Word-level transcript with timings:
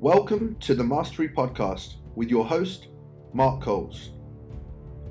Welcome 0.00 0.56
to 0.60 0.74
the 0.74 0.84
Mastery 0.84 1.30
Podcast 1.30 1.94
with 2.16 2.28
your 2.28 2.44
host, 2.44 2.88
Mark 3.32 3.62
Coles. 3.62 4.10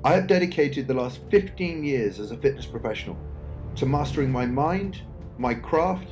I 0.04 0.12
have 0.12 0.28
dedicated 0.28 0.86
the 0.86 0.94
last 0.94 1.18
15 1.28 1.82
years 1.82 2.20
as 2.20 2.30
a 2.30 2.36
fitness 2.36 2.66
professional 2.66 3.18
to 3.74 3.84
mastering 3.84 4.30
my 4.30 4.46
mind, 4.46 5.02
my 5.38 5.54
craft, 5.54 6.10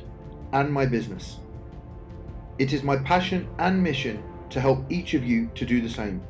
and 0.51 0.69
my 0.69 0.85
business. 0.85 1.37
It 2.59 2.73
is 2.73 2.83
my 2.83 2.97
passion 2.97 3.47
and 3.59 3.81
mission 3.81 4.21
to 4.49 4.59
help 4.59 4.83
each 4.91 5.13
of 5.13 5.23
you 5.23 5.49
to 5.55 5.65
do 5.65 5.79
the 5.79 5.87
same. 5.87 6.21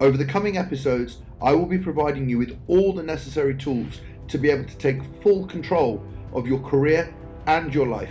Over 0.00 0.16
the 0.16 0.24
coming 0.24 0.58
episodes, 0.58 1.18
I 1.40 1.52
will 1.52 1.66
be 1.66 1.78
providing 1.78 2.28
you 2.28 2.38
with 2.38 2.58
all 2.66 2.92
the 2.92 3.04
necessary 3.04 3.54
tools 3.54 4.00
to 4.26 4.36
be 4.36 4.50
able 4.50 4.64
to 4.64 4.76
take 4.78 5.04
full 5.22 5.46
control 5.46 6.04
of 6.32 6.48
your 6.48 6.58
career 6.58 7.14
and 7.46 7.72
your 7.72 7.86
life. 7.86 8.10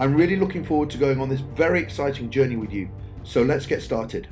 I'm 0.00 0.14
really 0.14 0.36
looking 0.36 0.64
forward 0.64 0.88
to 0.90 0.96
going 0.96 1.20
on 1.20 1.28
this 1.28 1.40
very 1.40 1.78
exciting 1.78 2.30
journey 2.30 2.56
with 2.56 2.72
you. 2.72 2.88
So 3.22 3.42
let's 3.42 3.66
get 3.66 3.82
started. 3.82 4.28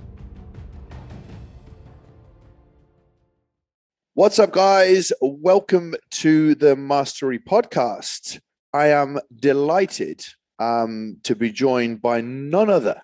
What's 4.15 4.39
up, 4.39 4.53
guys? 4.53 5.13
Welcome 5.21 5.95
to 6.13 6.55
the 6.55 6.75
Mastery 6.75 7.39
Podcast. 7.39 8.41
I 8.73 8.87
am 8.87 9.19
delighted 9.37 10.25
um, 10.59 11.19
to 11.25 11.37
be 11.37 11.53
joined 11.53 12.01
by 12.01 12.23
none 12.23 12.71
other 12.71 13.03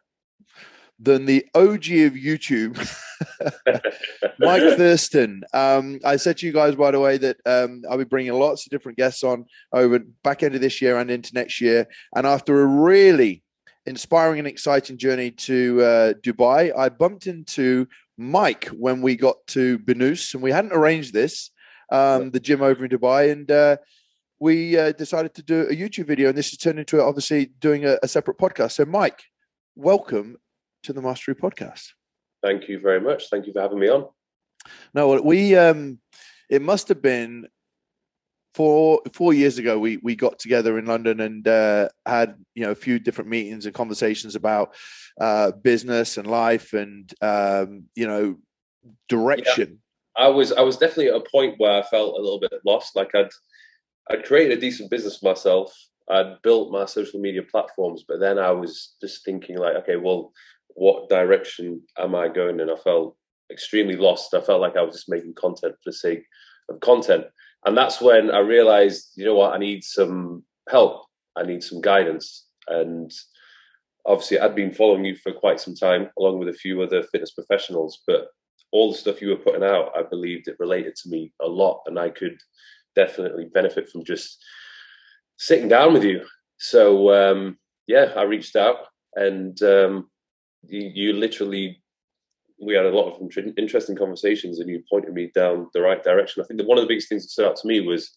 than 1.04 1.26
the 1.26 1.46
OG 1.54 1.84
of 2.08 2.14
YouTube, 2.14 2.76
Mike 4.38 4.76
Thurston. 4.76 5.44
Um, 5.52 6.00
I 6.04 6.16
said 6.16 6.38
to 6.38 6.46
you 6.46 6.52
guys, 6.52 6.74
by 6.74 6.90
the 6.90 7.00
way, 7.00 7.18
that 7.18 7.36
um, 7.44 7.82
I'll 7.88 7.98
be 7.98 8.04
bringing 8.04 8.32
lots 8.32 8.64
of 8.64 8.70
different 8.70 8.96
guests 8.96 9.22
on 9.22 9.44
over 9.72 9.98
back 10.22 10.42
end 10.42 10.54
of 10.54 10.60
this 10.62 10.80
year 10.80 10.96
and 10.96 11.10
into 11.10 11.34
next 11.34 11.60
year. 11.60 11.86
And 12.16 12.26
after 12.26 12.62
a 12.62 12.66
really 12.66 13.42
inspiring 13.86 14.38
and 14.38 14.48
exciting 14.48 14.96
journey 14.96 15.30
to 15.30 15.82
uh, 15.82 16.12
Dubai, 16.14 16.76
I 16.76 16.88
bumped 16.88 17.26
into 17.26 17.86
Mike 18.16 18.66
when 18.68 19.02
we 19.02 19.14
got 19.16 19.46
to 19.48 19.78
Banus, 19.80 20.32
and 20.32 20.42
we 20.42 20.52
hadn't 20.52 20.72
arranged 20.72 21.12
this, 21.12 21.50
um, 21.92 22.30
the 22.30 22.40
gym 22.40 22.62
over 22.62 22.84
in 22.84 22.90
Dubai, 22.90 23.30
and. 23.30 23.50
Uh, 23.50 23.76
we 24.40 24.76
uh, 24.76 24.92
decided 24.92 25.32
to 25.32 25.42
do 25.42 25.62
a 25.62 25.74
YouTube 25.74 26.08
video, 26.08 26.28
and 26.28 26.36
this 26.36 26.50
has 26.50 26.58
turned 26.58 26.78
into 26.78 27.00
obviously 27.00 27.46
doing 27.60 27.86
a, 27.86 27.96
a 28.02 28.08
separate 28.08 28.36
podcast. 28.36 28.72
So, 28.72 28.84
Mike, 28.84 29.22
welcome 29.76 30.36
to 30.84 30.92
the 30.92 31.02
Mastery 31.02 31.34
Podcast. 31.34 31.88
Thank 32.42 32.68
you 32.68 32.78
very 32.78 33.00
much. 33.00 33.30
Thank 33.30 33.46
you 33.46 33.52
for 33.52 33.60
having 33.60 33.78
me 33.78 33.88
on. 33.88 34.06
No, 34.94 35.20
we 35.20 35.56
um, 35.56 35.98
it 36.50 36.62
must 36.62 36.88
have 36.88 37.02
been 37.02 37.48
four 38.54 39.00
four 39.12 39.34
years 39.34 39.58
ago. 39.58 39.78
We 39.78 39.98
we 39.98 40.16
got 40.16 40.38
together 40.38 40.78
in 40.78 40.86
London 40.86 41.20
and 41.20 41.46
uh, 41.46 41.88
had 42.06 42.36
you 42.54 42.64
know 42.64 42.70
a 42.70 42.76
few 42.76 42.98
different 42.98 43.30
meetings 43.30 43.66
and 43.66 43.74
conversations 43.74 44.36
about 44.36 44.74
uh, 45.20 45.52
business 45.52 46.16
and 46.16 46.26
life 46.26 46.72
and 46.72 47.12
um, 47.20 47.84
you 47.94 48.06
know 48.06 48.36
direction. 49.08 49.80
Yeah. 50.16 50.26
I 50.26 50.28
was 50.28 50.52
I 50.52 50.62
was 50.62 50.76
definitely 50.76 51.08
at 51.08 51.16
a 51.16 51.30
point 51.30 51.54
where 51.58 51.72
I 51.72 51.82
felt 51.82 52.16
a 52.16 52.22
little 52.22 52.40
bit 52.40 52.52
lost. 52.64 52.94
Like 52.96 53.14
I'd 53.14 53.30
I'd 54.10 54.24
created 54.24 54.58
a 54.58 54.60
decent 54.60 54.90
business 54.90 55.18
for 55.18 55.30
myself. 55.30 55.74
I'd 56.08 56.42
built 56.42 56.70
my 56.70 56.84
social 56.84 57.18
media 57.18 57.42
platforms, 57.42 58.04
but 58.06 58.20
then 58.20 58.38
I 58.38 58.50
was 58.50 58.94
just 59.00 59.24
thinking 59.24 59.56
like, 59.56 59.74
okay, 59.76 59.96
well, 59.96 60.32
what 60.74 61.08
direction 61.08 61.82
am 61.98 62.14
I 62.14 62.28
going 62.28 62.60
And 62.60 62.70
I 62.70 62.76
felt 62.76 63.16
extremely 63.50 63.96
lost. 63.96 64.34
I 64.34 64.40
felt 64.40 64.60
like 64.60 64.76
I 64.76 64.82
was 64.82 64.94
just 64.94 65.08
making 65.08 65.34
content 65.34 65.74
for 65.74 65.90
the 65.90 65.92
sake 65.92 66.24
of 66.68 66.80
content. 66.80 67.26
And 67.66 67.76
that's 67.76 68.00
when 68.00 68.30
I 68.30 68.38
realized, 68.38 69.12
you 69.16 69.24
know 69.24 69.34
what, 69.34 69.54
I 69.54 69.58
need 69.58 69.84
some 69.84 70.44
help. 70.68 71.04
I 71.36 71.42
need 71.44 71.62
some 71.62 71.80
guidance. 71.80 72.46
And 72.68 73.10
obviously, 74.06 74.38
I'd 74.38 74.54
been 74.54 74.72
following 74.72 75.04
you 75.04 75.16
for 75.16 75.32
quite 75.32 75.60
some 75.60 75.74
time, 75.74 76.10
along 76.18 76.38
with 76.38 76.48
a 76.48 76.54
few 76.54 76.82
other 76.82 77.02
fitness 77.04 77.32
professionals. 77.32 78.02
But 78.06 78.28
all 78.72 78.92
the 78.92 78.98
stuff 78.98 79.22
you 79.22 79.28
were 79.28 79.36
putting 79.36 79.64
out, 79.64 79.92
I 79.96 80.02
believed 80.02 80.48
it 80.48 80.56
related 80.58 80.94
to 80.96 81.08
me 81.08 81.32
a 81.40 81.46
lot. 81.46 81.82
And 81.86 81.98
I 81.98 82.10
could 82.10 82.36
definitely 82.94 83.46
benefit 83.52 83.88
from 83.88 84.04
just 84.04 84.42
sitting 85.38 85.68
down 85.68 85.92
with 85.92 86.04
you. 86.04 86.24
So, 86.58 87.12
um, 87.12 87.58
yeah, 87.86 88.12
I 88.16 88.22
reached 88.22 88.56
out 88.56 88.76
and 89.16 89.60
um, 89.62 90.10
you, 90.68 91.12
literally 91.12 91.82
we 92.60 92.74
had 92.74 92.86
a 92.86 92.90
lot 92.90 93.12
of 93.12 93.20
interesting 93.56 93.96
conversations 93.96 94.58
and 94.58 94.68
you 94.68 94.82
pointed 94.88 95.12
me 95.12 95.30
down 95.34 95.68
the 95.74 95.82
right 95.82 96.02
direction. 96.02 96.42
I 96.42 96.46
think 96.46 96.58
that 96.58 96.66
one 96.66 96.78
of 96.78 96.82
the 96.82 96.88
biggest 96.88 97.08
things 97.08 97.22
that 97.22 97.30
stood 97.30 97.46
out 97.46 97.56
to 97.56 97.66
me 97.66 97.80
was 97.80 98.16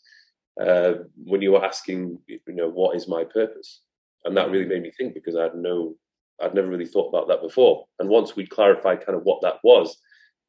uh, 0.61 0.93
when 1.23 1.41
you 1.41 1.51
were 1.53 1.65
asking, 1.65 2.19
you 2.27 2.39
know, 2.47 2.69
what 2.69 2.95
is 2.95 3.07
my 3.07 3.23
purpose? 3.23 3.81
And 4.25 4.35
that 4.37 4.49
really 4.49 4.65
made 4.65 4.83
me 4.83 4.91
think 4.91 5.13
because 5.13 5.35
I 5.35 5.43
had 5.43 5.55
no, 5.55 5.95
I'd 6.41 6.53
never 6.53 6.67
really 6.67 6.85
thought 6.85 7.09
about 7.09 7.27
that 7.27 7.41
before. 7.41 7.85
And 7.99 8.09
once 8.09 8.35
we 8.35 8.45
clarified 8.45 9.05
kind 9.05 9.17
of 9.17 9.23
what 9.23 9.41
that 9.41 9.57
was, 9.63 9.97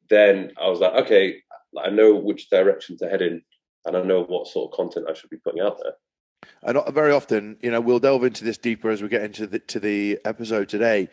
then 0.09 0.51
I 0.61 0.69
was 0.69 0.79
like, 0.79 0.93
okay, 0.93 1.37
I 1.83 1.89
know 1.89 2.15
which 2.15 2.49
direction 2.49 2.97
to 2.97 3.09
head 3.09 3.21
in 3.21 3.41
and 3.85 3.95
I 3.95 4.01
know 4.01 4.23
what 4.23 4.47
sort 4.47 4.71
of 4.71 4.77
content 4.77 5.07
I 5.09 5.13
should 5.13 5.29
be 5.29 5.37
putting 5.37 5.61
out 5.61 5.79
there. 5.81 5.93
And 6.63 6.79
very 6.93 7.11
often, 7.11 7.57
you 7.61 7.71
know, 7.71 7.81
we'll 7.81 7.99
delve 7.99 8.23
into 8.23 8.43
this 8.43 8.57
deeper 8.57 8.89
as 8.89 9.01
we 9.01 9.09
get 9.09 9.23
into 9.23 9.45
the 9.45 9.59
to 9.59 9.79
the 9.79 10.19
episode 10.25 10.69
today 10.69 11.09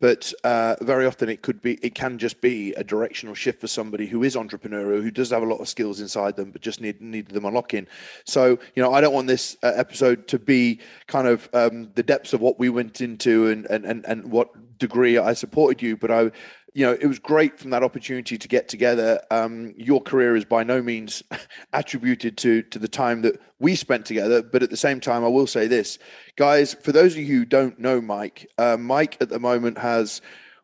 but 0.00 0.32
uh, 0.44 0.76
very 0.80 1.06
often 1.06 1.28
it 1.28 1.42
could 1.42 1.62
be 1.62 1.74
it 1.82 1.94
can 1.94 2.18
just 2.18 2.40
be 2.40 2.72
a 2.74 2.84
directional 2.84 3.34
shift 3.34 3.60
for 3.60 3.66
somebody 3.66 4.06
who 4.06 4.22
is 4.22 4.36
entrepreneurial 4.36 5.02
who 5.02 5.10
does 5.10 5.30
have 5.30 5.42
a 5.42 5.46
lot 5.46 5.60
of 5.60 5.68
skills 5.68 6.00
inside 6.00 6.36
them 6.36 6.50
but 6.50 6.60
just 6.60 6.80
need 6.80 7.00
need 7.00 7.28
them 7.28 7.44
unlocking 7.44 7.86
so 8.24 8.58
you 8.74 8.82
know 8.82 8.92
i 8.92 9.00
don't 9.00 9.14
want 9.14 9.26
this 9.26 9.56
uh, 9.62 9.72
episode 9.74 10.28
to 10.28 10.38
be 10.38 10.78
kind 11.06 11.26
of 11.26 11.48
um, 11.52 11.90
the 11.94 12.02
depths 12.02 12.32
of 12.32 12.40
what 12.40 12.58
we 12.58 12.68
went 12.68 13.00
into 13.00 13.48
and, 13.48 13.66
and 13.66 13.84
and 13.84 14.04
and 14.06 14.30
what 14.30 14.48
degree 14.78 15.16
i 15.18 15.32
supported 15.32 15.80
you 15.80 15.96
but 15.96 16.10
i 16.10 16.30
you 16.76 16.84
know, 16.84 16.92
it 16.92 17.06
was 17.06 17.18
great 17.18 17.58
from 17.58 17.70
that 17.70 17.82
opportunity 17.82 18.36
to 18.36 18.48
get 18.48 18.68
together. 18.68 19.18
Um, 19.30 19.72
your 19.78 20.02
career 20.02 20.36
is 20.36 20.44
by 20.44 20.62
no 20.62 20.82
means 20.82 21.22
attributed 21.72 22.36
to 22.38 22.60
to 22.64 22.78
the 22.78 22.86
time 22.86 23.22
that 23.22 23.40
we 23.58 23.74
spent 23.74 24.04
together, 24.04 24.42
but 24.42 24.62
at 24.62 24.68
the 24.68 24.76
same 24.76 25.00
time, 25.00 25.24
I 25.24 25.28
will 25.28 25.46
say 25.46 25.68
this, 25.68 25.98
guys. 26.36 26.74
For 26.74 26.92
those 26.92 27.14
of 27.14 27.20
you 27.20 27.38
who 27.38 27.44
don't 27.46 27.78
know 27.78 28.02
Mike, 28.02 28.46
uh, 28.58 28.76
Mike 28.76 29.16
at 29.22 29.30
the 29.30 29.38
moment 29.38 29.78
has 29.78 30.20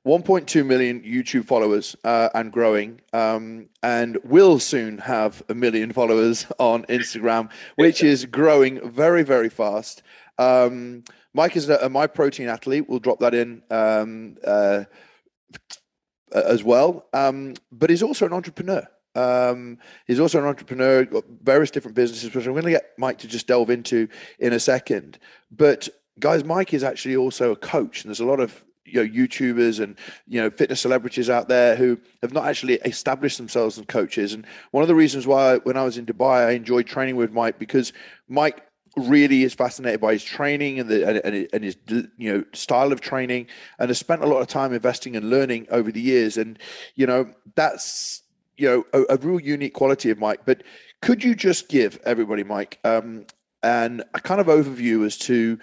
1.2 0.06 0.66
million 0.66 1.00
YouTube 1.00 1.46
followers 1.46 1.96
uh, 2.04 2.28
and 2.34 2.52
growing, 2.52 3.00
um, 3.14 3.70
and 3.82 4.18
will 4.22 4.58
soon 4.58 4.98
have 4.98 5.42
a 5.48 5.54
million 5.54 5.92
followers 5.98 6.46
on 6.58 6.84
Instagram, 6.90 7.50
which 7.76 8.02
is 8.02 8.26
growing 8.26 8.86
very, 8.90 9.22
very 9.22 9.48
fast. 9.48 10.02
Um, 10.38 11.04
Mike 11.32 11.56
is 11.56 11.70
a, 11.70 11.76
a 11.76 11.88
Myprotein 11.88 12.48
athlete. 12.48 12.86
We'll 12.86 12.98
drop 12.98 13.20
that 13.20 13.32
in. 13.32 13.62
Um, 13.70 14.36
uh, 14.46 14.84
as 16.34 16.62
well. 16.65 17.06
Um, 17.12 17.54
but 17.70 17.91
he's 17.91 18.03
also 18.03 18.26
an 18.26 18.32
entrepreneur. 18.32 18.87
Um, 19.15 19.78
he's 20.06 20.20
also 20.20 20.38
an 20.38 20.47
entrepreneur, 20.47 21.04
got 21.04 21.25
various 21.43 21.70
different 21.70 21.94
businesses, 21.94 22.34
which 22.34 22.47
I'm 22.47 22.53
going 22.53 22.65
to 22.65 22.70
get 22.70 22.93
Mike 22.98 23.19
to 23.19 23.28
just 23.28 23.47
delve 23.47 23.70
into 23.70 24.09
in 24.38 24.53
a 24.53 24.60
second. 24.60 25.19
But 25.50 25.88
guys, 26.19 26.44
Mike 26.44 26.72
is 26.72 26.82
actually 26.82 27.16
also 27.16 27.53
a 27.53 27.56
coach, 27.56 28.03
and 28.03 28.09
there's 28.09 28.21
a 28.21 28.25
lot 28.25 28.41
of 28.41 28.65
you 28.84 29.04
know 29.04 29.09
YouTubers 29.09 29.81
and 29.82 29.97
you 30.26 30.41
know 30.41 30.50
fitness 30.50 30.81
celebrities 30.81 31.31
out 31.31 31.48
there 31.48 31.76
who 31.76 31.98
have 32.22 32.32
not 32.32 32.47
actually 32.47 32.75
established 32.75 33.38
themselves 33.38 33.78
as 33.78 33.84
coaches. 33.87 34.32
And 34.32 34.47
one 34.71 34.82
of 34.82 34.88
the 34.88 34.94
reasons 34.94 35.26
why 35.26 35.59
when 35.59 35.76
I 35.76 35.84
was 35.84 35.98
in 35.98 36.06
Dubai, 36.06 36.47
I 36.47 36.50
enjoyed 36.53 36.87
training 36.87 37.16
with 37.16 37.32
Mike 37.32 37.59
because 37.59 37.92
Mike 38.28 38.66
really 38.97 39.42
is 39.42 39.54
fascinated 39.54 40.00
by 40.00 40.12
his 40.12 40.25
training 40.25 40.78
and 40.78 40.88
the 40.88 41.26
and, 41.26 41.48
and 41.53 41.64
his 41.64 41.76
you 41.88 42.32
know 42.32 42.44
style 42.53 42.92
of 42.92 43.00
training. 43.00 43.47
And 43.78 43.88
has 43.88 43.98
spent 43.98 44.22
a 44.22 44.26
lot 44.26 44.41
of 44.41 44.48
time 44.48 44.72
investing 44.72 45.16
and 45.16 45.30
learning 45.30 45.66
over 45.70 45.91
the 45.91 46.00
years. 46.00 46.36
And 46.36 46.58
you 46.94 47.06
know 47.06 47.30
that's 47.54 48.22
you 48.56 48.69
know 48.69 48.84
a, 48.92 49.14
a 49.14 49.16
real 49.19 49.41
unique 49.41 49.75
quality 49.75 50.10
of 50.10 50.19
mike. 50.19 50.41
But 50.44 50.62
could 51.00 51.25
you 51.25 51.34
just 51.34 51.69
give 51.69 51.98
everybody 52.04 52.44
mike 52.44 52.78
um 52.84 53.26
and 53.62 54.04
a 54.14 54.20
kind 54.20 54.41
of 54.41 54.47
overview 54.48 55.06
as 55.06 55.16
to 55.19 55.59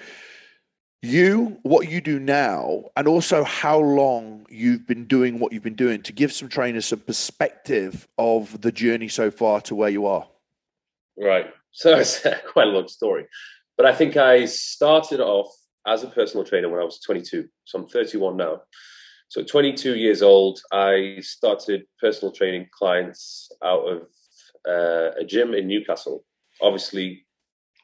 you 1.02 1.58
what 1.64 1.90
you 1.90 2.02
do 2.02 2.20
now 2.20 2.84
and 2.98 3.08
also 3.08 3.44
how 3.46 3.80
long 3.80 4.46
you've 4.50 4.86
been 4.86 5.06
doing 5.06 5.40
what 5.40 5.54
you've 5.54 5.64
been 5.64 5.76
doing 5.76 6.02
to 6.02 6.12
give 6.12 6.34
some 6.34 6.50
trainers 6.50 6.86
some 6.86 7.00
perspective 7.00 8.06
of 8.18 8.60
the 8.62 8.72
journey 8.72 9.08
so 9.08 9.32
far 9.32 9.62
to 9.62 9.76
where 9.76 9.90
you 9.90 10.06
are? 10.06 10.28
Right 11.18 11.54
so 11.72 11.96
it's 12.00 12.26
quite 12.52 12.68
a 12.68 12.72
long 12.72 12.88
story. 12.88 13.26
But 13.78 13.86
I 13.86 13.94
think 13.94 14.18
I 14.18 14.46
started 14.46 15.20
off 15.20 15.48
as 15.88 16.04
a 16.04 16.08
personal 16.08 16.46
trainer 16.46 16.70
when 16.70 16.82
I 16.82 16.86
was 16.86 17.00
22. 17.02 17.48
So 17.66 17.80
I'm 17.80 17.88
31 17.88 18.38
now. 18.38 18.62
So 19.30 19.44
22 19.44 19.96
years 19.96 20.22
old, 20.22 20.60
I 20.72 21.18
started 21.22 21.84
personal 22.02 22.34
training 22.34 22.68
clients 22.78 23.52
out 23.64 23.82
of 23.88 24.02
uh, 24.68 25.12
a 25.20 25.24
gym 25.24 25.54
in 25.54 25.68
Newcastle. 25.68 26.26
Obviously, 26.62 27.26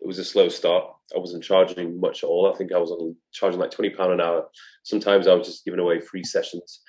it 0.02 0.08
was 0.08 0.20
a 0.20 0.26
slow 0.26 0.50
start. 0.50 0.86
I 1.16 1.20
wasn't 1.20 1.44
charging 1.44 2.00
much 2.00 2.24
at 2.24 2.28
all. 2.28 2.52
I 2.52 2.58
think 2.58 2.74
I 2.74 2.78
was 2.80 2.92
charging 3.32 3.60
like 3.60 3.72
twenty 3.72 3.92
pound 3.92 4.14
an 4.14 4.22
hour. 4.22 4.48
Sometimes 4.84 5.28
I 5.28 5.36
was 5.36 5.48
just 5.48 5.64
giving 5.64 5.80
away 5.80 6.00
free 6.00 6.24
sessions. 6.24 6.82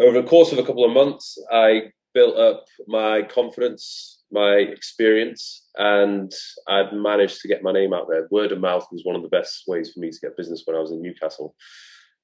Over 0.00 0.22
the 0.22 0.28
course 0.28 0.50
of 0.50 0.58
a 0.58 0.64
couple 0.64 0.84
of 0.84 0.92
months, 0.92 1.38
I 1.52 1.92
built 2.14 2.36
up 2.36 2.64
my 2.86 3.22
confidence, 3.22 4.23
my 4.34 4.56
experience, 4.56 5.64
and 5.76 6.30
I'd 6.68 6.92
managed 6.92 7.40
to 7.40 7.48
get 7.48 7.62
my 7.62 7.72
name 7.72 7.94
out 7.94 8.08
there. 8.10 8.28
Word 8.30 8.52
of 8.52 8.60
mouth 8.60 8.86
was 8.92 9.04
one 9.04 9.16
of 9.16 9.22
the 9.22 9.28
best 9.28 9.62
ways 9.66 9.92
for 9.92 10.00
me 10.00 10.10
to 10.10 10.20
get 10.20 10.36
business 10.36 10.62
when 10.66 10.76
I 10.76 10.80
was 10.80 10.90
in 10.90 11.00
Newcastle. 11.00 11.54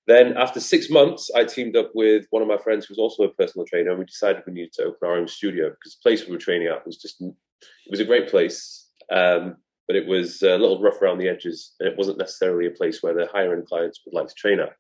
Then 0.06 0.36
after 0.36 0.60
six 0.60 0.90
months, 0.90 1.30
I 1.34 1.44
teamed 1.44 1.76
up 1.76 1.92
with 1.94 2.26
one 2.30 2.42
of 2.42 2.48
my 2.48 2.58
friends 2.58 2.84
who 2.84 2.92
was 2.92 2.98
also 2.98 3.22
a 3.22 3.34
personal 3.34 3.66
trainer, 3.66 3.90
and 3.90 3.98
we 3.98 4.04
decided 4.04 4.42
we 4.46 4.52
needed 4.52 4.72
to 4.74 4.84
open 4.84 5.08
our 5.08 5.16
own 5.16 5.28
studio 5.28 5.70
because 5.70 5.96
the 5.96 6.02
place 6.02 6.26
we 6.26 6.32
were 6.32 6.38
training 6.38 6.68
at 6.68 6.84
was 6.84 6.98
just 6.98 7.20
it 7.20 7.90
was 7.90 8.00
a 8.00 8.04
great 8.04 8.28
place, 8.28 8.88
um, 9.12 9.56
but 9.86 9.96
it 9.96 10.06
was 10.06 10.42
a 10.42 10.58
little 10.58 10.82
rough 10.82 11.00
around 11.00 11.18
the 11.18 11.28
edges, 11.28 11.74
and 11.80 11.88
it 11.88 11.96
wasn't 11.96 12.18
necessarily 12.18 12.66
a 12.66 12.72
place 12.72 13.02
where 13.02 13.14
the 13.14 13.28
higher 13.32 13.52
end 13.52 13.66
clients 13.66 14.00
would 14.04 14.14
like 14.14 14.28
to 14.28 14.34
train 14.34 14.60
at. 14.60 14.72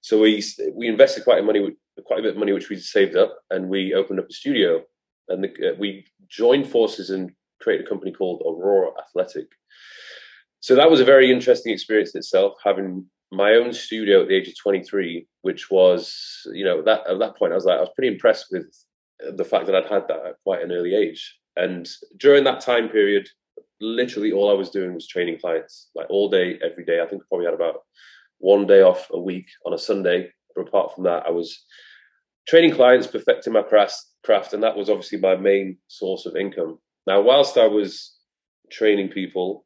So 0.00 0.20
we 0.20 0.44
we 0.74 0.88
invested 0.88 1.24
quite 1.24 1.40
a 1.40 1.42
money, 1.42 1.76
quite 2.04 2.20
a 2.20 2.22
bit 2.22 2.32
of 2.32 2.38
money, 2.38 2.52
which 2.52 2.68
we 2.68 2.76
saved 2.76 3.16
up, 3.16 3.38
and 3.50 3.68
we 3.68 3.94
opened 3.94 4.20
up 4.20 4.28
a 4.28 4.32
studio, 4.32 4.82
and 5.28 5.44
the, 5.44 5.48
uh, 5.48 5.74
we 5.78 6.06
joined 6.28 6.66
forces 6.66 7.10
and 7.10 7.30
created 7.60 7.86
a 7.86 7.88
company 7.88 8.12
called 8.12 8.42
Aurora 8.46 8.90
Athletic. 8.98 9.48
So 10.60 10.74
that 10.74 10.90
was 10.90 11.00
a 11.00 11.04
very 11.04 11.30
interesting 11.30 11.72
experience 11.72 12.14
in 12.14 12.18
itself, 12.18 12.54
having 12.64 13.06
my 13.30 13.52
own 13.52 13.72
studio 13.72 14.22
at 14.22 14.28
the 14.28 14.34
age 14.34 14.48
of 14.48 14.58
23, 14.58 15.26
which 15.42 15.70
was, 15.70 16.46
you 16.52 16.64
know, 16.64 16.82
that 16.82 17.06
at 17.08 17.18
that 17.18 17.36
point 17.36 17.52
I 17.52 17.56
was 17.56 17.64
like, 17.64 17.78
I 17.78 17.82
was 17.82 17.90
pretty 17.94 18.12
impressed 18.12 18.46
with 18.50 18.66
the 19.36 19.44
fact 19.44 19.66
that 19.66 19.74
I'd 19.74 19.86
had 19.86 20.08
that 20.08 20.26
at 20.26 20.42
quite 20.44 20.62
an 20.62 20.72
early 20.72 20.94
age. 20.94 21.38
And 21.56 21.88
during 22.16 22.44
that 22.44 22.60
time 22.60 22.88
period, 22.88 23.28
literally 23.80 24.32
all 24.32 24.50
I 24.50 24.54
was 24.54 24.70
doing 24.70 24.94
was 24.94 25.06
training 25.06 25.38
clients, 25.40 25.90
like 25.94 26.08
all 26.08 26.28
day, 26.28 26.58
every 26.64 26.84
day. 26.84 27.00
I 27.00 27.06
think 27.06 27.22
I 27.22 27.26
probably 27.28 27.46
had 27.46 27.54
about 27.54 27.82
one 28.38 28.66
day 28.66 28.82
off 28.82 29.08
a 29.12 29.20
week 29.20 29.46
on 29.66 29.74
a 29.74 29.78
Sunday. 29.78 30.30
But 30.54 30.68
apart 30.68 30.94
from 30.94 31.04
that, 31.04 31.26
I 31.26 31.30
was 31.30 31.64
training 32.46 32.74
clients, 32.74 33.06
perfecting 33.06 33.52
my 33.52 33.62
craft, 33.62 33.96
and 34.26 34.62
that 34.62 34.76
was 34.76 34.90
obviously 34.90 35.18
my 35.18 35.36
main 35.36 35.78
source 35.88 36.26
of 36.26 36.36
income. 36.36 36.78
Now, 37.06 37.22
whilst 37.22 37.56
I 37.56 37.66
was 37.66 38.14
training 38.70 39.08
people, 39.08 39.64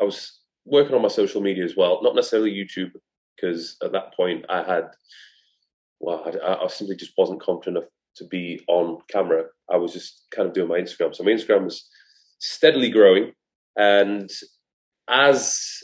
I 0.00 0.04
was 0.04 0.40
working 0.66 0.94
on 0.94 1.02
my 1.02 1.08
social 1.08 1.40
media 1.40 1.64
as 1.64 1.76
well, 1.76 2.00
not 2.02 2.14
necessarily 2.14 2.52
YouTube, 2.52 2.92
because 3.34 3.76
at 3.82 3.92
that 3.92 4.14
point 4.14 4.44
I 4.48 4.62
had, 4.62 4.90
well, 6.00 6.22
I, 6.26 6.64
I 6.64 6.66
simply 6.68 6.96
just 6.96 7.14
wasn't 7.16 7.40
confident 7.40 7.78
enough 7.78 7.90
to 8.16 8.26
be 8.26 8.62
on 8.68 8.98
camera. 9.08 9.44
I 9.72 9.76
was 9.76 9.92
just 9.92 10.26
kind 10.30 10.46
of 10.46 10.54
doing 10.54 10.68
my 10.68 10.78
Instagram. 10.78 11.14
So 11.14 11.24
my 11.24 11.30
Instagram 11.30 11.64
was 11.64 11.88
steadily 12.38 12.90
growing. 12.90 13.32
And 13.76 14.30
as 15.08 15.78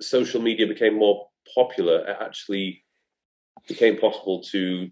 social 0.00 0.40
media 0.40 0.68
became 0.68 0.96
more 0.96 1.26
popular, 1.52 2.08
it 2.08 2.16
actually 2.20 2.84
became 3.66 3.96
possible 3.96 4.42
to 4.52 4.88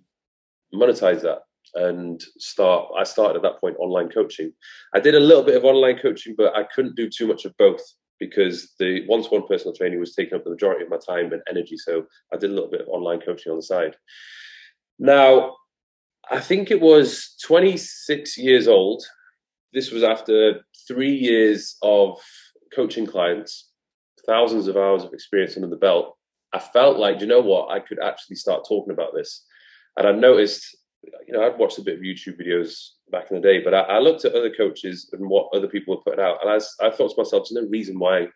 monetize 0.75 1.23
that 1.23 1.43
and 1.75 2.23
start 2.39 2.89
i 2.99 3.03
started 3.03 3.37
at 3.37 3.43
that 3.43 3.61
point 3.61 3.77
online 3.79 4.09
coaching 4.09 4.53
i 4.95 5.01
did 5.01 5.15
a 5.15 5.21
little 5.21 5.43
bit 5.43 5.57
of 5.57 5.65
online 5.65 5.99
coaching 5.99 6.35
but 6.37 6.55
i 6.55 6.63
couldn't 6.75 6.97
do 6.97 7.09
too 7.09 7.27
much 7.27 7.45
of 7.45 7.57
both 7.57 7.81
because 8.23 8.73
the 8.79 9.05
one-to-one 9.07 9.49
personal 9.49 9.75
training 9.75 9.99
was 9.99 10.15
taking 10.15 10.35
up 10.35 10.45
the 10.45 10.51
majority 10.51 10.85
of 10.85 10.91
my 10.91 10.97
time 10.97 11.33
and 11.33 11.43
energy. 11.51 11.77
So 11.77 12.07
I 12.33 12.37
did 12.37 12.51
a 12.51 12.55
little 12.55 12.71
bit 12.71 12.83
of 12.83 12.89
online 12.89 13.21
coaching 13.21 13.51
on 13.51 13.59
the 13.59 13.63
side. 13.65 13.97
Now, 15.01 15.57
I 16.31 16.39
think 16.39 16.71
it 16.71 16.81
was 16.81 17.35
26 17.45 18.39
years 18.39 18.69
old. 18.69 19.03
This 19.73 19.91
was 19.91 20.05
after 20.05 20.61
three 20.87 21.13
years 21.13 21.77
of 21.83 22.21
coaching 22.73 23.07
clients, 23.07 23.71
thousands 24.25 24.69
of 24.69 24.77
hours 24.77 25.03
of 25.03 25.13
experience 25.13 25.57
under 25.57 25.69
the 25.69 25.77
belt. 25.77 26.17
I 26.53 26.61
felt 26.61 26.99
like, 26.99 27.21
you 27.21 27.27
know 27.27 27.41
what, 27.41 27.73
I 27.73 27.81
could 27.81 27.99
actually 27.99 28.37
start 28.37 28.65
talking 28.69 28.93
about 28.93 29.15
this. 29.15 29.45
And 29.97 30.07
I 30.07 30.13
noticed, 30.13 30.77
you 31.03 31.33
know, 31.33 31.45
I'd 31.45 31.59
watched 31.59 31.79
a 31.79 31.83
bit 31.83 31.99
of 31.99 32.01
YouTube 32.01 32.41
videos 32.41 32.91
back 33.11 33.31
in 33.31 33.37
the 33.37 33.43
day. 33.43 33.61
But 33.61 33.75
I, 33.75 33.81
I, 33.81 33.99
looked 33.99 34.25
at 34.25 34.35
other 34.35 34.53
coaches 34.55 35.11
and 35.13 35.29
what 35.29 35.49
other 35.55 35.69
people 35.69 35.97
were 35.97 36.03
putting 36.03 36.25
out, 36.25 36.39
and 36.43 36.51
I, 36.51 36.87
I 36.87 36.91
thought 36.91 37.11
to 37.11 37.23
myself, 37.23 37.49
there's 37.49 37.65
no 37.65 37.69
reason 37.69 37.99
why 37.99 38.29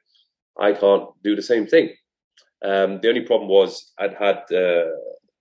I 0.60 0.72
can't 0.72 1.08
do 1.22 1.36
the 1.36 1.42
same 1.42 1.66
thing. 1.66 1.90
Um, 2.64 3.00
the 3.00 3.08
only 3.08 3.20
problem 3.20 3.48
was 3.48 3.92
I'd 3.98 4.14
had 4.14 4.38
uh, 4.52 4.86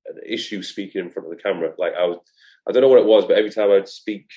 an 0.08 0.20
issue 0.26 0.62
speaking 0.62 1.02
in 1.02 1.10
front 1.10 1.28
of 1.28 1.36
the 1.36 1.42
camera. 1.42 1.74
Like 1.78 1.94
I 1.94 2.06
was, 2.06 2.20
I 2.68 2.72
don't 2.72 2.82
know 2.82 2.90
what 2.90 3.00
it 3.00 3.06
was, 3.06 3.26
but 3.26 3.38
every 3.38 3.52
time 3.52 3.72
I'd 3.72 3.88
speak, 3.88 4.30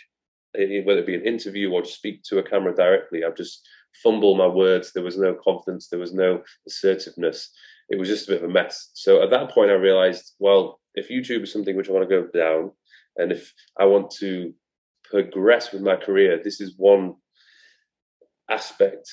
whether 0.55 1.01
it 1.01 1.07
be 1.07 1.15
an 1.15 1.27
interview 1.27 1.73
or 1.73 1.85
speak 1.85 2.23
to 2.25 2.39
a 2.39 2.43
camera 2.43 2.75
directly, 2.75 3.25
I'd 3.25 3.37
just 3.37 3.67
fumble 4.03 4.37
my 4.37 4.47
words. 4.47 4.93
There 4.93 5.03
was 5.03 5.19
no 5.19 5.35
confidence. 5.35 5.89
There 5.89 5.99
was 5.99 6.15
no 6.15 6.43
assertiveness. 6.67 7.51
It 7.89 7.99
was 7.99 8.09
just 8.09 8.29
a 8.29 8.33
bit 8.33 8.43
of 8.43 8.51
a 8.51 8.53
mess. 8.53 8.91
So 8.95 9.23
at 9.23 9.31
that 9.31 9.51
point, 9.51 9.71
I 9.71 9.75
realized, 9.75 10.35
well, 10.39 10.81
if 10.95 11.09
YouTube 11.09 11.43
is 11.43 11.53
something 11.53 11.77
which 11.77 11.89
I 11.89 11.93
want 11.93 12.09
to 12.09 12.23
go 12.23 12.29
down, 12.29 12.73
and 13.19 13.33
if 13.33 13.53
I 13.79 13.85
want 13.85 14.11
to 14.21 14.55
progress 15.05 15.73
with 15.73 15.83
my 15.83 15.97
career, 15.97 16.41
this 16.43 16.61
is 16.61 16.75
one 16.77 17.15
aspect 18.51 19.11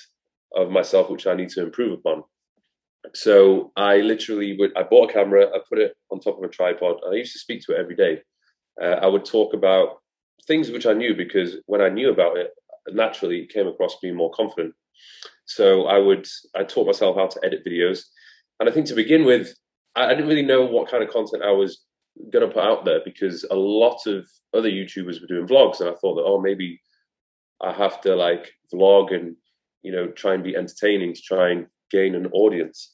of 0.55 0.69
myself 0.69 1.09
which 1.09 1.27
I 1.27 1.33
need 1.33 1.49
to 1.49 1.63
improve 1.63 1.99
upon. 1.99 2.23
So 3.13 3.71
I 3.75 3.97
literally 3.97 4.57
would 4.57 4.75
I 4.77 4.83
bought 4.83 5.09
a 5.09 5.13
camera, 5.13 5.47
I 5.47 5.59
put 5.67 5.79
it 5.79 5.95
on 6.11 6.19
top 6.19 6.37
of 6.37 6.43
a 6.43 6.47
tripod, 6.47 6.97
and 7.03 7.13
I 7.13 7.17
used 7.17 7.33
to 7.33 7.39
speak 7.39 7.61
to 7.63 7.73
it 7.73 7.79
every 7.79 7.95
day. 7.95 8.21
Uh, 8.81 8.99
I 9.01 9.07
would 9.07 9.25
talk 9.25 9.53
about 9.53 10.01
things 10.47 10.69
which 10.69 10.85
I 10.85 10.93
knew 10.93 11.15
because 11.15 11.57
when 11.65 11.81
I 11.81 11.89
knew 11.89 12.11
about 12.11 12.37
it, 12.37 12.51
naturally 12.91 13.41
it 13.41 13.53
came 13.53 13.67
across 13.67 13.97
being 14.01 14.15
more 14.15 14.31
confident. 14.31 14.73
So 15.45 15.85
I 15.85 15.97
would 15.97 16.27
I 16.55 16.63
taught 16.63 16.87
myself 16.87 17.15
how 17.15 17.27
to 17.27 17.39
edit 17.43 17.65
videos, 17.65 18.05
and 18.59 18.67
I 18.67 18.71
think 18.71 18.87
to 18.87 18.95
begin 18.95 19.25
with, 19.25 19.53
I, 19.95 20.05
I 20.05 20.09
didn't 20.09 20.27
really 20.27 20.41
know 20.41 20.65
what 20.65 20.89
kind 20.89 21.03
of 21.03 21.09
content 21.09 21.43
I 21.43 21.51
was 21.51 21.84
going 22.31 22.47
to 22.47 22.53
put 22.53 22.63
out 22.63 22.85
there 22.85 23.01
because 23.03 23.45
a 23.49 23.55
lot 23.55 24.05
of 24.07 24.27
other 24.53 24.69
YouTubers 24.69 25.21
were 25.21 25.27
doing 25.27 25.47
vlogs, 25.47 25.79
and 25.79 25.89
I 25.89 25.93
thought 25.93 26.15
that 26.15 26.23
oh 26.25 26.39
maybe 26.39 26.81
I 27.61 27.73
have 27.73 28.01
to 28.01 28.15
like 28.15 28.51
vlog 28.73 29.13
and 29.13 29.35
you 29.81 29.91
know 29.91 30.07
try 30.07 30.33
and 30.33 30.43
be 30.43 30.55
entertaining 30.55 31.13
to 31.13 31.21
try 31.21 31.51
and 31.51 31.67
gain 31.91 32.15
an 32.15 32.27
audience. 32.27 32.93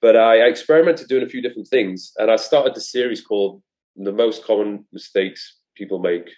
But 0.00 0.16
I, 0.16 0.44
I 0.44 0.48
experimented 0.48 1.08
doing 1.08 1.24
a 1.24 1.28
few 1.28 1.42
different 1.42 1.68
things, 1.68 2.12
and 2.18 2.30
I 2.30 2.36
started 2.36 2.74
the 2.74 2.80
series 2.80 3.20
called 3.20 3.62
"The 3.96 4.12
Most 4.12 4.44
Common 4.44 4.86
Mistakes 4.92 5.60
People 5.74 5.98
Make 5.98 6.30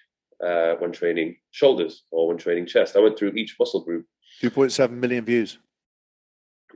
uh, 0.45 0.75
When 0.79 0.93
Training 0.93 1.37
Shoulders 1.51 2.05
or 2.11 2.29
When 2.29 2.39
Training 2.39 2.67
Chest." 2.67 2.97
I 2.97 3.01
went 3.01 3.19
through 3.19 3.33
each 3.33 3.57
muscle 3.59 3.85
group. 3.85 4.07
Two 4.41 4.51
point 4.51 4.73
seven 4.73 5.01
million 5.01 5.25
views. 5.25 5.59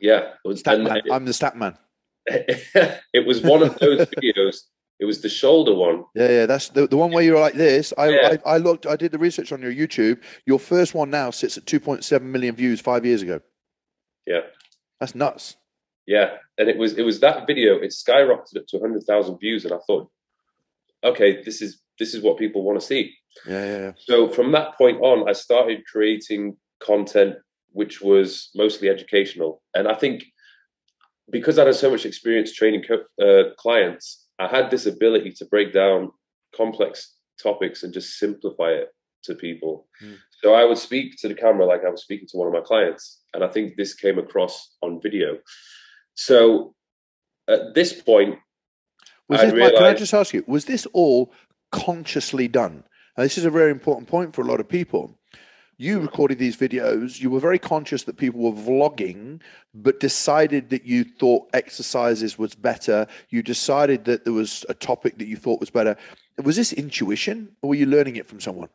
Yeah, 0.00 0.32
stat 0.55 0.81
man. 0.81 0.96
It, 0.96 1.05
I'm 1.12 1.25
the 1.25 1.32
stat 1.32 1.56
man. 1.56 1.79
it 2.26 3.26
was 3.26 3.40
one 3.43 3.62
of 3.62 3.79
those 3.79 4.06
videos 4.17 4.62
it 5.02 5.04
was 5.04 5.20
the 5.20 5.28
shoulder 5.28 5.75
one. 5.75 6.04
Yeah, 6.14 6.28
yeah, 6.28 6.46
that's 6.46 6.69
the, 6.69 6.87
the 6.87 6.96
one 6.96 7.10
where 7.10 7.25
you're 7.25 7.40
like 7.40 7.54
this. 7.54 7.93
I, 7.99 8.08
yeah. 8.10 8.37
I, 8.46 8.54
I 8.54 8.58
looked, 8.58 8.87
I 8.87 8.94
did 8.94 9.10
the 9.10 9.19
research 9.19 9.50
on 9.50 9.60
your 9.60 9.72
YouTube. 9.72 10.22
Your 10.46 10.60
first 10.60 10.94
one 10.94 11.10
now 11.10 11.31
sits 11.32 11.58
at 11.58 11.64
2.7 11.64 12.22
million 12.22 12.54
views 12.54 12.81
five 12.81 13.04
years 13.04 13.20
ago. 13.20 13.40
Yeah, 14.28 14.43
that's 15.00 15.16
nuts. 15.16 15.56
Yeah, 16.06 16.37
and 16.56 16.69
it 16.69 16.78
was 16.78 16.96
it 16.96 17.02
was 17.02 17.19
that 17.19 17.49
video. 17.49 17.78
It 17.78 17.90
skyrocketed 17.90 18.58
up 18.58 18.67
to 18.69 18.79
100,000 18.79 19.38
views, 19.38 19.65
and 19.65 19.74
I 19.74 19.79
thought, 19.88 20.08
okay, 21.03 21.43
this 21.43 21.60
is 21.60 21.81
this 21.98 22.15
is 22.15 22.22
what 22.22 22.38
people 22.38 22.62
want 22.62 22.81
to 22.81 22.86
see. 22.86 23.12
Yeah, 23.44 23.65
yeah, 23.65 23.79
yeah. 23.79 23.93
So 23.98 24.29
from 24.29 24.53
that 24.53 24.79
point 24.79 25.00
on, 25.00 25.29
I 25.29 25.32
started 25.32 25.82
creating 25.84 26.56
content 26.81 27.38
which 27.72 28.00
was 28.00 28.50
mostly 28.55 28.88
educational, 28.88 29.62
and 29.74 29.88
I 29.88 29.94
think 29.94 30.22
because 31.29 31.58
I 31.58 31.65
had 31.65 31.74
so 31.74 31.91
much 31.91 32.06
experience 32.06 32.53
training 32.53 32.84
co- 32.84 33.24
uh, 33.24 33.55
clients, 33.58 34.21
I 34.43 34.49
had 34.49 34.70
this 34.70 34.87
ability 34.87 35.32
to 35.39 35.44
break 35.46 35.72
down 35.72 36.11
complex 36.56 37.15
topics 37.43 37.82
and 37.82 37.93
just 37.93 38.19
simplify 38.19 38.70
it 38.70 38.89
to 39.25 39.34
people. 39.34 39.87
Mm. 40.05 40.17
So 40.43 40.55
I 40.55 40.65
would 40.65 40.79
speak 40.79 41.17
to 41.20 41.29
the 41.29 41.34
camera 41.34 41.67
like 41.67 41.84
I 41.87 41.91
was 41.91 42.03
speaking 42.03 42.27
to 42.31 42.37
one 42.37 42.49
of 42.49 42.53
my 42.53 42.61
clients. 42.61 43.20
And 43.34 43.44
I 43.44 43.49
think 43.49 43.77
this 43.77 43.94
came 43.94 44.19
across 44.19 44.75
on 44.82 45.01
video. 45.01 45.39
So 46.15 46.75
at 47.49 47.75
this 47.75 47.93
point, 47.93 48.39
was 49.29 49.41
I 49.41 49.44
this, 49.46 49.55
realized, 49.55 49.77
can 49.77 49.87
I 49.87 49.94
just 49.94 50.15
ask 50.15 50.34
you, 50.34 50.44
was 50.46 50.65
this 50.65 50.87
all 50.93 51.32
consciously 51.70 52.49
done? 52.49 52.84
Now, 53.17 53.22
this 53.22 53.39
is 53.39 53.44
a 53.44 53.51
very 53.51 53.70
important 53.70 54.08
point 54.08 54.34
for 54.34 54.43
a 54.43 54.46
lot 54.46 54.61
of 54.61 54.69
people 54.69 55.19
you 55.82 56.01
recorded 56.01 56.39
these 56.39 56.56
videos. 56.56 57.20
You 57.20 57.31
were 57.31 57.41
very 57.41 57.58
conscious 57.58 58.05
that 58.05 58.17
people 58.17 58.41
were 58.41 58.53
vlogging, 58.53 59.41
but 59.74 59.98
decided 59.98 60.70
that 60.70 60.84
you 60.84 61.03
thought 61.03 61.48
exercises 61.53 62.39
was 62.39 62.55
better. 62.55 63.06
You 63.31 63.43
decided 63.43 64.05
that 64.05 64.24
there 64.24 64.32
was 64.32 64.65
a 64.69 64.74
topic 64.74 65.19
that 65.19 65.27
you 65.27 65.36
thought 65.36 65.58
was 65.58 65.70
better. 65.70 65.96
Was 66.43 66.56
this 66.56 66.72
intuition, 66.72 67.56
or 67.62 67.70
were 67.70 67.74
you 67.74 67.86
learning 67.86 68.17
it 68.17 68.27
from 68.27 68.41
someone? 68.41 68.69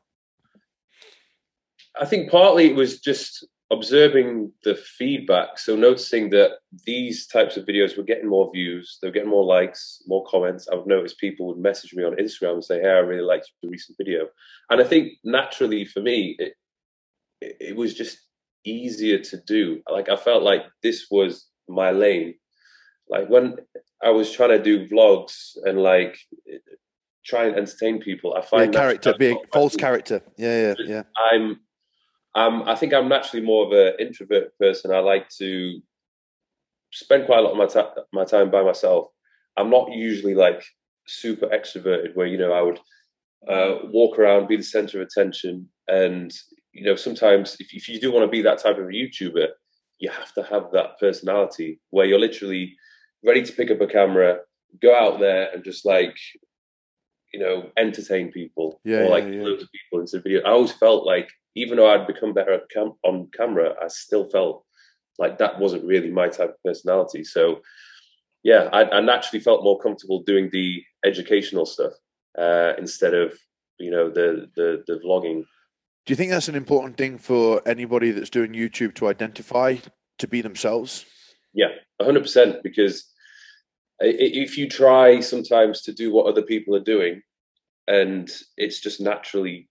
I 2.00 2.06
think 2.06 2.30
partly 2.30 2.70
it 2.70 2.76
was 2.76 3.00
just 3.00 3.48
observing 3.72 4.52
the 4.64 4.76
feedback. 4.76 5.60
So 5.60 5.76
noticing 5.76 6.30
that 6.32 6.60
these 6.86 7.28
types 7.28 7.58
of 7.58 7.66
videos 7.66 7.98
were 7.98 8.04
getting 8.04 8.28
more 8.30 8.52
views, 8.54 8.98
they 9.02 9.08
were 9.08 9.14
getting 9.14 9.30
more 9.30 9.46
likes, 9.46 10.04
more 10.08 10.26
comments. 10.26 10.68
I 10.72 10.76
would 10.76 10.88
notice 10.88 11.14
people 11.14 11.48
would 11.48 11.58
message 11.58 11.94
me 11.94 12.04
on 12.04 12.16
Instagram 12.16 12.54
and 12.54 12.64
say, 12.64 12.82
"Hey, 12.82 12.90
I 12.90 13.00
really 13.00 13.24
liked 13.24 13.52
the 13.62 13.70
recent 13.70 13.98
video." 13.98 14.30
And 14.70 14.82
I 14.82 14.84
think 14.84 15.14
naturally 15.24 15.86
for 15.86 16.02
me, 16.02 16.36
it, 16.40 16.54
it, 17.42 17.76
was 17.76 17.94
just 17.94 18.18
easier 18.66 19.20
to 19.20 19.38
do. 19.46 19.82
Like 19.90 20.10
I 20.10 20.16
felt 20.16 20.44
like 20.44 20.64
this 20.84 21.08
was 21.10 21.48
my 21.68 21.92
lane. 21.92 22.36
Like 23.10 23.30
when 23.30 23.58
I 24.04 24.10
was 24.10 24.32
trying 24.32 24.50
to 24.50 24.62
do 24.62 24.88
vlogs 24.88 25.58
and 25.64 25.80
like 25.80 26.18
try 27.26 27.46
and 27.46 27.56
entertain 27.56 28.00
people, 28.00 28.36
I 28.36 28.42
find 28.42 28.74
yeah, 28.74 28.80
character, 28.80 29.14
being 29.18 29.40
false 29.54 29.76
character. 29.76 30.22
Yeah, 30.38 30.74
yeah, 30.80 30.86
yeah. 30.86 31.04
I'm, 31.32 31.60
I'm. 32.36 32.64
I 32.64 32.76
think 32.76 32.94
I'm 32.94 33.10
naturally 33.10 33.46
more 33.46 33.66
of 33.66 33.72
an 33.72 33.94
introvert 34.00 34.58
person. 34.60 34.92
I 34.92 35.00
like 35.00 35.30
to 35.38 35.80
spend 36.92 37.26
quite 37.26 37.40
a 37.40 37.42
lot 37.42 37.52
of 37.52 37.58
my 37.58 37.68
time 37.68 37.92
my 38.14 38.26
time 38.26 38.52
by 38.52 38.64
myself. 38.64 39.10
I'm 39.56 39.70
not 39.70 39.92
usually 39.92 40.36
like 40.36 40.64
super 41.08 41.48
extroverted 41.48 42.16
where 42.16 42.28
you 42.28 42.38
know 42.38 42.52
I 42.52 42.62
would 42.62 42.80
uh, 43.50 43.80
walk 43.86 44.20
around, 44.20 44.48
be 44.48 44.58
the 44.58 44.64
center 44.64 45.02
of 45.02 45.08
attention, 45.08 45.70
and 45.88 46.32
you 46.74 46.84
know 46.84 46.96
sometimes 46.96 47.58
if, 47.60 47.74
if 47.74 47.90
you 47.90 48.00
do 48.00 48.12
want 48.12 48.24
to 48.26 48.32
be 48.32 48.42
that 48.42 48.60
type 48.60 48.78
of 48.78 48.86
YouTuber, 48.86 49.48
you 50.00 50.10
have 50.10 50.34
to 50.34 50.44
have 50.44 50.72
that 50.74 51.00
personality 51.00 51.80
where 51.90 52.06
you're 52.06 52.20
literally 52.20 52.76
ready 53.26 53.44
to 53.44 53.54
pick 53.54 53.72
up 53.72 53.82
a 53.82 53.88
camera, 53.88 54.40
go 54.82 54.96
out 54.96 55.20
there, 55.20 55.50
and 55.54 55.64
just 55.64 55.86
like 55.86 56.16
you 57.34 57.40
know 57.40 57.70
entertain 57.78 58.32
people 58.32 58.80
Yeah, 58.84 59.00
or 59.00 59.10
like 59.10 59.26
yeah, 59.26 59.32
yeah. 59.32 59.44
loads 59.44 59.64
of 59.64 59.70
people 59.72 60.02
into 60.02 60.22
video. 60.22 60.42
I 60.44 60.52
always 60.52 60.72
felt 60.74 61.06
like 61.06 61.30
even 61.56 61.78
though 61.78 61.90
I'd 61.92 62.08
become 62.08 62.34
better 62.34 62.54
at 62.54 62.70
cam- 62.70 62.94
on 63.04 63.30
camera, 63.36 63.74
I 63.82 63.88
still 63.88 64.30
felt 64.30 64.64
like 65.18 65.40
that 65.40 65.60
wasn't 65.60 65.86
really 65.86 66.12
my 66.12 66.28
type 66.28 66.50
of 66.50 66.64
personality. 66.64 67.24
So 67.24 67.62
yeah, 68.44 68.70
I, 68.72 68.84
I 68.98 69.02
naturally 69.02 69.44
felt 69.44 69.64
more 69.64 69.80
comfortable 69.80 70.22
doing 70.24 70.50
the 70.52 70.84
educational 71.04 71.66
stuff 71.66 71.94
uh, 72.38 72.74
instead 72.78 73.14
of 73.14 73.34
you 73.80 73.92
know 73.92 74.10
the 74.10 74.50
the 74.56 74.84
the 74.88 75.00
vlogging. 75.04 75.44
Do 76.08 76.14
you 76.14 76.16
think 76.16 76.32
that's 76.32 76.48
an 76.48 76.56
important 76.56 76.96
thing 76.96 77.18
for 77.18 77.62
anybody 77.68 78.12
that's 78.12 78.30
doing 78.30 78.54
YouTube 78.54 78.96
to 78.96 79.10
identify 79.10 79.76
to 80.20 80.28
be 80.28 80.40
themselves? 80.42 81.06
Yeah, 81.54 81.68
hundred 82.02 82.22
percent. 82.22 82.64
Because 82.64 83.12
i- 84.02 84.06
i- 84.06 84.16
if 84.46 84.58
you 84.58 84.70
try 84.70 85.20
sometimes 85.20 85.82
to 85.82 85.92
do 85.94 86.14
what 86.14 86.26
other 86.26 86.42
people 86.44 86.74
are 86.78 86.84
doing, 86.84 87.24
and 87.90 88.32
it's 88.56 88.80
just 88.80 89.02
naturally 89.02 89.68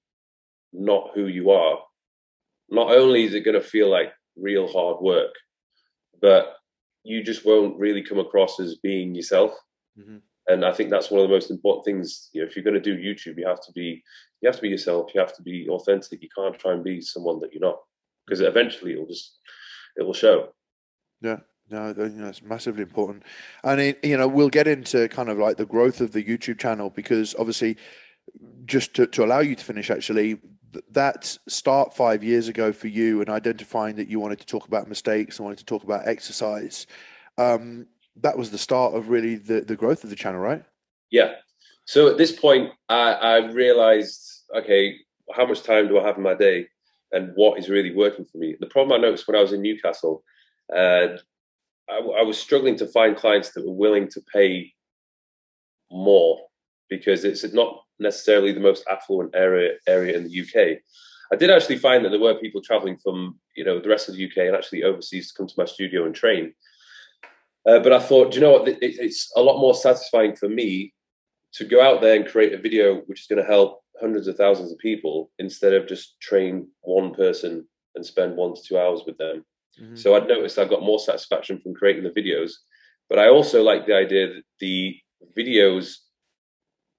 not 0.75 1.13
who 1.15 1.27
you 1.27 1.51
are, 1.53 1.83
not 2.69 2.91
only 2.93 3.25
is 3.25 3.33
it 3.33 3.41
going 3.41 3.59
to 3.59 3.67
feel 3.67 3.89
like 3.89 4.13
real 4.37 4.71
hard 4.71 5.01
work, 5.01 5.35
but 6.21 6.55
you 7.03 7.23
just 7.23 7.47
won't 7.47 7.79
really 7.79 8.03
come 8.03 8.19
across 8.19 8.61
as 8.61 8.77
being 8.77 9.15
yourself. 9.15 9.55
Mhm. 9.99 10.21
And 10.49 10.65
I 10.65 10.73
think 10.73 10.91
that's 10.91 11.11
one 11.11 11.21
of 11.21 11.29
the 11.29 11.35
most 11.35 11.51
important 11.51 11.85
things. 11.85 12.31
You 12.33 12.43
know, 12.43 12.47
if 12.47 12.55
you're 12.55 12.65
going 12.65 12.75
to 12.75 12.81
do 12.81 12.97
YouTube, 12.97 13.39
you 13.39 13.47
have 13.47 13.61
to 13.63 13.73
be 13.73 14.03
you 14.41 14.49
have 14.49 14.57
to 14.57 14.63
be 14.63 14.69
yourself. 14.69 15.11
You 15.15 15.21
have 15.21 15.35
to 15.37 15.43
be 15.43 15.67
authentic. 15.69 16.23
You 16.23 16.29
can't 16.37 16.59
try 16.59 16.73
and 16.73 16.85
be 16.85 17.01
someone 17.01 17.41
that 17.41 17.53
you're 17.53 17.61
not, 17.61 17.79
because 18.27 18.41
eventually 18.41 18.93
it'll 18.93 19.07
just 19.07 19.39
it 19.97 20.05
will 20.05 20.15
show. 20.15 20.51
Yeah. 21.21 21.39
No, 21.69 21.91
I 21.91 21.93
think 21.95 22.19
that's 22.19 22.43
massively 22.43 22.83
important. 22.83 23.25
And 23.65 23.81
it, 23.81 24.05
you 24.05 24.17
know, 24.17 24.29
we'll 24.29 24.49
get 24.49 24.69
into 24.69 25.09
kind 25.09 25.29
of 25.29 25.39
like 25.39 25.57
the 25.57 25.67
growth 25.67 26.01
of 26.01 26.13
the 26.13 26.23
YouTube 26.23 26.61
channel 26.61 26.91
because 26.91 27.35
obviously, 27.39 27.77
just 28.67 28.95
to, 28.95 29.07
to 29.09 29.25
allow 29.25 29.41
you 29.41 29.57
to 29.57 29.65
finish, 29.65 29.91
actually, 29.91 30.39
that 30.91 31.37
start 31.49 31.95
five 31.95 32.23
years 32.23 32.47
ago 32.47 32.73
for 32.73 32.87
you 32.87 33.21
and 33.21 33.29
identifying 33.29 33.97
that 33.97 34.09
you 34.09 34.21
wanted 34.21 34.39
to 34.39 34.47
talk 34.47 34.69
about 34.69 34.89
mistakes 34.89 35.39
and 35.39 35.45
wanted 35.45 35.59
to 35.59 35.65
talk 35.65 35.83
about 35.83 36.07
exercise, 36.07 36.87
um, 37.39 37.87
that 38.21 38.37
was 38.37 38.51
the 38.51 38.59
start 38.59 38.95
of 38.95 39.09
really 39.09 39.37
the, 39.37 39.61
the 39.61 39.77
growth 39.77 40.05
of 40.05 40.11
the 40.11 40.17
channel, 40.17 40.41
right? 40.41 40.65
Yeah. 41.11 41.35
So 41.85 42.09
at 42.09 42.19
this 42.19 42.33
point, 42.33 42.73
I, 42.89 43.13
I 43.13 43.37
realized, 43.47 44.45
okay, 44.55 44.97
how 45.35 45.47
much 45.47 45.63
time 45.63 45.89
do 45.89 45.99
I 45.99 46.07
have 46.07 46.17
in 46.17 46.23
my 46.23 46.35
day, 46.35 46.67
and 47.13 47.33
what 47.35 47.59
is 47.59 47.69
really 47.69 47.95
working 47.95 48.25
for 48.25 48.39
me? 48.39 48.57
The 48.59 48.67
problem 48.67 48.99
I 48.99 49.03
noticed 49.03 49.27
when 49.29 49.37
I 49.37 49.43
was 49.43 49.53
in 49.53 49.63
Newcastle, 49.63 50.25
uh, 50.75 51.17
I, 51.89 51.99
I 51.99 52.23
was 52.23 52.39
struggling 52.39 52.77
to 52.77 52.87
find 52.87 53.17
clients 53.17 53.51
that 53.53 53.67
were 53.67 53.73
willing 53.73 54.09
to 54.09 54.21
pay 54.33 54.73
more 55.91 56.41
because 56.89 57.25
it's 57.25 57.45
not 57.53 57.81
necessarily 57.99 58.53
the 58.53 58.61
most 58.61 58.85
affluent 58.91 59.35
area 59.35 59.75
area 59.87 60.17
in 60.17 60.25
the 60.25 60.41
UK. 60.41 60.79
I 61.33 61.37
did 61.37 61.51
actually 61.51 61.79
find 61.79 62.05
that 62.05 62.11
there 62.11 62.21
were 62.21 62.35
people 62.35 62.63
traveling 62.63 62.97
from 62.97 63.39
you 63.57 63.65
know 63.65 63.81
the 63.81 63.89
rest 63.89 64.09
of 64.09 64.17
the 64.17 64.25
UK 64.25 64.39
and 64.39 64.57
actually 64.57 64.85
overseas 64.85 65.29
to 65.29 65.35
come 65.37 65.47
to 65.47 65.55
my 65.57 65.65
studio 65.65 66.05
and 66.05 66.15
train. 66.15 66.53
Uh, 67.67 67.81
but 67.81 67.93
I 67.93 67.99
thought, 67.99 68.31
do 68.31 68.37
you 68.37 68.41
know 68.43 68.53
what? 68.53 68.69
It, 68.69 68.79
it's 68.81 69.33
a 69.37 69.43
lot 69.43 69.59
more 69.61 69.75
satisfying 69.75 70.37
for 70.37 70.49
me 70.49 70.93
to 71.55 71.65
go 71.65 71.81
out 71.83 72.01
there 72.01 72.15
and 72.15 72.27
create 72.27 72.53
a 72.53 72.59
video 72.59 72.97
which 73.07 73.21
is 73.21 73.27
going 73.27 73.43
to 73.43 73.49
help 73.49 73.81
hundreds 74.01 74.29
of 74.29 74.37
thousands 74.37 74.71
of 74.71 74.79
people 74.79 75.31
instead 75.39 75.73
of 75.73 75.89
just 75.89 76.21
train 76.21 76.69
one 76.83 77.15
person 77.15 77.67
and 77.95 78.05
spend 78.05 78.37
one 78.37 78.55
to 78.55 78.63
two 78.63 78.79
hours 78.79 79.03
with 79.07 79.17
them. 79.19 79.45
Mhm. 79.81 79.99
So 79.99 80.15
I'd 80.15 80.29
noticed 80.29 80.59
I 80.59 80.67
got 80.67 80.83
more 80.83 80.99
satisfaction 80.99 81.59
from 81.61 81.75
creating 81.75 82.05
the 82.05 82.11
videos, 82.11 82.53
but 83.09 83.19
I 83.19 83.29
also 83.29 83.63
like 83.63 83.87
the 83.87 83.97
idea 83.97 84.27
that 84.29 84.43
the 84.61 84.97
videos 85.37 85.97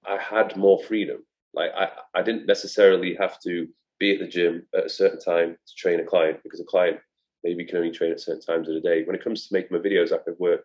I 0.04 0.16
had 0.16 0.56
more 0.56 0.82
freedom. 0.82 1.24
Like 1.54 1.70
I, 1.76 1.90
I 2.14 2.22
didn't 2.22 2.46
necessarily 2.46 3.14
have 3.14 3.40
to 3.42 3.68
be 3.98 4.14
at 4.14 4.20
the 4.20 4.28
gym 4.28 4.66
at 4.76 4.86
a 4.86 4.88
certain 4.88 5.20
time 5.20 5.56
to 5.66 5.74
train 5.76 6.00
a 6.00 6.04
client 6.04 6.40
because 6.42 6.60
a 6.60 6.64
client 6.64 6.98
maybe 7.44 7.64
can 7.64 7.78
only 7.78 7.90
train 7.90 8.12
at 8.12 8.20
certain 8.20 8.42
times 8.42 8.68
of 8.68 8.74
the 8.74 8.80
day. 8.80 9.04
When 9.04 9.16
it 9.16 9.22
comes 9.22 9.46
to 9.46 9.54
making 9.54 9.76
my 9.76 9.82
videos, 9.82 10.12
I 10.12 10.18
could 10.18 10.38
work 10.38 10.62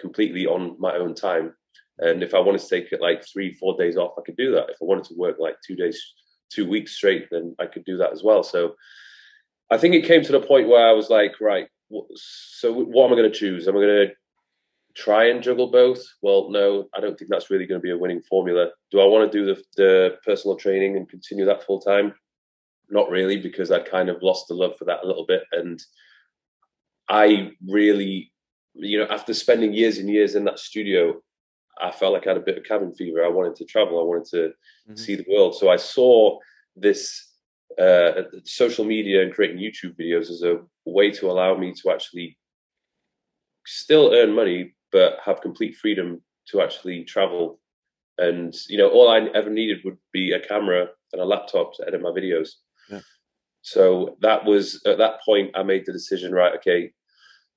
completely 0.00 0.46
on 0.46 0.76
my 0.78 0.94
own 0.96 1.14
time. 1.14 1.54
And 1.98 2.22
if 2.22 2.34
I 2.34 2.40
wanted 2.40 2.60
to 2.60 2.68
take 2.68 2.92
it 2.92 3.00
like 3.00 3.24
three, 3.24 3.54
four 3.54 3.76
days 3.76 3.96
off, 3.96 4.14
I 4.18 4.22
could 4.22 4.36
do 4.36 4.50
that. 4.52 4.70
If 4.70 4.76
I 4.80 4.84
wanted 4.84 5.04
to 5.04 5.14
work 5.14 5.36
like 5.38 5.56
two 5.66 5.76
days, 5.76 6.00
two 6.50 6.68
weeks 6.68 6.92
straight, 6.92 7.28
then 7.30 7.54
I 7.58 7.66
could 7.66 7.84
do 7.84 7.96
that 7.98 8.12
as 8.12 8.22
well. 8.22 8.42
So 8.42 8.74
I 9.70 9.78
think 9.78 9.94
it 9.94 10.06
came 10.06 10.22
to 10.22 10.32
the 10.32 10.40
point 10.40 10.68
where 10.68 10.86
I 10.86 10.92
was 10.92 11.10
like, 11.10 11.40
right, 11.40 11.68
so 12.14 12.72
what 12.72 13.06
am 13.06 13.12
I 13.12 13.16
going 13.16 13.30
to 13.30 13.38
choose? 13.38 13.68
Am 13.68 13.76
I 13.76 13.80
going 13.80 14.08
to 14.08 14.14
try 14.94 15.28
and 15.28 15.42
juggle 15.42 15.70
both? 15.70 16.02
Well, 16.22 16.50
no, 16.50 16.88
I 16.94 17.00
don't 17.00 17.18
think 17.18 17.30
that's 17.30 17.50
really 17.50 17.66
going 17.66 17.80
to 17.80 17.82
be 17.82 17.90
a 17.90 17.98
winning 17.98 18.22
formula. 18.22 18.70
Do 18.90 19.00
I 19.00 19.06
want 19.06 19.30
to 19.30 19.38
do 19.38 19.46
the, 19.46 19.62
the 19.76 20.18
personal 20.24 20.56
training 20.56 20.96
and 20.96 21.08
continue 21.08 21.44
that 21.44 21.64
full 21.64 21.80
time? 21.80 22.14
Not 22.90 23.10
really, 23.10 23.38
because 23.38 23.70
I'd 23.70 23.90
kind 23.90 24.08
of 24.08 24.22
lost 24.22 24.48
the 24.48 24.54
love 24.54 24.76
for 24.78 24.84
that 24.86 25.04
a 25.04 25.06
little 25.06 25.26
bit. 25.26 25.42
And 25.52 25.82
I 27.08 27.52
really, 27.68 28.32
you 28.74 28.98
know, 28.98 29.06
after 29.10 29.34
spending 29.34 29.72
years 29.72 29.98
and 29.98 30.08
years 30.08 30.34
in 30.34 30.44
that 30.44 30.58
studio, 30.58 31.20
I 31.80 31.90
felt 31.90 32.12
like 32.12 32.26
I 32.26 32.30
had 32.30 32.36
a 32.38 32.40
bit 32.44 32.58
of 32.58 32.64
cabin 32.64 32.94
fever. 32.94 33.24
I 33.24 33.28
wanted 33.28 33.56
to 33.56 33.64
travel. 33.64 34.00
I 34.00 34.04
wanted 34.04 34.26
to 34.26 34.54
Mhm. 34.90 34.98
see 34.98 35.14
the 35.16 35.26
world. 35.28 35.54
So 35.56 35.68
I 35.68 35.76
saw 35.76 36.38
this 36.76 37.28
uh, 37.78 38.24
social 38.44 38.84
media 38.84 39.22
and 39.22 39.32
creating 39.32 39.58
YouTube 39.58 39.96
videos 39.96 40.30
as 40.30 40.42
a 40.42 40.60
way 40.84 41.10
to 41.10 41.30
allow 41.30 41.56
me 41.56 41.72
to 41.72 41.90
actually 41.90 42.38
still 43.66 44.12
earn 44.14 44.34
money, 44.34 44.74
but 44.90 45.18
have 45.24 45.40
complete 45.40 45.76
freedom 45.76 46.22
to 46.48 46.60
actually 46.60 47.04
travel. 47.04 47.60
And 48.18 48.54
you 48.68 48.76
know, 48.76 48.90
all 48.90 49.08
I 49.08 49.20
ever 49.34 49.50
needed 49.50 49.82
would 49.84 49.96
be 50.12 50.32
a 50.32 50.40
camera 50.40 50.88
and 51.12 51.22
a 51.22 51.24
laptop 51.24 51.74
to 51.76 51.86
edit 51.86 52.02
my 52.02 52.10
videos. 52.10 52.50
Yeah. 52.90 53.00
So 53.62 54.16
that 54.20 54.44
was 54.44 54.82
at 54.86 54.98
that 54.98 55.22
point 55.24 55.52
I 55.54 55.62
made 55.62 55.86
the 55.86 55.92
decision. 55.92 56.32
Right, 56.32 56.54
okay, 56.56 56.92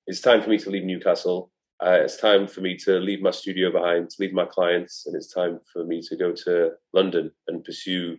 it's 0.07 0.21
time 0.21 0.41
for 0.41 0.49
me 0.49 0.57
to 0.59 0.69
leave 0.69 0.83
Newcastle. 0.83 1.51
Uh, 1.83 1.97
it's 2.01 2.17
time 2.17 2.47
for 2.47 2.61
me 2.61 2.77
to 2.77 2.99
leave 2.99 3.21
my 3.21 3.31
studio 3.31 3.69
behind, 3.71 4.09
to 4.09 4.15
leave 4.19 4.33
my 4.33 4.45
clients, 4.45 5.05
and 5.05 5.15
it's 5.15 5.33
time 5.33 5.59
for 5.73 5.83
me 5.83 6.01
to 6.01 6.15
go 6.15 6.31
to 6.31 6.71
London 6.93 7.31
and 7.47 7.65
pursue 7.65 8.17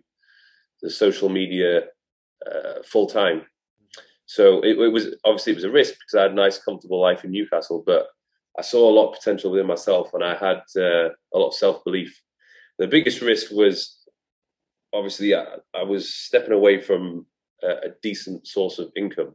the 0.82 0.90
social 0.90 1.30
media 1.30 1.82
uh, 2.46 2.82
full 2.84 3.06
time. 3.06 3.42
So 4.26 4.60
it, 4.60 4.78
it 4.78 4.92
was 4.92 5.14
obviously 5.24 5.52
it 5.52 5.56
was 5.56 5.64
a 5.64 5.70
risk 5.70 5.94
because 5.94 6.18
I 6.18 6.22
had 6.22 6.32
a 6.32 6.34
nice, 6.34 6.58
comfortable 6.58 7.00
life 7.00 7.24
in 7.24 7.30
Newcastle, 7.30 7.82
but 7.86 8.08
I 8.58 8.62
saw 8.62 8.90
a 8.90 8.92
lot 8.92 9.08
of 9.08 9.18
potential 9.18 9.50
within 9.50 9.66
myself, 9.66 10.12
and 10.12 10.24
I 10.24 10.34
had 10.34 10.62
uh, 10.76 11.10
a 11.32 11.38
lot 11.38 11.48
of 11.48 11.54
self 11.54 11.84
belief. 11.84 12.20
The 12.78 12.88
biggest 12.88 13.22
risk 13.22 13.50
was 13.52 13.96
obviously 14.92 15.34
I, 15.34 15.44
I 15.74 15.84
was 15.84 16.12
stepping 16.12 16.52
away 16.52 16.80
from 16.80 17.26
a, 17.62 17.68
a 17.68 17.90
decent 18.02 18.46
source 18.46 18.78
of 18.78 18.90
income 18.96 19.34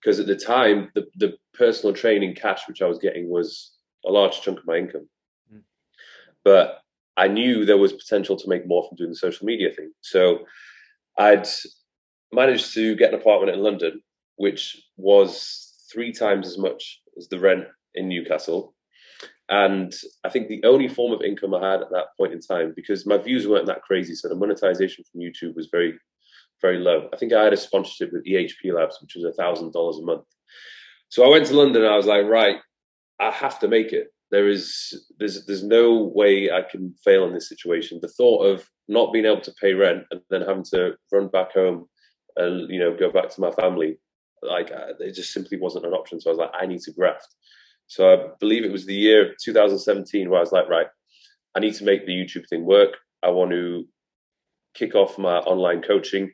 because 0.00 0.20
at 0.20 0.26
the 0.26 0.36
time 0.36 0.90
the, 0.94 1.06
the 1.16 1.36
personal 1.54 1.94
training 1.94 2.34
cash 2.34 2.68
which 2.68 2.82
I 2.82 2.86
was 2.86 2.98
getting 2.98 3.28
was 3.28 3.72
a 4.06 4.10
large 4.10 4.40
chunk 4.40 4.58
of 4.58 4.66
my 4.66 4.76
income. 4.76 5.08
Mm. 5.52 5.62
But 6.44 6.82
I 7.16 7.26
knew 7.26 7.64
there 7.64 7.78
was 7.78 7.92
potential 7.92 8.36
to 8.36 8.48
make 8.48 8.66
more 8.66 8.86
from 8.86 8.96
doing 8.96 9.10
the 9.10 9.16
social 9.16 9.44
media 9.44 9.70
thing. 9.72 9.92
So 10.02 10.40
I'd 11.18 11.48
managed 12.32 12.74
to 12.74 12.94
get 12.94 13.12
an 13.12 13.20
apartment 13.20 13.56
in 13.56 13.62
London, 13.62 14.00
which 14.36 14.80
was 14.96 15.84
three 15.92 16.12
times 16.12 16.46
as 16.46 16.58
much 16.58 17.00
as 17.16 17.28
the 17.28 17.40
rent 17.40 17.64
in 17.94 18.08
Newcastle. 18.08 18.74
And 19.48 19.92
I 20.24 20.28
think 20.28 20.48
the 20.48 20.62
only 20.64 20.88
form 20.88 21.12
of 21.12 21.22
income 21.22 21.54
I 21.54 21.70
had 21.72 21.80
at 21.80 21.90
that 21.90 22.16
point 22.16 22.34
in 22.34 22.40
time, 22.40 22.72
because 22.76 23.06
my 23.06 23.16
views 23.16 23.48
weren't 23.48 23.66
that 23.66 23.82
crazy, 23.82 24.14
so 24.14 24.28
the 24.28 24.34
monetization 24.34 25.04
from 25.10 25.22
YouTube 25.22 25.56
was 25.56 25.68
very, 25.72 25.98
very 26.60 26.78
low. 26.78 27.08
I 27.12 27.16
think 27.16 27.32
I 27.32 27.44
had 27.44 27.52
a 27.52 27.56
sponsorship 27.56 28.12
with 28.12 28.26
EHP 28.26 28.72
Labs, 28.72 28.98
which 29.00 29.14
was 29.14 29.24
a 29.24 29.32
thousand 29.32 29.72
dollars 29.72 29.98
a 29.98 30.04
month. 30.04 30.24
So 31.08 31.24
I 31.24 31.28
went 31.28 31.46
to 31.46 31.56
London 31.56 31.84
I 31.84 31.96
was 31.96 32.06
like, 32.06 32.26
right, 32.26 32.56
I 33.20 33.30
have 33.30 33.58
to 33.60 33.68
make 33.68 33.92
it. 33.92 34.08
There 34.30 34.48
is 34.48 35.06
there's 35.18 35.46
there's 35.46 35.64
no 35.64 36.12
way 36.14 36.50
I 36.50 36.62
can 36.62 36.94
fail 37.04 37.24
in 37.24 37.32
this 37.32 37.48
situation. 37.48 37.98
The 38.02 38.08
thought 38.08 38.44
of 38.44 38.68
not 38.86 39.12
being 39.12 39.24
able 39.24 39.40
to 39.40 39.54
pay 39.60 39.72
rent 39.72 40.04
and 40.10 40.20
then 40.30 40.42
having 40.42 40.64
to 40.74 40.92
run 41.10 41.28
back 41.28 41.52
home 41.52 41.86
and 42.36 42.70
you 42.70 42.78
know 42.78 42.94
go 42.94 43.10
back 43.10 43.30
to 43.30 43.40
my 43.40 43.50
family, 43.52 43.98
like 44.42 44.70
uh, 44.70 44.92
it 45.00 45.14
just 45.14 45.32
simply 45.32 45.58
wasn't 45.58 45.86
an 45.86 45.94
option. 45.94 46.20
So 46.20 46.30
I 46.30 46.32
was 46.32 46.38
like, 46.38 46.50
I 46.60 46.66
need 46.66 46.80
to 46.82 46.92
graft. 46.92 47.34
So 47.86 48.12
I 48.12 48.28
believe 48.38 48.64
it 48.64 48.72
was 48.72 48.84
the 48.84 48.94
year 48.94 49.34
2017 49.42 50.28
where 50.28 50.38
I 50.38 50.42
was 50.42 50.52
like, 50.52 50.68
right, 50.68 50.88
I 51.56 51.60
need 51.60 51.74
to 51.76 51.84
make 51.84 52.04
the 52.04 52.12
YouTube 52.12 52.46
thing 52.48 52.64
work. 52.66 52.98
I 53.22 53.30
want 53.30 53.50
to 53.52 53.86
kick 54.74 54.94
off 54.94 55.18
my 55.18 55.38
online 55.38 55.82
coaching, 55.82 56.30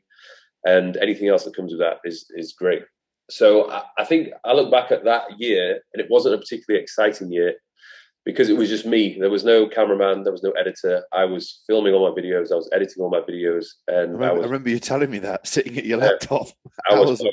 and 0.64 0.96
anything 0.98 1.28
else 1.28 1.44
that 1.44 1.56
comes 1.56 1.72
with 1.72 1.80
that 1.80 1.98
is 2.04 2.26
is 2.36 2.52
great. 2.52 2.82
So 3.30 3.70
I, 3.70 3.82
I 3.98 4.04
think 4.04 4.28
I 4.44 4.52
look 4.52 4.70
back 4.70 4.92
at 4.92 5.04
that 5.04 5.38
year, 5.38 5.80
and 5.92 6.02
it 6.02 6.10
wasn't 6.10 6.34
a 6.34 6.38
particularly 6.38 6.82
exciting 6.82 7.32
year. 7.32 7.54
because 8.24 8.48
it 8.48 8.56
was 8.56 8.70
just 8.70 8.86
me. 8.86 9.16
There 9.18 9.30
was 9.30 9.44
no 9.44 9.68
cameraman, 9.68 10.24
there 10.24 10.32
was 10.32 10.42
no 10.42 10.52
editor. 10.52 11.04
I 11.12 11.24
was 11.24 11.62
filming 11.66 11.92
all 11.92 12.08
my 12.08 12.20
videos, 12.20 12.50
I 12.52 12.56
was 12.56 12.70
editing 12.72 13.02
all 13.02 13.10
my 13.10 13.20
videos, 13.20 13.66
and 13.86 13.96
I 13.96 14.00
remember, 14.00 14.24
I 14.24 14.32
was, 14.32 14.42
I 14.42 14.46
remember 14.46 14.70
you 14.70 14.78
telling 14.78 15.10
me 15.10 15.18
that 15.20 15.46
sitting 15.54 15.76
at 15.76 15.84
your 15.84 15.98
laptop. 15.98 16.48
I 16.90 16.98
was, 16.98 17.20
Hours. 17.20 17.32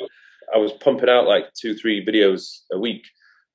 I 0.53 0.57
was 0.57 0.73
pumping 0.73 1.09
out 1.09 1.27
like 1.27 1.45
two, 1.53 1.75
three 1.75 2.05
videos 2.05 2.59
a 2.73 2.79
week, 2.79 3.03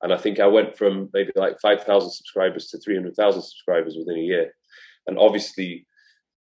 and 0.02 0.12
I 0.12 0.16
think 0.16 0.40
I 0.40 0.46
went 0.46 0.76
from 0.76 1.10
maybe 1.12 1.32
like 1.36 1.60
five 1.60 1.84
thousand 1.84 2.10
subscribers 2.10 2.68
to 2.68 2.78
three 2.78 2.94
hundred 2.94 3.14
thousand 3.16 3.42
subscribers 3.42 3.96
within 3.98 4.16
a 4.16 4.24
year, 4.24 4.52
and 5.06 5.18
obviously, 5.18 5.86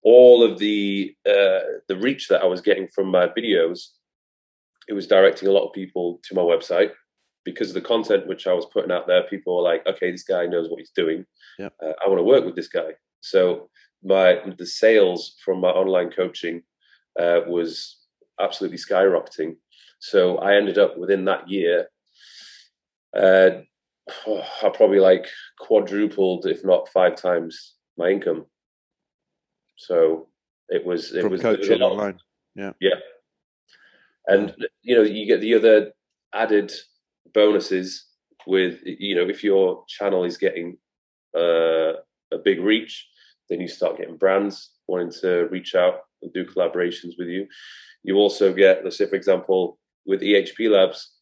all 0.07 0.45
of 0.45 0.61
the 0.61 1.13
uh, 1.29 1.83
the 1.89 1.97
reach 1.99 2.29
that 2.29 2.41
I 2.41 2.47
was 2.47 2.61
getting 2.61 2.87
from 2.87 3.09
my 3.09 3.27
videos, 3.27 3.89
it 4.89 4.93
was 4.93 5.09
directing 5.09 5.49
a 5.49 5.51
lot 5.51 5.67
of 5.67 5.73
people 5.73 6.21
to 6.29 6.35
my 6.37 6.43
website 6.43 6.93
because 7.45 7.71
of 7.71 7.75
the 7.75 7.81
content 7.81 8.29
which 8.29 8.47
I 8.47 8.53
was 8.53 8.67
putting 8.67 8.93
out 8.93 9.09
there. 9.09 9.25
People 9.25 9.57
were 9.57 9.63
like, 9.63 9.85
"Okay, 9.85 10.13
this 10.13 10.23
guy 10.23 10.47
knows 10.47 10.71
what 10.71 10.79
he's 10.79 10.93
doing. 10.95 11.27
Uh, 11.83 11.93
I 12.05 12.09
want 12.09 12.21
to 12.21 12.23
work 12.23 12.45
with 12.45 12.55
this 12.55 12.69
guy." 12.69 12.91
So 13.21 13.69
my 14.05 14.39
the 14.57 14.65
sales 14.65 15.35
from 15.45 15.61
my 15.61 15.71
online 15.71 16.13
coaching 16.13 16.63
uh, 17.19 17.41
was 17.49 17.97
absolutely 18.41 18.79
skyrocketing. 18.79 19.57
So 19.99 20.39
I 20.39 20.55
ended 20.55 20.79
up 20.79 20.97
within 20.97 21.25
that 21.25 21.51
year, 21.51 21.89
uh, 23.19 23.51
I 24.63 24.69
probably 24.73 25.01
like 25.01 25.27
quadrupled, 25.59 26.47
if 26.47 26.65
not 26.65 26.91
five 26.91 27.17
times, 27.17 27.75
my 27.99 28.11
income. 28.11 28.47
So 29.77 30.29
it 30.69 30.85
was 30.85 31.13
it 31.13 31.23
from 31.23 31.33
was, 31.33 31.45
it 31.45 31.47
was 31.47 31.55
a 31.55 31.59
coaching 31.59 31.83
online. 31.83 32.19
and 34.27 34.55
you 34.83 34.97
know 34.97 35.03
you 35.03 35.27
get 35.27 35.41
the 35.41 35.55
other 35.55 35.93
added 36.35 36.73
bonuses 37.33 38.07
with 38.47 38.81
you 38.85 39.15
know 39.15 39.29
if 39.29 39.43
your 39.43 39.85
channel 39.89 40.25
is 40.25 40.37
getting 40.37 40.77
uh, 41.37 41.93
a 42.33 42.39
big 42.45 42.61
reach 42.61 43.07
then 43.49 43.61
you 43.61 43.69
start 43.69 43.99
getting 43.99 44.17
brands 44.17 44.73
wanting 44.89 45.13
to 45.21 45.47
reach 45.51 45.75
out 45.75 46.01
and 46.23 46.33
do 46.33 46.45
collaborations 46.45 47.13
with 47.19 47.29
you. 47.29 47.47
You 48.03 48.17
also 48.17 48.53
get 48.53 48.83
let's 48.85 48.99
say 48.99 49.07
for 49.07 49.17
example 49.17 49.79
with 50.07 50.21
ehp 50.21 50.71
labs 50.71 51.13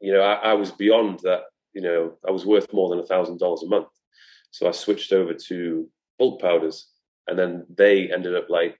you 0.00 0.12
know 0.12 0.20
i, 0.20 0.34
I 0.34 0.52
was 0.54 0.70
beyond 0.72 1.20
that 1.20 1.42
you 1.74 1.82
know 1.82 2.14
i 2.26 2.30
was 2.30 2.44
worth 2.44 2.72
more 2.72 2.90
than 2.90 2.98
a 2.98 3.06
thousand 3.06 3.38
dollars 3.38 3.62
a 3.62 3.68
month. 3.68 3.88
So 4.50 4.68
i 4.68 4.72
switched 4.72 5.12
over 5.12 5.34
to 5.34 5.88
bulk 6.18 6.40
powders 6.40 6.91
and 7.26 7.38
then 7.38 7.66
they 7.74 8.10
ended 8.12 8.34
up 8.36 8.48
like 8.48 8.76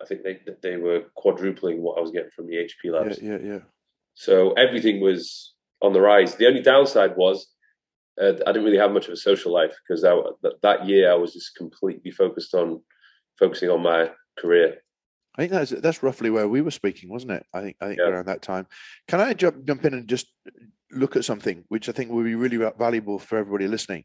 I 0.00 0.04
think 0.06 0.22
they 0.22 0.40
they 0.62 0.76
were 0.76 1.04
quadrupling 1.16 1.82
what 1.82 1.98
I 1.98 2.00
was 2.00 2.10
getting 2.10 2.30
from 2.34 2.46
the 2.46 2.56
HP 2.56 2.92
labs. 2.92 3.20
yeah, 3.20 3.38
yeah. 3.42 3.60
So 4.14 4.52
everything 4.52 5.00
was 5.00 5.54
on 5.80 5.92
the 5.92 6.00
rise. 6.00 6.34
The 6.34 6.46
only 6.46 6.62
downside 6.62 7.16
was 7.16 7.46
uh, 8.20 8.32
I 8.46 8.52
didn't 8.52 8.64
really 8.64 8.78
have 8.78 8.92
much 8.92 9.06
of 9.06 9.12
a 9.12 9.16
social 9.16 9.52
life 9.52 9.74
because 9.86 10.02
that, 10.02 10.16
that 10.42 10.60
that 10.62 10.86
year 10.86 11.10
I 11.10 11.14
was 11.14 11.32
just 11.34 11.54
completely 11.56 12.10
focused 12.10 12.54
on 12.54 12.82
focusing 13.38 13.70
on 13.70 13.82
my 13.82 14.10
career. 14.38 14.78
I 15.36 15.42
think 15.42 15.52
that's 15.52 15.70
that's 15.70 16.02
roughly 16.02 16.30
where 16.30 16.48
we 16.48 16.62
were 16.62 16.72
speaking, 16.72 17.08
wasn't 17.10 17.32
it? 17.32 17.46
I 17.54 17.60
think 17.62 17.76
I 17.80 17.86
think 17.86 18.00
Yeah. 18.00 18.08
around 18.08 18.26
that 18.26 18.42
time. 18.42 18.66
Can 19.06 19.20
I 19.20 19.34
jump 19.34 19.64
jump 19.64 19.84
in 19.84 19.94
and 19.94 20.08
just 20.08 20.26
look 20.90 21.16
at 21.16 21.24
something 21.24 21.64
which 21.68 21.88
I 21.88 21.92
think 21.92 22.10
will 22.10 22.24
be 22.24 22.34
really 22.34 22.56
valuable 22.78 23.18
for 23.20 23.38
everybody 23.38 23.68
listening? 23.68 24.04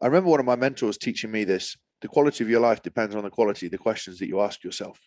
I 0.00 0.06
remember 0.06 0.30
one 0.30 0.40
of 0.40 0.46
my 0.46 0.56
mentors 0.56 0.98
teaching 0.98 1.32
me 1.32 1.42
this: 1.42 1.76
the 2.00 2.08
quality 2.08 2.44
of 2.44 2.50
your 2.50 2.60
life 2.60 2.82
depends 2.82 3.14
on 3.14 3.24
the 3.24 3.30
quality 3.30 3.66
of 3.66 3.72
the 3.72 3.78
questions 3.78 4.18
that 4.18 4.28
you 4.28 4.40
ask 4.40 4.64
yourself. 4.64 5.00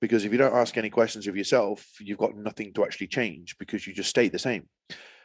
Because 0.00 0.24
if 0.24 0.32
you 0.32 0.38
don't 0.38 0.54
ask 0.54 0.76
any 0.76 0.90
questions 0.90 1.26
of 1.26 1.36
yourself, 1.36 1.86
you've 2.00 2.18
got 2.18 2.36
nothing 2.36 2.72
to 2.74 2.84
actually 2.84 3.06
change 3.06 3.56
because 3.58 3.86
you 3.86 3.94
just 3.94 4.10
stay 4.10 4.28
the 4.28 4.38
same. 4.38 4.68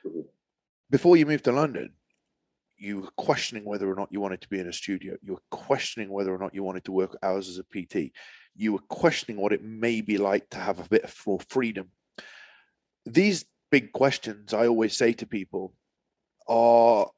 Mhm. 0.05 0.27
Before 0.89 1.17
you 1.17 1.25
moved 1.25 1.43
to 1.45 1.51
London, 1.51 1.93
you 2.77 3.01
were 3.01 3.11
questioning 3.17 3.65
whether 3.65 3.89
or 3.89 3.95
not 3.95 4.11
you 4.11 4.21
wanted 4.21 4.41
to 4.41 4.49
be 4.49 4.59
in 4.59 4.67
a 4.67 4.73
studio. 4.73 5.17
You 5.21 5.33
were 5.33 5.43
questioning 5.49 6.09
whether 6.09 6.33
or 6.33 6.37
not 6.37 6.55
you 6.55 6.63
wanted 6.63 6.85
to 6.85 6.91
work 6.91 7.17
hours 7.21 7.49
as 7.49 7.57
a 7.57 7.63
PT 7.63 8.13
you 8.55 8.73
were 8.73 8.79
questioning 8.89 9.39
what 9.39 9.53
it 9.53 9.63
may 9.63 10.01
be 10.01 10.17
like 10.17 10.49
to 10.49 10.57
have 10.57 10.79
a 10.79 10.89
bit 10.89 11.03
of 11.03 11.15
more 11.25 11.39
freedom. 11.49 11.89
These 13.05 13.45
big 13.69 13.91
questions, 13.93 14.53
I 14.53 14.67
always 14.67 14.95
say 14.97 15.13
to 15.13 15.25
people, 15.25 15.73
are 16.47 17.09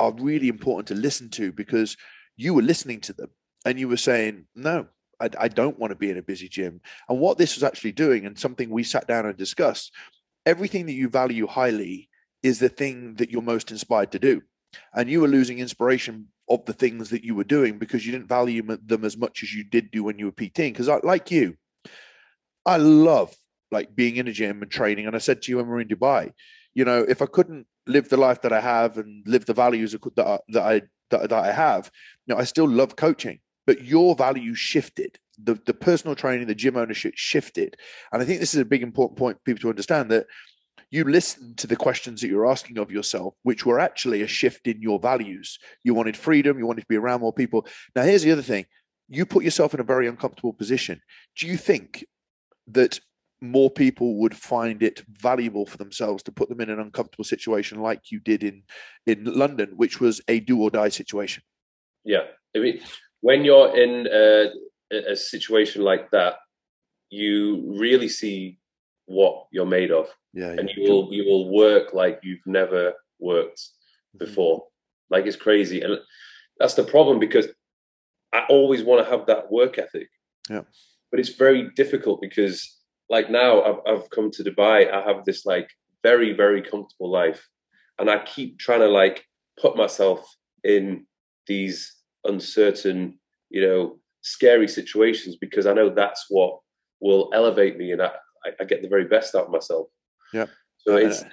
are 0.00 0.12
really 0.12 0.48
important 0.48 0.86
to 0.86 0.94
listen 0.94 1.28
to 1.28 1.50
because 1.50 1.96
you 2.38 2.54
were 2.54 2.62
listening 2.62 3.00
to 3.02 3.12
them 3.12 3.28
and 3.66 3.78
you 3.78 3.88
were 3.88 3.98
saying, 3.98 4.46
"No, 4.54 4.86
I, 5.20 5.28
I 5.38 5.48
don't 5.48 5.78
want 5.78 5.90
to 5.90 5.96
be 5.96 6.10
in 6.10 6.16
a 6.16 6.22
busy 6.22 6.48
gym." 6.48 6.80
And 7.08 7.18
what 7.18 7.36
this 7.36 7.56
was 7.56 7.64
actually 7.64 7.92
doing, 7.92 8.24
and 8.24 8.38
something 8.38 8.70
we 8.70 8.84
sat 8.84 9.06
down 9.06 9.26
and 9.26 9.36
discussed, 9.36 9.92
everything 10.46 10.86
that 10.86 10.94
you 10.94 11.10
value 11.10 11.46
highly 11.46 12.08
is 12.42 12.60
the 12.60 12.70
thing 12.70 13.16
that 13.16 13.30
you're 13.30 13.42
most 13.42 13.70
inspired 13.70 14.12
to 14.12 14.18
do, 14.18 14.40
and 14.94 15.10
you 15.10 15.20
were 15.20 15.28
losing 15.28 15.58
inspiration 15.58 16.28
of 16.48 16.64
the 16.64 16.72
things 16.72 17.10
that 17.10 17.24
you 17.24 17.34
were 17.34 17.44
doing 17.44 17.78
because 17.78 18.06
you 18.06 18.12
didn't 18.12 18.28
value 18.28 18.62
them 18.62 19.04
as 19.04 19.16
much 19.16 19.42
as 19.42 19.52
you 19.52 19.64
did 19.64 19.90
do 19.90 20.04
when 20.04 20.18
you 20.18 20.26
were 20.26 20.32
PTing. 20.32 20.72
Because 20.72 20.88
I, 20.88 20.98
like 21.02 21.30
you, 21.30 21.56
I 22.64 22.78
love 22.78 23.34
like 23.70 23.94
being 23.94 24.16
in 24.16 24.28
a 24.28 24.32
gym 24.32 24.62
and 24.62 24.70
training. 24.70 25.06
And 25.06 25.14
I 25.14 25.18
said 25.18 25.42
to 25.42 25.50
you 25.50 25.58
when 25.58 25.66
we 25.66 25.72
were 25.72 25.80
in 25.80 25.88
Dubai, 25.88 26.32
you 26.74 26.84
know, 26.84 27.04
if 27.06 27.20
I 27.20 27.26
couldn't 27.26 27.66
live 27.86 28.08
the 28.08 28.16
life 28.16 28.42
that 28.42 28.52
I 28.52 28.60
have 28.60 28.98
and 28.98 29.26
live 29.26 29.46
the 29.46 29.54
values 29.54 29.94
that 30.16 30.40
I, 30.56 30.82
that, 31.10 31.30
that 31.30 31.32
I 31.32 31.52
have, 31.52 31.90
you 32.26 32.34
know, 32.34 32.40
I 32.40 32.44
still 32.44 32.68
love 32.68 32.96
coaching. 32.96 33.40
But 33.66 33.84
your 33.84 34.14
values 34.14 34.58
shifted. 34.58 35.18
The 35.42 35.54
the 35.66 35.74
personal 35.74 36.16
training, 36.16 36.46
the 36.46 36.54
gym 36.54 36.76
ownership 36.76 37.14
shifted. 37.16 37.76
And 38.12 38.22
I 38.22 38.24
think 38.24 38.40
this 38.40 38.54
is 38.54 38.60
a 38.60 38.64
big 38.64 38.82
important 38.82 39.18
point 39.18 39.36
for 39.36 39.42
people 39.44 39.60
to 39.60 39.68
understand 39.68 40.10
that 40.10 40.26
you 40.90 41.04
listened 41.04 41.58
to 41.58 41.66
the 41.66 41.76
questions 41.76 42.20
that 42.20 42.28
you're 42.28 42.50
asking 42.50 42.78
of 42.78 42.90
yourself, 42.90 43.34
which 43.42 43.66
were 43.66 43.78
actually 43.78 44.22
a 44.22 44.26
shift 44.26 44.66
in 44.66 44.80
your 44.80 44.98
values. 44.98 45.58
You 45.84 45.94
wanted 45.94 46.16
freedom, 46.16 46.58
you 46.58 46.66
wanted 46.66 46.82
to 46.82 46.86
be 46.88 46.96
around 46.96 47.20
more 47.20 47.32
people. 47.32 47.66
Now, 47.94 48.02
here's 48.02 48.22
the 48.22 48.32
other 48.32 48.42
thing 48.42 48.66
you 49.08 49.24
put 49.24 49.44
yourself 49.44 49.74
in 49.74 49.80
a 49.80 49.84
very 49.84 50.06
uncomfortable 50.06 50.52
position. 50.52 51.00
Do 51.36 51.46
you 51.46 51.56
think 51.56 52.04
that 52.68 53.00
more 53.40 53.70
people 53.70 54.16
would 54.16 54.36
find 54.36 54.82
it 54.82 55.02
valuable 55.08 55.64
for 55.66 55.76
themselves 55.76 56.22
to 56.24 56.32
put 56.32 56.48
them 56.48 56.60
in 56.60 56.70
an 56.70 56.80
uncomfortable 56.80 57.24
situation 57.24 57.80
like 57.80 58.10
you 58.10 58.20
did 58.20 58.42
in 58.42 58.62
in 59.06 59.24
London, 59.24 59.70
which 59.76 60.00
was 60.00 60.20
a 60.28 60.40
do 60.40 60.60
or 60.62 60.70
die 60.70 60.88
situation? 60.88 61.42
Yeah, 62.04 62.24
I 62.56 62.58
mean, 62.60 62.80
when 63.20 63.44
you're 63.44 63.76
in 63.76 64.06
a, 64.12 64.50
a 65.12 65.16
situation 65.16 65.82
like 65.82 66.10
that, 66.10 66.36
you 67.10 67.74
really 67.78 68.08
see 68.08 68.58
what 69.06 69.46
you're 69.52 69.66
made 69.66 69.90
of, 69.90 70.08
Yeah, 70.34 70.50
and 70.50 70.68
yeah. 70.68 70.74
you 70.76 70.90
will 70.90 71.08
you 71.12 71.24
will 71.24 71.48
work 71.50 71.94
like 71.94 72.20
you've 72.22 72.46
never 72.46 72.92
worked 73.18 73.60
Mhm. 74.14 74.18
before. 74.18 74.66
Like 75.10 75.26
it's 75.26 75.36
crazy, 75.36 75.80
and 75.82 75.98
that's 76.58 76.74
the 76.74 76.84
problem 76.84 77.18
because 77.18 77.46
I 78.32 78.44
always 78.48 78.82
want 78.82 79.04
to 79.04 79.10
have 79.10 79.26
that 79.26 79.50
work 79.50 79.78
ethic. 79.78 80.08
Yeah. 80.50 80.62
but 81.10 81.20
it's 81.20 81.34
very 81.36 81.70
difficult 81.76 82.20
because, 82.20 82.77
like 83.10 83.30
now, 83.30 83.62
I've, 83.62 83.80
I've 83.86 84.10
come 84.10 84.30
to 84.32 84.44
Dubai. 84.44 84.92
I 84.92 85.02
have 85.02 85.24
this 85.24 85.46
like 85.46 85.68
very 86.02 86.32
very 86.32 86.62
comfortable 86.62 87.10
life, 87.10 87.46
and 87.98 88.10
I 88.10 88.24
keep 88.24 88.58
trying 88.58 88.80
to 88.80 88.88
like 88.88 89.24
put 89.60 89.76
myself 89.76 90.20
in 90.64 91.06
these 91.46 91.94
uncertain, 92.24 93.18
you 93.50 93.62
know, 93.62 93.98
scary 94.22 94.68
situations 94.68 95.36
because 95.36 95.66
I 95.66 95.72
know 95.72 95.88
that's 95.88 96.26
what 96.28 96.58
will 97.00 97.30
elevate 97.32 97.78
me, 97.78 97.92
and 97.92 98.02
I, 98.02 98.10
I, 98.60 98.64
get 98.64 98.82
the 98.82 98.88
very 98.88 99.04
best 99.04 99.34
out 99.34 99.46
of 99.46 99.50
myself. 99.50 99.88
Yeah. 100.32 100.46
So 100.78 100.96
And, 100.96 101.06
it's 101.06 101.24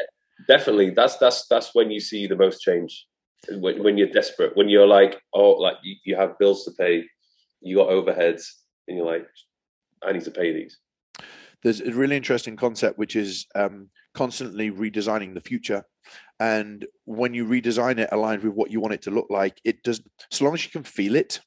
definitely 0.48 0.92
that's 0.92 1.18
that's 1.18 1.48
that's 1.48 1.74
when 1.74 1.92
you 1.92 2.00
see 2.00 2.28
the 2.28 2.36
most 2.36 2.62
change 2.62 3.06
when, 3.50 3.84
when 3.84 3.98
you're 3.98 4.10
desperate 4.10 4.56
when 4.56 4.70
you're 4.70 4.88
like 4.88 5.20
oh 5.34 5.52
like 5.52 5.78
you, 5.84 5.96
you 6.04 6.16
have 6.16 6.38
bills 6.40 6.66
to 6.66 6.72
pay 6.72 7.04
you 7.62 7.78
got 7.78 7.90
overheads 7.90 8.44
and 8.88 8.98
you're 8.98 9.06
like 9.06 9.26
i 10.04 10.12
need 10.12 10.24
to 10.24 10.32
pay 10.32 10.54
these 10.54 10.78
there's 11.66 11.82
a 11.82 11.92
really 11.92 12.16
interesting 12.16 12.56
concept 12.56 13.00
which 13.00 13.16
is 13.16 13.48
um, 13.56 13.90
constantly 14.14 14.70
redesigning 14.70 15.34
the 15.34 15.42
future. 15.42 15.84
And 16.40 16.86
when 17.06 17.34
you 17.34 17.44
redesign 17.44 17.98
it 17.98 18.10
aligned 18.12 18.44
with 18.44 18.54
what 18.54 18.70
you 18.70 18.80
want 18.80 18.94
it 18.94 19.02
to 19.04 19.12
look 19.12 19.26
like 19.32 19.60
it 19.66 19.82
does 19.82 20.00
so 20.30 20.46
long 20.46 20.54
as 20.54 20.64
you 20.64 20.70
can 20.70 20.84
feel 20.84 21.16
it 21.16 21.40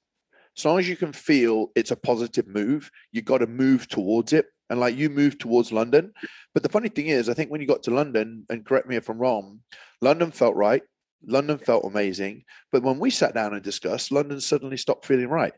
as 0.57 0.65
long 0.65 0.81
as 0.81 0.89
you 0.89 0.97
can 0.97 1.13
feel 1.13 1.69
it's 1.77 1.93
a 1.93 1.97
positive 1.97 2.49
move 2.49 2.91
you 3.13 3.23
got 3.23 3.39
to 3.39 3.47
move 3.47 3.87
towards 3.87 4.33
it. 4.33 4.47
And 4.71 4.81
like 4.81 4.97
you 4.97 5.09
moved 5.09 5.41
towards 5.41 5.71
london. 5.71 6.13
But 6.53 6.65
the 6.65 6.69
funny 6.69 6.89
thing 6.89 7.07
is 7.07 7.29
i 7.29 7.35
think 7.35 7.53
when 7.53 7.61
you 7.61 7.69
got 7.69 7.85
to 7.85 7.95
london 7.95 8.45
and 8.51 8.67
correct 8.67 8.89
me 8.89 8.97
if 8.97 9.09
i'm 9.09 9.19
wrong 9.19 9.61
london 10.01 10.33
felt 10.33 10.57
right 10.57 10.83
london 11.25 11.59
felt 11.59 11.85
amazing. 11.85 12.43
But 12.73 12.83
when 12.83 12.99
we 12.99 13.11
sat 13.11 13.35
down 13.35 13.55
and 13.55 13.63
discussed 13.63 14.11
london 14.11 14.41
suddenly 14.41 14.79
stopped 14.79 15.07
feeling 15.07 15.29
right. 15.29 15.55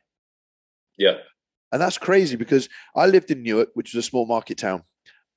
Yeah 0.99 1.17
and 1.73 1.81
that's 1.81 1.99
crazy 1.99 2.37
because 2.37 2.69
I 2.95 3.07
lived 3.07 3.31
in 3.31 3.43
Newark, 3.43 3.71
which 3.75 3.95
is 3.95 3.99
a 3.99 4.09
small 4.09 4.27
market 4.27 4.59
town. 4.59 4.83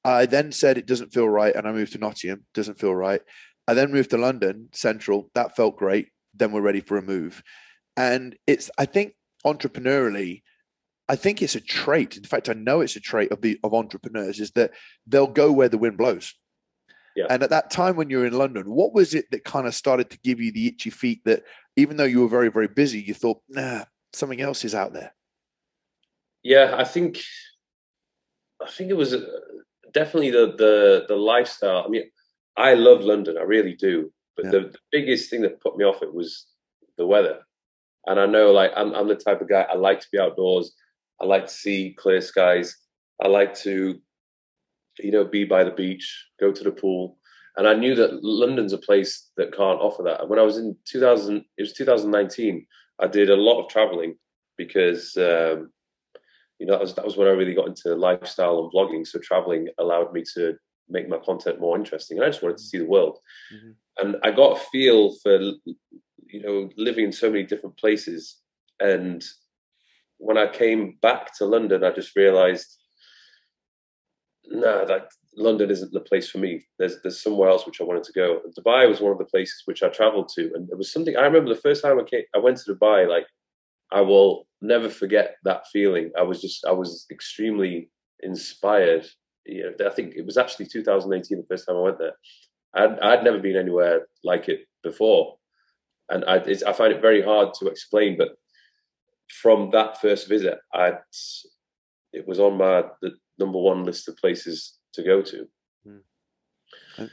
I 0.04 0.26
then 0.26 0.52
said 0.52 0.78
it 0.78 0.86
doesn't 0.86 1.14
feel 1.14 1.30
right, 1.30 1.56
and 1.56 1.68
I 1.68 1.72
moved 1.72 1.94
to 1.94 1.98
Nottingham. 1.98 2.46
Doesn't 2.54 2.80
feel 2.80 2.96
right. 2.96 3.22
I 3.68 3.74
then 3.74 3.92
moved 3.92 4.10
to 4.10 4.18
London 4.18 4.70
Central. 4.74 5.30
That 5.36 5.56
felt 5.56 5.78
great. 5.78 6.10
Then 6.34 6.52
we're 6.52 6.62
ready 6.62 6.82
for 6.82 6.98
a 6.98 7.02
move. 7.02 7.42
And 7.96 8.36
it's 8.48 8.70
I 8.78 8.86
think 8.86 9.14
entrepreneurially, 9.46 10.42
I 11.08 11.16
think 11.16 11.42
it's 11.42 11.56
a 11.56 11.62
trait. 11.62 12.18
In 12.18 12.24
fact, 12.24 12.50
I 12.50 12.54
know 12.54 12.82
it's 12.82 12.96
a 12.96 13.02
trait 13.02 13.32
of 13.32 13.42
the 13.42 13.60
of 13.64 13.74
entrepreneurs 13.74 14.40
is 14.40 14.52
that 14.52 14.72
they'll 15.08 15.28
go 15.28 15.52
where 15.52 15.70
the 15.70 15.78
wind 15.78 15.98
blows. 15.98 16.34
Yeah. 17.16 17.28
And 17.30 17.44
at 17.44 17.52
that 17.52 17.70
time 17.70 17.96
when 17.96 18.10
you 18.10 18.18
were 18.18 18.26
in 18.26 18.34
London, 18.34 18.64
what 18.66 18.94
was 18.94 19.14
it 19.14 19.26
that 19.32 19.44
kind 19.44 19.68
of 19.68 19.76
started 19.76 20.10
to 20.10 20.20
give 20.24 20.40
you 20.40 20.52
the 20.52 20.68
itchy 20.68 20.90
feet 20.90 21.22
that 21.26 21.44
even 21.76 21.96
though 21.96 22.04
you 22.06 22.22
were 22.22 22.28
very, 22.28 22.50
very 22.50 22.68
busy, 22.68 23.02
you 23.02 23.14
thought, 23.14 23.40
nah, 23.48 23.84
something 24.14 24.42
else 24.42 24.66
is 24.66 24.74
out 24.74 24.94
there? 24.94 25.14
Yeah, 26.44 26.76
I 26.78 26.84
think 26.84 27.20
I 28.62 28.70
think 28.70 28.90
it 28.90 28.98
was 28.98 29.14
uh, 29.14 29.26
definitely 29.94 30.32
the 30.32 30.54
the 30.58 31.06
the 31.08 31.16
lifestyle. 31.16 31.84
I 31.86 31.88
mean, 31.88 32.10
I 32.58 32.74
love 32.74 33.02
London, 33.02 33.38
I 33.38 33.44
really 33.44 33.76
do. 33.76 34.12
But 34.36 34.46
Yeah. 34.46 34.52
the, 34.52 34.60
the 34.70 34.80
biggest 34.92 35.30
thing 35.30 35.42
that 35.42 35.62
put 35.62 35.78
me 35.78 35.86
off 35.86 36.02
it 36.02 36.14
was 36.14 36.48
the 36.98 37.06
weather. 37.06 37.40
And 38.06 38.20
I 38.20 38.26
know, 38.26 38.52
like, 38.52 38.72
I'm 38.76 38.94
I'm 38.94 39.08
the 39.08 39.16
type 39.16 39.42
of 39.42 39.50
guy 39.50 39.62
I 39.70 39.76
like 39.76 40.00
to 40.02 40.08
be 40.12 40.20
outdoors. 40.20 40.74
I 41.22 41.26
like 41.26 41.46
to 41.48 41.54
see 41.54 41.96
clear 41.98 42.20
skies. 42.22 42.76
I 43.24 43.28
like 43.28 43.54
to, 43.60 44.00
you 45.00 45.12
know, 45.12 45.24
be 45.24 45.46
by 45.46 45.64
the 45.64 45.72
beach, 45.72 46.28
go 46.40 46.52
to 46.52 46.64
the 46.64 46.72
pool. 46.72 47.18
And 47.56 47.68
I 47.68 47.76
knew 47.76 47.94
that 47.96 48.24
London's 48.24 48.74
a 48.74 48.80
place 48.80 49.30
that 49.38 49.56
can't 49.56 49.80
offer 49.80 50.02
that. 50.04 50.22
And 50.22 50.30
when 50.30 50.40
I 50.40 50.44
was 50.44 50.58
in 50.58 50.76
2000, 50.86 51.46
it 51.58 51.62
was 51.62 51.74
2019. 51.74 52.66
I 53.00 53.08
did 53.08 53.30
a 53.30 53.36
lot 53.36 53.62
of 53.62 53.70
traveling 53.70 54.16
because 54.58 55.16
um, 55.18 55.72
you 56.64 56.68
know 56.68 56.76
that 56.76 56.82
was 56.82 56.94
that 56.94 57.04
was 57.04 57.18
when 57.18 57.28
I 57.28 57.32
really 57.32 57.54
got 57.54 57.68
into 57.68 57.94
lifestyle 57.94 58.60
and 58.60 58.72
vlogging. 58.72 59.06
So 59.06 59.20
traveling 59.20 59.68
allowed 59.80 60.14
me 60.14 60.24
to 60.34 60.56
make 60.88 61.10
my 61.10 61.18
content 61.18 61.60
more 61.60 61.78
interesting, 61.78 62.18
and 62.18 62.26
I 62.26 62.30
just 62.30 62.42
wanted 62.42 62.60
to 62.60 62.64
see 62.64 62.78
the 62.78 62.86
world. 62.86 63.20
Mhm. 63.54 63.76
And 63.98 64.16
I 64.24 64.32
got 64.32 64.56
a 64.56 64.66
feel 64.72 65.14
for 65.22 65.42
you 66.36 66.42
know 66.42 66.70
living 66.78 67.04
in 67.04 67.12
so 67.12 67.30
many 67.30 67.44
different 67.44 67.76
places. 67.76 68.40
And 68.80 69.22
when 70.20 70.38
I 70.38 70.48
came 70.48 70.98
back 71.02 71.38
to 71.38 71.46
London, 71.46 71.84
I 71.84 71.92
just 71.92 72.16
realised, 72.16 72.70
nah, 74.46 74.86
that 74.86 75.10
London 75.36 75.70
isn't 75.70 75.92
the 75.92 76.00
place 76.00 76.30
for 76.30 76.38
me. 76.38 76.66
There's 76.80 77.02
there's 77.02 77.22
somewhere 77.22 77.50
else 77.50 77.66
which 77.66 77.82
I 77.82 77.84
wanted 77.84 78.06
to 78.06 78.14
go. 78.14 78.40
And 78.42 78.56
Dubai 78.56 78.88
was 78.88 79.02
one 79.02 79.12
of 79.12 79.18
the 79.18 79.34
places 79.34 79.64
which 79.66 79.84
I 79.84 79.90
travelled 79.90 80.30
to, 80.36 80.44
and 80.56 80.70
it 80.70 80.78
was 80.78 80.94
something 80.94 81.18
I 81.18 81.26
remember 81.26 81.54
the 81.54 81.68
first 81.68 81.84
time 81.84 82.00
I 82.00 82.04
came, 82.04 82.24
I 82.34 82.38
went 82.38 82.56
to 82.60 82.74
Dubai. 82.74 83.06
Like 83.16 83.28
I 83.94 84.02
will 84.02 84.48
never 84.62 84.90
forget 84.90 85.36
that 85.44 85.68
feeling. 85.68 86.12
I 86.18 86.24
was 86.24 86.42
just 86.42 86.66
I 86.66 86.72
was 86.72 87.06
extremely 87.12 87.90
inspired. 88.22 89.06
You 89.46 89.74
know, 89.78 89.86
I 89.88 89.94
think 89.94 90.16
it 90.16 90.26
was 90.26 90.38
actually 90.38 90.68
2018 90.68 91.38
the 91.38 91.46
first 91.50 91.68
time 91.68 91.78
I 91.78 91.82
went 91.82 92.00
there. 92.00 92.14
I'd, 92.76 93.00
I'd 93.00 93.24
never 93.24 93.40
been 93.40 93.58
anywhere 93.58 94.08
like 94.24 94.50
it 94.50 94.62
before, 94.84 95.36
and 96.10 96.26
I 96.26 96.38
it's, 96.38 96.64
I 96.64 96.74
find 96.74 96.92
it 96.94 97.02
very 97.02 97.22
hard 97.22 97.54
to 97.60 97.68
explain. 97.68 98.18
But 98.18 98.30
from 99.42 99.70
that 99.72 100.02
first 100.02 100.28
visit, 100.28 100.58
I 100.74 100.94
it 102.14 102.28
was 102.28 102.40
on 102.40 102.58
my 102.58 102.84
the 103.02 103.12
number 103.40 103.60
one 103.60 103.84
list 103.84 104.08
of 104.08 104.18
places 104.18 104.78
to 104.94 105.04
go 105.04 105.22
to. 105.22 105.48
And- 106.98 107.12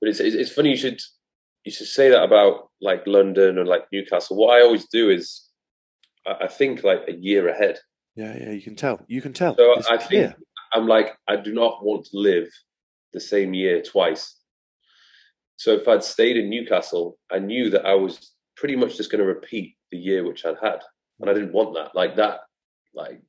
But 0.00 0.08
it's, 0.10 0.20
it's 0.20 0.36
it's 0.36 0.52
funny 0.52 0.70
you 0.70 0.76
should 0.76 1.00
you 1.64 1.72
should 1.72 1.86
say 1.86 2.10
that 2.10 2.22
about 2.24 2.70
like 2.80 3.06
London 3.06 3.58
or 3.58 3.64
like 3.64 3.84
Newcastle. 3.92 4.36
What 4.36 4.56
I 4.56 4.62
always 4.62 4.86
do 4.88 5.10
is 5.10 5.48
I, 6.26 6.46
think 6.48 6.84
like 6.84 7.02
a 7.08 7.12
year 7.12 7.48
ahead. 7.48 7.78
Yeah, 8.16 8.36
yeah, 8.38 8.50
you 8.50 8.62
can 8.62 8.76
tell. 8.76 9.00
You 9.08 9.20
can 9.22 9.32
tell. 9.32 9.56
So 9.56 9.72
It's 9.78 9.88
I 9.88 9.96
clear. 9.96 10.28
think 10.28 10.36
I'm 10.74 10.86
like 10.86 11.16
I 11.28 11.36
do 11.36 11.52
not 11.52 11.84
want 11.84 12.04
to 12.06 12.18
live 12.18 12.48
the 13.12 13.20
same 13.20 13.54
year 13.54 13.82
twice. 13.82 14.36
So 15.56 15.72
if 15.72 15.86
I'd 15.86 16.02
stayed 16.04 16.36
in 16.36 16.48
Newcastle, 16.50 17.18
I 17.30 17.38
knew 17.38 17.70
that 17.70 17.84
I 17.86 17.94
was 17.94 18.32
pretty 18.56 18.76
much 18.76 18.96
just 18.96 19.10
going 19.10 19.20
to 19.20 19.26
repeat 19.26 19.76
the 19.90 19.98
year 19.98 20.24
which 20.26 20.44
I'd 20.44 20.56
had, 20.62 20.80
and 21.20 21.30
I 21.30 21.34
didn't 21.34 21.52
want 21.52 21.74
that. 21.74 21.94
Like 21.94 22.16
that, 22.16 22.40
like 22.94 23.20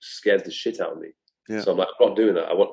scares 0.00 0.42
the 0.42 0.50
shit 0.50 0.80
out 0.80 0.92
of 0.92 0.98
me. 1.00 1.08
Yeah. 1.48 1.60
So 1.62 1.72
I'm 1.72 1.78
like, 1.78 1.88
I'm 2.00 2.08
not 2.08 2.16
doing 2.16 2.34
that. 2.34 2.48
I 2.48 2.54
want. 2.54 2.70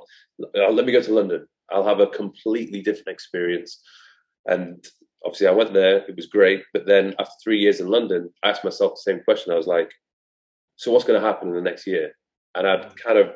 uh, 0.56 0.70
Let 0.72 0.86
me 0.86 0.92
go 0.92 1.02
to 1.02 1.14
London. 1.14 1.48
I'll 1.72 1.86
have 1.88 2.00
a 2.00 2.08
completely 2.08 2.82
different 2.82 3.08
experience. 3.10 3.82
And 4.46 4.86
obviously, 5.26 5.48
I 5.48 5.52
went 5.52 5.74
there. 5.74 5.98
It 5.98 6.16
was 6.16 6.28
great. 6.28 6.64
But 6.74 6.86
then 6.86 7.16
after 7.20 7.34
three 7.44 7.60
years 7.60 7.80
in 7.80 7.88
London, 7.88 8.32
I 8.44 8.50
asked 8.50 8.64
myself 8.64 8.94
the 8.94 9.12
same 9.12 9.24
question. 9.24 9.52
I 9.52 9.58
was 9.58 9.68
like, 9.68 9.92
so 10.78 10.92
what's 10.92 11.06
going 11.06 11.20
to 11.20 11.26
happen 11.26 11.50
in 11.50 11.56
the 11.56 11.62
next 11.62 11.88
year? 11.88 12.12
And 12.56 12.68
I'd 12.68 12.84
mm. 12.84 12.96
kind 12.96 13.18
of 13.20 13.34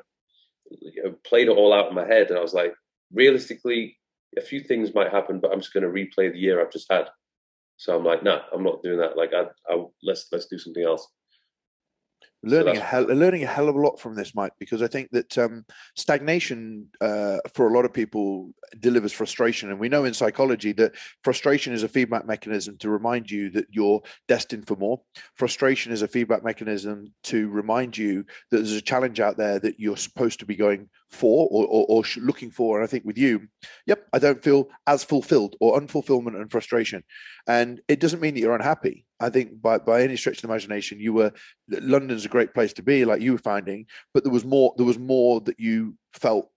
you 0.70 1.04
know, 1.04 1.16
played 1.26 1.48
it 1.48 1.58
all 1.58 1.74
out 1.74 1.90
in 1.90 1.96
my 1.96 2.06
head, 2.06 2.30
and 2.30 2.38
I 2.38 2.42
was 2.42 2.54
like, 2.54 2.74
realistically, 3.14 3.98
a 4.38 4.42
few 4.42 4.62
things 4.62 4.94
might 4.94 5.12
happen, 5.12 5.40
but 5.40 5.52
I'm 5.52 5.60
just 5.60 5.74
going 5.74 5.84
to 5.84 5.90
replay 5.90 6.32
the 6.32 6.40
year 6.40 6.62
I've 6.62 6.72
just 6.72 6.92
had. 6.92 7.10
So 7.78 7.98
I'm 7.98 8.04
like, 8.04 8.24
nah, 8.24 8.42
I'm 8.54 8.64
not 8.64 8.84
doing 8.84 9.00
that. 9.00 9.18
Like, 9.18 9.34
I, 9.34 9.46
I 9.70 9.84
let's 10.04 10.28
let's 10.32 10.48
do 10.48 10.58
something 10.58 10.84
else. 10.84 11.08
Learning 12.44 12.78
a 12.78 12.80
hell, 12.80 13.04
learning 13.04 13.44
a 13.44 13.48
hell 13.48 13.70
of 13.70 13.76
a 13.76 13.80
lot 13.80 14.00
from 14.00 14.16
this, 14.16 14.34
Mike, 14.34 14.54
because 14.60 14.82
I 14.82 14.88
think 14.88 15.10
that 15.12 15.38
um, 15.38 15.66
stagnation 15.96 16.88
uh, 17.02 17.38
for 17.54 17.68
a 17.68 17.74
lot 17.74 17.86
of 17.86 17.94
people 17.94 18.52
delivers 18.80 19.12
frustration, 19.12 19.70
and 19.70 19.80
we 19.80 19.90
know 19.90 20.06
in 20.06 20.14
psychology 20.14 20.72
that 20.74 20.96
frustration 21.24 21.74
is 21.74 21.84
a 21.84 21.90
feedback 21.90 22.26
mechanism 22.26 22.78
to 22.78 22.90
remind 22.90 23.30
you 23.30 23.50
that 23.52 23.68
you're 23.70 24.02
destined 24.28 24.68
for 24.68 24.76
more. 24.76 25.02
Frustration 25.36 25.92
is 25.92 26.02
a 26.02 26.08
feedback 26.08 26.44
mechanism 26.44 27.14
to 27.24 27.50
remind 27.50 27.98
you 27.98 28.24
that 28.52 28.58
there's 28.58 28.74
a 28.74 28.82
challenge 28.82 29.20
out 29.20 29.38
there 29.38 29.60
that 29.60 29.80
you're 29.80 29.98
supposed 29.98 30.40
to 30.40 30.46
be 30.46 30.56
going 30.56 30.90
for 31.10 31.48
or, 31.52 31.66
or, 31.66 31.86
or 31.90 32.04
looking 32.18 32.52
for. 32.52 32.78
And 32.78 32.84
I 32.84 32.88
think 32.88 33.06
with 33.06 33.18
you, 33.18 33.48
yep, 33.86 34.08
I 34.14 34.20
don't 34.20 34.44
feel 34.44 34.70
as 34.88 35.04
fulfilled 35.04 35.56
or 35.60 35.80
unfulfillment 35.80 36.40
and 36.40 36.52
frustration, 36.52 37.04
and 37.48 37.82
it 37.88 38.00
doesn't 38.00 38.22
mean 38.22 38.36
that 38.36 38.42
you're 38.42 38.56
unhappy. 38.56 39.06
I 39.20 39.30
think 39.30 39.62
by 39.62 39.80
by 39.80 40.02
any 40.02 40.16
stretch 40.16 40.38
of 40.38 40.42
the 40.44 40.48
imagination, 40.48 41.00
you 41.00 41.14
were 41.14 41.32
London's 41.70 42.26
a 42.26 42.30
great 42.30 42.54
place 42.54 42.74
to 42.74 42.84
be, 42.84 43.06
like 43.06 43.22
you 43.22 43.34
were 43.34 43.40
finding, 43.40 43.86
but 44.14 44.24
there 44.24 44.34
was 44.34 44.46
more. 44.46 44.74
There 44.78 44.86
was 44.86 45.00
more 45.00 45.42
that 45.42 45.60
you 45.60 45.96
felt 46.14 46.50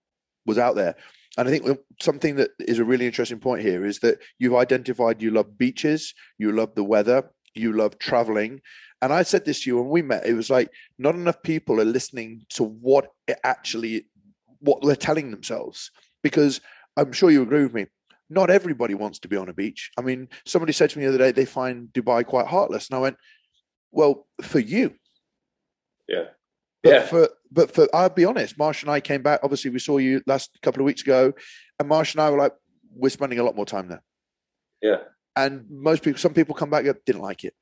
was 0.45 0.57
out 0.57 0.75
there, 0.75 0.95
and 1.37 1.47
I 1.47 1.51
think 1.51 1.79
something 2.01 2.35
that 2.35 2.51
is 2.59 2.79
a 2.79 2.85
really 2.85 3.05
interesting 3.05 3.39
point 3.39 3.61
here 3.61 3.85
is 3.85 3.99
that 3.99 4.19
you've 4.39 4.55
identified 4.55 5.21
you 5.21 5.31
love 5.31 5.57
beaches, 5.57 6.13
you 6.37 6.51
love 6.51 6.75
the 6.75 6.83
weather, 6.83 7.29
you 7.55 7.73
love 7.73 7.97
traveling, 7.97 8.61
and 9.03 9.11
I 9.11 9.23
said 9.23 9.43
this 9.43 9.63
to 9.63 9.69
you 9.69 9.77
when 9.77 9.89
we 9.89 10.01
met. 10.01 10.25
It 10.25 10.33
was 10.33 10.49
like 10.49 10.69
not 10.97 11.15
enough 11.15 11.41
people 11.43 11.81
are 11.81 11.85
listening 11.85 12.45
to 12.51 12.63
what 12.63 13.07
it 13.27 13.37
actually 13.43 14.07
what 14.63 14.81
they're 14.81 14.95
telling 14.95 15.31
themselves 15.31 15.91
because 16.23 16.61
I'm 16.97 17.11
sure 17.11 17.29
you 17.31 17.41
agree 17.41 17.63
with 17.63 17.73
me. 17.73 17.87
Not 18.29 18.49
everybody 18.49 18.93
wants 18.95 19.19
to 19.19 19.27
be 19.27 19.37
on 19.37 19.49
a 19.49 19.53
beach. 19.53 19.91
I 19.97 20.01
mean, 20.01 20.29
somebody 20.45 20.73
said 20.73 20.89
to 20.91 20.97
me 20.99 21.03
the 21.05 21.09
other 21.09 21.17
day 21.25 21.31
they 21.31 21.45
find 21.45 21.89
Dubai 21.89 22.25
quite 22.25 22.47
heartless, 22.47 22.89
and 22.89 22.95
I 22.97 23.01
went, 23.01 23.17
"Well, 23.91 24.27
for 24.41 24.59
you, 24.59 24.95
Yeah, 26.07 26.25
but 26.83 26.89
yeah, 26.93 27.05
for 27.05 27.29
but 27.51 27.71
for 27.75 27.87
I'll 27.93 28.09
be 28.09 28.25
honest, 28.25 28.57
Marsh 28.57 28.81
and 28.83 28.91
I 28.91 28.99
came 29.01 29.21
back. 29.21 29.41
Obviously, 29.43 29.71
we 29.71 29.79
saw 29.79 29.97
you 29.97 30.21
last 30.25 30.57
couple 30.63 30.81
of 30.81 30.85
weeks 30.85 31.01
ago, 31.01 31.33
and 31.79 31.87
Marsh 31.89 32.13
and 32.15 32.21
I 32.21 32.29
were 32.31 32.37
like, 32.37 32.53
we're 32.95 33.09
spending 33.09 33.39
a 33.39 33.43
lot 33.43 33.55
more 33.55 33.65
time 33.65 33.87
there. 33.89 34.03
yeah, 34.81 34.99
And 35.35 35.65
most 35.69 36.03
people, 36.03 36.19
some 36.19 36.33
people 36.33 36.55
come 36.55 36.69
back 36.69 36.85
and 36.85 36.97
didn't 37.05 37.21
like 37.21 37.43
it. 37.43 37.53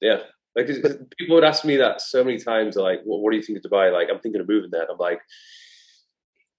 yeah. 0.00 0.20
Like 0.56 0.66
'cause 0.66 0.78
people 1.16 1.36
would 1.36 1.44
ask 1.44 1.64
me 1.64 1.76
that 1.76 2.00
so 2.00 2.24
many 2.24 2.38
times. 2.38 2.74
Like, 2.74 3.00
what, 3.04 3.20
what 3.20 3.30
do 3.30 3.36
you 3.36 3.42
think 3.42 3.58
of 3.58 3.64
Dubai? 3.70 3.92
Like, 3.92 4.08
I'm 4.10 4.18
thinking 4.18 4.40
of 4.40 4.48
moving 4.48 4.70
there. 4.72 4.82
And 4.82 4.90
I'm 4.90 4.98
like, 4.98 5.20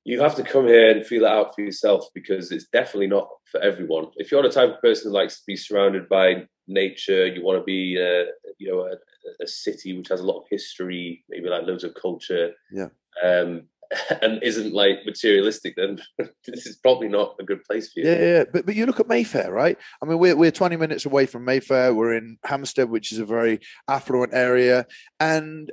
you 0.04 0.20
have 0.22 0.36
to 0.36 0.44
come 0.44 0.68
here 0.68 0.90
and 0.92 1.06
feel 1.06 1.26
it 1.26 1.32
out 1.32 1.54
for 1.56 1.62
yourself 1.62 2.08
because 2.16 2.52
it's 2.52 2.68
definitely 2.74 3.08
not 3.08 3.30
for 3.52 3.60
everyone. 3.62 4.08
If 4.16 4.32
you're 4.32 4.42
the 4.44 4.50
type 4.50 4.74
of 4.74 4.82
person 4.82 5.12
who 5.12 5.18
likes 5.18 5.38
to 5.38 5.44
be 5.46 5.56
surrounded 5.56 6.10
by 6.10 6.46
nature, 6.68 7.28
you 7.28 7.44
want 7.44 7.60
to 7.60 7.64
be, 7.64 7.98
uh, 8.02 8.32
you 8.58 8.72
know, 8.72 8.82
a, 8.82 9.44
a 9.44 9.48
city 9.48 9.96
which 9.96 10.08
has 10.10 10.20
a 10.22 10.26
lot 10.26 10.40
of 10.40 10.46
history, 10.50 11.24
maybe 11.30 11.50
like 11.50 11.68
loads 11.68 11.84
of 11.84 11.94
culture, 11.94 12.52
Yeah. 12.72 12.88
um, 13.24 13.64
and 14.22 14.42
isn't 14.42 14.74
like 14.74 15.00
materialistic, 15.06 15.76
then 15.76 16.00
this 16.48 16.66
is 16.66 16.78
probably 16.78 17.10
not 17.10 17.36
a 17.40 17.44
good 17.44 17.64
place 17.66 17.92
for 17.92 18.00
you. 18.00 18.08
Yeah, 18.10 18.18
yeah, 18.18 18.26
yeah. 18.38 18.44
But 18.52 18.66
but 18.66 18.76
you 18.76 18.86
look 18.86 19.02
at 19.02 19.08
Mayfair, 19.10 19.52
right? 19.52 19.78
I 20.02 20.06
mean, 20.06 20.18
we're 20.18 20.36
we're 20.36 20.50
20 20.52 20.78
minutes 20.78 21.06
away 21.06 21.26
from 21.26 21.44
Mayfair. 21.44 21.94
We're 21.94 22.14
in 22.16 22.38
Hampstead, 22.46 22.90
which 22.90 23.12
is 23.12 23.20
a 23.20 23.26
very 23.26 23.60
affluent 23.90 24.34
area, 24.34 24.86
and 25.20 25.72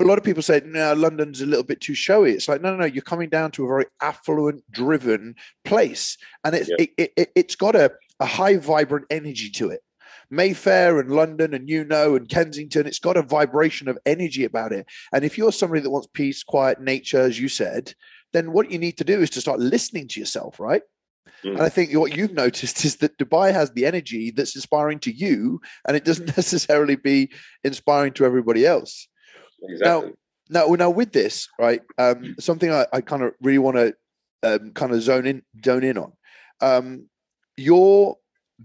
a 0.00 0.04
lot 0.04 0.18
of 0.18 0.24
people 0.24 0.42
say, 0.42 0.62
no, 0.64 0.94
London's 0.94 1.40
a 1.40 1.46
little 1.46 1.64
bit 1.64 1.80
too 1.80 1.94
showy. 1.94 2.32
It's 2.32 2.48
like, 2.48 2.60
no, 2.60 2.70
no, 2.70 2.78
no, 2.78 2.84
you're 2.84 3.02
coming 3.02 3.28
down 3.28 3.50
to 3.52 3.64
a 3.64 3.68
very 3.68 3.86
affluent, 4.00 4.62
driven 4.70 5.34
place. 5.64 6.16
And 6.44 6.54
it's, 6.54 6.68
Yeah. 6.68 6.86
it, 6.96 7.12
it, 7.16 7.32
it's 7.34 7.56
got 7.56 7.74
a, 7.74 7.92
a 8.20 8.26
high, 8.26 8.56
vibrant 8.56 9.06
energy 9.10 9.50
to 9.50 9.70
it. 9.70 9.80
Mayfair 10.30 10.98
and 10.98 11.10
London 11.10 11.52
and 11.52 11.68
you 11.68 11.84
know 11.84 12.16
and 12.16 12.28
Kensington, 12.28 12.86
it's 12.86 12.98
got 12.98 13.18
a 13.18 13.22
vibration 13.22 13.86
of 13.86 13.98
energy 14.06 14.44
about 14.44 14.72
it. 14.72 14.86
And 15.12 15.24
if 15.24 15.36
you're 15.36 15.52
somebody 15.52 15.82
that 15.82 15.90
wants 15.90 16.08
peace, 16.14 16.42
quiet, 16.42 16.80
nature, 16.80 17.20
as 17.20 17.38
you 17.38 17.48
said, 17.48 17.94
then 18.32 18.52
what 18.52 18.70
you 18.70 18.78
need 18.78 18.96
to 18.98 19.04
do 19.04 19.20
is 19.20 19.28
to 19.30 19.42
start 19.42 19.60
listening 19.60 20.08
to 20.08 20.20
yourself, 20.20 20.58
right? 20.58 20.82
Mm. 21.44 21.52
And 21.52 21.62
I 21.62 21.68
think 21.68 21.92
what 21.92 22.16
you've 22.16 22.32
noticed 22.32 22.84
is 22.84 22.96
that 22.96 23.18
Dubai 23.18 23.52
has 23.52 23.72
the 23.72 23.84
energy 23.84 24.30
that's 24.30 24.56
inspiring 24.56 25.00
to 25.00 25.12
you, 25.12 25.60
and 25.86 25.96
it 25.96 26.04
doesn't 26.04 26.26
necessarily 26.36 26.96
be 26.96 27.30
inspiring 27.62 28.12
to 28.14 28.24
everybody 28.24 28.64
else. 28.64 29.08
Exactly. 29.62 30.12
Now, 30.50 30.66
now 30.66 30.90
with 30.90 31.12
this, 31.12 31.48
right? 31.58 31.80
Um, 31.98 32.34
something 32.38 32.70
I, 32.70 32.86
I 32.92 33.00
kind 33.00 33.22
of 33.22 33.32
really 33.40 33.58
want 33.58 33.76
to 33.76 33.94
um, 34.42 34.72
kind 34.72 34.92
of 34.92 35.02
zone 35.02 35.26
in, 35.26 35.42
zone 35.64 35.84
in 35.84 35.98
on 35.98 36.12
um, 36.60 37.08
your 37.56 38.16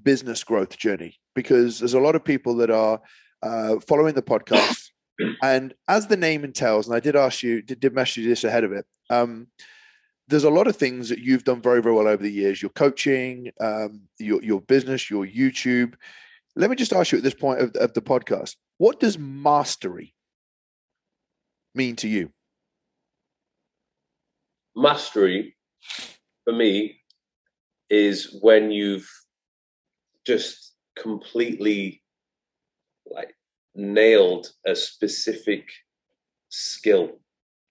business 0.04 0.44
growth 0.44 0.78
journey, 0.78 1.18
because 1.36 1.80
there's 1.80 1.94
a 1.94 2.00
lot 2.00 2.16
of 2.16 2.24
people 2.24 2.56
that 2.58 2.72
are 2.72 3.00
uh, 3.44 3.80
following 3.88 4.16
the 4.16 4.22
podcast, 4.22 4.90
and 5.44 5.74
as 5.88 6.08
the 6.08 6.18
name 6.18 6.44
entails, 6.44 6.88
and 6.88 6.96
I 6.96 7.00
did 7.00 7.16
ask 7.16 7.44
you, 7.44 7.62
did, 7.62 7.80
did 7.80 7.94
message 7.94 8.24
you 8.24 8.30
this 8.30 8.44
ahead 8.44 8.64
of 8.64 8.72
it. 8.72 8.86
Um, 9.10 9.48
there's 10.28 10.44
a 10.44 10.50
lot 10.50 10.68
of 10.68 10.76
things 10.76 11.08
that 11.10 11.20
you've 11.20 11.46
done 11.46 11.62
very, 11.62 11.82
very 11.82 11.96
well 11.96 12.08
over 12.08 12.22
the 12.22 12.32
years. 12.32 12.62
Your 12.62 12.72
coaching, 12.72 13.52
um, 13.62 14.02
your 14.20 14.44
your 14.44 14.62
business, 14.62 15.10
your 15.10 15.26
YouTube. 15.26 15.94
Let 16.56 16.70
me 16.70 16.76
just 16.76 16.92
ask 16.92 17.12
you 17.12 17.20
at 17.20 17.24
this 17.24 17.36
point 17.36 17.62
of, 17.62 17.72
of 17.76 17.94
the 17.94 18.02
podcast: 18.02 18.56
What 18.78 19.00
does 19.00 19.18
mastery 19.18 20.14
mean 21.78 21.96
to 21.98 22.08
you? 22.08 22.32
Mastery, 24.76 25.56
for 26.44 26.54
me, 26.54 27.00
is 27.90 28.38
when 28.42 28.72
you've 28.72 29.10
just 30.26 30.74
completely 30.98 32.04
like 33.06 33.34
nailed 33.76 34.48
a 34.66 34.76
specific 34.76 35.70
skill. 36.50 37.20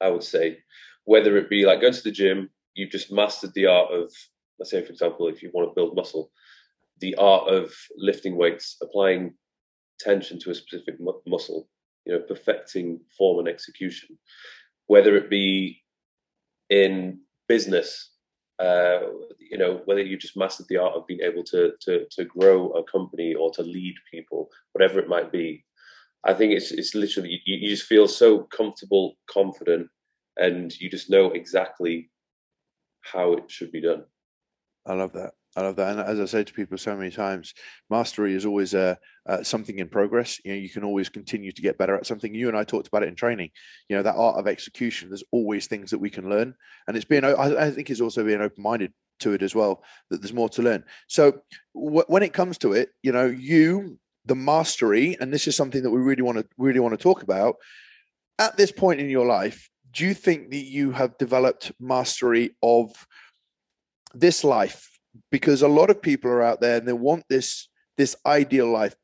I 0.00 0.08
would 0.10 0.24
say 0.24 0.58
whether 1.04 1.36
it 1.36 1.50
be 1.50 1.64
like 1.64 1.80
going 1.80 1.92
to 1.92 2.02
the 2.02 2.10
gym, 2.10 2.50
you've 2.74 2.90
just 2.90 3.12
mastered 3.12 3.54
the 3.54 3.66
art 3.66 3.92
of, 3.92 4.12
let's 4.58 4.70
say, 4.70 4.82
for 4.82 4.92
example, 4.92 5.28
if 5.28 5.42
you 5.42 5.50
want 5.52 5.68
to 5.70 5.74
build 5.74 5.96
muscle, 5.96 6.30
the 7.00 7.14
art 7.16 7.48
of 7.48 7.72
lifting 7.96 8.36
weights, 8.36 8.76
applying 8.82 9.34
tension 10.00 10.38
to 10.40 10.50
a 10.50 10.54
specific 10.54 10.96
mu- 10.98 11.20
muscle, 11.26 11.68
you 12.06 12.12
know, 12.12 12.20
perfecting 12.20 13.00
form 13.16 13.40
and 13.40 13.48
execution, 13.48 14.16
whether 14.86 15.16
it 15.16 15.28
be 15.28 15.82
in 16.70 17.20
business, 17.48 18.10
uh, 18.58 19.00
you 19.38 19.58
know, 19.58 19.82
whether 19.84 20.00
you 20.00 20.16
just 20.16 20.36
mastered 20.36 20.66
the 20.68 20.78
art 20.78 20.94
of 20.94 21.06
being 21.06 21.20
able 21.20 21.44
to, 21.44 21.72
to, 21.80 22.06
to 22.10 22.24
grow 22.24 22.70
a 22.70 22.84
company 22.84 23.34
or 23.34 23.50
to 23.52 23.62
lead 23.62 23.94
people, 24.10 24.48
whatever 24.72 24.98
it 24.98 25.08
might 25.08 25.30
be. 25.32 25.64
I 26.24 26.34
think 26.34 26.52
it's, 26.52 26.72
it's 26.72 26.94
literally, 26.94 27.40
you, 27.44 27.56
you 27.56 27.68
just 27.68 27.86
feel 27.86 28.08
so 28.08 28.44
comfortable, 28.44 29.16
confident, 29.30 29.88
and 30.36 30.74
you 30.80 30.90
just 30.90 31.10
know 31.10 31.30
exactly 31.30 32.10
how 33.02 33.34
it 33.34 33.50
should 33.50 33.70
be 33.70 33.80
done. 33.80 34.04
I 34.86 34.94
love 34.94 35.12
that. 35.12 35.34
I 35.56 35.62
love 35.62 35.76
that. 35.76 35.92
And 35.92 36.00
as 36.00 36.20
I 36.20 36.26
said 36.26 36.46
to 36.46 36.52
people 36.52 36.76
so 36.76 36.94
many 36.94 37.10
times, 37.10 37.54
mastery 37.88 38.34
is 38.34 38.44
always 38.44 38.74
uh, 38.74 38.96
uh, 39.26 39.42
something 39.42 39.78
in 39.78 39.88
progress. 39.88 40.38
You 40.44 40.52
know, 40.52 40.58
you 40.58 40.68
can 40.68 40.84
always 40.84 41.08
continue 41.08 41.50
to 41.50 41.62
get 41.62 41.78
better 41.78 41.96
at 41.96 42.06
something. 42.06 42.34
You 42.34 42.48
and 42.48 42.56
I 42.56 42.64
talked 42.64 42.88
about 42.88 43.02
it 43.02 43.08
in 43.08 43.14
training. 43.14 43.50
You 43.88 43.96
know, 43.96 44.02
that 44.02 44.16
art 44.16 44.38
of 44.38 44.46
execution. 44.46 45.08
There's 45.08 45.24
always 45.32 45.66
things 45.66 45.90
that 45.90 45.98
we 45.98 46.10
can 46.10 46.28
learn, 46.28 46.54
and 46.86 46.96
it's 46.96 47.06
being. 47.06 47.24
I, 47.24 47.66
I 47.66 47.70
think 47.70 47.88
it's 47.88 48.02
also 48.02 48.22
being 48.22 48.42
open-minded 48.42 48.92
to 49.20 49.32
it 49.32 49.40
as 49.40 49.54
well. 49.54 49.82
That 50.10 50.20
there's 50.20 50.34
more 50.34 50.50
to 50.50 50.62
learn. 50.62 50.84
So 51.08 51.40
w- 51.74 52.04
when 52.06 52.22
it 52.22 52.34
comes 52.34 52.58
to 52.58 52.74
it, 52.74 52.90
you 53.02 53.12
know, 53.12 53.26
you 53.26 53.98
the 54.26 54.34
mastery, 54.34 55.16
and 55.20 55.32
this 55.32 55.48
is 55.48 55.56
something 55.56 55.82
that 55.82 55.90
we 55.90 56.00
really 56.00 56.22
want 56.22 56.36
to 56.36 56.46
really 56.58 56.80
want 56.80 56.92
to 56.92 57.02
talk 57.02 57.22
about. 57.22 57.56
At 58.38 58.58
this 58.58 58.72
point 58.72 59.00
in 59.00 59.08
your 59.08 59.24
life, 59.24 59.70
do 59.90 60.04
you 60.04 60.12
think 60.12 60.50
that 60.50 60.56
you 60.64 60.90
have 60.90 61.16
developed 61.16 61.72
mastery 61.80 62.54
of 62.62 62.90
this 64.12 64.44
life 64.44 64.90
because 65.30 65.62
a 65.62 65.68
lot 65.68 65.90
of 65.90 66.00
people 66.00 66.30
are 66.30 66.42
out 66.42 66.60
there 66.60 66.76
and 66.76 66.86
they 66.86 66.92
want 66.92 67.24
this 67.28 67.68
this 67.96 68.16
ideal 68.26 68.70
life. 68.70 68.94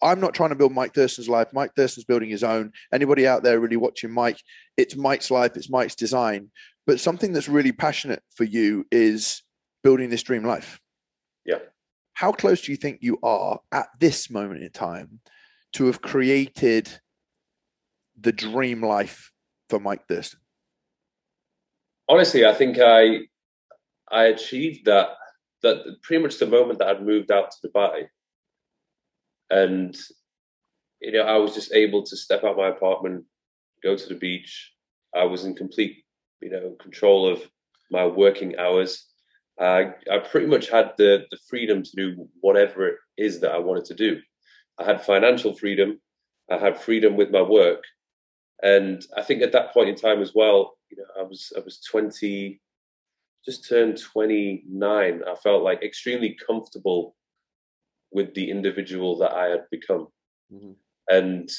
I'm 0.00 0.20
not 0.20 0.34
trying 0.34 0.50
to 0.50 0.56
build 0.56 0.72
mike 0.72 0.94
thurston's 0.94 1.28
life. 1.28 1.48
Mike 1.52 1.72
thurston's 1.76 2.04
building 2.04 2.30
his 2.30 2.44
own. 2.44 2.72
Anybody 2.92 3.26
out 3.26 3.42
there 3.42 3.60
really 3.60 3.76
watching 3.76 4.12
mike 4.12 4.40
it's 4.76 4.96
mike's 4.96 5.30
life 5.30 5.56
it's 5.56 5.70
mike's 5.70 5.94
design. 5.94 6.50
But 6.86 7.00
something 7.00 7.32
that's 7.32 7.48
really 7.48 7.72
passionate 7.72 8.22
for 8.34 8.44
you 8.44 8.86
is 8.90 9.42
building 9.84 10.10
this 10.10 10.22
dream 10.22 10.44
life. 10.44 10.80
Yeah. 11.44 11.58
How 12.14 12.32
close 12.32 12.62
do 12.62 12.72
you 12.72 12.76
think 12.76 12.98
you 13.00 13.18
are 13.22 13.60
at 13.72 13.88
this 14.00 14.30
moment 14.30 14.62
in 14.62 14.70
time 14.70 15.20
to 15.74 15.86
have 15.86 16.02
created 16.02 16.88
the 18.20 18.32
dream 18.32 18.82
life 18.82 19.32
for 19.68 19.78
Mike 19.78 20.06
Thurston? 20.08 20.40
Honestly, 22.08 22.44
I 22.44 22.54
think 22.54 22.78
I 22.80 23.26
I 24.10 24.24
achieved 24.24 24.86
that 24.86 25.10
that 25.62 25.96
pretty 26.02 26.22
much 26.22 26.38
the 26.38 26.46
moment 26.46 26.78
that 26.78 26.88
I'd 26.88 27.06
moved 27.06 27.30
out 27.30 27.50
to 27.50 27.68
Dubai, 27.68 28.06
and 29.50 29.96
you 31.00 31.12
know 31.12 31.22
I 31.22 31.36
was 31.36 31.54
just 31.54 31.72
able 31.72 32.02
to 32.04 32.16
step 32.16 32.44
out 32.44 32.56
my 32.56 32.68
apartment, 32.68 33.24
go 33.82 33.96
to 33.96 34.08
the 34.08 34.14
beach. 34.14 34.72
I 35.14 35.24
was 35.24 35.44
in 35.44 35.54
complete 35.54 36.04
you 36.40 36.50
know 36.50 36.76
control 36.80 37.28
of 37.28 37.42
my 37.90 38.06
working 38.06 38.58
hours. 38.58 39.06
I 39.60 39.94
I 40.10 40.18
pretty 40.18 40.46
much 40.46 40.68
had 40.68 40.92
the 40.98 41.24
the 41.30 41.38
freedom 41.48 41.82
to 41.82 41.90
do 41.96 42.28
whatever 42.40 42.88
it 42.88 42.96
is 43.16 43.40
that 43.40 43.52
I 43.52 43.58
wanted 43.58 43.86
to 43.86 43.94
do. 43.94 44.20
I 44.78 44.84
had 44.84 45.04
financial 45.04 45.54
freedom. 45.54 46.00
I 46.50 46.56
had 46.56 46.80
freedom 46.80 47.16
with 47.16 47.30
my 47.30 47.42
work, 47.42 47.82
and 48.62 49.04
I 49.16 49.22
think 49.22 49.42
at 49.42 49.52
that 49.52 49.72
point 49.72 49.88
in 49.88 49.96
time 49.96 50.22
as 50.22 50.32
well, 50.34 50.78
you 50.90 50.96
know, 50.96 51.04
I 51.18 51.22
was 51.22 51.52
I 51.56 51.60
was 51.60 51.80
20, 51.80 52.60
just 53.48 53.66
turned 53.66 53.98
29. 53.98 55.22
I 55.26 55.34
felt 55.36 55.62
like 55.62 55.82
extremely 55.82 56.36
comfortable 56.46 57.16
with 58.12 58.34
the 58.34 58.50
individual 58.50 59.16
that 59.18 59.32
I 59.32 59.46
had 59.46 59.64
become. 59.70 60.08
Mm-hmm. 60.52 60.72
And 61.08 61.50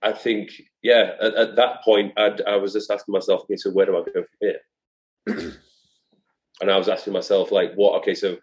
I 0.00 0.12
think, 0.12 0.50
yeah, 0.82 1.12
at, 1.20 1.34
at 1.34 1.56
that 1.56 1.82
point, 1.84 2.14
I'd, 2.16 2.40
i 2.42 2.56
was 2.56 2.72
just 2.72 2.90
asking 2.90 3.12
myself, 3.12 3.42
okay, 3.42 3.56
so 3.56 3.70
where 3.70 3.84
do 3.84 3.98
I 3.98 4.04
go 4.04 4.24
from 4.24 4.38
here? 4.40 4.60
and 6.60 6.70
I 6.70 6.78
was 6.78 6.88
asking 6.88 7.12
myself, 7.12 7.52
like, 7.52 7.74
what? 7.74 7.98
Okay, 8.00 8.14
so 8.14 8.38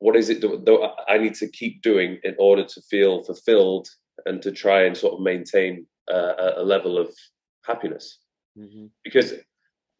what 0.00 0.16
is 0.16 0.28
it 0.28 0.42
that 0.42 0.92
I 1.08 1.16
need 1.16 1.34
to 1.36 1.48
keep 1.48 1.80
doing 1.80 2.18
in 2.22 2.34
order 2.38 2.64
to 2.64 2.82
feel 2.82 3.22
fulfilled 3.24 3.88
and 4.26 4.42
to 4.42 4.52
try 4.52 4.82
and 4.82 4.94
sort 4.94 5.14
of 5.14 5.20
maintain 5.20 5.86
uh, 6.12 6.52
a 6.56 6.62
level 6.62 6.98
of 6.98 7.14
happiness. 7.64 8.18
Mm-hmm. 8.58 8.86
Because 9.02 9.32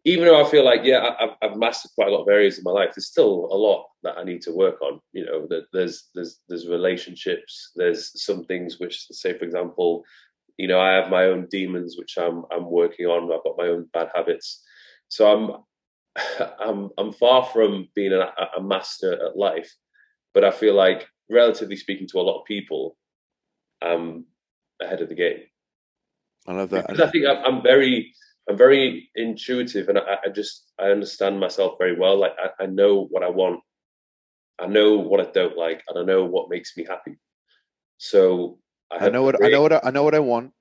even 0.05 0.27
though 0.27 0.45
I 0.45 0.49
feel 0.51 0.65
like, 0.65 0.81
yeah, 0.85 1.15
I've, 1.19 1.31
I've, 1.43 1.57
mastered 1.57 1.93
quite 1.95 2.09
a 2.09 2.11
lot 2.11 2.23
of 2.23 2.29
areas 2.29 2.59
of 2.59 2.65
my 2.65 2.73
life, 2.73 2.91
there's 2.95 3.07
still 3.07 3.49
a 3.51 3.57
lot 3.57 3.87
that 4.03 4.19
I 4.19 4.25
need 4.25 4.43
to 4.43 4.53
work 4.53 4.83
on. 4.83 5.01
You 5.13 5.25
know, 5.25 5.47
that 5.49 5.65
there's 5.73 6.11
there's 6.15 6.41
there's 6.49 6.69
relationships, 6.69 7.73
there's 7.75 8.23
some 8.23 8.45
things 8.45 8.79
which, 8.79 9.07
say, 9.11 9.37
for 9.37 9.45
example, 9.45 10.05
you 10.59 10.69
know, 10.69 10.79
I 10.79 10.93
have 10.93 11.11
my 11.11 11.25
own 11.25 11.47
demons 11.51 11.97
which 11.99 12.17
I'm 12.19 12.45
I'm 12.53 12.71
working 12.71 13.07
on. 13.07 13.33
I've 13.33 13.45
got 13.45 13.57
my 13.57 13.69
own 13.69 13.89
bad 13.93 14.11
habits, 14.15 14.63
so 15.09 15.33
I'm 15.33 16.21
I'm 16.61 16.91
I'm 16.99 17.13
far 17.13 17.47
from 17.47 17.89
being 17.95 18.13
a, 18.13 18.31
a 18.59 18.63
master 18.63 19.13
at 19.13 19.39
life, 19.39 19.75
but 20.35 20.45
I 20.45 20.51
feel 20.51 20.75
like, 20.75 21.09
relatively 21.31 21.77
speaking 21.77 22.07
to 22.09 22.19
a 22.19 22.23
lot 22.23 22.41
of 22.41 22.45
people, 22.45 22.97
I'm 23.81 24.27
ahead 24.83 25.01
of 25.01 25.09
the 25.09 25.15
game. 25.15 25.41
I 26.47 26.53
love 26.53 26.71
that. 26.71 26.89
Because 26.89 27.01
I 27.01 27.11
think 27.11 27.25
I'm 27.27 27.63
very, 27.63 28.13
I'm 28.49 28.57
very 28.57 29.11
intuitive, 29.15 29.89
and 29.89 29.99
I, 29.99 30.19
I 30.27 30.29
just 30.29 30.73
I 30.79 30.91
understand 30.91 31.41
myself 31.41 31.77
very 31.79 31.99
well. 31.99 32.19
Like 32.19 32.35
I, 32.39 32.65
I, 32.65 32.67
know 32.67 33.07
what 33.07 33.23
I 33.23 33.31
want, 33.31 33.61
I 34.61 34.67
know 34.67 34.99
what 34.99 35.21
I 35.21 35.31
don't 35.31 35.57
like, 35.57 35.83
and 35.89 35.99
I 35.99 36.03
know 36.03 36.25
what 36.25 36.51
makes 36.51 36.77
me 36.77 36.85
happy. 36.89 37.17
So 37.97 38.59
I, 38.91 39.07
I 39.07 39.09
know 39.09 39.23
what 39.23 39.43
I 39.43 39.49
know 39.49 39.63
what 39.63 39.73
I, 39.73 39.81
I 39.85 39.91
know 39.91 40.03
what 40.03 40.15
I 40.15 40.21
want. 40.21 40.53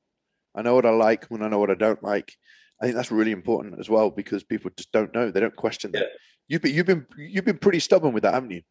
I 0.55 0.61
know 0.61 0.75
what 0.75 0.85
I 0.85 0.91
like 0.91 1.25
when 1.25 1.41
I 1.41 1.49
know 1.49 1.59
what 1.59 1.71
I 1.71 1.75
don't 1.75 2.01
like. 2.03 2.33
I 2.81 2.85
think 2.85 2.95
that's 2.95 3.11
really 3.11 3.31
important 3.31 3.79
as 3.79 3.89
well 3.89 4.09
because 4.09 4.43
people 4.43 4.71
just 4.75 4.91
don't 4.91 5.13
know. 5.13 5.31
They 5.31 5.39
don't 5.39 5.55
question 5.55 5.91
that. 5.93 5.99
Yeah. 5.99 6.07
You've 6.47 6.61
been 6.61 6.73
you've 6.73 6.85
been 6.85 7.05
you've 7.17 7.45
been 7.45 7.57
pretty 7.57 7.79
stubborn 7.79 8.13
with 8.13 8.23
that, 8.23 8.33
haven't 8.33 8.51
you? 8.51 8.61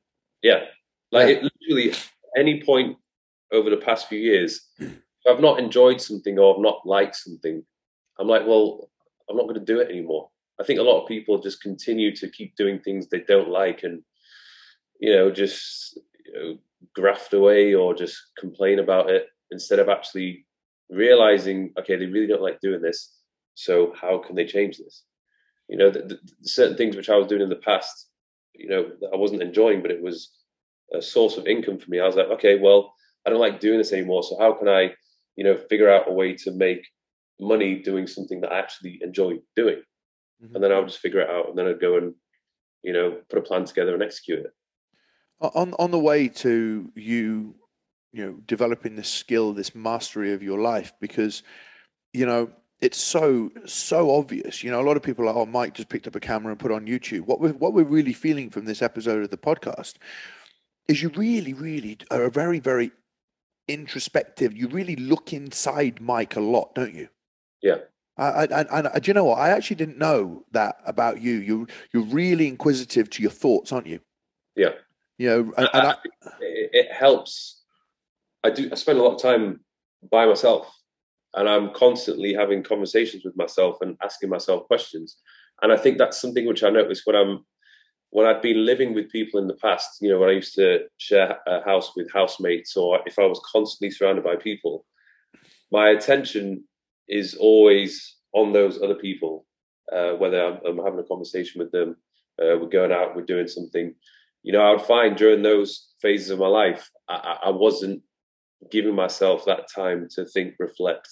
Yeah. 0.43 0.65
Like 1.11 1.29
yeah. 1.29 1.35
It, 1.35 1.53
literally 1.61 1.95
any 2.37 2.63
point 2.63 2.97
over 3.53 3.71
the 3.71 3.77
past 3.77 4.09
few 4.09 4.19
years, 4.19 4.69
if 4.79 4.93
I've 5.29 5.41
not 5.41 5.59
enjoyed 5.59 6.01
something 6.01 6.39
or 6.39 6.55
I've 6.55 6.63
not 6.63 6.87
liked 6.87 7.17
something, 7.17 7.63
I'm 8.19 8.29
like, 8.29 8.47
well, 8.47 8.91
I'm 9.29 9.37
not 9.37 9.45
going 9.45 9.59
to 9.59 9.65
do 9.65 9.81
it 9.81 9.91
anymore. 9.91 10.29
I 10.61 10.65
think 10.65 10.79
a 10.79 10.83
lot 10.83 11.01
of 11.03 11.09
people 11.09 11.41
just 11.41 11.63
continue 11.63 12.15
to 12.17 12.29
keep 12.29 12.57
doing 12.57 12.79
things 12.79 13.09
they 13.09 13.21
don't 13.21 13.49
like 13.49 13.83
and, 13.83 14.03
you 15.01 15.13
know, 15.13 15.31
just 15.31 15.99
you 16.25 16.33
know, 16.35 16.59
graft 16.95 17.33
away 17.33 17.75
or 17.75 17.95
just 17.95 18.17
complain 18.39 18.79
about 18.79 19.11
it 19.11 19.27
instead 19.51 19.79
of 19.79 19.89
actually 19.89 20.47
realizing, 20.91 21.73
okay, 21.79 21.97
they 21.97 22.07
really 22.07 22.27
don't 22.27 22.43
like 22.43 22.61
doing 22.61 22.83
this. 22.83 23.17
So 23.55 23.93
how 24.01 24.19
can 24.19 24.37
they 24.37 24.47
change 24.47 24.79
this? 24.79 25.05
You 25.69 25.79
know, 25.79 25.91
the, 25.91 26.01
the, 26.01 26.19
certain 26.43 26.77
things 26.77 26.97
which 26.97 27.09
I 27.09 27.17
was 27.17 27.27
doing 27.27 27.43
in 27.43 27.49
the 27.49 27.57
past, 27.57 28.09
you 28.55 28.69
know, 28.69 28.91
I 29.13 29.17
wasn't 29.17 29.43
enjoying, 29.43 29.83
but 29.83 29.91
it 29.91 30.03
was 30.03 30.31
a 30.95 31.01
source 31.01 31.37
of 31.37 31.47
income 31.47 31.79
for 31.79 31.91
me. 31.91 32.01
I 32.01 32.07
was 32.07 32.17
like, 32.17 32.29
okay, 32.29 32.59
well, 32.59 32.95
I 33.27 33.31
don't 33.31 33.41
like 33.41 33.61
doing 33.61 33.79
this 33.79 33.93
anymore. 33.93 34.23
So 34.23 34.39
how 34.39 34.53
can 34.53 34.69
I, 34.69 34.93
you 35.37 35.45
know, 35.45 35.57
figure 35.57 35.91
out 35.91 36.09
a 36.09 36.13
way 36.13 36.35
to 36.35 36.51
make 36.51 36.87
money 37.41 37.77
doing 37.77 38.07
something 38.07 38.41
that 38.41 38.53
I 38.53 38.59
actually 38.59 39.01
enjoy 39.03 39.39
doing? 39.57 39.83
Mm-hmm. 40.43 40.55
And 40.55 40.65
then 40.65 40.73
I'll 40.73 40.87
just 40.87 40.99
figure 40.99 41.21
it 41.21 41.31
out, 41.31 41.49
and 41.49 41.59
then 41.59 41.67
I'd 41.67 41.81
go 41.81 41.97
and, 41.97 42.15
you 42.83 42.93
know, 42.93 43.19
put 43.29 43.39
a 43.39 43.43
plan 43.43 43.65
together 43.65 43.95
and 43.95 44.03
execute 44.03 44.41
it. 44.41 44.53
On 45.41 45.75
on 45.79 45.91
the 45.91 45.99
way 45.99 46.29
to 46.29 46.93
you, 46.95 47.55
you 48.13 48.25
know, 48.25 48.33
developing 48.47 48.97
this 48.97 49.09
skill, 49.09 49.53
this 49.53 49.75
mastery 49.75 50.33
of 50.33 50.43
your 50.43 50.61
life, 50.61 50.93
because, 51.01 51.43
you 52.13 52.27
know, 52.27 52.51
it's 52.81 52.99
so 52.99 53.51
so 53.65 54.11
obvious. 54.11 54.63
You 54.63 54.71
know, 54.71 54.81
a 54.81 54.87
lot 54.87 54.97
of 54.97 55.03
people 55.03 55.29
are, 55.29 55.37
oh, 55.37 55.47
Mike 55.47 55.75
just 55.75 55.89
picked 55.89 56.07
up 56.07 56.17
a 56.17 56.21
camera 56.21 56.51
and 56.51 56.61
put 56.61 56.73
on 56.73 56.87
YouTube. 56.87 57.27
What 57.27 57.41
we're 57.41 57.53
what 57.53 57.73
we're 57.73 57.85
really 57.85 58.13
feeling 58.13 58.51
from 58.51 58.65
this 58.65 58.83
episode 58.83 59.23
of 59.23 59.31
the 59.31 59.39
podcast 59.39 59.95
is 60.89 61.03
you 61.03 61.09
really, 61.11 61.55
really 61.55 61.99
are 62.11 62.25
a 62.25 62.31
very, 62.31 62.59
very 62.59 62.91
introspective. 63.69 64.57
You 64.57 64.69
really 64.69 64.97
look 64.97 65.33
inside 65.33 66.01
Mike 66.01 66.37
a 66.37 66.41
lot, 66.41 66.75
don't 66.75 66.95
you? 66.95 67.09
Yeah. 67.63 67.77
I, 68.19 68.45
I, 68.45 68.95
I, 68.95 68.99
do 68.99 69.09
you 69.09 69.15
know 69.15 69.25
what? 69.25 69.39
I 69.39 69.51
actually 69.51 69.77
didn't 69.77 69.99
know 69.99 70.45
that 70.53 70.77
about 70.85 71.21
you. 71.23 71.35
You, 71.35 71.67
you're 71.93 72.05
really 72.05 72.47
inquisitive 72.47 73.09
to 73.11 73.23
your 73.23 73.31
thoughts, 73.31 73.73
aren't 73.73 73.87
you? 73.87 74.01
Yeah. 74.55 74.73
You 75.19 75.29
know, 75.29 75.53
and, 75.57 75.69
and 75.73 75.97
it, 76.41 76.71
it 76.73 76.93
helps. 76.93 77.63
I 78.45 78.51
do. 78.51 78.69
I 78.71 78.75
spend 78.75 78.99
a 78.99 79.03
lot 79.03 79.15
of 79.15 79.23
time 79.23 79.61
by 80.11 80.27
myself, 80.27 80.75
and 81.35 81.49
I'm 81.49 81.73
constantly 81.73 82.35
having 82.35 82.63
conversations 82.63 83.25
with 83.25 83.37
myself 83.37 83.79
and 83.81 83.97
asking 84.03 84.31
myself 84.31 84.67
questions. 84.67 85.17
And 85.63 85.73
I 85.73 85.77
think 85.77 85.97
that's 85.97 86.21
something 86.21 86.47
which 86.47 86.65
I 86.65 86.71
noticed 86.71 87.03
when 87.05 87.17
I'm 87.17 87.45
when 88.11 88.27
I'd 88.27 88.43
been 88.43 88.67
living 88.67 88.95
with 88.95 89.11
people 89.11 89.41
in 89.41 89.47
the 89.47 89.55
past. 89.55 89.99
You 90.01 90.11
know, 90.11 90.19
when 90.19 90.29
I 90.29 90.33
used 90.33 90.55
to 90.57 90.81
share 90.99 91.39
a 91.47 91.63
house 91.65 91.93
with 91.97 92.13
housemates, 92.13 92.77
or 92.77 93.01
if 93.07 93.19
I 93.19 93.25
was 93.25 93.41
constantly 93.51 93.91
surrounded 93.91 94.25
by 94.25 94.37
people, 94.37 94.85
my 95.71 95.91
attention 95.91 96.65
is 97.13 97.35
always 97.35 98.17
on 98.35 98.53
those 98.53 98.83
other 98.83 98.95
people. 98.95 99.47
Uh, 99.95 100.13
whether 100.13 100.43
I'm, 100.43 100.59
I'm, 100.67 100.85
having 100.85 100.99
a 100.99 101.05
conversation 101.05 101.59
with 101.59 101.71
them, 101.71 101.97
uh, 102.41 102.57
we're 102.59 102.69
going 102.69 102.93
out, 102.93 103.15
we're 103.15 103.23
doing 103.27 103.47
something. 103.47 103.95
You 104.43 104.53
know, 104.53 104.63
I 104.63 104.71
would 104.71 104.87
find 104.87 105.17
during 105.17 105.43
those 105.43 105.89
phases 106.01 106.31
of 106.31 106.39
my 106.39 106.47
life, 106.47 106.91
I, 107.09 107.37
I 107.45 107.51
wasn't 107.51 108.03
giving 108.71 108.95
myself 108.95 109.45
that 109.45 109.67
time 109.73 110.09
to 110.13 110.25
think, 110.25 110.55
reflect, 110.59 111.09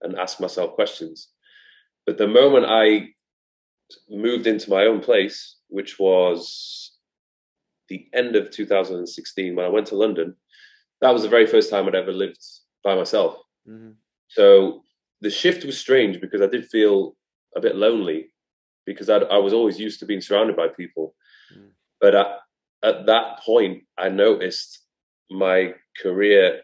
and 0.00 0.18
ask 0.18 0.40
myself 0.40 0.74
questions. 0.74 1.28
But 2.06 2.16
the 2.16 2.26
moment 2.26 2.66
I 2.66 3.08
moved 4.08 4.46
into 4.46 4.70
my 4.70 4.84
own 4.84 5.00
place, 5.00 5.56
which 5.68 5.98
was 5.98 6.92
the 7.88 8.08
end 8.14 8.34
of 8.36 8.50
2016 8.50 9.54
when 9.54 9.66
I 9.66 9.68
went 9.68 9.88
to 9.88 9.96
London, 9.96 10.36
that 11.02 11.12
was 11.12 11.22
the 11.22 11.28
very 11.28 11.46
first 11.46 11.68
time 11.68 11.86
I'd 11.86 11.94
ever 11.94 12.12
lived 12.12 12.42
by 12.82 12.94
myself. 12.94 13.36
Mm-hmm. 13.68 13.90
So 14.28 14.82
the 15.22 15.30
shift 15.30 15.64
was 15.64 15.78
strange 15.78 16.20
because 16.20 16.42
I 16.42 16.46
did 16.46 16.68
feel 16.68 17.16
a 17.56 17.60
bit 17.60 17.76
lonely 17.76 18.32
because 18.84 19.08
I'd, 19.08 19.22
i 19.24 19.38
was 19.38 19.52
always 19.52 19.78
used 19.78 20.00
to 20.00 20.06
being 20.06 20.20
surrounded 20.20 20.56
by 20.56 20.66
people. 20.68 21.14
Mm. 21.56 21.70
But 22.00 22.14
at, 22.16 22.26
at, 22.82 23.06
that 23.06 23.38
point, 23.38 23.84
I 23.96 24.08
noticed 24.08 24.80
my 25.30 25.74
career 26.02 26.62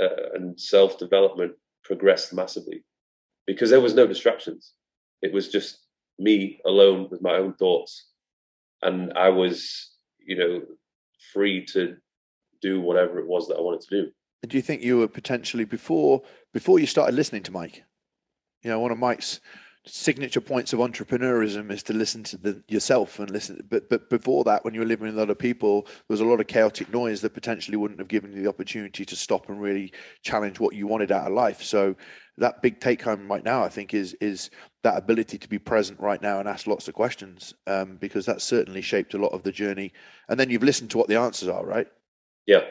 uh, 0.00 0.34
and 0.34 0.58
self 0.58 0.98
development 0.98 1.52
progressed 1.84 2.32
massively 2.32 2.82
because 3.46 3.70
there 3.70 3.80
was 3.80 3.94
no 3.94 4.06
distractions. 4.06 4.72
It 5.20 5.32
was 5.32 5.48
just 5.48 5.78
me 6.18 6.60
alone 6.64 7.08
with 7.10 7.20
my 7.20 7.34
own 7.34 7.54
thoughts, 7.54 8.08
and 8.82 9.12
I 9.14 9.28
was, 9.28 9.90
you 10.18 10.36
know, 10.36 10.62
free 11.32 11.66
to 11.66 11.96
do 12.62 12.80
whatever 12.80 13.18
it 13.18 13.26
was 13.26 13.48
that 13.48 13.56
I 13.56 13.60
wanted 13.60 13.82
to 13.82 14.02
do. 14.02 14.10
Do 14.46 14.56
you 14.56 14.62
think 14.62 14.82
you 14.82 14.98
were 14.98 15.08
potentially 15.08 15.64
before 15.64 16.22
before 16.54 16.78
you 16.78 16.86
started 16.86 17.14
listening 17.14 17.42
to 17.42 17.52
Mike? 17.52 17.84
You 18.62 18.70
know, 18.70 18.80
one 18.80 18.90
of 18.90 18.98
Mike's 18.98 19.40
signature 19.86 20.40
points 20.40 20.72
of 20.74 20.80
entrepreneurism 20.80 21.70
is 21.70 21.82
to 21.82 21.94
listen 21.94 22.22
to 22.22 22.36
the, 22.36 22.62
yourself 22.68 23.18
and 23.18 23.30
listen. 23.30 23.66
But 23.70 23.88
but 23.88 24.10
before 24.10 24.44
that, 24.44 24.64
when 24.64 24.74
you 24.74 24.80
were 24.80 24.86
living 24.86 25.06
with 25.06 25.18
other 25.18 25.34
people, 25.34 25.82
there 25.82 25.92
was 26.08 26.20
a 26.20 26.24
lot 26.24 26.40
of 26.40 26.46
chaotic 26.46 26.92
noise 26.92 27.20
that 27.22 27.34
potentially 27.34 27.76
wouldn't 27.76 28.00
have 28.00 28.08
given 28.08 28.32
you 28.32 28.42
the 28.42 28.48
opportunity 28.48 29.04
to 29.04 29.16
stop 29.16 29.48
and 29.48 29.60
really 29.60 29.92
challenge 30.22 30.60
what 30.60 30.74
you 30.74 30.86
wanted 30.86 31.12
out 31.12 31.26
of 31.26 31.32
life. 31.32 31.62
So 31.62 31.96
that 32.36 32.62
big 32.62 32.80
take 32.80 33.02
home 33.02 33.30
right 33.30 33.44
now, 33.44 33.64
I 33.64 33.68
think, 33.68 33.94
is 33.94 34.14
is 34.20 34.50
that 34.82 34.96
ability 34.96 35.38
to 35.38 35.48
be 35.48 35.58
present 35.58 35.98
right 36.00 36.20
now 36.20 36.38
and 36.38 36.48
ask 36.48 36.66
lots 36.66 36.88
of 36.88 36.94
questions, 36.94 37.54
um, 37.66 37.96
because 37.96 38.26
that 38.26 38.42
certainly 38.42 38.82
shaped 38.82 39.14
a 39.14 39.18
lot 39.18 39.32
of 39.32 39.42
the 39.42 39.52
journey. 39.52 39.92
And 40.28 40.38
then 40.38 40.50
you've 40.50 40.62
listened 40.62 40.90
to 40.90 40.98
what 40.98 41.08
the 41.08 41.18
answers 41.18 41.48
are, 41.48 41.64
right? 41.64 41.88
Yeah, 42.46 42.64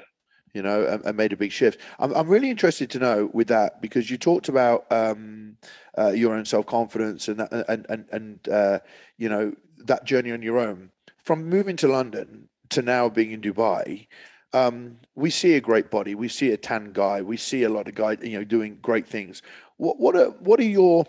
you 0.58 0.63
know, 0.63 0.88
and, 0.88 1.06
and, 1.06 1.15
made 1.15 1.32
a 1.32 1.38
big 1.38 1.52
shift. 1.52 1.80
I'm, 2.00 2.12
I'm 2.15 2.28
really 2.28 2.50
interested 2.50 2.89
to 2.89 3.00
know 3.00 3.30
with 3.32 3.48
that 3.50 3.80
because 3.80 4.10
you 4.10 4.17
talked 4.17 4.50
about 4.50 4.91
um, 4.91 5.56
uh, 5.96 6.10
your 6.10 6.34
own 6.34 6.46
self 6.46 6.65
confidence 6.65 7.28
and 7.28 7.41
and 7.70 7.86
and 7.88 8.06
and 8.12 8.50
uh, 8.50 8.80
you 9.20 9.30
know 9.30 9.54
that 9.86 10.04
journey 10.04 10.32
on 10.32 10.41
your 10.41 10.58
own. 10.58 10.89
From 11.24 11.48
moving 11.48 11.76
to 11.78 11.88
London 11.88 12.50
to 12.70 12.82
now 12.82 13.08
being 13.08 13.32
in 13.34 13.41
Dubai, 13.41 14.08
um, 14.54 14.98
we 15.13 15.30
see 15.30 15.54
a 15.54 15.62
great 15.62 15.91
body, 15.91 16.15
we 16.15 16.28
see 16.28 16.52
a 16.52 16.58
tan 16.58 16.91
guy, 16.91 17.22
we 17.22 17.38
see 17.38 17.62
a 17.62 17.70
lot 17.70 17.88
of 17.88 17.93
guys, 17.93 18.17
you 18.24 18.39
know, 18.39 18.43
doing 18.43 18.80
great 18.82 19.08
things. 19.08 19.43
What 19.78 20.00
what 20.00 20.15
are 20.15 20.32
what 20.39 20.60
are 20.60 20.72
your 20.80 21.06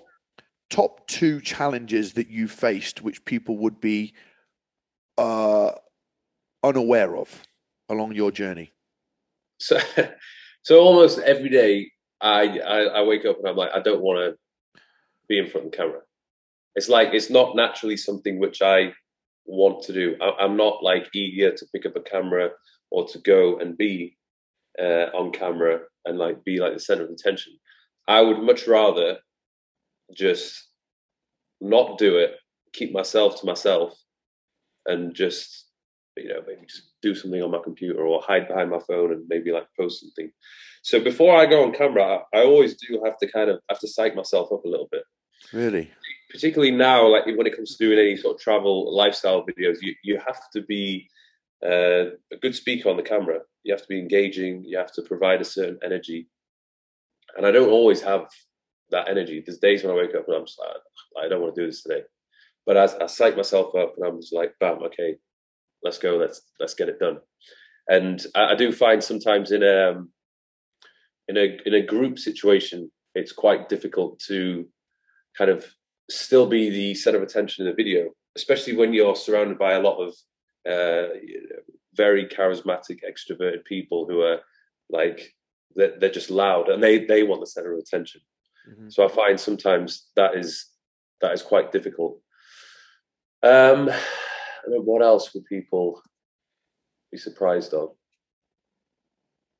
top 0.68 1.06
two 1.06 1.40
challenges 1.40 2.12
that 2.12 2.28
you 2.28 2.48
faced, 2.48 3.00
which 3.00 3.24
people 3.24 3.56
would 3.56 3.80
be 3.80 4.12
uh, 5.16 5.70
unaware 6.62 7.16
of 7.16 7.48
along 7.88 8.12
your 8.12 8.30
journey? 8.30 8.72
So, 9.58 9.78
so 10.62 10.80
almost 10.80 11.18
every 11.20 11.48
day 11.48 11.90
I, 12.20 12.58
I, 12.58 12.78
I 12.80 13.02
wake 13.02 13.24
up 13.24 13.38
and 13.38 13.48
I'm 13.48 13.56
like, 13.56 13.70
I 13.74 13.80
don't 13.80 14.02
want 14.02 14.18
to 14.18 14.80
be 15.28 15.38
in 15.38 15.46
front 15.46 15.66
of 15.66 15.72
the 15.72 15.76
camera. 15.76 16.00
It's 16.74 16.88
like 16.88 17.10
it's 17.12 17.30
not 17.30 17.56
naturally 17.56 17.96
something 17.96 18.38
which 18.38 18.62
I 18.62 18.92
want 19.46 19.82
to 19.84 19.92
do. 19.92 20.16
I, 20.20 20.44
am 20.44 20.56
not 20.56 20.82
like 20.82 21.08
eager 21.14 21.52
to 21.52 21.66
pick 21.74 21.86
up 21.86 21.96
a 21.96 22.00
camera 22.00 22.50
or 22.90 23.06
to 23.08 23.18
go 23.18 23.58
and 23.58 23.76
be 23.76 24.16
uh, 24.80 25.06
on 25.14 25.32
camera 25.32 25.80
and 26.04 26.18
like 26.18 26.44
be 26.44 26.60
like 26.60 26.74
the 26.74 26.80
center 26.80 27.04
of 27.04 27.10
attention. 27.10 27.52
I 28.06 28.20
would 28.20 28.38
much 28.38 28.66
rather 28.66 29.18
just 30.14 30.68
not 31.60 31.98
do 31.98 32.16
it, 32.16 32.36
keep 32.72 32.92
myself 32.92 33.40
to 33.40 33.46
myself, 33.46 33.98
and 34.86 35.14
just 35.14 35.67
you 36.22 36.28
know 36.28 36.42
maybe 36.46 36.66
just 36.66 36.90
do 37.02 37.14
something 37.14 37.42
on 37.42 37.50
my 37.50 37.61
computer 37.62 38.00
or 38.00 38.22
hide 38.22 38.48
behind 38.48 38.70
my 38.70 38.81
phone 38.87 39.12
and 39.12 39.24
maybe 39.28 39.52
like 39.52 39.66
post 39.78 40.00
something. 40.00 40.31
So 40.83 41.00
before 41.00 41.37
I 41.37 41.46
go 41.46 41.64
on 41.64 41.72
camera, 41.72 42.20
I, 42.33 42.38
I 42.38 42.44
always 42.44 42.76
do 42.76 43.00
have 43.04 43.18
to 43.18 43.31
kind 43.31 43.50
of 43.50 43.61
have 43.68 43.81
to 43.81 43.88
psych 43.88 44.14
myself 44.14 44.52
up 44.52 44.64
a 44.64 44.68
little 44.68 44.88
bit. 44.90 45.02
Really? 45.52 45.90
Particularly 46.31 46.72
now, 46.72 47.07
like 47.07 47.26
when 47.26 47.46
it 47.46 47.57
comes 47.57 47.76
to 47.76 47.85
doing 47.85 47.98
any 47.98 48.16
sort 48.16 48.37
of 48.37 48.40
travel 48.40 48.94
lifestyle 48.94 49.44
videos, 49.44 49.78
you, 49.81 49.94
you 50.02 50.18
have 50.18 50.40
to 50.54 50.62
be 50.62 51.09
uh, 51.64 52.11
a 52.33 52.37
good 52.40 52.54
speaker 52.54 52.88
on 52.88 52.96
the 52.96 53.02
camera. 53.02 53.40
You 53.64 53.72
have 53.72 53.83
to 53.83 53.88
be 53.88 53.98
engaging. 53.98 54.62
You 54.64 54.78
have 54.78 54.92
to 54.92 55.02
provide 55.02 55.40
a 55.40 55.44
certain 55.44 55.78
energy. 55.85 56.28
And 57.37 57.46
I 57.46 57.50
don't 57.50 57.70
always 57.70 58.00
have 58.02 58.26
that 58.90 59.09
energy. 59.09 59.42
There's 59.44 59.59
days 59.59 59.83
when 59.83 59.92
I 59.92 59.96
wake 59.96 60.14
up 60.14 60.26
and 60.26 60.37
I'm 60.37 60.46
just 60.46 60.59
like, 60.59 61.24
I 61.24 61.28
don't 61.28 61.40
want 61.40 61.54
to 61.54 61.61
do 61.62 61.66
this 61.66 61.83
today. 61.83 62.02
But 62.66 62.76
as 62.76 62.94
I 62.94 63.07
psych 63.07 63.37
myself 63.37 63.74
up 63.74 63.94
and 63.96 64.07
I'm 64.07 64.20
just 64.20 64.35
like, 64.35 64.54
bam, 64.61 64.83
okay, 64.85 65.16
let's 65.82 65.98
go, 65.98 66.16
let's 66.16 66.42
let's 66.60 66.74
get 66.74 66.88
it 66.88 66.98
done. 66.98 67.18
And 67.88 68.24
I, 68.34 68.52
I 68.52 68.54
do 68.54 68.72
find 68.72 69.02
sometimes 69.02 69.52
in 69.52 69.62
a 69.62 69.90
um, 69.90 70.10
in 71.28 71.36
a 71.36 71.58
in 71.66 71.74
a 71.74 71.82
group 71.82 72.18
situation, 72.18 72.90
it's 73.14 73.32
quite 73.32 73.68
difficult 73.68 74.18
to 74.28 74.66
kind 75.36 75.50
of 75.50 75.64
still 76.10 76.46
be 76.46 76.70
the 76.70 76.94
center 76.94 77.18
of 77.18 77.22
attention 77.22 77.66
in 77.66 77.70
the 77.70 77.76
video, 77.76 78.10
especially 78.36 78.76
when 78.76 78.92
you're 78.92 79.16
surrounded 79.16 79.58
by 79.58 79.72
a 79.72 79.80
lot 79.80 79.98
of 79.98 80.14
uh, 80.68 81.14
very 81.94 82.26
charismatic, 82.26 83.00
extroverted 83.08 83.64
people 83.64 84.06
who 84.06 84.22
are 84.22 84.40
like 84.90 85.34
they're, 85.76 85.98
they're, 85.98 86.10
just 86.10 86.30
loud 86.30 86.68
and 86.68 86.82
they 86.82 87.04
they 87.04 87.22
want 87.22 87.40
the 87.40 87.46
center 87.46 87.72
of 87.72 87.78
attention. 87.78 88.20
Mm-hmm. 88.70 88.88
So 88.88 89.04
I 89.04 89.08
find 89.08 89.38
sometimes 89.38 90.08
that 90.16 90.34
is 90.34 90.66
that 91.20 91.32
is 91.32 91.42
quite 91.42 91.72
difficult. 91.72 92.20
Um, 93.42 93.90
what 94.76 95.02
else 95.02 95.33
would 95.35 95.44
people 95.46 96.02
be 97.11 97.18
surprised 97.18 97.74
of? 97.74 97.90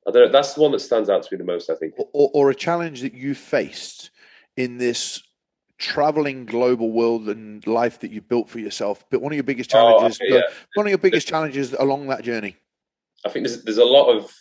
I 0.07 0.11
don't 0.11 0.27
know. 0.27 0.31
That's 0.31 0.53
the 0.53 0.61
one 0.61 0.71
that 0.71 0.79
stands 0.79 1.09
out 1.09 1.23
to 1.23 1.29
me 1.31 1.37
the 1.37 1.43
most, 1.43 1.69
I 1.69 1.75
think. 1.75 1.93
Or, 1.97 2.31
or 2.33 2.49
a 2.49 2.55
challenge 2.55 3.01
that 3.01 3.13
you 3.13 3.35
faced 3.35 4.11
in 4.57 4.77
this 4.77 5.21
traveling 5.77 6.45
global 6.45 6.91
world 6.91 7.29
and 7.29 7.65
life 7.65 7.99
that 7.99 8.11
you 8.11 8.21
built 8.21 8.49
for 8.49 8.59
yourself. 8.59 9.03
But 9.09 9.21
one 9.21 9.31
of 9.31 9.35
your 9.35 9.43
biggest 9.43 9.73
oh, 9.73 9.77
challenges, 9.77 10.19
oh, 10.21 10.25
okay, 10.25 10.35
yeah. 10.35 10.55
one 10.75 10.85
of 10.85 10.89
your 10.89 10.97
biggest 10.97 11.27
challenges 11.27 11.73
along 11.73 12.07
that 12.07 12.23
journey. 12.23 12.55
I 13.25 13.29
think 13.29 13.45
there's 13.45 13.63
there's 13.63 13.77
a 13.77 13.85
lot 13.85 14.15
of 14.15 14.31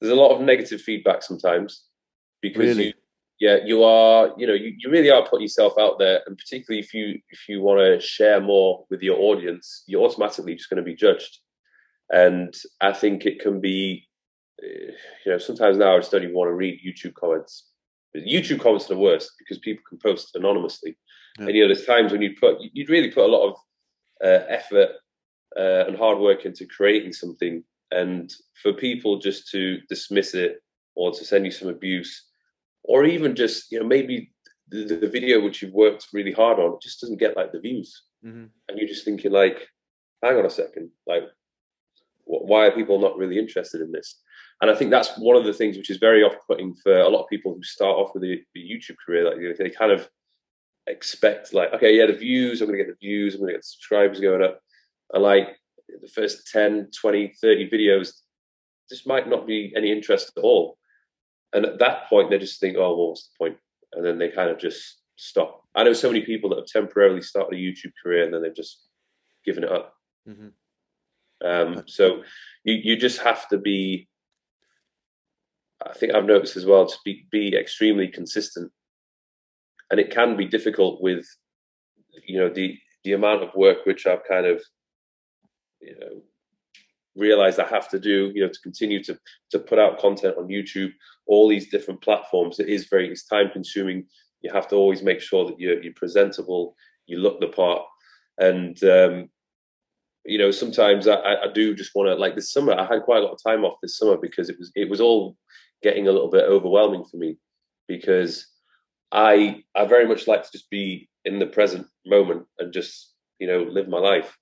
there's 0.00 0.12
a 0.12 0.16
lot 0.16 0.34
of 0.34 0.40
negative 0.40 0.80
feedback 0.80 1.22
sometimes 1.22 1.84
because 2.40 2.58
really? 2.60 2.86
you 2.86 2.92
yeah, 3.40 3.56
you 3.64 3.82
are, 3.82 4.32
you 4.36 4.46
know, 4.46 4.52
you, 4.52 4.74
you 4.78 4.90
really 4.90 5.10
are 5.10 5.26
putting 5.26 5.42
yourself 5.42 5.72
out 5.80 5.98
there, 5.98 6.20
and 6.26 6.36
particularly 6.36 6.80
if 6.80 6.92
you 6.92 7.18
if 7.30 7.48
you 7.48 7.62
want 7.62 7.80
to 7.80 7.98
share 7.98 8.38
more 8.38 8.84
with 8.90 9.00
your 9.00 9.18
audience, 9.18 9.82
you're 9.86 10.04
automatically 10.04 10.54
just 10.54 10.68
going 10.68 10.76
to 10.76 10.82
be 10.82 10.94
judged. 10.94 11.38
And 12.10 12.54
I 12.82 12.92
think 12.92 13.24
it 13.24 13.40
can 13.40 13.60
be, 13.60 14.06
eh, 14.62 14.92
you 15.24 15.32
know, 15.32 15.38
sometimes 15.38 15.78
now 15.78 15.94
I 15.94 15.98
just 15.98 16.12
don't 16.12 16.22
even 16.22 16.34
want 16.34 16.48
to 16.48 16.54
read 16.54 16.80
YouTube 16.86 17.14
comments. 17.14 17.66
YouTube 18.14 18.60
comments 18.60 18.86
are 18.86 18.94
the 18.94 19.00
worst 19.00 19.32
because 19.38 19.58
people 19.58 19.84
can 19.88 19.98
post 19.98 20.34
anonymously, 20.34 20.98
yeah. 21.38 21.46
and 21.46 21.54
you 21.54 21.62
know, 21.62 21.68
there's 21.68 21.86
times 21.86 22.12
when 22.12 22.20
you 22.20 22.34
put 22.38 22.58
you'd 22.60 22.90
really 22.90 23.10
put 23.10 23.24
a 23.24 23.34
lot 23.34 23.48
of 23.48 23.54
uh, 24.22 24.44
effort 24.50 24.90
uh, 25.58 25.86
and 25.86 25.96
hard 25.96 26.18
work 26.18 26.44
into 26.44 26.66
creating 26.66 27.14
something, 27.14 27.64
and 27.90 28.34
for 28.62 28.74
people 28.74 29.18
just 29.18 29.48
to 29.52 29.78
dismiss 29.88 30.34
it 30.34 30.62
or 30.94 31.10
to 31.10 31.24
send 31.24 31.46
you 31.46 31.50
some 31.50 31.68
abuse 31.68 32.29
or 32.84 33.04
even 33.04 33.34
just 33.34 33.70
you 33.70 33.80
know 33.80 33.86
maybe 33.86 34.32
the, 34.68 34.84
the 34.84 35.08
video 35.08 35.40
which 35.40 35.62
you've 35.62 35.72
worked 35.72 36.06
really 36.12 36.32
hard 36.32 36.58
on 36.58 36.78
just 36.80 37.00
doesn't 37.00 37.18
get 37.18 37.36
like 37.36 37.52
the 37.52 37.60
views, 37.60 38.02
mm-hmm. 38.24 38.46
and 38.68 38.78
you're 38.78 38.88
just 38.88 39.04
thinking 39.04 39.32
like, 39.32 39.68
hang 40.22 40.36
on 40.36 40.46
a 40.46 40.50
second, 40.50 40.90
like 41.06 41.24
why 42.30 42.66
are 42.66 42.70
people 42.70 43.00
not 43.00 43.16
really 43.16 43.38
interested 43.38 43.80
in 43.80 43.90
this? 43.90 44.20
And 44.60 44.70
I 44.70 44.74
think 44.74 44.90
that's 44.90 45.16
one 45.18 45.36
of 45.36 45.44
the 45.44 45.52
things 45.52 45.76
which 45.76 45.90
is 45.90 45.96
very 45.96 46.22
off-putting 46.22 46.74
for 46.76 46.98
a 46.98 47.08
lot 47.08 47.22
of 47.22 47.28
people 47.28 47.54
who 47.54 47.62
start 47.62 47.96
off 47.96 48.14
with 48.14 48.22
a, 48.24 48.34
a 48.34 48.58
YouTube 48.58 48.96
career. 49.04 49.24
Like 49.24 49.58
they 49.58 49.70
kind 49.70 49.90
of 49.90 50.08
expect, 50.86 51.54
like, 51.54 51.72
okay, 51.72 51.96
yeah, 51.96 52.06
the 52.06 52.12
views, 52.12 52.60
I'm 52.60 52.68
going 52.68 52.78
to 52.78 52.84
get 52.84 52.92
the 52.92 53.06
views, 53.06 53.34
I'm 53.34 53.40
going 53.40 53.48
to 53.48 53.54
get 53.54 53.62
the 53.62 53.68
subscribers 53.68 54.20
going 54.20 54.42
up. 54.42 54.60
And 55.12 55.22
like 55.22 55.56
the 56.00 56.08
first 56.08 56.48
10, 56.52 56.90
20, 57.00 57.34
30 57.40 57.70
videos, 57.70 58.12
this 58.90 59.06
might 59.06 59.28
not 59.28 59.46
be 59.46 59.72
any 59.76 59.90
interest 59.90 60.32
at 60.36 60.44
all. 60.44 60.76
And 61.52 61.66
at 61.66 61.78
that 61.80 62.08
point, 62.08 62.30
they 62.30 62.38
just 62.38 62.60
think, 62.60 62.76
oh, 62.76 62.96
well, 62.96 63.08
what's 63.08 63.28
the 63.28 63.44
point? 63.44 63.58
And 63.92 64.04
then 64.04 64.18
they 64.18 64.28
kind 64.28 64.50
of 64.50 64.58
just 64.58 64.98
stop. 65.16 65.64
I 65.74 65.84
know 65.84 65.92
so 65.92 66.08
many 66.08 66.24
people 66.24 66.50
that 66.50 66.58
have 66.58 66.66
temporarily 66.66 67.22
started 67.22 67.58
a 67.58 67.60
YouTube 67.60 67.92
career 68.02 68.24
and 68.24 68.32
then 68.32 68.42
they've 68.42 68.54
just 68.54 68.86
given 69.44 69.64
it 69.64 69.72
up. 69.72 69.94
Mm-hmm. 70.28 71.46
Um, 71.46 71.84
so 71.86 72.22
you, 72.64 72.74
you 72.82 72.96
just 72.96 73.20
have 73.22 73.48
to 73.48 73.58
be, 73.58 74.08
I 75.84 75.92
think 75.94 76.14
I've 76.14 76.24
noticed 76.24 76.56
as 76.56 76.66
well, 76.66 76.86
to 76.86 76.96
be, 77.04 77.26
be 77.30 77.56
extremely 77.56 78.08
consistent. 78.08 78.70
And 79.90 79.98
it 79.98 80.10
can 80.10 80.36
be 80.36 80.46
difficult 80.46 81.02
with, 81.02 81.26
you 82.26 82.38
know, 82.38 82.48
the, 82.48 82.78
the 83.04 83.12
amount 83.12 83.42
of 83.42 83.54
work 83.54 83.86
which 83.86 84.06
I've 84.06 84.24
kind 84.28 84.46
of, 84.46 84.62
you 85.80 85.98
know, 85.98 86.22
realized 87.16 87.58
I 87.58 87.66
have 87.68 87.88
to 87.90 87.98
do, 87.98 88.30
you 88.34 88.42
know, 88.42 88.48
to 88.48 88.60
continue 88.60 89.02
to 89.04 89.18
to 89.50 89.58
put 89.58 89.78
out 89.78 89.98
content 89.98 90.36
on 90.38 90.48
YouTube, 90.48 90.92
all 91.26 91.48
these 91.48 91.70
different 91.70 92.02
platforms. 92.02 92.60
It 92.60 92.68
is 92.68 92.88
very 92.88 93.10
it's 93.10 93.24
time 93.24 93.50
consuming. 93.52 94.06
You 94.42 94.52
have 94.52 94.68
to 94.68 94.76
always 94.76 95.02
make 95.02 95.20
sure 95.20 95.46
that 95.46 95.58
you're 95.58 95.82
you're 95.82 95.94
presentable, 95.94 96.74
you 97.06 97.18
look 97.18 97.40
the 97.40 97.48
part, 97.48 97.82
and 98.38 98.82
um, 98.84 99.28
you 100.24 100.38
know 100.38 100.50
sometimes 100.50 101.08
I, 101.08 101.16
I 101.16 101.52
do 101.52 101.74
just 101.74 101.94
want 101.94 102.08
to 102.08 102.14
like 102.14 102.34
this 102.34 102.52
summer. 102.52 102.72
I 102.72 102.86
had 102.86 103.02
quite 103.02 103.18
a 103.18 103.24
lot 103.24 103.32
of 103.32 103.42
time 103.42 103.64
off 103.64 103.78
this 103.82 103.98
summer 103.98 104.16
because 104.16 104.48
it 104.48 104.58
was 104.58 104.70
it 104.74 104.88
was 104.88 105.00
all 105.00 105.36
getting 105.82 106.08
a 106.08 106.12
little 106.12 106.30
bit 106.30 106.44
overwhelming 106.44 107.04
for 107.04 107.16
me 107.16 107.38
because 107.88 108.46
I 109.12 109.62
I 109.74 109.84
very 109.84 110.06
much 110.06 110.26
like 110.26 110.42
to 110.44 110.52
just 110.52 110.70
be 110.70 111.08
in 111.24 111.38
the 111.38 111.46
present 111.46 111.86
moment 112.06 112.46
and 112.58 112.72
just 112.72 113.14
you 113.38 113.46
know 113.46 113.62
live 113.62 113.88
my 113.88 113.98
life 113.98 114.36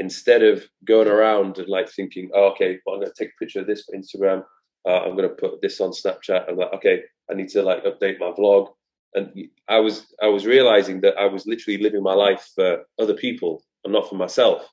instead 0.00 0.42
of 0.42 0.64
going 0.84 1.06
around 1.06 1.58
and 1.58 1.68
like 1.68 1.88
thinking, 1.88 2.30
oh, 2.34 2.50
okay, 2.52 2.78
well, 2.84 2.96
I'm 2.96 3.02
going 3.02 3.12
to 3.14 3.24
take 3.24 3.34
a 3.34 3.44
picture 3.44 3.60
of 3.60 3.66
this 3.66 3.84
for 3.84 3.94
Instagram. 3.94 4.42
Uh, 4.88 5.02
I'm 5.02 5.14
going 5.14 5.28
to 5.28 5.34
put 5.34 5.60
this 5.60 5.78
on 5.80 5.90
Snapchat. 5.90 6.48
I'm 6.48 6.56
like, 6.56 6.72
okay, 6.72 7.02
I 7.30 7.34
need 7.34 7.50
to 7.50 7.62
like 7.62 7.84
update 7.84 8.18
my 8.18 8.32
vlog. 8.32 8.68
And 9.12 9.30
I 9.68 9.78
was 9.80 10.06
I 10.22 10.28
was 10.28 10.46
realizing 10.46 11.00
that 11.02 11.18
I 11.18 11.26
was 11.26 11.46
literally 11.46 11.82
living 11.82 12.02
my 12.02 12.14
life 12.14 12.48
for 12.54 12.84
other 12.98 13.14
people 13.14 13.62
and 13.84 13.92
not 13.92 14.08
for 14.08 14.14
myself. 14.14 14.66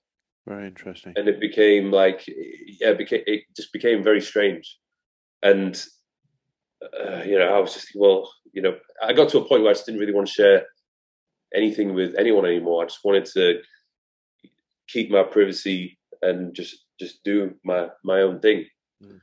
Very 0.47 0.67
interesting. 0.67 1.13
And 1.17 1.27
it 1.27 1.41
became 1.41 1.91
like, 1.91 2.23
yeah, 2.27 2.91
it, 2.91 2.97
became, 2.97 3.23
it 3.25 3.43
just 3.55 3.73
became 3.73 4.03
very 4.03 4.21
strange. 4.21 4.77
And 5.43 5.83
uh, 6.81 7.23
you 7.25 7.37
know, 7.37 7.47
I 7.47 7.59
was 7.59 7.73
just 7.73 7.89
well, 7.95 8.31
you 8.53 8.61
know, 8.61 8.77
I 9.03 9.11
got 9.11 9.29
to 9.29 9.39
a 9.39 9.45
point 9.45 9.63
where 9.63 9.71
I 9.71 9.73
just 9.73 9.87
didn't 9.87 9.99
really 9.99 10.13
want 10.13 10.27
to 10.27 10.33
share 10.33 10.67
anything 11.53 11.95
with 11.95 12.15
anyone 12.17 12.45
anymore. 12.45 12.83
I 12.83 12.87
just 12.87 13.03
wanted 13.03 13.25
to 13.33 13.59
keep 14.87 15.11
my 15.11 15.23
privacy 15.23 15.97
and 16.21 16.53
just 16.53 16.85
just 16.99 17.23
do 17.23 17.55
my 17.63 17.89
my 18.03 18.21
own 18.21 18.39
thing. 18.39 18.65
Mm. 19.03 19.19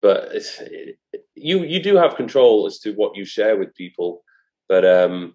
But 0.00 0.30
it's 0.32 0.60
it, 0.60 0.98
you 1.34 1.64
you 1.64 1.82
do 1.82 1.96
have 1.96 2.16
control 2.16 2.66
as 2.66 2.78
to 2.80 2.92
what 2.92 3.16
you 3.16 3.24
share 3.24 3.56
with 3.56 3.74
people. 3.74 4.22
But 4.68 4.84
um, 4.84 5.34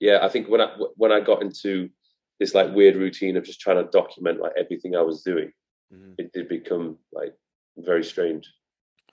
yeah, 0.00 0.18
I 0.22 0.28
think 0.28 0.48
when 0.48 0.60
I 0.60 0.74
when 0.96 1.12
I 1.12 1.20
got 1.20 1.42
into 1.42 1.88
this 2.40 2.54
like 2.54 2.74
weird 2.74 2.96
routine 2.96 3.36
of 3.36 3.44
just 3.44 3.60
trying 3.60 3.82
to 3.82 3.90
document 3.90 4.40
like 4.40 4.52
everything 4.58 4.96
I 4.96 5.02
was 5.02 5.22
doing, 5.22 5.52
mm. 5.92 6.14
it 6.18 6.32
did 6.32 6.48
become 6.48 6.98
like 7.12 7.34
very 7.76 8.04
strange. 8.04 8.52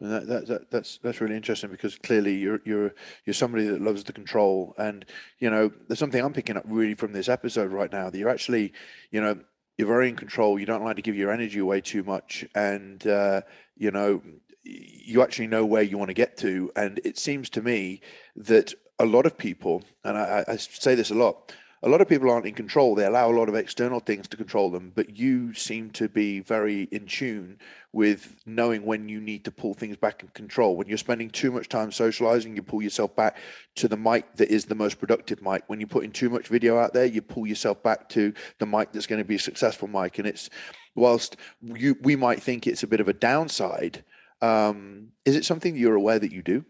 That, 0.02 0.26
that, 0.28 0.48
that, 0.48 0.72
that's 0.72 0.98
that's 1.04 1.22
really 1.22 1.36
interesting 1.36 1.70
because 1.70 1.96
clearly 2.00 2.34
you're 2.34 2.60
you're 2.66 2.92
you're 3.24 3.36
somebody 3.36 3.68
that 3.68 3.84
loves 3.84 4.04
the 4.04 4.14
control, 4.14 4.74
and 4.80 5.06
you 5.38 5.48
know 5.52 5.72
there's 5.88 6.00
something 6.00 6.24
I'm 6.24 6.34
picking 6.34 6.58
up 6.58 6.64
really 6.66 6.96
from 6.96 7.14
this 7.14 7.30
episode 7.30 7.72
right 7.72 7.92
now 7.92 8.10
that 8.10 8.18
you're 8.18 8.30
actually, 8.30 8.74
you 9.12 9.22
know, 9.22 9.40
you're 9.78 9.88
very 9.88 10.10
in 10.10 10.16
control. 10.16 10.60
You 10.60 10.66
don't 10.66 10.84
like 10.84 10.98
to 10.98 11.02
give 11.02 11.16
your 11.16 11.32
energy 11.32 11.60
away 11.60 11.82
too 11.82 12.04
much, 12.04 12.46
and 12.56 13.06
uh, 13.08 13.42
you 13.76 13.92
know 13.92 14.22
you 14.64 15.22
actually 15.22 15.48
know 15.48 15.66
where 15.66 15.82
you 15.82 15.98
want 15.98 16.10
to 16.10 16.14
get 16.14 16.38
to. 16.38 16.72
And 16.76 17.00
it 17.04 17.18
seems 17.18 17.50
to 17.52 17.62
me 17.62 18.02
that 18.36 18.74
a 19.00 19.06
lot 19.06 19.26
of 19.26 19.38
people, 19.38 19.84
and 20.04 20.18
I, 20.18 20.46
I 20.48 20.56
say 20.58 20.96
this 20.96 21.10
a 21.10 21.16
lot, 21.16 21.54
a 21.84 21.90
lot 21.90 22.02
of 22.02 22.08
people 22.08 22.30
aren't 22.30 22.46
in 22.46 22.54
control. 22.54 22.94
They 22.94 23.06
allow 23.06 23.32
a 23.32 23.34
lot 23.34 23.50
of 23.50 23.56
external 23.56 24.00
things 24.00 24.28
to 24.28 24.38
control 24.38 24.70
them, 24.70 24.92
but 24.94 25.18
you 25.18 25.54
seem 25.56 25.90
to 25.92 26.08
be 26.08 26.40
very 26.40 26.84
in 26.92 27.08
tune 27.08 27.58
with 27.92 28.36
knowing 28.46 28.86
when 28.86 29.10
you 29.10 29.20
need 29.20 29.44
to 29.46 29.52
pull 29.52 29.74
things 29.74 29.98
back 29.98 30.22
and 30.22 30.32
control. 30.34 30.76
When 30.76 30.88
you're 30.88 31.00
spending 31.00 31.32
too 31.32 31.52
much 31.52 31.70
time 31.70 31.92
socializing, 31.92 32.56
you 32.56 32.62
pull 32.62 32.84
yourself 32.84 33.16
back 33.16 33.38
to 33.76 33.88
the 33.88 33.98
Mike 33.98 34.36
that 34.36 34.50
is 34.50 34.66
the 34.66 34.76
most 34.76 35.00
productive 35.00 35.42
Mike. 35.42 35.64
When 35.68 35.80
you're 35.80 35.88
putting 35.88 36.12
too 36.12 36.30
much 36.30 36.50
video 36.50 36.78
out 36.78 36.94
there, 36.94 37.06
you 37.06 37.22
pull 37.22 37.48
yourself 37.48 37.82
back 37.82 38.10
to 38.10 38.32
the 38.60 38.68
Mike 38.68 38.92
that's 38.92 39.08
going 39.08 39.22
to 39.22 39.28
be 39.28 39.36
a 39.36 39.40
successful 39.40 39.88
Mike. 39.88 40.20
And 40.20 40.28
it's 40.28 40.52
whilst 40.94 41.36
you 41.64 41.98
we 42.02 42.16
might 42.16 42.44
think 42.44 42.68
it's 42.68 42.84
a 42.84 42.88
bit 42.88 43.00
of 43.00 43.08
a 43.08 43.14
downside, 43.14 44.04
um, 44.42 45.10
is 45.26 45.36
it 45.36 45.46
something 45.46 45.76
you're 45.76 45.96
aware 45.96 46.20
that 46.20 46.32
you 46.32 46.44
do? 46.44 46.64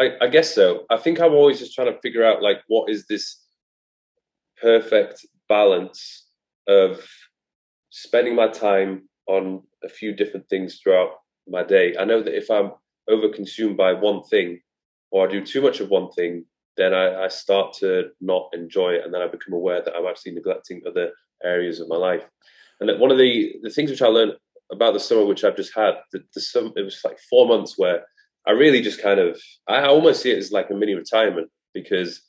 I, 0.00 0.12
I 0.22 0.28
guess 0.28 0.54
so. 0.54 0.86
I 0.88 0.96
think 0.96 1.20
I'm 1.20 1.34
always 1.34 1.58
just 1.58 1.74
trying 1.74 1.92
to 1.92 2.00
figure 2.00 2.24
out 2.24 2.42
like 2.42 2.62
what 2.68 2.90
is 2.90 3.06
this 3.06 3.44
perfect 4.60 5.26
balance 5.48 6.26
of 6.66 7.06
spending 7.90 8.34
my 8.34 8.48
time 8.48 9.08
on 9.28 9.62
a 9.84 9.88
few 9.88 10.14
different 10.14 10.48
things 10.48 10.80
throughout 10.82 11.10
my 11.46 11.62
day. 11.62 11.94
I 11.98 12.04
know 12.04 12.22
that 12.22 12.36
if 12.36 12.50
I'm 12.50 12.72
overconsumed 13.10 13.76
by 13.76 13.92
one 13.92 14.22
thing 14.22 14.60
or 15.10 15.26
I 15.26 15.30
do 15.30 15.44
too 15.44 15.60
much 15.60 15.80
of 15.80 15.90
one 15.90 16.10
thing, 16.12 16.44
then 16.76 16.94
I, 16.94 17.24
I, 17.24 17.28
start 17.28 17.74
to 17.80 18.10
not 18.20 18.48
enjoy 18.54 18.90
it, 18.92 19.04
and 19.04 19.12
then 19.12 19.20
I 19.20 19.26
become 19.26 19.52
aware 19.52 19.82
that 19.82 19.94
I'm 19.94 20.06
actually 20.06 20.32
neglecting 20.32 20.80
other 20.86 21.10
areas 21.44 21.80
of 21.80 21.88
my 21.88 21.96
life. 21.96 22.22
And 22.80 22.98
one 23.00 23.10
of 23.10 23.18
the 23.18 23.56
the 23.62 23.70
things 23.70 23.90
which 23.90 24.02
I 24.02 24.06
learned 24.06 24.32
about 24.72 24.94
the 24.94 25.00
summer 25.00 25.26
which 25.26 25.42
I've 25.44 25.56
just 25.56 25.74
had, 25.76 25.94
the, 26.12 26.20
the 26.34 26.72
it 26.76 26.82
was 26.82 27.00
like 27.04 27.18
four 27.28 27.46
months 27.46 27.76
where 27.76 28.04
I 28.46 28.52
really 28.52 28.80
just 28.80 29.02
kind 29.02 29.20
of, 29.20 29.40
I 29.68 29.84
almost 29.84 30.22
see 30.22 30.30
it 30.30 30.38
as 30.38 30.52
like 30.52 30.70
a 30.70 30.74
mini 30.74 30.94
retirement 30.94 31.50
because 31.74 32.22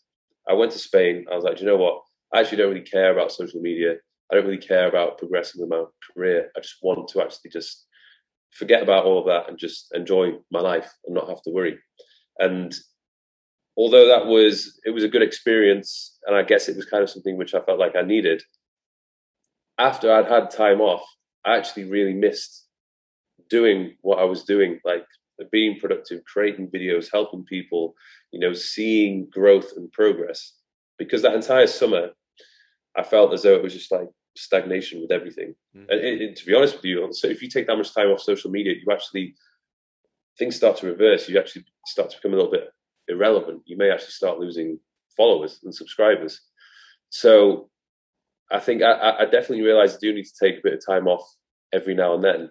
I 0.50 0.54
went 0.54 0.72
to 0.74 0.80
Spain. 0.80 1.26
I 1.32 1.36
was 1.36 1.44
like, 1.44 1.60
you 1.60 1.66
know 1.66 1.78
what? 1.78 2.02
I 2.34 2.40
actually 2.40 2.58
don't 2.58 2.70
really 2.70 2.86
care 2.86 3.12
about 3.12 3.32
social 3.32 3.62
media. 3.62 3.96
I 4.32 4.36
don't 4.36 4.46
really 4.46 4.58
care 4.58 4.88
about 4.88 5.18
progressing 5.18 5.62
in 5.62 5.70
my 5.70 5.84
career. 6.14 6.50
I 6.56 6.60
just 6.62 6.76
want 6.82 7.08
to 7.10 7.22
actually 7.22 7.52
just 7.52 7.86
forget 8.52 8.84
about 8.84 9.06
all 9.06 9.20
of 9.20 9.26
that 9.28 9.50
and 9.50 9.58
just 9.58 9.88
enjoy 9.94 10.34
my 10.52 10.60
life 10.60 10.92
and 11.06 11.16
not 11.16 11.30
have 11.30 11.42
to 11.44 11.52
worry. 11.52 11.78
And 12.40 12.74
although 13.78 14.08
that 14.08 14.26
was, 14.26 14.80
it 14.86 14.92
was 14.92 15.04
a 15.04 15.10
good 15.10 15.22
experience, 15.22 16.18
and 16.26 16.36
I 16.36 16.44
guess 16.44 16.68
it 16.68 16.76
was 16.76 16.86
kind 16.86 17.04
of 17.04 17.10
something 17.10 17.38
which 17.38 17.54
I 17.54 17.62
felt 17.62 17.80
like 17.80 17.96
I 17.96 18.02
needed. 18.02 18.42
After 19.78 20.14
I'd 20.14 20.28
had 20.28 20.50
time 20.50 20.82
off, 20.82 21.04
I 21.46 21.58
actually 21.58 21.86
really 21.86 22.14
missed 22.14 22.68
doing 23.50 23.96
what 24.02 24.20
I 24.20 24.26
was 24.26 24.44
doing, 24.44 24.80
like 24.86 25.06
being 25.52 25.80
productive, 25.80 26.24
creating 26.26 26.68
videos, 26.68 27.08
helping 27.12 27.44
people, 27.44 27.96
you 28.32 28.40
know, 28.40 28.54
seeing 28.54 29.28
growth 29.32 29.74
and 29.76 29.92
progress. 29.92 30.54
Because 30.98 31.22
that 31.24 31.34
entire 31.34 31.68
summer, 31.68 32.10
I 32.96 33.04
felt 33.04 33.34
as 33.34 33.44
though 33.44 33.56
it 33.56 33.64
was 33.64 33.74
just 33.74 33.92
like 33.92 34.08
stagnation 34.38 35.02
with 35.02 35.12
everything. 35.12 35.56
Mm-hmm. 35.76 35.90
And, 35.90 36.22
and, 36.22 36.36
to 36.36 36.46
be 36.46 36.54
honest 36.54 36.76
with 36.76 36.86
you, 36.86 37.08
so 37.12 37.28
if 37.28 37.42
you 37.42 37.50
take 37.50 37.68
that 37.68 37.76
much 37.76 37.94
time 37.94 38.08
off 38.08 38.22
social 38.22 38.52
media, 38.52 38.74
you 38.74 38.92
actually 38.92 39.36
things 40.38 40.56
start 40.56 40.78
to 40.78 40.88
reverse. 40.88 41.28
You 41.28 41.40
actually 41.40 41.66
start 41.86 42.10
to 42.12 42.18
become 42.18 42.34
a 42.34 42.36
little 42.36 42.52
bit 42.52 42.70
irrelevant. 43.08 43.64
You 43.66 43.78
may 43.78 43.90
actually 43.90 44.12
start 44.12 44.40
losing 44.40 44.80
followers 45.18 45.60
and 45.64 45.74
subscribers. 45.74 46.42
So 47.10 47.70
I 48.52 48.60
think 48.60 48.82
I, 48.84 49.18
I 49.20 49.26
definitely 49.26 49.62
realize 49.62 49.96
I 49.96 50.00
do 50.00 50.14
need 50.14 50.26
to 50.26 50.40
take 50.40 50.60
a 50.60 50.62
bit 50.64 50.74
of 50.74 50.86
time 50.86 51.08
off 51.08 51.24
every 51.74 51.94
now 51.94 52.14
and 52.16 52.24
then 52.24 52.50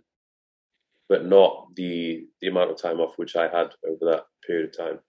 but 1.11 1.27
not 1.27 1.75
the 1.75 2.25
the 2.41 2.49
amount 2.49 2.71
of 2.71 2.81
time 2.81 3.01
off 3.01 3.19
which 3.19 3.37
I 3.37 3.43
had 3.43 3.75
over 3.87 4.13
that 4.13 4.25
period 4.47 4.71
of 4.71 4.79
time. 4.79 5.01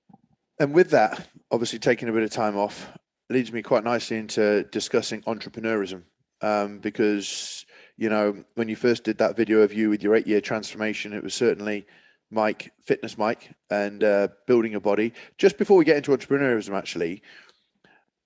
And 0.59 0.73
with 0.73 0.89
that, 0.89 1.29
obviously 1.51 1.79
taking 1.79 2.09
a 2.09 2.11
bit 2.11 2.23
of 2.23 2.31
time 2.31 2.57
off 2.57 2.91
leads 3.29 3.53
me 3.53 3.61
quite 3.61 3.85
nicely 3.85 4.17
into 4.17 4.63
discussing 4.63 5.21
entrepreneurism, 5.21 6.03
um, 6.41 6.79
because 6.79 7.65
you 7.97 8.09
know 8.09 8.43
when 8.55 8.67
you 8.67 8.75
first 8.75 9.03
did 9.03 9.19
that 9.19 9.37
video 9.37 9.61
of 9.61 9.71
you 9.71 9.89
with 9.89 10.03
your 10.03 10.15
eight 10.15 10.27
year 10.27 10.41
transformation, 10.41 11.13
it 11.13 11.23
was 11.23 11.35
certainly 11.35 11.85
Mike, 12.31 12.71
fitness 12.83 13.17
Mike, 13.17 13.53
and 13.69 14.03
uh, 14.03 14.27
building 14.47 14.73
a 14.73 14.79
body. 14.79 15.13
Just 15.37 15.57
before 15.57 15.77
we 15.77 15.85
get 15.85 15.97
into 15.97 16.11
entrepreneurism, 16.11 16.75
actually, 16.75 17.21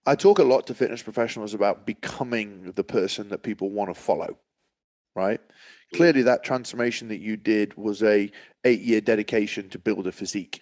I 0.06 0.16
talk 0.16 0.40
a 0.40 0.44
lot 0.44 0.66
to 0.68 0.74
fitness 0.74 1.04
professionals 1.04 1.54
about 1.54 1.86
becoming 1.86 2.72
the 2.76 2.84
person 2.84 3.30
that 3.30 3.44
people 3.44 3.70
want 3.70 3.94
to 3.94 4.00
follow, 4.00 4.38
right? 5.14 5.42
Clearly 5.94 6.22
that 6.24 6.44
transformation 6.44 7.08
that 7.10 7.20
you 7.20 7.38
did 7.38 7.76
was 7.76 8.02
a 8.04 8.32
eight 8.64 8.82
year 8.82 9.02
dedication 9.02 9.70
to 9.70 9.80
build 9.80 10.08
a 10.08 10.12
physique. 10.12 10.62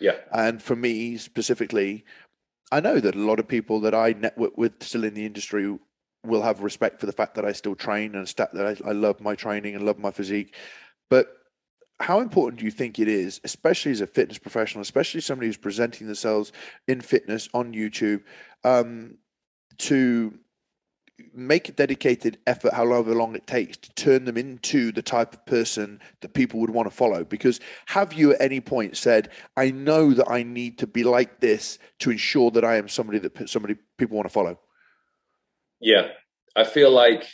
Yeah. 0.00 0.16
And 0.32 0.62
for 0.62 0.76
me 0.76 1.16
specifically, 1.16 2.04
I 2.72 2.80
know 2.80 3.00
that 3.00 3.14
a 3.14 3.18
lot 3.18 3.38
of 3.38 3.46
people 3.46 3.80
that 3.80 3.94
I 3.94 4.12
network 4.12 4.56
with 4.56 4.82
still 4.82 5.04
in 5.04 5.14
the 5.14 5.26
industry 5.26 5.78
will 6.24 6.42
have 6.42 6.62
respect 6.62 7.00
for 7.00 7.06
the 7.06 7.12
fact 7.12 7.34
that 7.34 7.44
I 7.44 7.52
still 7.52 7.74
train 7.74 8.14
and 8.14 8.28
stat 8.28 8.50
that 8.54 8.82
I, 8.82 8.88
I 8.88 8.92
love 8.92 9.20
my 9.20 9.34
training 9.34 9.74
and 9.74 9.84
love 9.84 9.98
my 9.98 10.10
physique. 10.10 10.54
But 11.10 11.28
how 12.00 12.20
important 12.20 12.58
do 12.58 12.64
you 12.64 12.70
think 12.70 12.98
it 12.98 13.08
is, 13.08 13.40
especially 13.44 13.92
as 13.92 14.00
a 14.00 14.06
fitness 14.06 14.38
professional, 14.38 14.82
especially 14.82 15.20
somebody 15.20 15.46
who's 15.48 15.56
presenting 15.56 16.06
themselves 16.06 16.50
in 16.88 17.00
fitness 17.00 17.48
on 17.54 17.72
YouTube, 17.72 18.22
um, 18.64 19.18
to 19.78 20.36
make 21.32 21.68
a 21.68 21.72
dedicated 21.72 22.38
effort, 22.46 22.74
however 22.74 23.14
long 23.14 23.34
it 23.34 23.46
takes, 23.46 23.76
to 23.76 23.92
turn 23.94 24.24
them 24.24 24.36
into 24.36 24.92
the 24.92 25.02
type 25.02 25.32
of 25.32 25.46
person 25.46 26.00
that 26.20 26.34
people 26.34 26.60
would 26.60 26.70
want 26.70 26.88
to 26.88 26.94
follow? 26.94 27.24
Because 27.24 27.60
have 27.86 28.12
you 28.12 28.32
at 28.32 28.40
any 28.40 28.60
point 28.60 28.96
said, 28.96 29.30
"I 29.56 29.70
know 29.70 30.12
that 30.12 30.28
I 30.28 30.42
need 30.42 30.78
to 30.78 30.86
be 30.86 31.04
like 31.04 31.40
this 31.40 31.78
to 32.00 32.10
ensure 32.10 32.50
that 32.52 32.64
I 32.64 32.76
am 32.76 32.88
somebody 32.88 33.18
that 33.20 33.48
somebody 33.48 33.76
people 33.98 34.16
want 34.16 34.26
to 34.26 34.32
follow"? 34.32 34.58
Yeah, 35.80 36.08
I 36.56 36.64
feel 36.64 36.90
like 36.90 37.26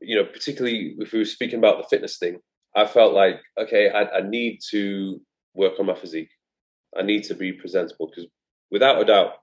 you 0.00 0.16
know, 0.16 0.24
particularly 0.24 0.94
if 0.98 1.12
we 1.12 1.18
were 1.18 1.24
speaking 1.24 1.58
about 1.58 1.78
the 1.78 1.88
fitness 1.88 2.18
thing, 2.18 2.38
I 2.74 2.86
felt 2.86 3.14
like 3.14 3.40
okay, 3.58 3.90
I, 3.90 4.18
I 4.18 4.20
need 4.20 4.60
to 4.70 5.20
work 5.54 5.74
on 5.78 5.86
my 5.86 5.94
physique. 5.94 6.30
I 6.96 7.02
need 7.02 7.24
to 7.24 7.34
be 7.34 7.52
presentable 7.52 8.08
because 8.08 8.30
without 8.70 9.00
a 9.00 9.04
doubt, 9.04 9.34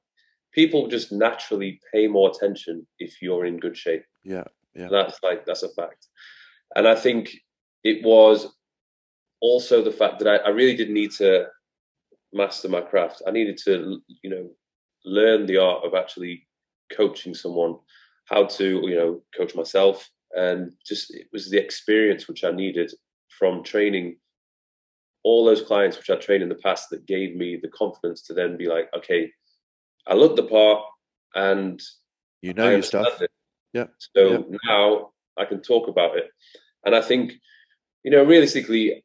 people 0.53 0.87
just 0.87 1.11
naturally 1.11 1.79
pay 1.93 2.07
more 2.07 2.29
attention 2.29 2.85
if 2.99 3.21
you're 3.21 3.45
in 3.45 3.57
good 3.57 3.77
shape. 3.77 4.03
Yeah, 4.23 4.45
yeah. 4.75 4.87
that's 4.89 5.17
like 5.23 5.45
that's 5.45 5.63
a 5.63 5.69
fact. 5.69 6.07
And 6.75 6.87
I 6.87 6.95
think 6.95 7.35
it 7.83 8.03
was 8.03 8.55
also 9.41 9.83
the 9.83 9.91
fact 9.91 10.19
that 10.19 10.27
I, 10.27 10.37
I 10.47 10.49
really 10.49 10.75
did 10.75 10.89
need 10.89 11.11
to 11.13 11.47
master 12.31 12.69
my 12.69 12.81
craft. 12.81 13.21
I 13.27 13.31
needed 13.31 13.57
to, 13.65 13.99
you 14.21 14.29
know, 14.29 14.49
learn 15.05 15.45
the 15.45 15.57
art 15.57 15.83
of 15.83 15.93
actually 15.93 16.47
coaching 16.91 17.33
someone, 17.33 17.75
how 18.25 18.45
to, 18.45 18.65
you 18.65 18.95
know, 18.95 19.21
coach 19.35 19.55
myself, 19.55 20.09
and 20.35 20.71
just 20.85 21.13
it 21.13 21.27
was 21.33 21.49
the 21.49 21.57
experience 21.57 22.27
which 22.27 22.43
I 22.43 22.51
needed 22.51 22.91
from 23.37 23.63
training 23.63 24.17
all 25.23 25.45
those 25.45 25.61
clients 25.61 25.97
which 25.97 26.09
I 26.09 26.15
trained 26.17 26.43
in 26.43 26.49
the 26.49 26.55
past 26.55 26.89
that 26.89 27.05
gave 27.05 27.35
me 27.35 27.57
the 27.61 27.69
confidence 27.69 28.21
to 28.23 28.33
then 28.33 28.57
be 28.57 28.67
like, 28.67 28.89
okay, 28.95 29.31
I 30.07 30.15
look 30.15 30.35
the 30.35 30.43
part 30.43 30.83
and 31.35 31.81
you 32.41 32.53
know 32.53 32.69
your 32.69 32.81
stuff. 32.81 33.21
It. 33.21 33.31
Yeah. 33.73 33.87
So 34.15 34.31
yeah. 34.31 34.57
now 34.65 35.11
I 35.37 35.45
can 35.45 35.61
talk 35.61 35.87
about 35.87 36.17
it, 36.17 36.29
and 36.85 36.95
I 36.95 37.01
think 37.01 37.33
you 38.03 38.11
know 38.11 38.23
realistically, 38.23 39.03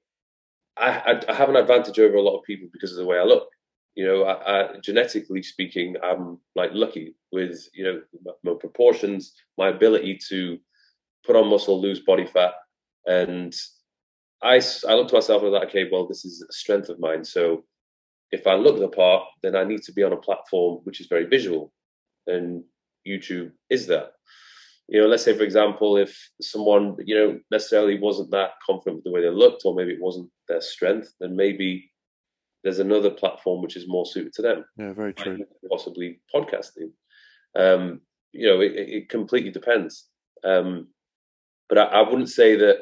I, 0.76 0.88
I, 0.88 1.22
I, 1.28 1.34
have 1.34 1.48
an 1.48 1.56
advantage 1.56 1.98
over 1.98 2.16
a 2.16 2.22
lot 2.22 2.36
of 2.36 2.44
people 2.44 2.68
because 2.72 2.92
of 2.92 2.98
the 2.98 3.06
way 3.06 3.18
I 3.18 3.24
look. 3.24 3.48
You 3.94 4.06
know, 4.06 4.24
I, 4.26 4.78
genetically 4.80 5.42
speaking, 5.42 5.96
I'm 6.02 6.38
like 6.54 6.70
lucky 6.72 7.14
with 7.32 7.68
you 7.74 7.84
know 7.84 8.02
my, 8.24 8.32
my 8.44 8.54
proportions, 8.58 9.34
my 9.56 9.68
ability 9.68 10.20
to 10.28 10.58
put 11.24 11.36
on 11.36 11.48
muscle, 11.48 11.80
lose 11.80 12.00
body 12.00 12.26
fat, 12.26 12.54
and 13.06 13.54
I, 14.42 14.60
I 14.88 14.94
look 14.94 15.08
to 15.08 15.14
myself 15.14 15.42
and 15.42 15.48
I'm 15.48 15.60
like, 15.60 15.68
okay, 15.70 15.88
well, 15.90 16.06
this 16.06 16.24
is 16.24 16.44
a 16.48 16.52
strength 16.52 16.88
of 16.88 17.00
mine. 17.00 17.24
So 17.24 17.64
if 18.30 18.46
I 18.46 18.54
look 18.54 18.78
the 18.78 18.88
part, 18.88 19.24
then 19.42 19.56
I 19.56 19.64
need 19.64 19.82
to 19.82 19.92
be 19.92 20.02
on 20.02 20.12
a 20.12 20.16
platform 20.16 20.80
which 20.84 21.00
is 21.00 21.06
very 21.06 21.26
visual, 21.26 21.72
and 22.26 22.64
YouTube 23.06 23.52
is 23.70 23.86
that. 23.86 24.12
You 24.88 25.02
know, 25.02 25.06
let's 25.06 25.24
say 25.24 25.36
for 25.36 25.44
example, 25.44 25.96
if 25.96 26.30
someone 26.40 26.96
you 27.04 27.14
know 27.14 27.40
necessarily 27.50 27.98
wasn't 27.98 28.30
that 28.30 28.52
confident 28.64 28.96
with 28.96 29.04
the 29.04 29.10
way 29.10 29.22
they 29.22 29.30
looked, 29.30 29.62
or 29.64 29.74
maybe 29.74 29.92
it 29.92 30.00
wasn't 30.00 30.30
their 30.48 30.60
strength, 30.60 31.12
then 31.20 31.36
maybe 31.36 31.90
there's 32.64 32.78
another 32.78 33.10
platform 33.10 33.62
which 33.62 33.76
is 33.76 33.88
more 33.88 34.06
suited 34.06 34.32
to 34.34 34.42
them. 34.42 34.64
Yeah, 34.76 34.92
very 34.92 35.14
true. 35.14 35.44
Possibly 35.70 36.20
podcasting. 36.34 36.90
Um, 37.56 38.00
you 38.32 38.46
know, 38.46 38.60
it, 38.60 38.72
it 38.74 39.08
completely 39.08 39.50
depends. 39.50 40.06
Um, 40.44 40.88
but 41.68 41.78
I, 41.78 41.84
I 41.84 42.08
wouldn't 42.08 42.30
say 42.30 42.56
that 42.56 42.78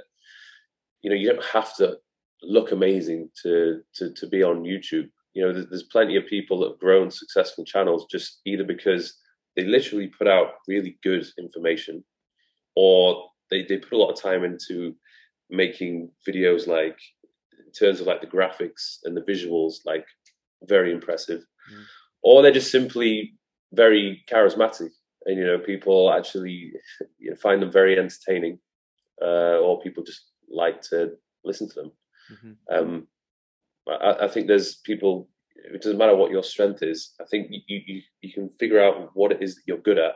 you 1.03 1.11
know 1.11 1.17
you 1.17 1.33
don't 1.33 1.45
have 1.45 1.75
to 1.77 1.99
look 2.43 2.73
amazing 2.73 3.31
to 3.43 3.81
to 3.95 4.13
to 4.15 4.27
be 4.27 4.43
on 4.43 4.63
YouTube 4.63 5.09
you 5.37 5.45
know 5.45 5.53
there's, 5.53 5.69
there's 5.69 5.83
plenty 5.83 6.17
of 6.17 6.27
people 6.27 6.61
that 6.61 6.71
have 6.71 6.79
grown 6.79 7.11
successful 7.11 7.65
channels 7.65 8.07
just 8.11 8.41
either 8.47 8.65
because 8.65 9.15
they 9.55 9.65
literally 9.65 10.09
put 10.09 10.27
out 10.27 10.55
really 10.67 10.99
good 11.03 11.27
information 11.39 12.03
or 12.75 13.29
they, 13.51 13.63
they 13.69 13.77
put 13.77 13.93
a 13.93 13.99
lot 13.99 14.11
of 14.11 14.21
time 14.21 14.45
into 14.45 14.95
making 15.51 16.11
videos 16.27 16.67
like 16.67 16.99
in 17.65 17.73
terms 17.79 18.01
of 18.01 18.07
like 18.07 18.23
the 18.23 18.27
graphics 18.27 18.97
and 19.05 19.15
the 19.15 19.21
visuals 19.21 19.75
like 19.85 20.07
very 20.65 20.91
impressive 20.91 21.41
mm. 21.41 21.85
or 22.23 22.41
they're 22.41 22.51
just 22.51 22.73
simply 22.73 23.35
very 23.75 24.25
charismatic 24.33 24.91
and 25.27 25.39
you 25.39 25.45
know 25.45 25.59
people 25.59 26.13
actually 26.13 26.73
you 27.19 27.31
know, 27.31 27.37
find 27.37 27.61
them 27.61 27.71
very 27.71 27.99
entertaining 27.99 28.59
uh, 29.21 29.59
or 29.59 29.83
people 29.83 30.03
just 30.03 30.31
like 30.49 30.81
to 30.81 31.11
listen 31.45 31.69
to 31.69 31.75
them 31.75 31.93
mm-hmm. 32.33 32.75
um, 32.75 33.07
I, 33.89 34.25
I 34.25 34.29
think 34.29 34.47
there's 34.47 34.77
people. 34.77 35.29
It 35.55 35.83
doesn't 35.83 35.99
matter 35.99 36.15
what 36.15 36.31
your 36.31 36.43
strength 36.43 36.83
is. 36.83 37.13
I 37.21 37.25
think 37.31 37.49
you, 37.51 37.81
you 37.87 38.03
you 38.21 38.33
can 38.33 38.51
figure 38.59 38.83
out 38.83 39.11
what 39.15 39.33
it 39.33 39.43
is 39.43 39.57
that 39.57 39.63
you're 39.67 39.79
good 39.79 39.99
at, 39.99 40.15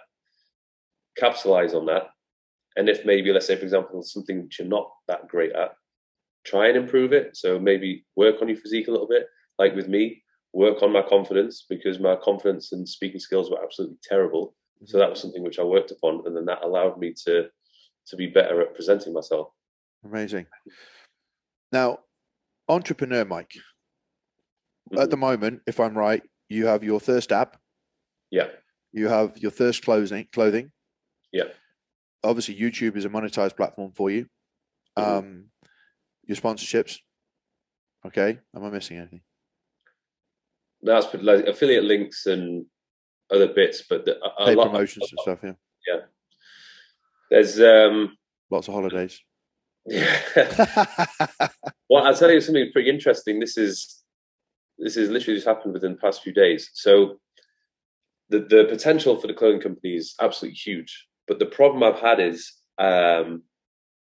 capitalize 1.16 1.74
on 1.74 1.86
that, 1.86 2.10
and 2.76 2.88
if 2.88 3.04
maybe 3.04 3.32
let's 3.32 3.46
say 3.46 3.56
for 3.56 3.64
example 3.64 4.02
something 4.02 4.42
which 4.42 4.58
you're 4.58 4.68
not 4.68 4.90
that 5.08 5.28
great 5.28 5.52
at, 5.52 5.74
try 6.44 6.68
and 6.68 6.76
improve 6.76 7.12
it. 7.12 7.36
So 7.36 7.58
maybe 7.58 8.04
work 8.16 8.36
on 8.40 8.48
your 8.48 8.58
physique 8.58 8.88
a 8.88 8.90
little 8.90 9.08
bit. 9.08 9.26
Like 9.58 9.74
with 9.74 9.88
me, 9.88 10.22
work 10.52 10.82
on 10.82 10.92
my 10.92 11.02
confidence 11.02 11.66
because 11.68 11.98
my 11.98 12.16
confidence 12.16 12.72
and 12.72 12.88
speaking 12.88 13.20
skills 13.20 13.50
were 13.50 13.62
absolutely 13.62 13.98
terrible. 14.02 14.54
So 14.86 14.98
that 14.98 15.10
was 15.10 15.18
mm-hmm. 15.18 15.28
something 15.28 15.42
which 15.42 15.58
I 15.58 15.64
worked 15.64 15.90
upon, 15.90 16.22
and 16.24 16.36
then 16.36 16.46
that 16.46 16.64
allowed 16.64 16.98
me 16.98 17.14
to 17.26 17.48
to 18.06 18.16
be 18.16 18.26
better 18.26 18.62
at 18.62 18.74
presenting 18.74 19.12
myself. 19.12 19.48
Amazing. 20.04 20.46
Now, 21.72 22.00
entrepreneur 22.70 23.24
Mike. 23.24 23.52
Mm-hmm. 24.90 25.02
At 25.02 25.10
the 25.10 25.16
moment, 25.16 25.62
if 25.66 25.80
I'm 25.80 25.96
right, 25.96 26.22
you 26.48 26.66
have 26.66 26.82
your 26.82 27.00
Thirst 27.00 27.32
app. 27.32 27.58
Yeah. 28.30 28.48
You 28.92 29.08
have 29.08 29.36
your 29.38 29.50
Thirst 29.50 29.84
clothing. 29.84 30.28
Clothing. 30.32 30.72
Yeah. 31.32 31.44
Obviously, 32.24 32.56
YouTube 32.56 32.96
is 32.96 33.04
a 33.04 33.08
monetized 33.08 33.56
platform 33.56 33.92
for 33.92 34.10
you. 34.10 34.26
Mm-hmm. 34.98 35.18
Um, 35.18 35.44
your 36.26 36.36
sponsorships. 36.36 36.98
Okay. 38.06 38.38
Am 38.54 38.64
I 38.64 38.70
missing 38.70 38.98
anything? 38.98 39.20
That's 40.82 41.12
like 41.14 41.46
affiliate 41.46 41.84
links 41.84 42.26
and 42.26 42.64
other 43.30 43.48
bits, 43.48 43.82
but 43.88 44.06
the, 44.06 44.18
a, 44.38 44.54
lot, 44.54 44.70
promotions 44.70 45.10
and 45.10 45.20
stuff. 45.20 45.38
Yeah. 45.42 45.52
Yeah. 45.86 46.00
There's 47.30 47.60
um 47.60 48.16
lots 48.50 48.68
of 48.68 48.74
holidays. 48.74 49.20
Yeah. 49.86 50.20
well, 51.88 52.06
I'll 52.06 52.16
tell 52.16 52.30
you 52.30 52.40
something 52.40 52.70
pretty 52.72 52.90
interesting. 52.90 53.40
This 53.40 53.56
is 53.56 54.02
this 54.78 54.96
is 54.96 55.10
literally 55.10 55.36
just 55.36 55.46
happened 55.46 55.74
within 55.74 55.92
the 55.92 55.98
past 55.98 56.22
few 56.22 56.32
days. 56.32 56.70
So 56.74 57.20
the 58.28 58.40
the 58.40 58.66
potential 58.68 59.16
for 59.16 59.26
the 59.26 59.34
clothing 59.34 59.60
company 59.60 59.94
is 59.94 60.14
absolutely 60.20 60.56
huge. 60.56 61.06
But 61.26 61.38
the 61.38 61.46
problem 61.46 61.82
I've 61.82 62.00
had 62.00 62.20
is 62.20 62.52
um, 62.78 63.42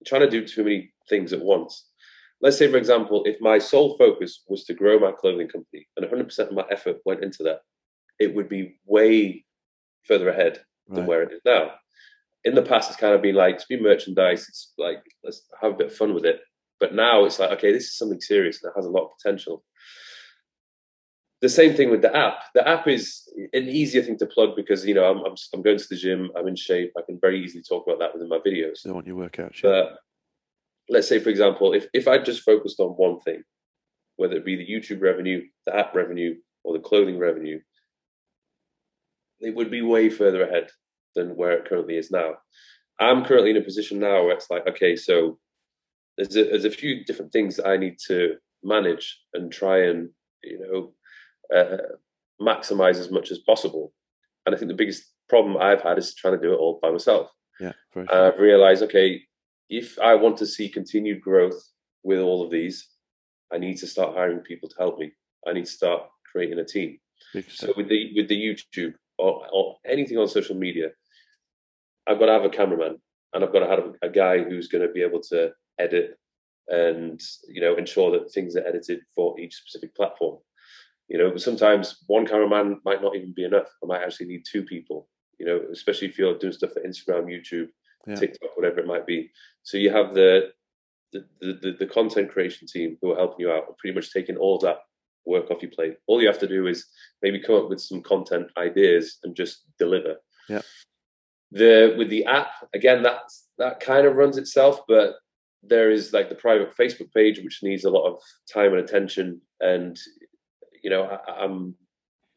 trying 0.06 0.22
to 0.22 0.30
do 0.30 0.48
too 0.48 0.64
many 0.64 0.94
things 1.10 1.34
at 1.34 1.42
once. 1.42 1.88
Let's 2.42 2.58
say, 2.58 2.70
for 2.70 2.78
example, 2.78 3.24
if 3.26 3.40
my 3.40 3.58
sole 3.58 3.98
focus 3.98 4.44
was 4.48 4.66
to 4.66 4.74
grow 4.74 5.00
my 5.00 5.12
clothing 5.12 5.48
company 5.48 5.88
and 5.96 6.06
100% 6.06 6.40
of 6.40 6.52
my 6.52 6.66
effort 6.70 6.98
went 7.06 7.24
into 7.24 7.44
that, 7.44 7.62
it 8.20 8.36
would 8.36 8.50
be 8.50 8.80
way 8.86 9.46
further 10.04 10.30
ahead 10.30 10.62
than 10.88 11.00
right. 11.00 11.08
where 11.08 11.24
it 11.24 11.32
is 11.32 11.42
now 11.46 11.72
in 12.44 12.56
the 12.56 12.62
past 12.62 12.90
it's 12.90 13.00
kind 13.00 13.14
of 13.14 13.22
been 13.22 13.36
like 13.36 13.56
it's 13.56 13.66
been 13.66 13.84
merchandise 13.84 14.48
it's 14.48 14.74
like 14.78 15.02
let's 15.24 15.44
have 15.62 15.74
a 15.74 15.76
bit 15.76 15.88
of 15.88 15.96
fun 15.96 16.14
with 16.14 16.26
it. 16.26 16.42
But 16.80 16.94
now 16.94 17.26
it's 17.26 17.40
like 17.40 17.52
okay 17.52 17.72
this 17.72 17.86
is 17.86 17.98
something 17.98 18.22
serious 18.22 18.60
that 18.62 18.74
has 18.76 18.86
a 18.86 18.90
lot 18.90 19.06
of 19.06 19.12
potential. 19.18 19.64
The 21.42 21.50
same 21.50 21.74
thing 21.74 21.90
with 21.92 22.02
the 22.02 22.16
app. 22.16 22.36
The 22.54 22.66
app 22.66 22.88
is 22.88 23.28
an 23.52 23.68
easier 23.68 24.02
thing 24.02 24.18
to 24.18 24.26
plug 24.26 24.56
because 24.56 24.86
you 24.86 24.94
know 24.94 25.10
i'm, 25.10 25.18
I'm, 25.26 25.36
I'm 25.54 25.62
going 25.62 25.78
to 25.78 25.90
the 25.90 25.96
gym 25.96 26.32
i'm 26.38 26.48
in 26.48 26.56
shape 26.56 26.94
i 26.98 27.02
can 27.02 27.20
very 27.20 27.44
easily 27.44 27.64
talk 27.64 27.86
about 27.86 28.00
that 28.00 28.14
within 28.14 28.30
my 28.30 28.40
videos. 28.40 28.84
They 28.84 28.92
want 28.92 29.08
your 29.08 29.18
workouts 29.18 29.62
but 29.62 30.00
let's 30.90 31.08
say 31.08 31.20
for 31.20 31.30
example 31.30 31.74
if, 31.74 31.88
if 31.94 32.08
i 32.08 32.18
just 32.18 32.44
focused 32.44 32.80
on 32.80 32.90
one 32.90 33.20
thing 33.22 33.44
whether 34.18 34.36
it 34.36 34.46
be 34.46 34.56
the 34.56 34.68
youtube 34.68 35.02
revenue 35.02 35.44
the 35.66 35.76
app 35.76 35.96
revenue 35.96 36.36
or 36.64 36.74
the 36.74 36.84
clothing 36.84 37.18
revenue 37.18 37.60
it 39.40 39.56
would 39.56 39.72
be 39.72 39.82
way 39.82 40.10
further 40.10 40.44
ahead 40.44 40.70
than 41.16 41.36
where 41.36 41.54
it 41.54 41.66
currently 41.66 41.98
is 41.98 42.12
now. 42.12 42.36
I'm 43.00 43.26
currently 43.26 43.52
in 43.52 43.58
a 43.58 43.62
position 43.62 44.00
now 44.00 44.24
where 44.24 44.36
it's 44.36 44.50
like, 44.50 44.68
okay, 44.68 44.96
so 44.96 45.40
there's 46.18 46.36
a, 46.36 46.44
there's 46.44 46.66
a 46.66 46.72
few 46.72 47.04
different 47.04 47.32
things 47.32 47.56
that 47.58 47.68
I 47.68 47.78
need 47.78 47.98
to 48.08 48.36
manage 48.64 49.20
and 49.34 49.52
try 49.52 49.86
and 49.88 50.10
you 50.44 50.60
know 51.52 51.58
uh, 51.58 51.78
maximize 52.42 52.98
as 52.98 53.12
much 53.12 53.32
as 53.32 53.40
possible. 53.40 53.94
And 54.46 54.54
I 54.54 54.58
think 54.58 54.70
the 54.70 54.76
biggest 54.76 55.04
problem 55.30 55.58
I've 55.58 55.82
had 55.82 55.98
is 55.98 56.14
trying 56.14 56.36
to 56.36 56.42
do 56.42 56.54
it 56.54 56.58
all 56.58 56.80
by 56.82 56.92
myself. 56.92 57.32
Yeah, 57.60 57.72
sure. 57.94 58.06
I've 58.14 58.40
realized, 58.40 58.84
okay, 58.84 59.22
if 59.70 59.98
I 60.00 60.16
want 60.16 60.38
to 60.38 60.46
see 60.46 60.70
continued 60.70 61.22
growth 61.22 61.62
with 62.04 62.20
all 62.20 62.44
of 62.44 62.52
these, 62.52 62.88
I 63.52 63.58
need 63.58 63.78
to 63.78 63.88
start 63.88 64.16
hiring 64.16 64.40
people 64.40 64.70
to 64.70 64.76
help 64.78 65.00
me. 65.00 65.12
I 65.48 65.54
need 65.54 65.66
to 65.66 65.72
start 65.72 66.04
creating 66.32 66.60
a 66.60 66.66
team. 66.66 67.00
So 67.50 67.74
with 67.76 67.88
the 67.90 68.12
with 68.16 68.28
the 68.28 68.36
YouTube 68.36 68.94
or, 69.18 69.48
or 69.52 69.78
anything 69.86 70.18
on 70.18 70.28
social 70.28 70.56
media, 70.56 70.90
I've 72.08 72.20
got 72.20 72.28
to 72.28 72.34
have 72.34 72.46
a 72.46 72.50
cameraman 72.50 72.98
and 73.34 73.44
I've 73.44 73.54
got 73.54 73.60
to 73.60 73.68
have 73.68 73.94
a 74.02 74.10
guy 74.10 74.44
who's 74.44 74.68
going 74.68 74.86
to 74.86 74.94
be 74.94 75.02
able 75.02 75.22
to 75.30 75.52
edit 75.80 76.18
and 76.70 77.20
you 77.48 77.62
know 77.62 77.76
ensure 77.76 78.12
that 78.12 78.32
things 78.32 78.56
are 78.56 78.66
edited 78.66 79.02
for 79.16 79.40
each 79.40 79.56
specific 79.56 79.96
platform. 79.96 80.38
You 81.10 81.18
know, 81.18 81.36
sometimes 81.38 82.04
one 82.08 82.26
cameraman 82.26 82.80
might 82.86 83.02
not 83.02 83.16
even 83.16 83.34
be 83.34 83.44
enough. 83.44 83.68
I 83.84 83.88
might 83.88 84.02
actually 84.02 84.28
need 84.28 84.44
two 84.50 84.64
people. 84.64 85.10
You 85.40 85.46
know, 85.46 85.62
especially 85.72 86.08
if 86.08 86.18
you're 86.18 86.38
doing 86.38 86.54
stuff 86.54 86.72
for 86.72 86.82
Instagram, 86.82 87.26
YouTube, 87.26 87.68
yeah. 88.08 88.16
TikTok, 88.16 88.56
whatever 88.56 88.80
it 88.80 88.88
might 88.88 89.06
be. 89.06 89.30
So 89.64 89.78
you 89.78 89.92
have 89.92 90.14
the 90.14 90.52
the, 91.12 91.26
the 91.42 91.76
the 91.80 91.86
content 91.86 92.32
creation 92.32 92.68
team 92.68 92.98
who 93.02 93.12
are 93.12 93.18
helping 93.18 93.46
you 93.46 93.52
out 93.52 93.68
and 93.68 93.78
pretty 93.78 93.96
much 93.96 94.14
taking 94.14 94.38
all 94.38 94.58
that 94.60 94.80
work 95.26 95.52
off 95.52 95.62
your 95.62 95.72
plate. 95.72 95.98
All 96.08 96.22
you 96.22 96.28
have 96.28 96.40
to 96.40 96.48
do 96.48 96.68
is 96.68 96.86
maybe 97.22 97.42
come 97.42 97.56
up 97.56 97.70
with 97.70 97.82
some 97.82 98.02
content 98.02 98.48
ideas 98.58 99.20
and 99.24 99.36
just 99.36 99.64
deliver. 99.78 100.16
Yeah. 100.50 100.62
The 101.54 101.96
with 101.98 102.10
the 102.10 102.26
app 102.26 102.52
again, 102.74 103.04
that 103.04 103.22
that 103.58 103.80
kind 103.80 104.06
of 104.06 104.16
runs 104.16 104.38
itself, 104.38 104.82
but 104.88 105.16
there 105.62 105.92
is 105.92 106.12
like 106.12 106.30
the 106.30 106.36
private 106.36 106.76
Facebook 106.76 107.12
page, 107.14 107.40
which 107.40 107.64
needs 107.64 107.86
a 107.86 107.90
lot 107.90 108.08
of 108.08 108.20
time 108.52 108.74
and 108.74 108.84
attention. 108.84 109.40
And 109.62 109.98
you 110.84 110.90
know, 110.90 111.04
I, 111.04 111.46
am 111.46 111.76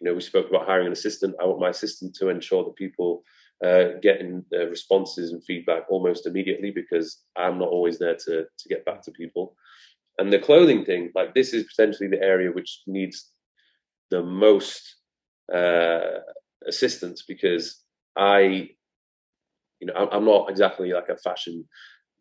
you 0.00 0.08
know, 0.08 0.14
we 0.14 0.20
spoke 0.20 0.48
about 0.48 0.66
hiring 0.66 0.86
an 0.86 0.92
assistant. 0.92 1.34
I 1.40 1.46
want 1.46 1.60
my 1.60 1.70
assistant 1.70 2.14
to 2.16 2.28
ensure 2.28 2.64
that 2.64 2.76
people 2.76 3.22
uh, 3.64 3.98
getting 4.02 4.44
uh, 4.54 4.66
responses 4.66 5.32
and 5.32 5.42
feedback 5.42 5.84
almost 5.88 6.26
immediately 6.26 6.70
because 6.70 7.22
I'm 7.36 7.58
not 7.58 7.68
always 7.68 7.98
there 7.98 8.16
to 8.16 8.44
to 8.44 8.68
get 8.68 8.84
back 8.84 9.02
to 9.02 9.10
people. 9.10 9.56
And 10.18 10.32
the 10.32 10.38
clothing 10.38 10.84
thing, 10.84 11.10
like 11.14 11.34
this, 11.34 11.52
is 11.52 11.64
potentially 11.64 12.08
the 12.08 12.22
area 12.22 12.50
which 12.50 12.82
needs 12.86 13.30
the 14.10 14.22
most 14.22 14.96
uh, 15.52 16.20
assistance 16.66 17.24
because 17.26 17.82
I, 18.16 18.70
you 19.80 19.86
know, 19.86 20.08
I'm 20.10 20.24
not 20.24 20.50
exactly 20.50 20.92
like 20.92 21.08
a 21.08 21.16
fashion 21.16 21.64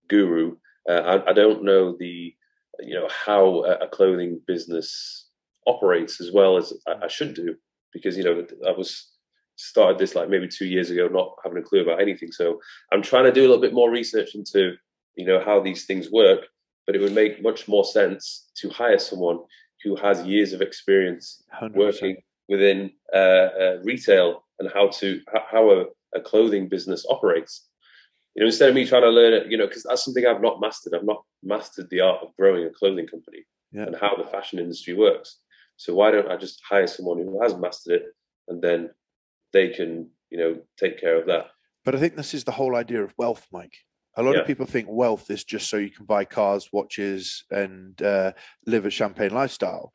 guru. 0.10 0.56
Uh, 0.89 0.93
I, 1.26 1.30
I, 1.30 1.34
don't 1.34 1.64
know 1.64 1.95
the, 1.97 2.34
you 2.80 2.93
know, 2.93 3.08
how 3.10 3.64
a 3.64 3.88
clothing 3.88 4.39
business 4.45 5.30
operates 5.66 6.22
as 6.22 6.32
well 6.32 6.58
as 6.58 6.74
I, 6.88 7.06
I 7.06 7.08
should 7.08 7.34
do 7.34 7.56
because 7.93 8.18
you 8.18 8.24
know 8.24 8.45
I 8.68 8.72
was 8.72 9.10
started 9.56 9.97
this 9.97 10.16
like 10.16 10.30
maybe 10.30 10.47
two 10.47 10.66
years 10.66 10.89
ago, 10.91 11.08
not 11.08 11.36
having 11.43 11.58
a 11.58 11.62
clue 11.62 11.82
about 11.82 12.01
anything. 12.01 12.32
So 12.32 12.60
I'm 12.91 13.01
trying 13.01 13.24
to 13.24 13.32
do 13.32 13.41
a 13.41 13.47
little 13.47 13.62
bit 13.62 13.74
more 13.74 13.89
research 13.89 14.36
into 14.36 14.74
you 15.16 15.26
know 15.26 15.41
how 15.43 15.60
these 15.62 15.86
things 15.86 16.12
work. 16.12 16.41
But 16.86 16.95
it 16.95 17.01
would 17.01 17.14
make 17.14 17.41
much 17.41 17.68
more 17.68 17.84
sense 17.84 18.51
to 18.58 18.70
hire 18.70 18.99
someone 18.99 19.39
who 19.84 19.95
has 19.95 20.24
years 20.24 20.53
of 20.53 20.62
experience 20.62 21.41
100%. 21.60 21.74
working 21.74 22.18
within 22.47 22.91
uh, 23.12 23.18
uh, 23.18 23.78
retail 23.84 24.43
and 24.60 24.70
how 24.72 24.89
to 24.99 25.20
how 25.51 25.72
a, 25.72 25.86
a, 26.16 26.22
clothing 26.22 26.68
business 26.68 27.05
operates. 27.09 27.68
You 28.36 28.41
know, 28.41 28.47
instead 28.47 28.70
of 28.70 28.76
me 28.76 28.86
trying 28.86 29.03
to 29.03 29.09
learn 29.09 29.34
it, 29.34 29.49
you 29.49 29.57
know, 29.57 29.68
because 29.68 29.84
that's 29.84 30.03
something 30.03 30.26
I've 30.26 30.41
not 30.41 30.59
mastered. 30.59 30.93
I've 30.93 31.05
not 31.05 31.24
mastered 31.43 31.89
the 31.89 32.01
art 32.01 32.22
of 32.22 32.36
growing 32.38 32.66
a 32.66 32.70
clothing 32.70 33.07
company 33.07 33.45
yeah. 33.72 33.84
and 33.84 33.95
how 33.95 34.16
the 34.16 34.26
fashion 34.26 34.59
industry 34.59 34.93
works. 34.93 35.39
So 35.78 35.93
why 35.93 36.11
don't 36.11 36.30
I 36.30 36.38
just 36.38 36.61
hire 36.68 36.88
someone 36.88 37.18
who 37.18 37.41
has 37.41 37.55
mastered 37.55 38.01
it, 38.01 38.05
and 38.47 38.61
then 38.61 38.89
they 39.53 39.70
can, 39.70 40.09
you 40.30 40.38
know, 40.38 40.57
take 40.78 40.99
care 40.99 41.20
of 41.20 41.28
that. 41.28 41.47
But 41.84 41.95
I 41.95 41.99
think 41.99 42.16
this 42.16 42.34
is 42.34 42.43
the 42.43 42.51
whole 42.51 42.76
idea 42.76 43.03
of 43.03 43.13
wealth, 43.18 43.45
Mike. 43.51 43.78
A 44.18 44.24
lot 44.24 44.36
yeah. 44.36 44.41
of 44.41 44.47
people 44.47 44.66
think 44.66 44.88
wealth 44.89 45.30
is 45.30 45.43
just 45.43 45.70
so 45.70 45.78
you 45.78 45.89
can 45.91 46.05
buy 46.05 46.24
cars, 46.24 46.70
watches, 46.72 47.43
and 47.51 48.01
uh, 48.01 48.32
live 48.66 48.86
a 48.86 48.89
champagne 48.89 49.34
lifestyle. 49.34 49.91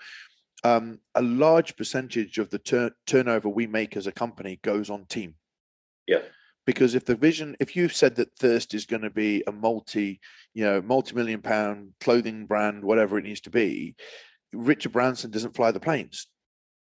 Um, 0.62 0.98
a 1.14 1.22
large 1.22 1.76
percentage 1.76 2.36
of 2.36 2.50
the 2.50 2.58
tur- 2.58 2.94
turnover 3.06 3.48
we 3.48 3.66
make 3.66 3.96
as 3.96 4.06
a 4.06 4.12
company 4.12 4.60
goes 4.62 4.90
on 4.90 5.06
team. 5.06 5.34
Yeah. 6.10 6.22
Because 6.66 6.94
if 6.94 7.04
the 7.04 7.14
vision, 7.14 7.56
if 7.60 7.74
you've 7.74 7.94
said 7.94 8.16
that 8.16 8.36
Thirst 8.36 8.74
is 8.74 8.84
going 8.84 9.02
to 9.02 9.10
be 9.10 9.42
a 9.46 9.52
multi, 9.52 10.20
you 10.52 10.64
know, 10.64 10.82
multi-million 10.82 11.40
pound 11.40 11.92
clothing 12.00 12.46
brand, 12.46 12.84
whatever 12.84 13.18
it 13.18 13.24
needs 13.24 13.40
to 13.42 13.50
be, 13.50 13.94
Richard 14.52 14.92
Branson 14.92 15.30
doesn't 15.30 15.54
fly 15.54 15.70
the 15.70 15.80
planes. 15.80 16.26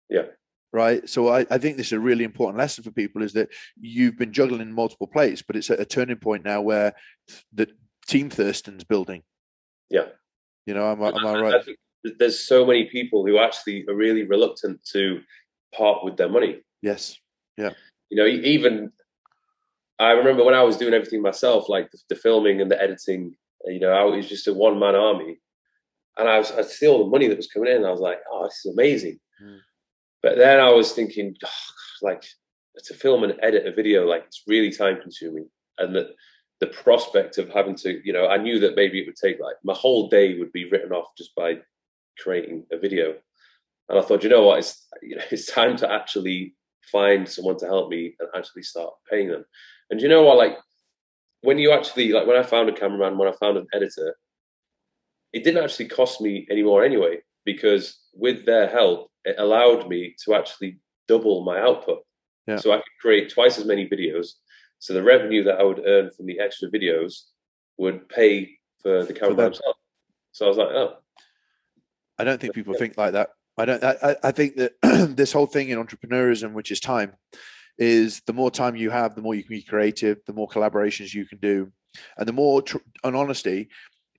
Yeah 0.09 0.27
right? 0.75 1.07
So 1.09 1.29
I, 1.29 1.45
I, 1.49 1.57
think 1.57 1.77
this 1.77 1.87
is 1.87 1.93
a 1.93 1.99
really 2.01 2.25
important 2.25 2.57
lesson 2.57 2.83
for 2.83 2.91
people 2.91 3.23
is 3.23 3.31
that 3.31 3.47
you've 3.79 4.17
been 4.17 4.33
juggling 4.33 4.73
multiple 4.73 5.07
plates, 5.07 5.41
but 5.41 5.55
it's 5.55 5.69
at 5.69 5.79
a 5.79 5.85
turning 5.85 6.17
point 6.17 6.43
now 6.43 6.61
where 6.61 6.93
the 7.53 7.69
team 8.07 8.29
Thurston's 8.29 8.83
building. 8.83 9.23
Yeah. 9.89 10.07
You 10.65 10.73
know, 10.73 10.91
am, 10.91 11.01
am 11.01 11.25
I 11.25 11.39
right? 11.39 11.55
I 11.55 12.11
there's 12.19 12.39
so 12.39 12.65
many 12.65 12.85
people 12.85 13.25
who 13.25 13.39
actually 13.39 13.85
are 13.87 13.95
really 13.95 14.23
reluctant 14.23 14.83
to 14.91 15.21
part 15.73 16.03
with 16.03 16.17
their 16.17 16.29
money. 16.29 16.61
Yes. 16.81 17.17
Yeah. 17.57 17.71
You 18.09 18.17
know, 18.17 18.27
even 18.27 18.91
I 19.99 20.11
remember 20.11 20.43
when 20.43 20.55
I 20.55 20.63
was 20.63 20.77
doing 20.77 20.93
everything 20.93 21.21
myself, 21.21 21.69
like 21.69 21.89
the, 21.91 21.97
the 22.09 22.15
filming 22.15 22.61
and 22.61 22.69
the 22.69 22.81
editing, 22.81 23.35
you 23.65 23.79
know, 23.79 23.91
I 23.91 24.03
was 24.03 24.27
just 24.27 24.47
a 24.47 24.53
one 24.53 24.79
man 24.79 24.95
army. 24.95 25.39
And 26.17 26.29
I 26.29 26.37
was, 26.37 26.51
I 26.51 26.61
see 26.61 26.87
all 26.87 27.03
the 27.03 27.09
money 27.09 27.27
that 27.27 27.37
was 27.37 27.47
coming 27.47 27.71
in. 27.71 27.85
I 27.85 27.91
was 27.91 27.99
like, 27.99 28.19
oh, 28.31 28.45
this 28.45 28.65
is 28.65 28.73
amazing. 28.73 29.19
Mm. 29.43 29.59
But 30.23 30.37
then 30.37 30.59
I 30.59 30.69
was 30.69 30.93
thinking, 30.93 31.35
oh, 31.45 31.49
like, 32.01 32.23
to 32.85 32.93
film 32.93 33.23
and 33.23 33.35
edit 33.41 33.67
a 33.67 33.71
video, 33.71 34.05
like, 34.05 34.23
it's 34.25 34.43
really 34.47 34.71
time 34.71 35.01
consuming. 35.01 35.49
And 35.77 35.95
that 35.95 36.07
the 36.59 36.67
prospect 36.67 37.37
of 37.37 37.49
having 37.49 37.75
to, 37.75 38.01
you 38.05 38.13
know, 38.13 38.27
I 38.27 38.37
knew 38.37 38.59
that 38.59 38.75
maybe 38.75 39.01
it 39.01 39.07
would 39.07 39.17
take 39.17 39.39
like 39.39 39.55
my 39.63 39.73
whole 39.73 40.07
day 40.07 40.37
would 40.39 40.51
be 40.51 40.69
written 40.69 40.91
off 40.91 41.09
just 41.17 41.35
by 41.35 41.57
creating 42.17 42.65
a 42.71 42.77
video. 42.77 43.15
And 43.89 43.99
I 43.99 44.01
thought, 44.01 44.23
you 44.23 44.29
know 44.29 44.43
what, 44.43 44.59
it's, 44.59 44.87
you 45.01 45.15
know, 45.15 45.23
it's 45.31 45.51
time 45.51 45.75
to 45.77 45.91
actually 45.91 46.55
find 46.91 47.27
someone 47.27 47.57
to 47.57 47.65
help 47.65 47.89
me 47.89 48.15
and 48.19 48.29
actually 48.35 48.63
start 48.63 48.93
paying 49.09 49.29
them. 49.29 49.45
And 49.89 50.01
you 50.01 50.07
know 50.07 50.23
what, 50.23 50.37
like, 50.37 50.57
when 51.41 51.59
you 51.59 51.71
actually, 51.71 52.11
like, 52.11 52.27
when 52.27 52.37
I 52.37 52.43
found 52.43 52.69
a 52.69 52.73
cameraman, 52.73 53.17
when 53.17 53.27
I 53.27 53.33
found 53.33 53.57
an 53.57 53.67
editor, 53.73 54.15
it 55.33 55.43
didn't 55.43 55.63
actually 55.63 55.89
cost 55.89 56.21
me 56.21 56.47
any 56.49 56.63
more 56.63 56.83
anyway, 56.83 57.19
because 57.43 57.99
with 58.13 58.45
their 58.45 58.67
help, 58.67 59.11
it 59.25 59.35
allowed 59.37 59.87
me 59.87 60.15
to 60.25 60.33
actually 60.33 60.79
double 61.07 61.43
my 61.43 61.59
output. 61.59 61.99
Yeah. 62.47 62.57
So 62.57 62.71
I 62.71 62.77
could 62.77 62.83
create 63.01 63.31
twice 63.31 63.57
as 63.57 63.65
many 63.65 63.87
videos. 63.87 64.33
So 64.79 64.93
the 64.93 65.03
revenue 65.03 65.43
that 65.43 65.59
I 65.59 65.63
would 65.63 65.81
earn 65.85 66.11
from 66.11 66.25
the 66.25 66.39
extra 66.39 66.69
videos 66.69 67.23
would 67.77 68.07
pay 68.07 68.57
for 68.81 69.03
the 69.03 69.13
camera 69.13 69.45
himself. 69.45 69.77
So 70.31 70.45
I 70.45 70.49
was 70.49 70.57
like, 70.57 70.69
oh. 70.69 70.97
I 72.17 72.23
don't 72.23 72.39
think 72.39 72.53
people 72.53 72.73
think 72.75 72.97
like 72.97 73.13
that. 73.13 73.29
I 73.57 73.65
don't. 73.65 73.83
I, 73.83 74.15
I 74.23 74.31
think 74.31 74.57
that 74.57 74.73
this 75.15 75.31
whole 75.31 75.45
thing 75.45 75.69
in 75.69 75.83
entrepreneurship, 75.83 76.51
which 76.53 76.71
is 76.71 76.79
time, 76.79 77.13
is 77.77 78.21
the 78.25 78.33
more 78.33 78.51
time 78.51 78.75
you 78.75 78.89
have, 78.89 79.15
the 79.15 79.21
more 79.21 79.35
you 79.35 79.43
can 79.43 79.55
be 79.55 79.61
creative, 79.61 80.19
the 80.25 80.33
more 80.33 80.47
collaborations 80.47 81.13
you 81.13 81.25
can 81.25 81.39
do, 81.39 81.71
and 82.17 82.27
the 82.27 82.33
more, 82.33 82.61
tr- 82.61 82.77
on 83.03 83.15
honesty, 83.15 83.69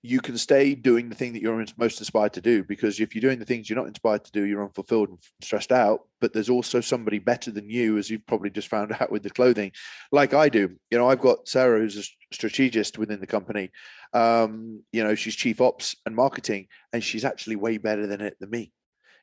you 0.07 0.21
can 0.21 0.39
stay 0.39 0.75
doing 0.75 1.09
the 1.09 1.15
thing 1.15 1.33
that 1.33 1.43
you're 1.43 1.65
most 1.77 1.99
inspired 1.99 2.33
to 2.33 2.41
do 2.41 2.63
because 2.63 3.01
if 3.01 3.15
you're 3.15 3.21
doing 3.21 3.41
the 3.41 3.45
things 3.45 3.69
you're 3.69 3.79
not 3.79 3.89
inspired 3.89 4.25
to 4.25 4.31
do 4.31 4.45
you're 4.45 4.63
unfulfilled 4.63 5.09
and 5.09 5.19
stressed 5.41 5.73
out. 5.73 6.03
But 6.21 6.33
there's 6.33 6.49
also 6.49 6.81
somebody 6.81 7.19
better 7.19 7.51
than 7.51 7.69
you 7.69 7.99
as 7.99 8.09
you've 8.09 8.27
probably 8.27 8.51
just 8.51 8.69
found 8.69 8.93
out 9.01 9.11
with 9.11 9.23
the 9.23 9.31
clothing. 9.31 9.73
Like 10.13 10.33
i 10.33 10.49
do 10.49 10.77
you 10.91 10.99
know 10.99 11.09
i've 11.09 11.21
got 11.21 11.49
sarah 11.49 11.81
who's 11.81 11.97
a 11.97 12.35
strategist 12.35 12.99
within 12.99 13.21
the 13.21 13.27
company. 13.27 13.71
Um, 14.13 14.83
you 14.93 15.03
know 15.03 15.15
she's 15.15 15.35
chief 15.35 15.61
ops 15.61 15.97
and 16.07 16.15
marketing 16.15 16.69
and 16.93 17.03
she's 17.03 17.25
actually 17.25 17.57
way 17.57 17.79
better 17.79 18.07
than 18.07 18.21
it 18.21 18.37
than 18.39 18.51
me. 18.51 18.73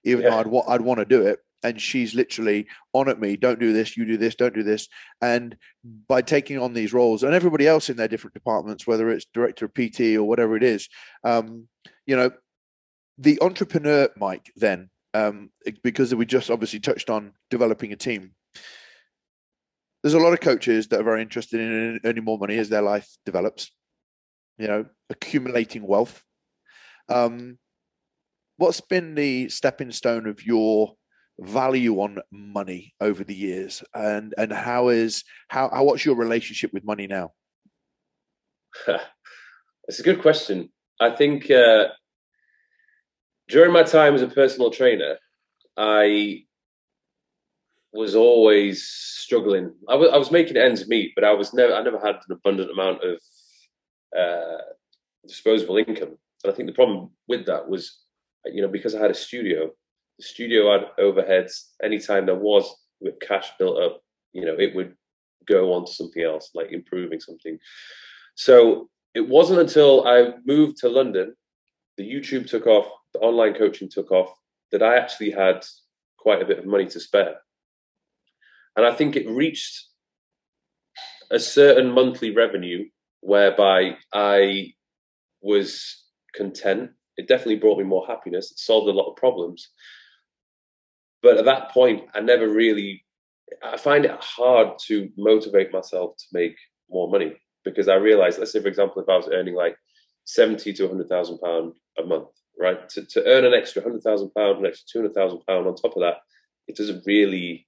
Even 0.03 0.23
yeah. 0.23 0.31
though 0.43 0.61
i'd, 0.67 0.73
I'd 0.73 0.81
want 0.81 0.99
to 0.99 1.05
do 1.05 1.25
it 1.27 1.39
and 1.63 1.81
she's 1.81 2.13
literally 2.13 2.67
on 2.93 3.09
at 3.09 3.19
me 3.19 3.35
don't 3.35 3.59
do 3.59 3.73
this 3.73 3.95
you 3.97 4.05
do 4.05 4.17
this 4.17 4.35
don't 4.35 4.53
do 4.53 4.63
this. 4.63 4.87
And 5.21 5.55
by 6.07 6.21
taking 6.21 6.59
on 6.59 6.73
these 6.73 6.93
roles 6.93 7.23
and 7.23 7.33
everybody 7.33 7.67
else 7.67 7.89
in 7.89 7.97
their 7.97 8.07
different 8.07 8.33
departments 8.33 8.87
whether 8.87 9.09
it's 9.09 9.25
director 9.33 9.65
of 9.65 9.73
pt 9.73 10.15
or 10.15 10.23
whatever 10.23 10.55
it 10.55 10.63
is 10.63 10.89
um, 11.23 11.67
you 12.05 12.15
know 12.15 12.31
the 13.17 13.39
entrepreneur 13.41 14.09
mike 14.17 14.51
then 14.55 14.89
um, 15.13 15.51
because 15.83 16.13
we 16.15 16.25
just 16.25 16.49
obviously 16.49 16.79
touched 16.79 17.09
on 17.09 17.33
developing 17.49 17.93
a 17.93 17.95
team 17.95 18.31
there's 20.01 20.15
a 20.15 20.19
lot 20.19 20.33
of 20.33 20.41
coaches 20.41 20.87
that 20.87 20.99
are 20.99 21.03
very 21.03 21.21
interested 21.21 21.61
in 21.61 21.99
earning 22.03 22.23
more 22.25 22.37
money 22.37 22.57
as 22.57 22.69
their 22.69 22.81
life 22.81 23.07
develops 23.25 23.71
you 24.57 24.67
know 24.67 24.85
accumulating 25.09 25.85
wealth. 25.85 26.23
Um, 27.09 27.57
what's 28.57 28.81
been 28.81 29.15
the 29.15 29.49
stepping 29.49 29.91
stone 29.91 30.27
of 30.27 30.45
your 30.45 30.95
value 31.39 31.99
on 31.99 32.19
money 32.31 32.93
over 33.01 33.23
the 33.23 33.35
years? 33.35 33.83
And 33.93 34.33
and 34.37 34.51
how 34.51 34.89
is 34.89 35.23
how, 35.47 35.69
how 35.69 35.83
what's 35.83 36.05
your 36.05 36.15
relationship 36.15 36.71
with 36.73 36.83
money 36.83 37.07
now? 37.07 37.31
It's 39.89 39.99
a 39.99 40.03
good 40.03 40.21
question. 40.21 40.69
I 41.01 41.09
think 41.09 41.51
uh, 41.51 41.87
during 43.47 43.71
my 43.71 43.83
time 43.83 44.15
as 44.15 44.21
a 44.21 44.27
personal 44.27 44.71
trainer 44.71 45.17
i 45.77 46.43
was 47.95 48.15
always 48.15 48.87
struggling. 48.87 49.71
I, 49.87 49.93
w- 49.93 50.09
I 50.09 50.17
was 50.17 50.31
making 50.31 50.57
ends 50.57 50.87
meet 50.87 51.13
but 51.15 51.23
i 51.23 51.33
was 51.33 51.53
never 51.53 51.73
i 51.73 51.83
never 51.83 51.99
had 51.99 52.15
an 52.15 52.31
abundant 52.31 52.71
amount 52.71 53.03
of 53.03 53.19
uh, 54.17 54.61
disposable 55.27 55.77
income. 55.77 56.17
And 56.43 56.51
i 56.51 56.55
think 56.55 56.67
the 56.67 56.73
problem 56.73 57.11
with 57.27 57.45
that 57.45 57.69
was 57.69 57.99
you 58.45 58.61
know 58.61 58.67
because 58.67 58.95
i 58.95 58.99
had 58.99 59.11
a 59.11 59.15
studio 59.15 59.71
the 60.17 60.23
studio 60.23 60.71
had 60.71 60.87
overheads. 60.99 61.69
Anytime 61.81 62.25
there 62.25 62.35
was 62.35 62.73
with 62.99 63.19
cash 63.19 63.49
built 63.57 63.79
up, 63.81 64.01
you 64.31 64.45
know, 64.45 64.55
it 64.57 64.75
would 64.75 64.95
go 65.47 65.73
on 65.73 65.85
to 65.85 65.91
something 65.91 66.23
else, 66.23 66.51
like 66.53 66.71
improving 66.71 67.19
something. 67.19 67.57
So 68.35 68.89
it 69.13 69.27
wasn't 69.27 69.59
until 69.59 70.07
I 70.07 70.33
moved 70.45 70.77
to 70.77 70.89
London, 70.89 71.35
the 71.97 72.09
YouTube 72.09 72.47
took 72.47 72.65
off, 72.65 72.87
the 73.13 73.19
online 73.19 73.53
coaching 73.53 73.89
took 73.89 74.11
off, 74.11 74.33
that 74.71 74.81
I 74.81 74.97
actually 74.97 75.31
had 75.31 75.63
quite 76.17 76.41
a 76.41 76.45
bit 76.45 76.59
of 76.59 76.65
money 76.65 76.85
to 76.87 76.99
spare. 76.99 77.35
And 78.75 78.85
I 78.85 78.93
think 78.93 79.15
it 79.15 79.29
reached 79.29 79.87
a 81.29 81.39
certain 81.39 81.91
monthly 81.91 82.31
revenue 82.31 82.85
whereby 83.21 83.97
I 84.13 84.73
was 85.41 86.03
content. 86.33 86.91
It 87.17 87.27
definitely 87.27 87.57
brought 87.57 87.77
me 87.77 87.83
more 87.83 88.05
happiness. 88.07 88.51
It 88.51 88.57
solved 88.57 88.87
a 88.87 88.91
lot 88.91 89.09
of 89.09 89.15
problems. 89.15 89.69
But 91.23 91.37
at 91.37 91.45
that 91.45 91.71
point, 91.71 92.03
I 92.13 92.19
never 92.19 92.49
really, 92.49 93.03
I 93.63 93.77
find 93.77 94.03
it 94.03 94.11
hard 94.19 94.77
to 94.87 95.09
motivate 95.17 95.71
myself 95.71 96.17
to 96.17 96.25
make 96.33 96.55
more 96.89 97.09
money 97.09 97.33
because 97.63 97.87
I 97.87 97.95
realized, 97.95 98.39
let's 98.39 98.51
say, 98.51 98.61
for 98.61 98.67
example, 98.67 99.01
if 99.01 99.09
I 99.09 99.15
was 99.15 99.29
earning 99.31 99.55
like 99.55 99.77
70 100.25 100.73
to 100.73 100.83
100,000 100.83 101.39
pound 101.39 101.73
a 101.97 102.03
month, 102.05 102.27
right? 102.59 102.87
To, 102.89 103.05
to 103.05 103.25
earn 103.25 103.45
an 103.45 103.53
extra 103.53 103.81
100,000 103.81 104.31
pound, 104.37 104.59
an 104.59 104.65
extra 104.65 105.01
200,000 105.01 105.39
pound 105.47 105.65
on 105.65 105.75
top 105.75 105.95
of 105.95 106.01
that, 106.01 106.17
it 106.67 106.75
doesn't 106.75 107.05
really 107.05 107.67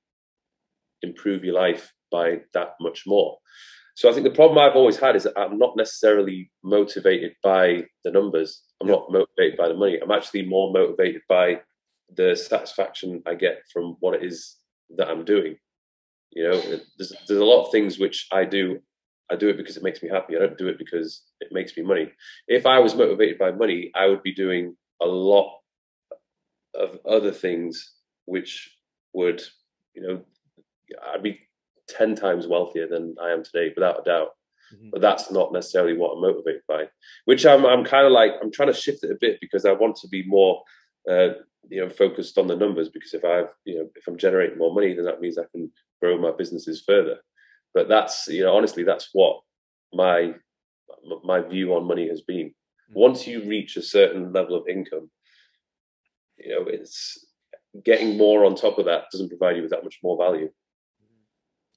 improve 1.01 1.45
your 1.45 1.55
life 1.55 1.93
by 2.11 2.41
that 2.53 2.73
much 2.81 3.03
more. 3.07 3.37
So 3.95 4.09
I 4.09 4.13
think 4.13 4.25
the 4.25 4.31
problem 4.31 4.57
I've 4.59 4.75
always 4.75 4.97
had 4.97 5.15
is 5.15 5.23
that 5.23 5.39
I'm 5.39 5.57
not 5.57 5.77
necessarily 5.77 6.51
motivated 6.61 7.35
by 7.41 7.85
the 8.03 8.11
numbers. 8.11 8.63
I'm 8.81 8.89
not 8.89 9.09
motivated 9.09 9.57
by 9.57 9.69
the 9.69 9.75
money. 9.75 9.97
I'm 9.97 10.11
actually 10.11 10.45
more 10.45 10.73
motivated 10.73 11.21
by 11.29 11.61
the 12.13 12.35
satisfaction 12.35 13.21
I 13.25 13.35
get 13.35 13.63
from 13.71 13.97
what 13.99 14.15
it 14.15 14.23
is 14.23 14.57
that 14.97 15.09
I'm 15.09 15.25
doing. 15.25 15.57
You 16.31 16.49
know, 16.49 16.61
there's 16.97 17.13
there's 17.27 17.39
a 17.39 17.45
lot 17.45 17.65
of 17.65 17.71
things 17.71 17.99
which 17.99 18.27
I 18.31 18.45
do. 18.45 18.79
I 19.31 19.35
do 19.35 19.49
it 19.49 19.57
because 19.57 19.77
it 19.77 19.83
makes 19.83 20.03
me 20.03 20.09
happy. 20.09 20.35
I 20.35 20.39
don't 20.39 20.57
do 20.57 20.67
it 20.67 20.77
because 20.77 21.23
it 21.39 21.47
makes 21.51 21.75
me 21.75 21.83
money. 21.83 22.11
If 22.47 22.65
I 22.65 22.79
was 22.79 22.93
motivated 22.93 23.39
by 23.39 23.51
money, 23.51 23.91
I 23.95 24.05
would 24.05 24.21
be 24.21 24.33
doing 24.33 24.75
a 25.01 25.05
lot 25.05 25.51
of 26.75 26.99
other 27.09 27.31
things 27.31 27.93
which 28.25 28.77
would, 29.13 29.41
you 29.93 30.01
know, 30.01 30.21
I'd 31.11 31.23
be 31.23 31.39
10 31.89 32.15
times 32.15 32.47
wealthier 32.47 32.87
than 32.87 33.15
I 33.21 33.31
am 33.31 33.43
today, 33.43 33.71
without 33.75 34.01
a 34.01 34.03
doubt. 34.03 34.29
Mm-hmm. 34.73 34.89
But 34.91 35.01
that's 35.01 35.31
not 35.31 35.53
necessarily 35.53 35.95
what 35.95 36.13
I'm 36.13 36.21
motivated 36.21 36.61
by, 36.67 36.85
which 37.25 37.45
I'm, 37.45 37.65
I'm 37.65 37.83
kind 37.83 38.05
of 38.05 38.11
like, 38.11 38.31
I'm 38.41 38.51
trying 38.51 38.73
to 38.73 38.79
shift 38.79 39.03
it 39.03 39.11
a 39.11 39.17
bit 39.19 39.39
because 39.39 39.65
I 39.65 39.71
want 39.71 39.95
to 39.97 40.07
be 40.07 40.23
more, 40.25 40.63
uh, 41.09 41.29
you 41.69 41.81
know, 41.81 41.89
focused 41.89 42.37
on 42.37 42.47
the 42.47 42.55
numbers 42.55 42.89
because 42.89 43.13
if 43.13 43.23
I've, 43.23 43.49
you 43.65 43.79
know, 43.79 43.89
if 43.95 44.07
I'm 44.07 44.17
generating 44.17 44.57
more 44.57 44.73
money, 44.73 44.93
then 44.93 45.05
that 45.05 45.21
means 45.21 45.37
I 45.37 45.45
can 45.51 45.71
grow 46.01 46.17
my 46.17 46.31
businesses 46.37 46.83
further. 46.85 47.17
But 47.73 47.89
that's, 47.89 48.27
you 48.27 48.43
know, 48.43 48.55
honestly, 48.55 48.83
that's 48.83 49.09
what 49.13 49.41
my, 49.93 50.33
my 51.23 51.41
view 51.41 51.73
on 51.75 51.87
money 51.87 52.07
has 52.07 52.21
been. 52.21 52.47
Mm-hmm. 52.47 52.99
Once 52.99 53.27
you 53.27 53.43
reach 53.47 53.77
a 53.77 53.81
certain 53.81 54.31
level 54.31 54.55
of 54.55 54.67
income, 54.67 55.09
you 56.37 56.51
know, 56.51 56.65
it's 56.67 57.25
getting 57.83 58.17
more 58.17 58.45
on 58.45 58.55
top 58.55 58.77
of 58.77 58.85
that 58.85 59.05
doesn't 59.11 59.29
provide 59.29 59.55
you 59.55 59.61
with 59.61 59.71
that 59.71 59.83
much 59.83 59.99
more 60.03 60.17
value. 60.17 60.49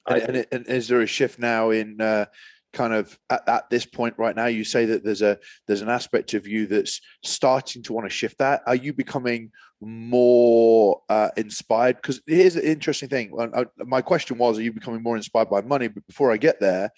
And, 0.06 0.22
and, 0.22 0.46
and, 0.52 0.66
is 0.68 0.88
there 0.88 1.02
a 1.02 1.06
shift 1.06 1.38
now 1.38 1.70
in 1.70 2.00
uh, 2.00 2.26
kind 2.72 2.92
of 2.92 3.18
at, 3.30 3.48
at, 3.48 3.70
this 3.70 3.86
point 3.86 4.14
right 4.18 4.36
now? 4.36 4.46
You 4.46 4.64
say 4.64 4.86
that 4.86 5.04
there's 5.04 5.22
a 5.22 5.38
there's 5.66 5.82
an 5.82 5.88
aspect 5.88 6.34
of 6.34 6.46
you 6.46 6.66
that's 6.66 7.00
starting 7.24 7.82
to 7.84 7.92
want 7.92 8.06
to 8.06 8.14
shift 8.14 8.38
that. 8.38 8.62
Are 8.66 8.74
you 8.74 8.92
becoming 8.92 9.50
more 9.80 11.02
uh, 11.08 11.30
inspired? 11.36 11.96
Because 11.96 12.20
here's 12.26 12.56
an 12.56 12.64
interesting 12.64 13.08
thing. 13.08 13.32
I, 13.54 13.66
my 13.78 14.02
question 14.02 14.38
was, 14.38 14.58
are 14.58 14.62
you 14.62 14.72
becoming 14.72 15.02
more 15.02 15.16
inspired 15.16 15.50
by 15.50 15.60
money? 15.62 15.88
But 15.88 16.06
before 16.06 16.32
I 16.32 16.36
get 16.36 16.60
there, 16.60 16.90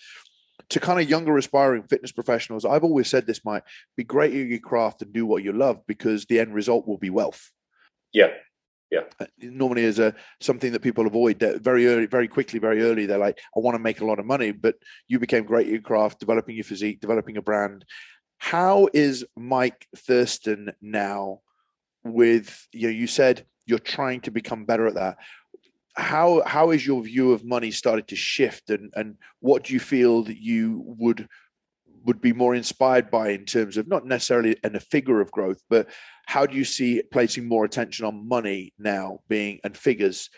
to 0.71 0.81
kind 0.81 1.01
of 1.01 1.09
younger 1.09 1.37
aspiring 1.37 1.83
fitness 1.85 2.13
professionals, 2.13 2.65
I've 2.65 2.85
always 2.85 3.09
said 3.09 3.27
this 3.27 3.45
might 3.45 3.63
be 3.97 4.05
great 4.05 4.33
at 4.35 4.47
your 4.47 4.59
craft 4.59 5.03
and 5.03 5.13
do 5.13 5.27
what 5.27 5.43
you 5.43 5.53
love 5.53 5.81
because 5.87 6.27
the 6.27 6.41
end 6.41 6.55
result 6.55 6.87
will 6.87 6.99
be 6.99 7.11
wealth. 7.11 7.51
Yeah, 8.13 8.31
yeah. 8.91 9.03
Uh, 9.21 9.27
normally, 9.39 9.85
is 9.85 9.99
a 9.99 10.15
something 10.41 10.73
that 10.73 10.83
people 10.83 11.07
avoid 11.07 11.39
that 11.41 11.63
very 11.63 11.87
early, 11.87 12.07
very 12.07 12.29
quickly, 12.29 12.59
very 12.59 12.83
early. 12.83 13.07
They're 13.07 13.19
like, 13.19 13.39
I 13.57 13.61
want 13.61 13.77
to 13.77 13.83
make 13.83 14.01
a 14.01 14.05
lot 14.05 14.19
of 14.19 14.27
money, 14.27 14.51
but 14.51 14.77
you 15.09 15.19
became 15.19 15.45
great 15.45 15.67
at 15.67 15.73
your 15.73 15.83
craft, 15.83 16.21
developing 16.21 16.57
your 16.57 16.65
physique, 16.65 17.01
developing 17.01 17.37
a 17.37 17.43
brand. 17.43 17.85
How 18.39 18.89
is 18.93 19.25
Mike 19.37 19.87
Thurston 19.97 20.73
now? 20.81 21.41
With 22.03 22.67
you, 22.73 22.87
know, 22.87 22.95
you 22.95 23.07
said 23.07 23.45
you're 23.67 23.79
trying 23.79 24.23
to 24.23 24.31
become 24.31 24.65
better 24.65 24.87
at 24.87 24.95
that. 24.95 25.19
How 25.95 26.43
how 26.47 26.71
is 26.71 26.87
your 26.87 27.03
view 27.03 27.33
of 27.33 27.45
money 27.45 27.71
started 27.71 28.09
to 28.09 28.17
shift, 28.17 28.71
and 28.71 28.91
and 28.97 29.17
what 29.41 29.65
do 29.65 29.75
you 29.75 29.81
feel 29.81 30.23
that 30.25 30.39
you 30.39 30.83
would 30.99 31.29
would 32.05 32.21
be 32.21 32.33
more 32.33 32.55
inspired 32.55 33.11
by 33.11 33.31
in 33.31 33.45
terms 33.45 33.77
of 33.77 33.89
not 33.89 34.07
necessarily 34.07 34.57
in 34.65 34.77
a 34.77 34.81
figure 34.81 35.21
of 35.21 35.31
growth, 35.31 35.63
but 35.69 35.89
how 36.27 36.47
do 36.47 36.57
you 36.57 36.65
see 36.65 37.03
placing 37.13 37.47
more 37.47 37.65
attention 37.65 38.05
on 38.05 38.29
money 38.29 38.73
now 38.79 39.21
being 39.29 39.61
and 39.65 39.77
figures 39.77 40.31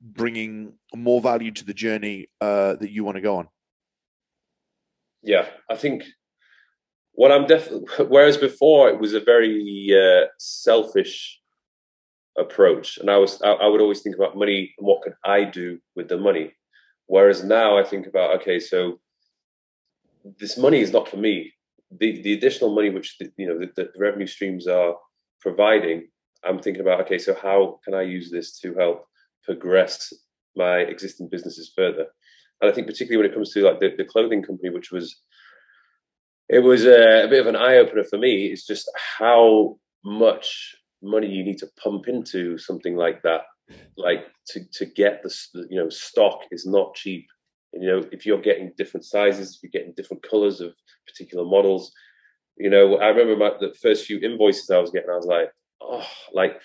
bringing 0.00 0.74
more 0.94 1.20
value 1.20 1.50
to 1.50 1.64
the 1.64 1.74
journey 1.74 2.28
uh, 2.40 2.74
that 2.76 2.90
you 2.90 3.04
want 3.04 3.16
to 3.16 3.22
go 3.22 3.36
on? 3.36 3.48
Yeah, 5.22 5.46
I 5.68 5.76
think 5.76 6.04
what 7.12 7.32
I'm 7.32 7.46
definitely, 7.46 7.86
whereas 8.06 8.36
before 8.36 8.88
it 8.90 9.00
was 9.00 9.14
a 9.14 9.20
very 9.20 9.88
uh, 9.92 10.26
selfish 10.38 11.40
approach, 12.38 12.98
and 12.98 13.10
I 13.10 13.16
was, 13.18 13.42
I, 13.42 13.52
I 13.52 13.66
would 13.66 13.80
always 13.80 14.02
think 14.02 14.16
about 14.16 14.36
money 14.36 14.72
and 14.78 14.86
what 14.86 15.02
could 15.02 15.14
I 15.24 15.44
do 15.44 15.80
with 15.96 16.08
the 16.08 16.18
money. 16.18 16.52
Whereas 17.06 17.42
now 17.42 17.78
I 17.78 17.84
think 17.84 18.06
about, 18.06 18.40
okay, 18.40 18.60
so 18.60 19.00
this 20.38 20.58
money 20.58 20.80
is 20.80 20.92
not 20.92 21.08
for 21.08 21.16
me. 21.16 21.52
The 21.90 22.22
the 22.22 22.34
additional 22.34 22.74
money 22.74 22.90
which 22.90 23.16
the, 23.18 23.30
you 23.36 23.48
know 23.48 23.58
the, 23.58 23.70
the 23.76 23.90
revenue 23.98 24.26
streams 24.26 24.66
are 24.66 24.94
providing, 25.40 26.08
I'm 26.44 26.58
thinking 26.58 26.82
about 26.82 27.00
okay, 27.02 27.18
so 27.18 27.34
how 27.34 27.80
can 27.84 27.94
I 27.94 28.02
use 28.02 28.30
this 28.30 28.58
to 28.60 28.74
help 28.74 29.06
progress 29.44 30.12
my 30.56 30.78
existing 30.78 31.28
businesses 31.28 31.72
further? 31.74 32.06
And 32.60 32.70
I 32.70 32.74
think 32.74 32.86
particularly 32.86 33.22
when 33.22 33.30
it 33.30 33.34
comes 33.34 33.52
to 33.52 33.62
like 33.62 33.80
the, 33.80 33.90
the 33.96 34.04
clothing 34.04 34.42
company, 34.42 34.70
which 34.70 34.90
was 34.90 35.22
it 36.48 36.60
was 36.60 36.84
a, 36.84 37.24
a 37.24 37.28
bit 37.28 37.40
of 37.40 37.46
an 37.46 37.56
eye 37.56 37.76
opener 37.76 38.04
for 38.04 38.18
me. 38.18 38.46
It's 38.46 38.66
just 38.66 38.90
how 39.18 39.78
much 40.04 40.74
money 41.02 41.28
you 41.28 41.44
need 41.44 41.58
to 41.58 41.68
pump 41.82 42.08
into 42.08 42.58
something 42.58 42.96
like 42.96 43.22
that, 43.22 43.42
like 43.96 44.26
to 44.48 44.60
to 44.74 44.86
get 44.86 45.22
the 45.22 45.34
you 45.70 45.80
know 45.80 45.88
stock 45.88 46.40
is 46.50 46.66
not 46.66 46.94
cheap 46.94 47.26
and, 47.72 47.82
you 47.82 47.88
know, 47.90 48.04
if 48.12 48.24
you're 48.24 48.40
getting 48.40 48.72
different 48.76 49.04
sizes, 49.04 49.56
if 49.56 49.62
you're 49.62 49.80
getting 49.80 49.94
different 49.96 50.22
colors 50.28 50.60
of 50.60 50.72
particular 51.06 51.44
models, 51.44 51.92
you 52.56 52.70
know, 52.70 52.96
I 52.96 53.08
remember 53.08 53.36
my, 53.36 53.52
the 53.60 53.74
first 53.74 54.06
few 54.06 54.18
invoices 54.18 54.70
I 54.70 54.78
was 54.78 54.90
getting, 54.90 55.10
I 55.10 55.16
was 55.16 55.26
like, 55.26 55.50
oh, 55.80 56.06
like 56.32 56.60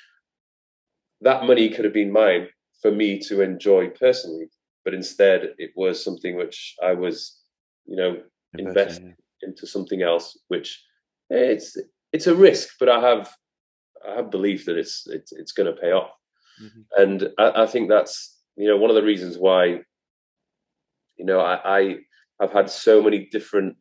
that 1.22 1.46
money 1.46 1.70
could 1.70 1.86
have 1.86 1.94
been 1.94 2.12
mine 2.12 2.48
for 2.82 2.92
me 2.92 3.20
to 3.20 3.42
enjoy 3.42 3.90
personally, 3.90 4.48
but 4.84 4.94
instead 4.94 5.54
it 5.58 5.72
was 5.76 6.04
something 6.04 6.36
which 6.36 6.76
I 6.84 6.94
was, 6.94 7.40
you 7.86 7.96
know, 7.96 8.18
investing 8.58 9.16
into 9.42 9.68
something 9.68 10.02
else, 10.02 10.38
which 10.48 10.82
it's 11.30 11.78
it's 12.12 12.28
a 12.28 12.36
risk, 12.36 12.76
but 12.80 12.90
I 12.90 13.00
have 13.00 13.30
I 14.08 14.16
have 14.16 14.32
belief 14.32 14.66
that 14.66 14.78
it's 14.78 15.06
it's 15.08 15.32
it's 15.32 15.52
going 15.52 15.74
to 15.74 15.82
pay 15.82 15.92
off, 15.92 16.12
mm-hmm. 16.62 17.02
and 17.02 17.30
I, 17.38 17.64
I 17.64 17.66
think 17.66 17.90
that's 17.90 18.38
you 18.56 18.68
know 18.68 18.78
one 18.78 18.90
of 18.90 18.96
the 18.96 19.04
reasons 19.04 19.38
why 19.38 19.80
you 21.18 21.26
know, 21.26 21.40
I, 21.40 21.80
I 21.80 21.98
have 22.40 22.52
had 22.52 22.70
so 22.70 23.02
many 23.02 23.28
different 23.32 23.78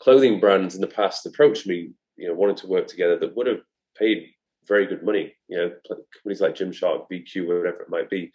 clothing 0.00 0.40
brands 0.40 0.74
in 0.74 0.80
the 0.80 0.86
past 0.86 1.26
approach 1.26 1.66
me, 1.66 1.90
you 2.16 2.28
know, 2.28 2.34
wanting 2.34 2.56
to 2.56 2.66
work 2.66 2.86
together 2.88 3.18
that 3.18 3.36
would 3.36 3.46
have 3.46 3.60
paid 3.96 4.28
very 4.66 4.86
good 4.86 5.02
money. 5.02 5.34
You 5.48 5.58
know, 5.58 5.70
companies 6.14 6.40
like 6.40 6.54
Gymshark, 6.54 7.06
VQ, 7.10 7.46
whatever 7.46 7.82
it 7.82 7.90
might 7.90 8.10
be. 8.10 8.32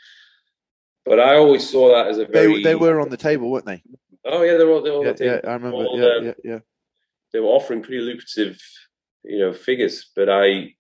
But 1.06 1.20
I 1.20 1.36
always 1.36 1.68
saw 1.68 1.96
that 1.96 2.08
as 2.08 2.18
a 2.18 2.26
very. 2.26 2.56
They, 2.56 2.64
they 2.70 2.76
were 2.76 3.00
on 3.00 3.10
the 3.10 3.18
table, 3.18 3.50
weren't 3.50 3.66
they? 3.66 3.82
Oh 4.26 4.44
yeah, 4.44 4.58
they 4.58 4.66
were. 4.66 4.82
They 4.82 4.92
were 4.92 5.06
yeah, 5.06 5.14
yeah, 5.20 5.40
I 5.46 5.54
remember. 5.54 5.78
All, 5.78 6.00
yeah, 6.00 6.06
um, 6.06 6.26
yeah, 6.26 6.34
yeah. 6.44 6.60
They 7.32 7.40
were 7.40 7.48
offering 7.48 7.82
pretty 7.82 8.02
lucrative, 8.02 8.60
you 9.24 9.40
know, 9.40 9.54
figures. 9.54 10.10
But 10.16 10.30
I, 10.30 10.74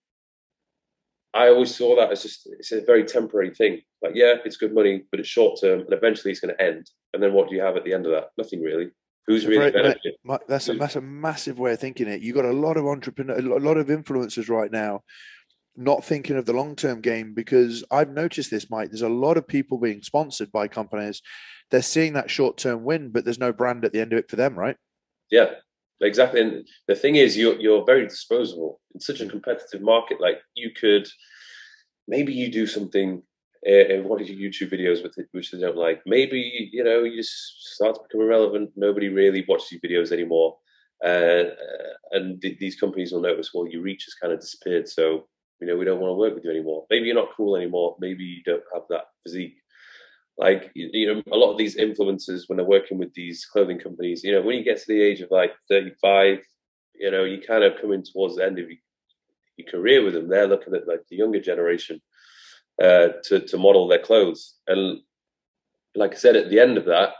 I 1.33 1.47
always 1.47 1.73
saw 1.73 1.95
that 1.95 2.11
as 2.11 2.23
just 2.23 2.47
it's 2.59 2.73
a 2.73 2.81
very 2.81 3.05
temporary 3.05 3.53
thing. 3.53 3.81
Like, 4.01 4.13
yeah, 4.15 4.35
it's 4.43 4.57
good 4.57 4.73
money, 4.73 5.03
but 5.11 5.19
it's 5.21 5.29
short 5.29 5.61
term, 5.61 5.79
and 5.79 5.93
eventually 5.93 6.31
it's 6.31 6.41
going 6.41 6.55
to 6.55 6.61
end. 6.61 6.89
And 7.13 7.21
then 7.23 7.33
what 7.33 7.49
do 7.49 7.55
you 7.55 7.61
have 7.61 7.77
at 7.77 7.83
the 7.83 7.93
end 7.93 8.05
of 8.05 8.11
that? 8.11 8.29
Nothing 8.37 8.61
really. 8.61 8.89
Who's 9.27 9.45
really 9.45 9.71
benefiting? 9.71 10.13
That's 10.47 10.69
a 10.69 10.73
that's 10.75 10.95
a 10.95 11.01
massive 11.01 11.59
way 11.59 11.73
of 11.73 11.79
thinking 11.79 12.07
it. 12.07 12.21
You've 12.21 12.35
got 12.35 12.45
a 12.45 12.51
lot 12.51 12.77
of 12.77 12.85
entrepreneurs, 12.85 13.43
a 13.43 13.47
lot 13.47 13.77
of 13.77 13.87
influencers 13.87 14.49
right 14.49 14.71
now, 14.71 15.01
not 15.75 16.03
thinking 16.03 16.37
of 16.37 16.45
the 16.45 16.53
long 16.53 16.75
term 16.75 17.01
game 17.01 17.33
because 17.33 17.83
I've 17.91 18.09
noticed 18.09 18.51
this, 18.51 18.69
Mike. 18.69 18.89
There's 18.89 19.01
a 19.01 19.09
lot 19.09 19.37
of 19.37 19.47
people 19.47 19.77
being 19.77 20.01
sponsored 20.01 20.51
by 20.51 20.67
companies. 20.67 21.21
They're 21.71 21.81
seeing 21.81 22.13
that 22.13 22.31
short 22.31 22.57
term 22.57 22.83
win, 22.83 23.09
but 23.09 23.25
there's 23.25 23.39
no 23.39 23.51
brand 23.51 23.83
at 23.83 23.91
the 23.91 23.99
end 23.99 24.13
of 24.13 24.19
it 24.19 24.29
for 24.29 24.37
them, 24.37 24.57
right? 24.57 24.77
Yeah, 25.29 25.51
exactly. 26.01 26.41
And 26.41 26.67
the 26.87 26.95
thing 26.95 27.17
is, 27.17 27.37
you're 27.37 27.59
you're 27.59 27.85
very 27.85 28.07
disposable 28.07 28.79
in 28.93 29.01
such 29.01 29.19
a 29.19 29.25
mm. 29.25 29.29
competitive 29.29 29.81
market. 29.81 30.21
Like 30.21 30.39
you 30.55 30.71
could 30.71 31.07
maybe 32.07 32.33
you 32.33 32.49
do 32.49 32.65
something 32.65 33.21
in 33.63 34.03
one 34.07 34.21
of 34.21 34.29
your 34.29 34.37
YouTube 34.37 34.71
videos 34.71 35.03
with 35.03 35.17
it, 35.17 35.27
which 35.31 35.51
they 35.51 35.59
don't 35.59 35.77
like. 35.77 36.01
Maybe 36.05 36.69
you 36.71 36.83
know 36.83 37.03
you 37.03 37.17
just 37.17 37.73
start 37.73 37.95
to 37.95 38.01
become 38.03 38.21
irrelevant. 38.21 38.71
Nobody 38.75 39.09
really 39.09 39.45
watches 39.47 39.71
your 39.71 39.81
videos 39.81 40.11
anymore, 40.11 40.57
uh, 41.03 41.43
and 42.11 42.41
th- 42.41 42.59
these 42.59 42.79
companies 42.79 43.11
will 43.11 43.21
notice. 43.21 43.51
Well, 43.53 43.67
your 43.67 43.81
reach 43.81 44.05
has 44.05 44.13
kind 44.13 44.33
of 44.33 44.39
disappeared, 44.39 44.87
so 44.87 45.27
you 45.59 45.67
know 45.67 45.77
we 45.77 45.85
don't 45.85 45.99
want 45.99 46.11
to 46.11 46.15
work 46.15 46.35
with 46.35 46.43
you 46.43 46.51
anymore. 46.51 46.85
Maybe 46.89 47.07
you're 47.07 47.15
not 47.15 47.35
cool 47.35 47.55
anymore. 47.55 47.95
Maybe 47.99 48.23
you 48.23 48.43
don't 48.43 48.63
have 48.73 48.83
that 48.89 49.05
physique. 49.23 49.57
Like 50.37 50.71
you 50.75 51.13
know, 51.13 51.23
a 51.31 51.37
lot 51.37 51.51
of 51.51 51.57
these 51.57 51.77
influencers 51.77 52.43
when 52.47 52.57
they're 52.57 52.65
working 52.65 52.99
with 52.99 53.13
these 53.13 53.45
clothing 53.45 53.79
companies, 53.79 54.23
you 54.23 54.33
know, 54.33 54.41
when 54.41 54.57
you 54.57 54.63
get 54.63 54.77
to 54.77 54.87
the 54.87 55.01
age 55.01 55.21
of 55.21 55.31
like 55.31 55.53
35, 55.69 56.39
you 56.95 57.11
know, 57.11 57.23
you 57.23 57.41
kind 57.41 57.63
of 57.63 57.81
coming 57.81 58.03
towards 58.03 58.35
the 58.35 58.45
end 58.45 58.59
of 58.59 58.69
your, 58.69 58.77
your 59.57 59.67
career 59.67 60.03
with 60.03 60.13
them. 60.13 60.27
They're 60.27 60.47
looking 60.47 60.75
at 60.75 60.87
like 60.87 61.01
the 61.09 61.15
younger 61.15 61.41
generation 61.41 61.99
uh, 62.81 63.09
to 63.25 63.39
to 63.39 63.57
model 63.57 63.87
their 63.87 63.99
clothes. 63.99 64.55
And 64.67 64.99
like 65.95 66.13
I 66.13 66.17
said, 66.17 66.35
at 66.35 66.49
the 66.49 66.59
end 66.59 66.77
of 66.77 66.85
that, 66.85 67.13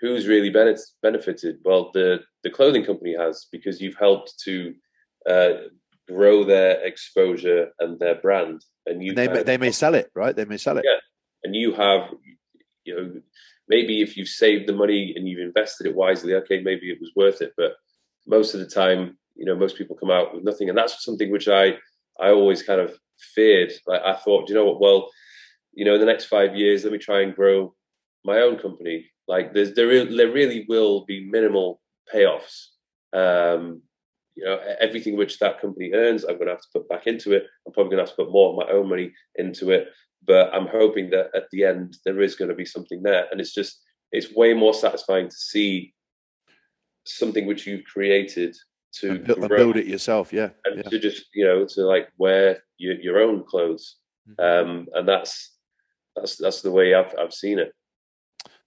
who's 0.00 0.26
really 0.26 0.50
benefited? 1.02 1.58
Well, 1.64 1.90
the 1.92 2.20
the 2.42 2.50
clothing 2.50 2.84
company 2.84 3.14
has 3.16 3.46
because 3.52 3.80
you've 3.80 3.98
helped 3.98 4.38
to 4.44 4.74
uh, 5.28 5.50
grow 6.08 6.44
their 6.44 6.82
exposure 6.84 7.70
and 7.78 7.98
their 7.98 8.16
brand, 8.16 8.64
and 8.86 9.02
you 9.02 9.14
they 9.14 9.28
may, 9.28 9.42
they 9.42 9.58
may 9.58 9.72
sell 9.72 9.94
it, 9.94 10.10
right? 10.14 10.34
They 10.34 10.44
may 10.44 10.56
sell 10.56 10.78
it. 10.78 10.84
Yeah, 10.86 11.00
and 11.44 11.54
you 11.54 11.72
have 11.74 12.10
you 12.84 12.96
know 12.96 13.20
maybe 13.68 14.02
if 14.02 14.16
you've 14.16 14.28
saved 14.28 14.68
the 14.68 14.72
money 14.72 15.14
and 15.16 15.28
you've 15.28 15.40
invested 15.40 15.86
it 15.86 15.94
wisely, 15.94 16.34
okay, 16.34 16.60
maybe 16.60 16.90
it 16.90 16.98
was 17.00 17.12
worth 17.14 17.40
it. 17.40 17.52
But 17.56 17.76
most 18.26 18.54
of 18.54 18.60
the 18.60 18.66
time, 18.66 19.16
you 19.36 19.44
know, 19.44 19.54
most 19.54 19.76
people 19.76 19.96
come 19.96 20.10
out 20.10 20.34
with 20.34 20.44
nothing, 20.44 20.68
and 20.68 20.76
that's 20.76 21.04
something 21.04 21.30
which 21.30 21.48
I 21.48 21.78
I 22.20 22.30
always 22.30 22.62
kind 22.62 22.80
of 22.80 22.96
feared. 23.34 23.72
Like 23.86 24.02
I 24.02 24.14
thought, 24.14 24.48
you 24.48 24.54
know 24.54 24.64
what? 24.64 24.80
Well, 24.80 25.10
you 25.72 25.84
know, 25.84 25.94
in 25.94 26.00
the 26.00 26.06
next 26.06 26.26
five 26.26 26.56
years, 26.56 26.84
let 26.84 26.92
me 26.92 26.98
try 26.98 27.20
and 27.20 27.34
grow 27.34 27.74
my 28.24 28.38
own 28.38 28.58
company. 28.58 29.06
Like 29.28 29.54
there's 29.54 29.74
there, 29.74 30.04
there 30.04 30.32
really 30.32 30.66
will 30.68 31.04
be 31.06 31.28
minimal 31.30 31.80
payoffs. 32.12 32.66
Um, 33.12 33.82
you 34.36 34.44
know, 34.44 34.58
everything 34.80 35.16
which 35.16 35.38
that 35.38 35.60
company 35.60 35.92
earns, 35.92 36.24
I'm 36.24 36.36
going 36.36 36.46
to 36.46 36.52
have 36.52 36.62
to 36.62 36.68
put 36.72 36.88
back 36.88 37.06
into 37.06 37.32
it. 37.32 37.44
I'm 37.66 37.72
probably 37.72 37.90
going 37.96 38.04
to 38.04 38.10
have 38.10 38.16
to 38.16 38.24
put 38.24 38.32
more 38.32 38.50
of 38.50 38.66
my 38.66 38.72
own 38.72 38.88
money 38.88 39.12
into 39.36 39.70
it. 39.70 39.88
But 40.26 40.54
I'm 40.54 40.66
hoping 40.66 41.10
that 41.10 41.30
at 41.34 41.44
the 41.50 41.64
end 41.64 41.96
there 42.04 42.20
is 42.20 42.36
going 42.36 42.50
to 42.50 42.54
be 42.54 42.64
something 42.64 43.02
there, 43.02 43.26
and 43.30 43.40
it's 43.40 43.54
just 43.54 43.80
it's 44.12 44.34
way 44.34 44.54
more 44.54 44.74
satisfying 44.74 45.28
to 45.28 45.36
see 45.36 45.94
something 47.06 47.46
which 47.46 47.66
you've 47.66 47.84
created 47.84 48.56
to 48.92 49.18
build, 49.18 49.48
build 49.48 49.76
it 49.76 49.86
yourself. 49.86 50.32
Yeah, 50.32 50.50
and 50.64 50.76
yeah. 50.76 50.82
to 50.82 50.98
just 50.98 51.26
you 51.34 51.44
know 51.44 51.66
to 51.66 51.82
like 51.82 52.08
wear 52.18 52.62
your, 52.80 52.94
your 53.00 53.18
own 53.18 53.44
clothes, 53.44 53.96
mm-hmm. 54.28 54.70
um, 54.70 54.86
and 54.94 55.08
that's 55.08 55.52
that's 56.16 56.36
that's 56.36 56.62
the 56.62 56.70
way 56.70 56.94
I've 56.94 57.14
I've 57.18 57.34
seen 57.34 57.58
it. 57.58 57.72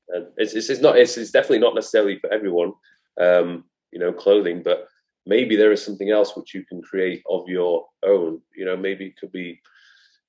And 0.09 0.28
it's 0.38 0.53
it's, 0.53 0.70
it's 0.70 0.82
not 0.82 0.97
it's, 0.97 1.18
it's 1.18 1.32
definitely 1.32 1.59
not 1.59 1.76
necessarily 1.76 2.20
for 2.20 2.32
everyone, 2.32 2.74
um, 3.20 3.66
you 3.91 3.99
know, 3.99 4.14
clothing, 4.14 4.61
but 4.64 4.88
maybe 5.26 5.55
there 5.55 5.72
is 5.72 5.84
something 5.84 6.09
else 6.09 6.36
which 6.36 6.53
you 6.53 6.64
can 6.66 6.82
create 6.82 7.24
of 7.30 7.47
your 7.47 7.88
own. 8.05 8.41
You 8.55 8.66
know, 8.66 8.78
maybe 8.78 9.07
it 9.07 9.18
could 9.18 9.32
be. 9.32 9.61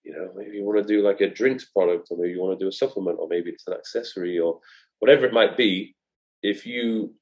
You 0.07 0.12
know, 0.12 0.28
maybe 0.37 0.59
you 0.59 0.64
want 0.64 0.87
to 0.87 0.95
do 0.95 1.01
like 1.01 1.22
a 1.22 1.30
drinks 1.30 1.64
product, 1.64 2.09
or 2.11 2.18
maybe 2.18 2.32
you 2.32 2.41
want 2.43 2.59
to 2.59 2.62
do 2.62 2.68
a 2.68 2.72
supplement, 2.72 3.18
or 3.18 3.26
maybe 3.26 3.51
it's 3.51 3.66
an 3.66 3.72
accessory, 3.72 4.39
or 4.39 4.61
whatever 4.99 5.24
it 5.24 5.32
might 5.32 5.57
be. 5.57 5.97
If 6.43 6.66
you 6.66 7.14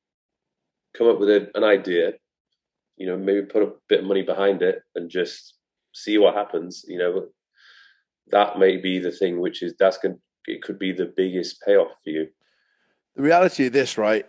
come 0.92 1.08
up 1.08 1.20
with 1.20 1.30
a, 1.30 1.48
an 1.54 1.62
idea 1.62 2.14
you 2.96 3.06
know, 3.06 3.16
maybe 3.16 3.42
put 3.42 3.62
a 3.62 3.72
bit 3.88 4.00
of 4.00 4.06
money 4.06 4.22
behind 4.22 4.62
it 4.62 4.82
and 4.94 5.10
just 5.10 5.54
see 5.92 6.18
what 6.18 6.34
happens. 6.34 6.84
You 6.86 6.98
know, 6.98 7.26
that 8.28 8.58
may 8.58 8.76
be 8.76 8.98
the 8.98 9.12
thing 9.12 9.40
which 9.40 9.62
is 9.62 9.74
that's 9.78 9.98
going 9.98 10.18
it 10.46 10.62
could 10.62 10.78
be 10.78 10.92
the 10.92 11.12
biggest 11.16 11.62
payoff 11.64 11.92
for 12.02 12.10
you. 12.10 12.28
The 13.16 13.22
reality 13.22 13.66
of 13.66 13.72
this, 13.72 13.98
right, 13.98 14.26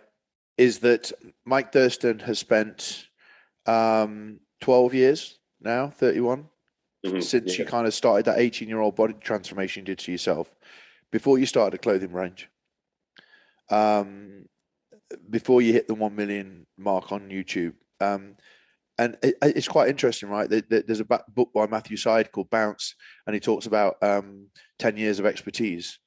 is 0.56 0.78
that 0.80 1.10
Mike 1.44 1.72
Thurston 1.72 2.20
has 2.20 2.38
spent 2.38 3.08
um, 3.66 4.40
12 4.60 4.94
years 4.94 5.38
now, 5.60 5.88
31, 5.88 6.48
mm-hmm. 7.04 7.20
since 7.20 7.58
yeah. 7.58 7.64
you 7.64 7.68
kind 7.68 7.86
of 7.86 7.94
started 7.94 8.26
that 8.26 8.38
18 8.38 8.68
year 8.68 8.80
old 8.80 8.94
body 8.94 9.14
transformation 9.20 9.80
you 9.80 9.86
did 9.86 9.98
to 10.00 10.12
yourself 10.12 10.54
before 11.10 11.38
you 11.38 11.46
started 11.46 11.74
a 11.74 11.78
clothing 11.78 12.12
range. 12.12 12.48
Um, 13.70 14.46
before 15.30 15.62
you 15.62 15.72
hit 15.72 15.88
the 15.88 15.94
1 15.94 16.14
million 16.14 16.66
mark 16.76 17.12
on 17.12 17.30
YouTube. 17.30 17.74
Um, 18.00 18.36
and 18.98 19.16
it, 19.22 19.36
it's 19.42 19.68
quite 19.68 19.88
interesting, 19.88 20.28
right? 20.28 20.48
There's 20.48 21.00
a 21.00 21.04
book 21.04 21.50
by 21.54 21.66
Matthew 21.66 21.96
Syed 21.96 22.32
called 22.32 22.50
Bounce, 22.50 22.94
and 23.26 23.34
he 23.34 23.40
talks 23.40 23.66
about 23.66 23.96
um, 24.02 24.48
ten 24.78 24.96
years 24.96 25.18
of 25.18 25.26
expertise. 25.26 25.98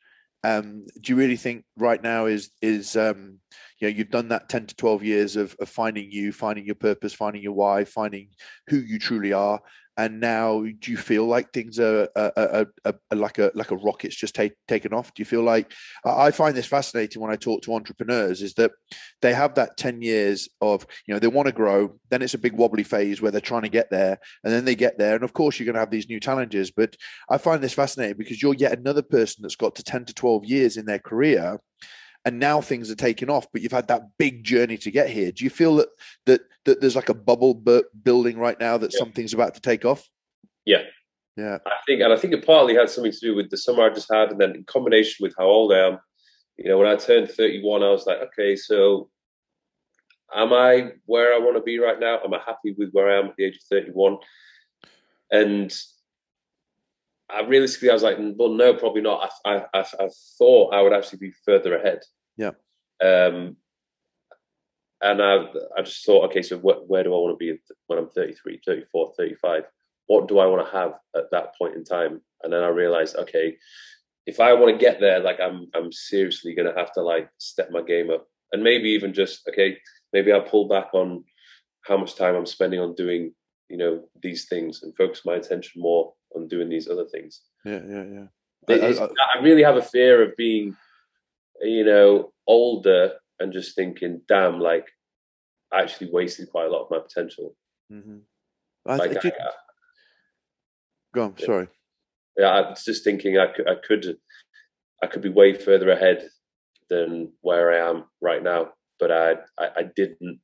Um, 0.43 0.85
do 1.01 1.11
you 1.11 1.17
really 1.17 1.35
think 1.35 1.65
right 1.77 2.01
now 2.01 2.27
is 2.27 2.51
is 2.61 2.95
um, 2.95 3.39
you 3.79 3.87
know 3.87 3.95
you've 3.95 4.11
done 4.11 4.29
that 4.29 4.49
ten 4.49 4.65
to 4.65 4.75
twelve 4.75 5.03
years 5.03 5.35
of, 5.35 5.55
of 5.59 5.67
finding 5.67 6.11
you, 6.11 6.31
finding 6.31 6.65
your 6.65 6.75
purpose, 6.75 7.13
finding 7.13 7.41
your 7.41 7.53
why, 7.53 7.83
finding 7.83 8.29
who 8.69 8.77
you 8.77 8.99
truly 8.99 9.33
are, 9.33 9.59
and 9.97 10.19
now 10.19 10.61
do 10.61 10.91
you 10.91 10.97
feel 10.97 11.25
like 11.25 11.51
things 11.51 11.79
are, 11.79 12.07
are, 12.15 12.31
are, 12.85 12.95
are 13.11 13.17
like 13.17 13.39
a 13.39 13.51
like 13.55 13.71
a 13.71 13.75
rocket's 13.75 14.15
just 14.15 14.35
take, 14.35 14.53
taken 14.67 14.93
off? 14.93 15.13
Do 15.13 15.21
you 15.21 15.25
feel 15.25 15.43
like 15.43 15.71
i 16.05 16.31
find 16.31 16.55
this 16.55 16.65
fascinating 16.65 17.21
when 17.21 17.31
i 17.31 17.35
talk 17.35 17.61
to 17.61 17.73
entrepreneurs 17.73 18.41
is 18.41 18.53
that 18.53 18.71
they 19.21 19.33
have 19.33 19.55
that 19.55 19.75
10 19.77 20.01
years 20.01 20.47
of 20.61 20.85
you 21.05 21.13
know 21.13 21.19
they 21.19 21.27
want 21.27 21.47
to 21.47 21.51
grow 21.51 21.97
then 22.09 22.21
it's 22.21 22.33
a 22.33 22.37
big 22.39 22.53
wobbly 22.53 22.83
phase 22.83 23.21
where 23.21 23.31
they're 23.31 23.41
trying 23.41 23.63
to 23.63 23.69
get 23.69 23.89
there 23.89 24.19
and 24.43 24.53
then 24.53 24.65
they 24.65 24.75
get 24.75 24.97
there 24.97 25.15
and 25.15 25.23
of 25.23 25.33
course 25.33 25.59
you're 25.59 25.65
going 25.65 25.73
to 25.73 25.79
have 25.79 25.91
these 25.91 26.09
new 26.09 26.19
challenges. 26.19 26.71
But 26.71 26.95
i 27.29 27.37
find 27.37 27.61
this 27.61 27.73
fascinating 27.73 28.17
because 28.17 28.41
you're 28.41 28.53
yet 28.53 28.77
another 28.77 29.01
person 29.01 29.41
that's 29.41 29.55
got 29.55 29.75
to 29.75 29.83
10 29.83 30.05
to 30.05 30.13
12 30.13 30.45
years 30.45 30.77
in 30.77 30.85
their 30.85 30.99
career 30.99 31.59
and 32.27 32.39
now 32.39 32.59
things 32.59 32.91
are 32.91 32.95
taking 32.95 33.29
off 33.29 33.47
but 33.53 33.61
you've 33.61 33.71
had 33.71 33.87
that 33.87 34.01
big 34.17 34.43
journey 34.43 34.77
to 34.77 34.91
get 34.91 35.09
here. 35.09 35.31
Do 35.31 35.45
you 35.45 35.49
feel 35.49 35.77
that 35.77 35.87
that, 36.25 36.41
that 36.65 36.81
there's 36.81 36.95
like 36.95 37.07
a 37.07 37.13
bubble 37.13 37.53
building 37.53 38.37
right 38.37 38.59
now 38.59 38.77
that 38.77 38.91
yeah. 38.93 38.99
something's 38.99 39.33
about 39.33 39.55
to 39.55 39.61
take 39.61 39.85
off? 39.85 40.09
Yeah. 40.65 40.81
Yeah. 41.37 41.59
I 41.65 41.77
think 41.85 42.01
and 42.01 42.11
i 42.11 42.17
think 42.17 42.33
it 42.33 42.45
partly 42.45 42.75
had 42.75 42.89
something 42.89 43.13
to 43.13 43.19
do 43.19 43.35
with 43.35 43.49
the 43.49 43.57
summer 43.57 43.83
i 43.83 43.93
just 43.93 44.11
had 44.11 44.31
and 44.31 44.41
then 44.41 44.55
in 44.55 44.63
combination 44.65 45.23
with 45.23 45.35
how 45.37 45.45
old 45.45 45.71
i 45.71 45.87
am. 45.87 45.99
You 46.57 46.69
know 46.69 46.77
when 46.77 46.87
i 46.87 46.95
turned 46.95 47.31
31 47.31 47.83
i 47.83 47.89
was 47.89 48.05
like 48.05 48.17
okay 48.17 48.57
so 48.57 49.09
am 50.35 50.51
i 50.51 50.91
where 51.05 51.33
i 51.33 51.39
want 51.39 51.55
to 51.55 51.63
be 51.63 51.79
right 51.79 51.99
now? 51.99 52.19
Am 52.25 52.33
i 52.33 52.39
happy 52.45 52.75
with 52.77 52.91
where 52.91 53.09
i 53.09 53.19
am 53.19 53.27
at 53.27 53.35
the 53.37 53.45
age 53.45 53.55
of 53.55 53.63
31 53.69 54.17
and 55.31 55.73
I 57.29 57.41
realistically, 57.41 57.89
I 57.89 57.93
was 57.93 58.03
like, 58.03 58.17
well, 58.19 58.49
no, 58.49 58.73
probably 58.73 59.01
not. 59.01 59.29
I, 59.43 59.65
I, 59.73 59.81
I, 59.81 60.09
thought 60.37 60.73
I 60.73 60.81
would 60.81 60.93
actually 60.93 61.19
be 61.19 61.33
further 61.45 61.75
ahead. 61.75 61.99
Um, 63.03 63.57
and 65.01 65.21
I, 65.21 65.45
I 65.77 65.81
just 65.83 66.05
thought, 66.05 66.25
okay, 66.25 66.41
so 66.41 66.57
wh- 66.57 66.89
where 66.89 67.03
do 67.03 67.13
I 67.13 67.17
want 67.17 67.37
to 67.39 67.53
be 67.53 67.59
when 67.87 67.99
I'm 67.99 68.09
33, 68.09 68.61
34, 68.65 69.13
35? 69.17 69.63
What 70.07 70.27
do 70.27 70.39
I 70.39 70.45
want 70.45 70.65
to 70.65 70.77
have 70.77 70.93
at 71.15 71.29
that 71.31 71.55
point 71.57 71.75
in 71.75 71.83
time? 71.83 72.21
And 72.43 72.51
then 72.51 72.63
I 72.63 72.67
realized, 72.67 73.15
okay, 73.17 73.57
if 74.25 74.39
I 74.39 74.53
want 74.53 74.71
to 74.73 74.83
get 74.83 74.99
there, 74.99 75.19
like 75.19 75.39
I'm, 75.39 75.67
I'm 75.75 75.91
seriously 75.91 76.55
going 76.55 76.67
to 76.71 76.79
have 76.79 76.91
to 76.93 77.01
like 77.01 77.29
step 77.37 77.69
my 77.71 77.81
game 77.81 78.09
up, 78.09 78.27
and 78.51 78.63
maybe 78.63 78.89
even 78.89 79.13
just, 79.13 79.47
okay, 79.47 79.77
maybe 80.13 80.31
I'll 80.31 80.41
pull 80.41 80.67
back 80.67 80.93
on 80.93 81.23
how 81.85 81.97
much 81.97 82.15
time 82.15 82.35
I'm 82.35 82.45
spending 82.45 82.79
on 82.79 82.95
doing, 82.95 83.33
you 83.69 83.77
know, 83.77 84.03
these 84.21 84.45
things 84.45 84.83
and 84.83 84.95
focus 84.95 85.21
my 85.25 85.35
attention 85.35 85.81
more 85.81 86.13
on 86.35 86.47
doing 86.47 86.69
these 86.69 86.89
other 86.89 87.05
things. 87.05 87.41
Yeah, 87.65 87.81
yeah, 87.87 88.03
yeah. 88.03 88.25
I, 88.69 88.73
I, 88.73 89.07
I, 89.35 89.41
really 89.41 89.63
have 89.63 89.77
a 89.77 89.81
fear 89.81 90.21
of 90.21 90.35
being, 90.35 90.75
you 91.61 91.83
know, 91.83 92.31
older 92.47 93.13
and 93.39 93.53
just 93.53 93.75
thinking, 93.75 94.21
damn, 94.27 94.59
like 94.59 94.85
I 95.71 95.81
actually 95.81 96.11
wasted 96.11 96.49
quite 96.49 96.67
a 96.67 96.71
lot 96.71 96.83
of 96.83 96.91
my 96.91 96.99
potential. 96.99 97.55
Mm-hmm. 97.91 98.17
I, 98.85 98.95
like, 98.95 99.25
I, 99.25 99.31
go 101.13 101.23
on, 101.23 101.37
sorry. 101.37 101.67
Yeah, 102.37 102.47
I 102.47 102.69
was 102.69 102.83
just 102.83 103.03
thinking 103.03 103.37
I 103.37 103.47
could, 103.47 103.67
I 103.67 103.75
could, 103.75 104.17
I 105.03 105.07
could 105.07 105.21
be 105.21 105.29
way 105.29 105.53
further 105.53 105.89
ahead 105.91 106.29
than 106.89 107.33
where 107.41 107.71
I 107.73 107.89
am 107.89 108.05
right 108.21 108.41
now, 108.41 108.69
but 108.99 109.11
I, 109.11 109.33
I, 109.59 109.67
I 109.77 109.83
didn't 109.95 110.39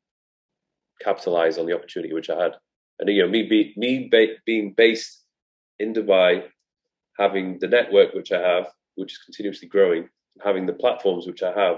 capitalize 1.02 1.58
on 1.58 1.66
the 1.66 1.76
opportunity 1.76 2.14
which 2.14 2.30
I 2.30 2.42
had. 2.42 2.54
And 3.00 3.10
you 3.10 3.24
know, 3.24 3.30
me 3.30 3.44
be, 3.44 3.74
me 3.78 4.10
ba- 4.12 4.36
being 4.46 4.74
based 4.76 5.24
in 5.80 5.94
Dubai, 5.94 6.44
having 7.18 7.60
the 7.60 7.68
network 7.68 8.14
which 8.14 8.32
I 8.32 8.40
have, 8.40 8.68
which 8.96 9.14
is 9.14 9.20
continuously 9.20 9.68
growing, 9.68 10.10
having 10.42 10.66
the 10.66 10.74
platforms 10.74 11.28
which 11.28 11.44
I 11.44 11.52
have, 11.52 11.78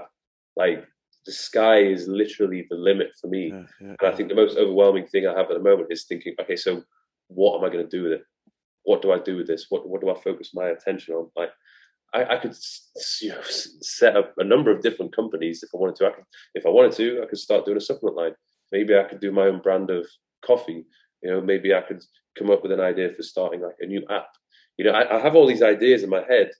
like 0.56 0.86
the 1.26 1.32
sky 1.32 1.78
is 1.78 2.08
literally 2.08 2.66
the 2.70 2.76
limit 2.76 3.08
for 3.20 3.28
me. 3.28 3.48
Yeah, 3.48 3.62
yeah, 3.80 3.94
and 4.00 4.12
I 4.12 4.14
think 4.14 4.28
the 4.28 4.34
most 4.34 4.56
overwhelming 4.56 5.06
thing 5.06 5.26
I 5.26 5.36
have 5.36 5.50
at 5.50 5.56
the 5.56 5.62
moment 5.62 5.88
is 5.90 6.04
thinking, 6.04 6.34
okay, 6.40 6.56
so 6.56 6.82
what 7.28 7.58
am 7.58 7.64
I 7.64 7.72
going 7.72 7.84
to 7.84 7.96
do 7.96 8.04
with 8.04 8.12
it? 8.12 8.22
What 8.84 9.02
do 9.02 9.12
I 9.12 9.18
do 9.18 9.36
with 9.36 9.48
this? 9.48 9.66
What 9.68 9.88
what 9.88 10.00
do 10.00 10.10
I 10.10 10.20
focus 10.20 10.52
my 10.54 10.68
attention 10.68 11.14
on? 11.14 11.28
Like, 11.36 11.50
I, 12.14 12.36
I 12.36 12.36
could 12.38 12.54
you 13.20 13.30
know, 13.30 13.40
set 13.42 14.16
up 14.16 14.34
a 14.38 14.44
number 14.44 14.70
of 14.70 14.82
different 14.82 15.14
companies 15.14 15.62
if 15.62 15.70
I 15.74 15.78
wanted 15.78 15.96
to. 15.96 16.06
I 16.06 16.10
could, 16.10 16.24
if 16.54 16.66
I 16.66 16.70
wanted 16.70 16.92
to, 16.92 17.22
I 17.22 17.26
could 17.26 17.38
start 17.38 17.64
doing 17.64 17.76
a 17.76 17.80
supplement 17.80 18.16
line. 18.16 18.34
Maybe 18.70 18.96
I 18.96 19.02
could 19.04 19.20
do 19.20 19.32
my 19.32 19.46
own 19.46 19.60
brand 19.60 19.90
of 19.90 20.06
coffee. 20.44 20.86
You 21.22 21.30
know, 21.30 21.40
maybe 21.40 21.74
I 21.74 21.80
could 21.80 22.02
come 22.38 22.50
up 22.50 22.62
with 22.62 22.72
an 22.72 22.80
idea 22.80 23.12
for 23.12 23.22
starting 23.22 23.60
like 23.60 23.76
a 23.80 23.86
new 23.86 24.02
app. 24.10 24.28
You 24.76 24.84
know, 24.84 24.92
I, 24.92 25.16
I 25.16 25.20
have 25.20 25.34
all 25.34 25.46
these 25.46 25.62
ideas 25.62 26.02
in 26.02 26.10
my 26.10 26.22
head, 26.28 26.50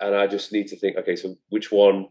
and 0.00 0.14
I 0.14 0.26
just 0.26 0.52
need 0.52 0.68
to 0.68 0.76
think, 0.76 0.96
okay, 0.96 1.16
so 1.16 1.36
which 1.48 1.72
one 1.72 2.08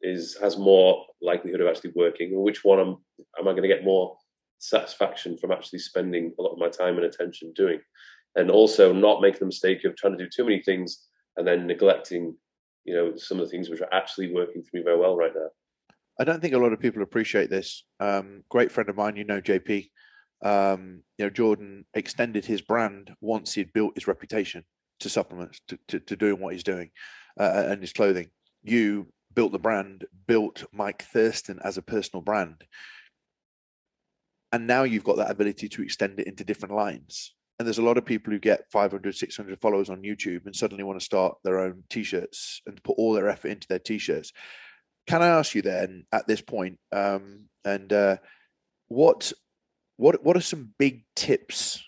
is 0.00 0.36
has 0.40 0.56
more 0.56 1.04
likelihood 1.20 1.60
of 1.60 1.68
actually 1.68 1.92
working, 1.96 2.32
and 2.32 2.42
which 2.42 2.64
one 2.64 2.80
am 2.80 2.96
am 3.38 3.48
I 3.48 3.52
going 3.52 3.62
to 3.62 3.68
get 3.68 3.84
more 3.84 4.16
satisfaction 4.58 5.36
from 5.38 5.52
actually 5.52 5.80
spending 5.80 6.32
a 6.38 6.42
lot 6.42 6.52
of 6.52 6.58
my 6.58 6.68
time 6.68 6.96
and 6.96 7.04
attention 7.04 7.52
doing, 7.54 7.80
and 8.36 8.50
also 8.50 8.92
not 8.92 9.20
making 9.20 9.40
the 9.40 9.46
mistake 9.46 9.84
of 9.84 9.96
trying 9.96 10.16
to 10.16 10.24
do 10.24 10.30
too 10.30 10.44
many 10.44 10.62
things 10.62 11.06
and 11.36 11.46
then 11.46 11.66
neglecting, 11.66 12.36
you 12.84 12.94
know, 12.94 13.16
some 13.16 13.38
of 13.38 13.46
the 13.46 13.50
things 13.50 13.68
which 13.68 13.80
are 13.80 13.92
actually 13.92 14.32
working 14.32 14.62
for 14.62 14.70
me 14.76 14.82
very 14.82 14.98
well 14.98 15.16
right 15.16 15.32
now. 15.34 15.48
I 16.20 16.24
don't 16.24 16.40
think 16.40 16.54
a 16.54 16.58
lot 16.58 16.72
of 16.72 16.80
people 16.80 17.02
appreciate 17.02 17.48
this. 17.48 17.84
Um, 18.00 18.42
great 18.48 18.72
friend 18.72 18.88
of 18.88 18.96
mine, 18.96 19.16
you 19.16 19.24
know, 19.24 19.40
JP. 19.40 19.88
Um, 20.44 21.02
you 21.16 21.24
know, 21.24 21.30
Jordan 21.30 21.84
extended 21.94 22.44
his 22.44 22.60
brand 22.60 23.12
once 23.20 23.54
he'd 23.54 23.72
built 23.72 23.94
his 23.96 24.08
reputation 24.08 24.64
to 25.00 25.08
supplements, 25.08 25.60
to, 25.68 25.78
to, 25.88 26.00
to 26.00 26.16
doing 26.16 26.40
what 26.40 26.52
he's 26.52 26.64
doing 26.64 26.90
uh, 27.38 27.64
and 27.68 27.80
his 27.80 27.92
clothing. 27.92 28.30
You 28.62 29.08
built 29.34 29.52
the 29.52 29.58
brand, 29.58 30.04
built 30.26 30.64
Mike 30.72 31.02
Thurston 31.02 31.60
as 31.62 31.78
a 31.78 31.82
personal 31.82 32.22
brand. 32.22 32.64
And 34.52 34.66
now 34.66 34.84
you've 34.84 35.04
got 35.04 35.18
that 35.18 35.30
ability 35.30 35.68
to 35.68 35.82
extend 35.82 36.18
it 36.20 36.26
into 36.26 36.44
different 36.44 36.74
lines. 36.74 37.34
And 37.58 37.66
there's 37.66 37.78
a 37.78 37.82
lot 37.82 37.98
of 37.98 38.04
people 38.04 38.32
who 38.32 38.38
get 38.38 38.70
500, 38.70 39.14
600 39.14 39.60
followers 39.60 39.90
on 39.90 40.02
YouTube 40.02 40.46
and 40.46 40.54
suddenly 40.54 40.84
want 40.84 40.98
to 40.98 41.04
start 41.04 41.36
their 41.42 41.58
own 41.58 41.82
t 41.90 42.04
shirts 42.04 42.62
and 42.66 42.82
put 42.82 42.96
all 42.98 43.12
their 43.12 43.28
effort 43.28 43.48
into 43.48 43.66
their 43.68 43.80
t 43.80 43.98
shirts. 43.98 44.32
Can 45.06 45.22
I 45.22 45.28
ask 45.28 45.54
you 45.54 45.62
then 45.62 46.04
at 46.12 46.26
this 46.28 46.40
point, 46.40 46.78
um, 46.92 47.46
and 47.64 47.92
uh, 47.92 48.16
what 48.88 49.32
what 49.96 50.22
what 50.24 50.36
are 50.36 50.40
some 50.40 50.72
big 50.78 51.04
tips 51.16 51.82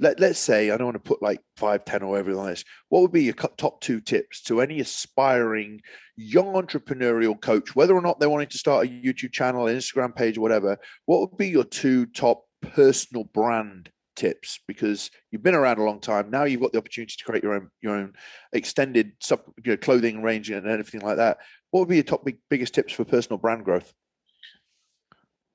let, 0.00 0.18
let's 0.18 0.38
say 0.38 0.70
I 0.70 0.76
don't 0.76 0.86
want 0.86 0.96
to 0.96 1.08
put 1.08 1.22
like 1.22 1.40
five, 1.56 1.84
ten, 1.84 2.02
or 2.02 2.18
everything 2.18 2.44
this. 2.46 2.64
What 2.88 3.02
would 3.02 3.12
be 3.12 3.24
your 3.24 3.34
top 3.34 3.80
two 3.80 4.00
tips 4.00 4.42
to 4.42 4.60
any 4.60 4.80
aspiring 4.80 5.80
young 6.16 6.54
entrepreneurial 6.54 7.40
coach, 7.40 7.76
whether 7.76 7.94
or 7.94 8.00
not 8.00 8.18
they're 8.18 8.30
wanting 8.30 8.48
to 8.48 8.58
start 8.58 8.86
a 8.86 8.90
YouTube 8.90 9.32
channel, 9.32 9.66
an 9.66 9.76
Instagram 9.76 10.14
page, 10.14 10.36
or 10.36 10.40
whatever? 10.40 10.78
What 11.06 11.20
would 11.20 11.36
be 11.36 11.48
your 11.48 11.64
two 11.64 12.06
top 12.06 12.44
personal 12.60 13.24
brand 13.24 13.90
tips? 14.16 14.58
Because 14.66 15.10
you've 15.30 15.42
been 15.42 15.54
around 15.54 15.78
a 15.78 15.84
long 15.84 16.00
time. 16.00 16.30
Now 16.30 16.44
you've 16.44 16.60
got 16.60 16.72
the 16.72 16.78
opportunity 16.78 17.14
to 17.16 17.24
create 17.24 17.44
your 17.44 17.54
own 17.54 17.70
your 17.80 17.96
own 17.96 18.14
extended 18.52 19.12
sub, 19.20 19.42
you 19.64 19.72
know, 19.72 19.76
clothing 19.76 20.22
range 20.22 20.50
and 20.50 20.66
everything 20.66 21.02
like 21.02 21.18
that. 21.18 21.38
What 21.70 21.80
would 21.80 21.88
be 21.88 21.96
your 21.96 22.04
top 22.04 22.24
big, 22.24 22.38
biggest 22.50 22.74
tips 22.74 22.92
for 22.92 23.04
personal 23.04 23.38
brand 23.38 23.64
growth? 23.64 23.92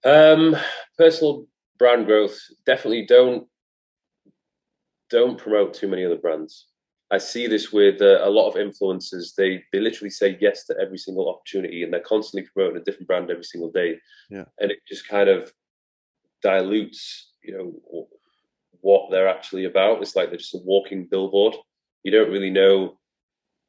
Um, 0.05 0.55
personal 0.97 1.45
brand 1.77 2.05
growth 2.05 2.39
definitely 2.65 3.05
don't 3.05 3.47
don't 5.09 5.37
promote 5.37 5.73
too 5.73 5.87
many 5.87 6.05
other 6.05 6.17
brands. 6.17 6.67
I 7.11 7.17
see 7.17 7.47
this 7.47 7.71
with 7.71 8.01
uh, 8.01 8.19
a 8.23 8.29
lot 8.29 8.49
of 8.49 8.55
influencers. 8.55 9.33
They 9.35 9.63
they 9.73 9.79
literally 9.79 10.11
say 10.11 10.37
yes 10.39 10.65
to 10.65 10.75
every 10.79 10.97
single 10.97 11.29
opportunity, 11.29 11.83
and 11.83 11.91
they're 11.91 12.01
constantly 12.01 12.47
promoting 12.53 12.81
a 12.81 12.83
different 12.83 13.07
brand 13.07 13.31
every 13.31 13.43
single 13.43 13.71
day. 13.71 13.99
Yeah, 14.29 14.45
and 14.59 14.71
it 14.71 14.79
just 14.87 15.07
kind 15.07 15.29
of 15.29 15.51
dilutes, 16.43 17.31
you 17.43 17.57
know, 17.57 18.07
what 18.81 19.09
they're 19.09 19.27
actually 19.27 19.65
about. 19.65 20.01
It's 20.01 20.15
like 20.15 20.29
they're 20.29 20.37
just 20.37 20.55
a 20.55 20.59
walking 20.63 21.07
billboard. 21.09 21.55
You 22.03 22.11
don't 22.11 22.31
really 22.31 22.51
know, 22.51 22.97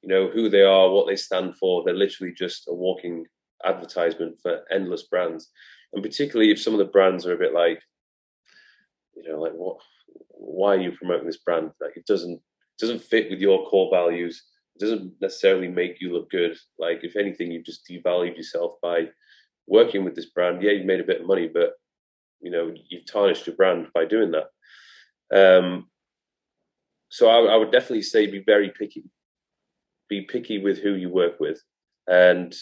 you 0.02 0.08
know, 0.08 0.28
who 0.28 0.48
they 0.48 0.62
are, 0.62 0.90
what 0.90 1.06
they 1.06 1.16
stand 1.16 1.56
for. 1.56 1.82
They're 1.82 1.94
literally 1.94 2.32
just 2.36 2.68
a 2.68 2.74
walking 2.74 3.24
advertisement 3.64 4.38
for 4.42 4.60
endless 4.70 5.04
brands. 5.04 5.50
And 5.92 6.02
particularly 6.02 6.52
if 6.52 6.60
some 6.60 6.72
of 6.72 6.78
the 6.78 6.84
brands 6.84 7.26
are 7.26 7.34
a 7.34 7.38
bit 7.38 7.52
like, 7.52 7.82
you 9.16 9.28
know, 9.28 9.40
like 9.40 9.52
what 9.52 9.78
why 10.40 10.74
are 10.74 10.80
you 10.80 10.92
promoting 10.92 11.26
this 11.26 11.38
brand? 11.38 11.70
Like 11.80 11.96
it 11.96 12.06
doesn't 12.06 12.40
doesn't 12.78 13.02
fit 13.02 13.30
with 13.30 13.40
your 13.40 13.66
core 13.66 13.90
values. 13.92 14.42
It 14.74 14.80
doesn't 14.80 15.12
necessarily 15.20 15.68
make 15.68 16.00
you 16.00 16.12
look 16.12 16.30
good. 16.30 16.56
Like 16.78 17.00
if 17.02 17.16
anything, 17.16 17.52
you've 17.52 17.66
just 17.66 17.86
devalued 17.88 18.36
yourself 18.36 18.76
by 18.82 19.08
working 19.66 20.04
with 20.04 20.14
this 20.14 20.30
brand. 20.30 20.62
Yeah, 20.62 20.72
you 20.72 20.84
made 20.84 21.00
a 21.00 21.04
bit 21.04 21.20
of 21.20 21.26
money, 21.26 21.48
but 21.52 21.74
you 22.40 22.50
know 22.50 22.72
you've 22.88 23.06
tarnished 23.06 23.46
your 23.46 23.56
brand 23.56 23.88
by 23.94 24.06
doing 24.06 24.32
that. 24.32 24.48
Um, 25.32 25.88
so 27.10 27.28
I, 27.28 27.54
I 27.54 27.56
would 27.56 27.72
definitely 27.72 28.02
say 28.02 28.26
be 28.26 28.42
very 28.44 28.72
picky. 28.76 29.04
Be 30.08 30.22
picky 30.22 30.58
with 30.58 30.78
who 30.78 30.94
you 30.94 31.10
work 31.10 31.38
with, 31.38 31.62
and 32.06 32.54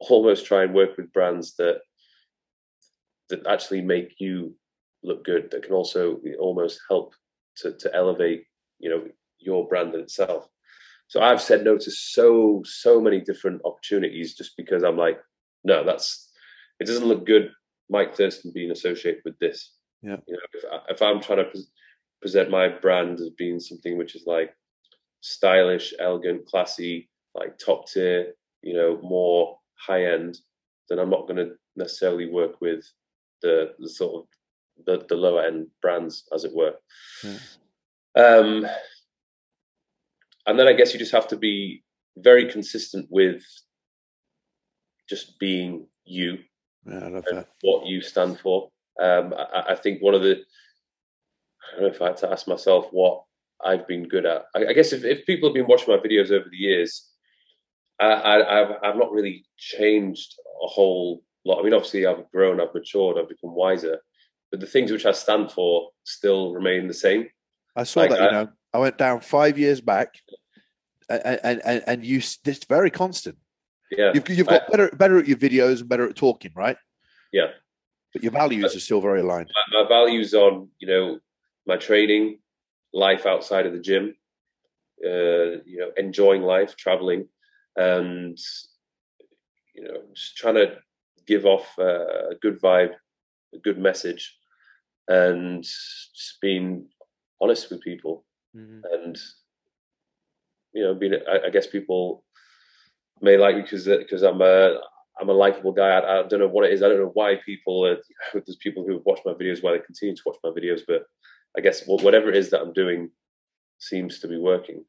almost 0.00 0.46
try 0.46 0.64
and 0.64 0.74
work 0.74 0.96
with 0.96 1.12
brands 1.12 1.54
that 1.56 1.80
that 3.28 3.46
actually 3.46 3.80
make 3.80 4.14
you 4.18 4.54
look 5.04 5.24
good 5.24 5.50
that 5.50 5.62
can 5.62 5.72
also 5.72 6.20
almost 6.38 6.80
help 6.88 7.14
to, 7.60 7.72
to 7.78 7.94
elevate 7.94 8.44
you 8.78 8.90
know 8.90 9.04
your 9.38 9.66
brand 9.68 9.94
in 9.94 10.00
itself. 10.00 10.48
So 11.08 11.20
i've 11.20 11.42
said 11.42 11.64
no 11.64 11.76
to 11.76 11.90
so 11.90 12.62
so 12.64 13.00
many 13.00 13.20
different 13.20 13.62
opportunities 13.64 14.34
just 14.34 14.56
because 14.56 14.84
i'm 14.84 14.96
like 14.96 15.18
no 15.64 15.84
that's 15.84 16.30
it 16.78 16.86
doesn't 16.86 17.08
look 17.08 17.26
good 17.26 17.50
mike 17.88 18.14
thurston 18.14 18.52
being 18.54 18.70
associated 18.70 19.22
with 19.24 19.38
this. 19.38 19.74
Yeah. 20.02 20.16
You 20.26 20.34
know 20.34 20.40
if, 20.54 20.64
I, 20.72 20.78
if 20.92 21.02
i'm 21.02 21.20
trying 21.20 21.44
to 21.44 21.50
pre- 21.50 21.66
present 22.22 22.50
my 22.50 22.68
brand 22.68 23.20
as 23.20 23.30
being 23.30 23.58
something 23.58 23.98
which 23.98 24.14
is 24.14 24.24
like 24.26 24.54
stylish 25.20 25.92
elegant 25.98 26.46
classy 26.46 27.10
like 27.34 27.58
top 27.58 27.88
tier 27.88 28.32
you 28.62 28.74
know 28.74 29.00
more 29.02 29.58
high 29.74 30.04
end 30.06 30.38
then 30.88 30.98
i'm 30.98 31.10
not 31.10 31.26
going 31.26 31.36
to 31.36 31.52
necessarily 31.76 32.30
work 32.30 32.60
with 32.60 32.84
the, 33.42 33.72
the 33.78 33.88
sort 33.88 34.22
of 34.22 34.28
the, 34.86 35.04
the 35.08 35.14
lower 35.14 35.42
end 35.42 35.68
brands, 35.82 36.24
as 36.32 36.44
it 36.44 36.54
were. 36.54 36.74
Yeah. 37.24 37.38
Um, 38.16 38.66
and 40.46 40.58
then 40.58 40.66
I 40.66 40.72
guess 40.72 40.92
you 40.92 40.98
just 40.98 41.12
have 41.12 41.28
to 41.28 41.36
be 41.36 41.84
very 42.16 42.50
consistent 42.50 43.06
with 43.10 43.42
just 45.08 45.38
being 45.38 45.86
you. 46.04 46.38
Yeah, 46.86 47.04
I 47.04 47.08
love 47.08 47.24
that. 47.30 47.48
What 47.62 47.86
you 47.86 48.00
stand 48.00 48.38
for. 48.40 48.68
Um, 49.00 49.34
I, 49.36 49.72
I, 49.72 49.74
think 49.76 50.02
one 50.02 50.14
of 50.14 50.22
the, 50.22 50.32
I 50.36 51.80
don't 51.80 51.82
know 51.82 51.94
if 51.94 52.02
I 52.02 52.08
had 52.08 52.16
to 52.18 52.30
ask 52.30 52.46
myself 52.48 52.86
what 52.90 53.22
I've 53.64 53.86
been 53.86 54.08
good 54.08 54.26
at. 54.26 54.44
I, 54.54 54.66
I 54.66 54.72
guess 54.72 54.92
if, 54.92 55.04
if 55.04 55.26
people 55.26 55.48
have 55.48 55.54
been 55.54 55.66
watching 55.66 55.94
my 55.94 56.00
videos 56.00 56.30
over 56.30 56.46
the 56.50 56.56
years, 56.56 57.08
I, 58.00 58.42
have 58.48 58.72
I've 58.82 58.96
not 58.96 59.12
really 59.12 59.44
changed 59.58 60.34
a 60.64 60.66
whole 60.66 61.22
lot. 61.44 61.60
I 61.60 61.62
mean, 61.62 61.74
obviously, 61.74 62.06
I've 62.06 62.30
grown, 62.30 62.60
I've 62.60 62.74
matured, 62.74 63.18
I've 63.18 63.28
become 63.28 63.54
wiser 63.54 64.00
but 64.50 64.60
the 64.60 64.66
things 64.66 64.90
which 64.90 65.06
I 65.06 65.12
stand 65.12 65.52
for 65.52 65.90
still 66.04 66.52
remain 66.52 66.88
the 66.88 66.94
same. 66.94 67.28
I 67.76 67.84
saw 67.84 68.00
like, 68.00 68.10
that. 68.10 68.20
You 68.20 68.30
know, 68.30 68.48
I 68.72 68.78
went 68.78 68.98
down 68.98 69.20
five 69.20 69.58
years 69.58 69.80
back, 69.80 70.14
and 71.08 71.60
and 71.64 71.82
and 71.86 72.04
you 72.04 72.18
it's 72.18 72.64
very 72.64 72.90
constant. 72.90 73.38
Yeah, 73.90 74.12
you've, 74.14 74.28
you've 74.28 74.46
got 74.46 74.62
I, 74.62 74.70
better 74.70 74.90
better 74.96 75.18
at 75.18 75.28
your 75.28 75.38
videos 75.38 75.80
and 75.80 75.88
better 75.88 76.08
at 76.08 76.16
talking, 76.16 76.52
right? 76.54 76.76
Yeah, 77.32 77.48
but 78.12 78.22
your 78.22 78.32
values 78.32 78.74
are 78.74 78.80
still 78.80 79.00
very 79.00 79.20
aligned. 79.20 79.50
My, 79.72 79.82
my 79.82 79.88
values 79.88 80.34
on 80.34 80.68
you 80.78 80.88
know 80.88 81.20
my 81.66 81.76
training, 81.76 82.38
life 82.92 83.26
outside 83.26 83.66
of 83.66 83.72
the 83.72 83.80
gym, 83.80 84.14
uh, 85.04 85.62
you 85.64 85.78
know, 85.78 85.90
enjoying 85.96 86.42
life, 86.42 86.76
traveling, 86.76 87.28
and 87.76 88.38
you 89.74 89.84
know, 89.84 90.02
just 90.14 90.36
trying 90.36 90.56
to 90.56 90.76
give 91.26 91.46
off 91.46 91.66
uh, 91.78 92.30
a 92.30 92.34
good 92.40 92.60
vibe, 92.60 92.92
a 93.54 93.58
good 93.58 93.78
message, 93.78 94.36
and 95.10 95.64
just 95.64 96.38
being 96.40 96.86
honest 97.40 97.70
with 97.70 97.80
people 97.82 98.24
mm-hmm. 98.56 98.80
and 98.92 99.18
you 100.72 100.82
know 100.82 100.94
being 100.94 101.14
I, 101.28 101.46
I, 101.46 101.50
guess 101.50 101.66
people 101.66 102.24
may 103.20 103.36
like 103.36 103.56
me 103.56 103.62
because 103.62 103.86
because 103.86 104.22
I'm 104.22 104.40
a 104.40 104.78
I'm 105.20 105.28
a 105.28 105.32
likable 105.32 105.72
guy. 105.72 105.88
I, 105.88 106.20
I, 106.20 106.22
don't 106.26 106.40
know 106.40 106.48
what 106.48 106.64
it 106.64 106.72
is. 106.72 106.82
I 106.82 106.88
don't 106.88 107.00
know 107.00 107.10
why 107.12 107.36
people. 107.44 107.86
Are, 107.86 107.96
there's 108.32 108.56
people 108.56 108.86
who 108.86 109.02
watch 109.04 109.20
my 109.26 109.32
videos, 109.32 109.62
why 109.62 109.72
they 109.72 109.80
continue 109.80 110.16
to 110.16 110.22
watch 110.24 110.38
my 110.42 110.50
videos, 110.50 110.80
but 110.86 111.02
I 111.56 111.60
guess 111.60 111.82
whatever 111.86 112.30
it 112.30 112.36
is 112.36 112.50
that 112.50 112.62
I'm 112.62 112.72
doing 112.72 113.10
seems 113.78 114.20
to 114.20 114.28
be 114.28 114.38
working. 114.38 114.84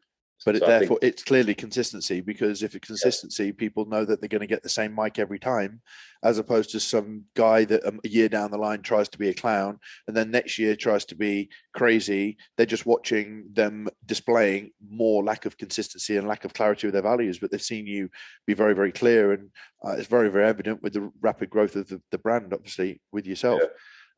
But 0.46 0.58
so 0.58 0.64
it, 0.64 0.68
therefore, 0.68 0.98
think, 1.00 1.14
it's 1.14 1.24
clearly 1.24 1.54
consistency 1.54 2.20
because 2.22 2.64
if 2.64 2.74
it's 2.74 2.88
consistency, 2.88 3.48
yeah. 3.48 3.52
people 3.56 3.86
know 3.86 4.04
that 4.06 4.20
they're 4.20 4.28
going 4.28 4.42
to 4.42 4.48
get 4.48 4.64
the 4.64 4.70
same 4.70 4.94
Mike 4.94 5.20
every 5.20 5.38
time, 5.38 5.82
as 6.24 6.40
opposed 6.40 6.72
to 6.72 6.80
some 6.80 7.26
guy 7.36 7.64
that 7.66 7.86
um, 7.86 8.00
a 8.04 8.08
year 8.08 8.28
down 8.28 8.50
the 8.50 8.58
line 8.58 8.82
tries 8.82 9.08
to 9.10 9.20
be 9.20 9.30
a 9.30 9.34
clown 9.34 9.80
and 10.08 10.18
then 10.18 10.32
next 10.32 10.58
year 10.58 10.76
tries 10.76 11.06
to 11.06 11.16
be 11.16 11.50
crazy. 11.76 12.38
They're 12.58 12.66
just 12.66 12.88
watching 12.88 13.46
them 13.54 13.88
displaying 14.06 14.72
more 14.90 15.24
lack 15.24 15.46
of 15.46 15.58
consistency 15.58 16.18
and 16.18 16.28
lack 16.28 16.44
of 16.44 16.54
clarity 16.54 16.88
with 16.88 16.94
their 16.94 17.04
values. 17.04 17.38
But 17.38 17.52
they've 17.52 17.62
seen 17.62 17.86
you 17.86 18.10
be 18.48 18.56
very, 18.56 18.74
very 18.74 18.92
clear, 18.92 19.34
and 19.34 19.50
uh, 19.86 19.92
it's 19.92 20.08
very, 20.08 20.30
very 20.30 20.46
evident 20.46 20.82
with 20.82 20.94
the 20.94 21.12
rapid 21.22 21.52
growth 21.52 21.76
of 21.76 21.88
the, 21.88 22.02
the 22.10 22.18
brand, 22.18 22.52
obviously, 22.52 23.00
with 23.12 23.28
yourself. 23.28 23.62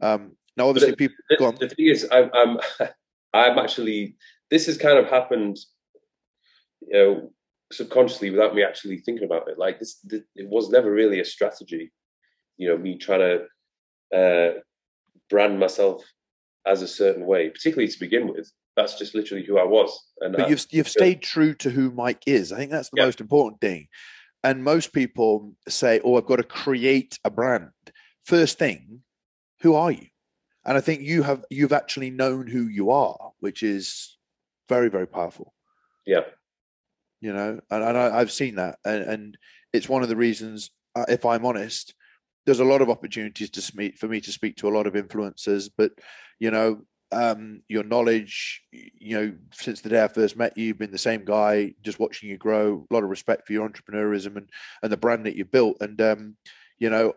Yeah. 0.02 0.14
Um, 0.14 0.38
now, 0.56 0.70
obviously, 0.70 0.92
the, 0.92 0.98
people. 0.98 1.16
The, 1.30 1.68
the 1.68 1.70
thing 1.70 1.88
is, 1.88 2.08
I'm, 2.12 2.30
I'm, 2.34 2.58
I'm 3.34 3.60
actually. 3.60 4.16
This 4.50 4.68
has 4.68 4.78
kind 4.78 5.00
of 5.00 5.10
happened 5.10 5.58
you 6.88 6.94
know, 6.98 7.34
subconsciously 7.72 8.30
without 8.30 8.56
me 8.56 8.64
actually 8.64 8.98
thinking 8.98 9.26
about 9.26 9.48
it. 9.48 9.58
Like 9.58 9.80
this, 9.80 10.00
this 10.04 10.22
it 10.36 10.48
was 10.48 10.70
never 10.70 10.92
really 10.92 11.20
a 11.20 11.26
strategy. 11.26 11.92
You 12.58 12.70
know, 12.70 12.78
me 12.78 12.98
trying 12.98 13.20
to 14.12 14.18
uh, 14.18 14.60
brand 15.30 15.60
myself 15.60 16.04
as 16.66 16.82
a 16.82 16.88
certain 16.88 17.26
way, 17.26 17.50
particularly 17.50 17.92
to 17.92 18.00
begin 18.00 18.28
with. 18.28 18.52
that's 18.76 18.98
just 18.98 19.14
literally 19.16 19.46
who 19.46 19.58
I 19.58 19.64
was. 19.64 19.92
And 20.22 20.34
but 20.36 20.46
I, 20.46 20.50
you've 20.50 20.66
you've 20.72 20.90
stayed 20.90 21.22
true 21.22 21.54
to 21.56 21.70
who 21.70 21.92
Mike 21.92 22.24
is. 22.26 22.52
I 22.52 22.58
think 22.58 22.72
that's 22.72 22.90
the 22.90 22.98
Yeah. 22.98 23.06
most 23.06 23.22
important 23.22 23.62
thing. 23.62 23.88
And 24.44 24.64
most 24.64 24.94
people 24.94 25.56
say, 25.68 26.02
"Oh, 26.04 26.18
I've 26.18 26.26
got 26.26 26.38
to 26.38 26.44
create 26.44 27.18
a 27.24 27.30
brand." 27.30 27.72
First 28.26 28.58
thing, 28.60 29.02
who 29.62 29.74
are 29.76 29.92
you? 29.92 30.08
And 30.66 30.78
I 30.78 30.82
think 30.82 31.02
you 31.02 31.24
have 31.24 31.44
you've 31.50 31.74
actually 31.74 32.10
known 32.10 32.48
who 32.48 32.68
you 32.68 32.90
are, 32.92 33.32
which 33.40 33.64
is 33.64 34.18
very 34.70 34.90
very 34.90 35.08
powerful. 35.08 35.54
yeah, 36.06 36.22
You 37.24 37.32
know, 37.32 37.60
and, 37.72 37.84
and 37.84 37.98
I, 37.98 38.20
I've 38.20 38.34
seen 38.34 38.56
that, 38.56 38.80
and, 38.84 39.04
and 39.04 39.38
it's 39.72 39.88
one 39.88 40.04
of 40.04 40.10
the 40.10 40.16
reasons. 40.16 40.72
Uh, 40.94 41.06
if 41.08 41.26
I'm 41.26 41.46
honest, 41.46 41.96
there's 42.46 42.60
a 42.60 42.66
lot 42.66 42.82
of 42.82 42.90
opportunities 42.90 43.50
to 43.52 43.62
speak 43.62 43.98
for 43.98 44.10
me 44.10 44.20
to 44.22 44.32
speak 44.32 44.58
to 44.58 44.68
a 44.68 44.76
lot 44.76 44.88
of 44.88 44.94
influencers, 44.94 45.70
but 45.78 45.92
you 46.40 46.52
know, 46.52 46.82
um, 47.14 47.62
your 47.70 47.84
knowledge, 47.84 48.62
you 48.72 49.18
know, 49.18 49.34
since 49.54 49.80
the 49.80 49.90
day 49.90 50.04
I 50.04 50.08
first 50.10 50.36
met 50.36 50.58
you, 50.58 50.66
you've 50.66 50.78
been 50.78 50.92
the 50.92 50.98
same 50.98 51.24
guy, 51.24 51.74
just 51.82 52.00
watching 52.00 52.30
you 52.30 52.38
grow, 52.38 52.86
a 52.90 52.94
lot 52.94 53.04
of 53.04 53.10
respect 53.10 53.48
for 53.48 53.54
your 53.54 53.70
entrepreneurism 53.70 54.36
and, 54.36 54.50
and 54.82 54.92
the 54.92 54.98
brand 54.98 55.26
that 55.26 55.38
you 55.38 55.46
built. 55.46 55.78
And, 55.80 56.02
um, 56.02 56.36
you 56.80 56.90
know, 56.90 57.14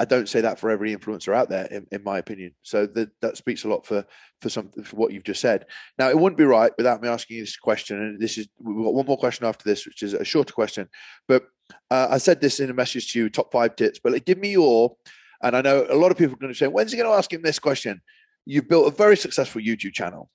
I 0.00 0.04
don't 0.04 0.28
say 0.28 0.40
that 0.40 0.58
for 0.60 0.70
every 0.70 0.94
influencer 0.94 1.34
out 1.34 1.48
there, 1.48 1.66
in, 1.66 1.86
in 1.90 2.04
my 2.04 2.18
opinion. 2.18 2.54
So 2.62 2.86
that, 2.86 3.10
that 3.20 3.36
speaks 3.36 3.64
a 3.64 3.68
lot 3.68 3.84
for, 3.84 4.04
for 4.40 4.48
some, 4.48 4.70
for 4.84 4.96
what 4.96 5.12
you've 5.12 5.24
just 5.24 5.40
said. 5.40 5.66
Now, 5.98 6.08
it 6.08 6.18
wouldn't 6.18 6.38
be 6.38 6.44
right 6.44 6.72
without 6.76 7.02
me 7.02 7.08
asking 7.08 7.38
you 7.38 7.42
this 7.42 7.56
question. 7.56 8.00
And 8.00 8.20
this 8.20 8.38
is, 8.38 8.48
we've 8.60 8.84
got 8.84 8.94
one 8.94 9.06
more 9.06 9.18
question 9.18 9.46
after 9.46 9.68
this, 9.68 9.86
which 9.86 10.02
is 10.02 10.14
a 10.14 10.24
shorter 10.24 10.52
question, 10.52 10.88
but 11.26 11.48
uh, 11.90 12.08
I 12.10 12.18
said 12.18 12.40
this 12.40 12.60
in 12.60 12.70
a 12.70 12.74
message 12.74 13.12
to 13.12 13.18
you, 13.18 13.28
top 13.28 13.52
five 13.52 13.76
tips, 13.76 13.98
but 14.02 14.12
like, 14.12 14.24
give 14.24 14.38
me 14.38 14.52
your, 14.52 14.96
and 15.42 15.56
I 15.56 15.60
know 15.60 15.86
a 15.90 15.96
lot 15.96 16.10
of 16.10 16.16
people 16.16 16.34
are 16.34 16.38
going 16.38 16.52
to 16.52 16.58
say, 16.58 16.68
when's 16.68 16.92
he 16.92 16.98
going 16.98 17.10
to 17.10 17.16
ask 17.16 17.32
him 17.32 17.42
this 17.42 17.58
question? 17.58 18.00
You've 18.46 18.68
built 18.68 18.92
a 18.92 18.96
very 18.96 19.16
successful 19.16 19.60
YouTube 19.60 19.92
channel. 19.92 20.30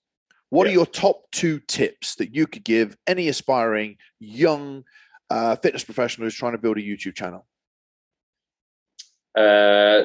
What 0.50 0.68
are 0.68 0.72
your 0.72 0.86
top 0.86 1.24
two 1.32 1.60
tips 1.68 2.16
that 2.16 2.36
you 2.36 2.46
could 2.46 2.64
give 2.64 2.96
any 3.08 3.28
aspiring 3.28 3.98
young 4.20 4.84
uh, 5.30 5.56
fitness 5.56 5.84
professional 5.84 6.28
who's 6.28 6.36
trying 6.36 6.52
to 6.52 6.60
build 6.60 6.78
a 6.78 6.82
YouTube 6.82 7.16
channel? 7.16 7.48
Uh, 9.36 10.04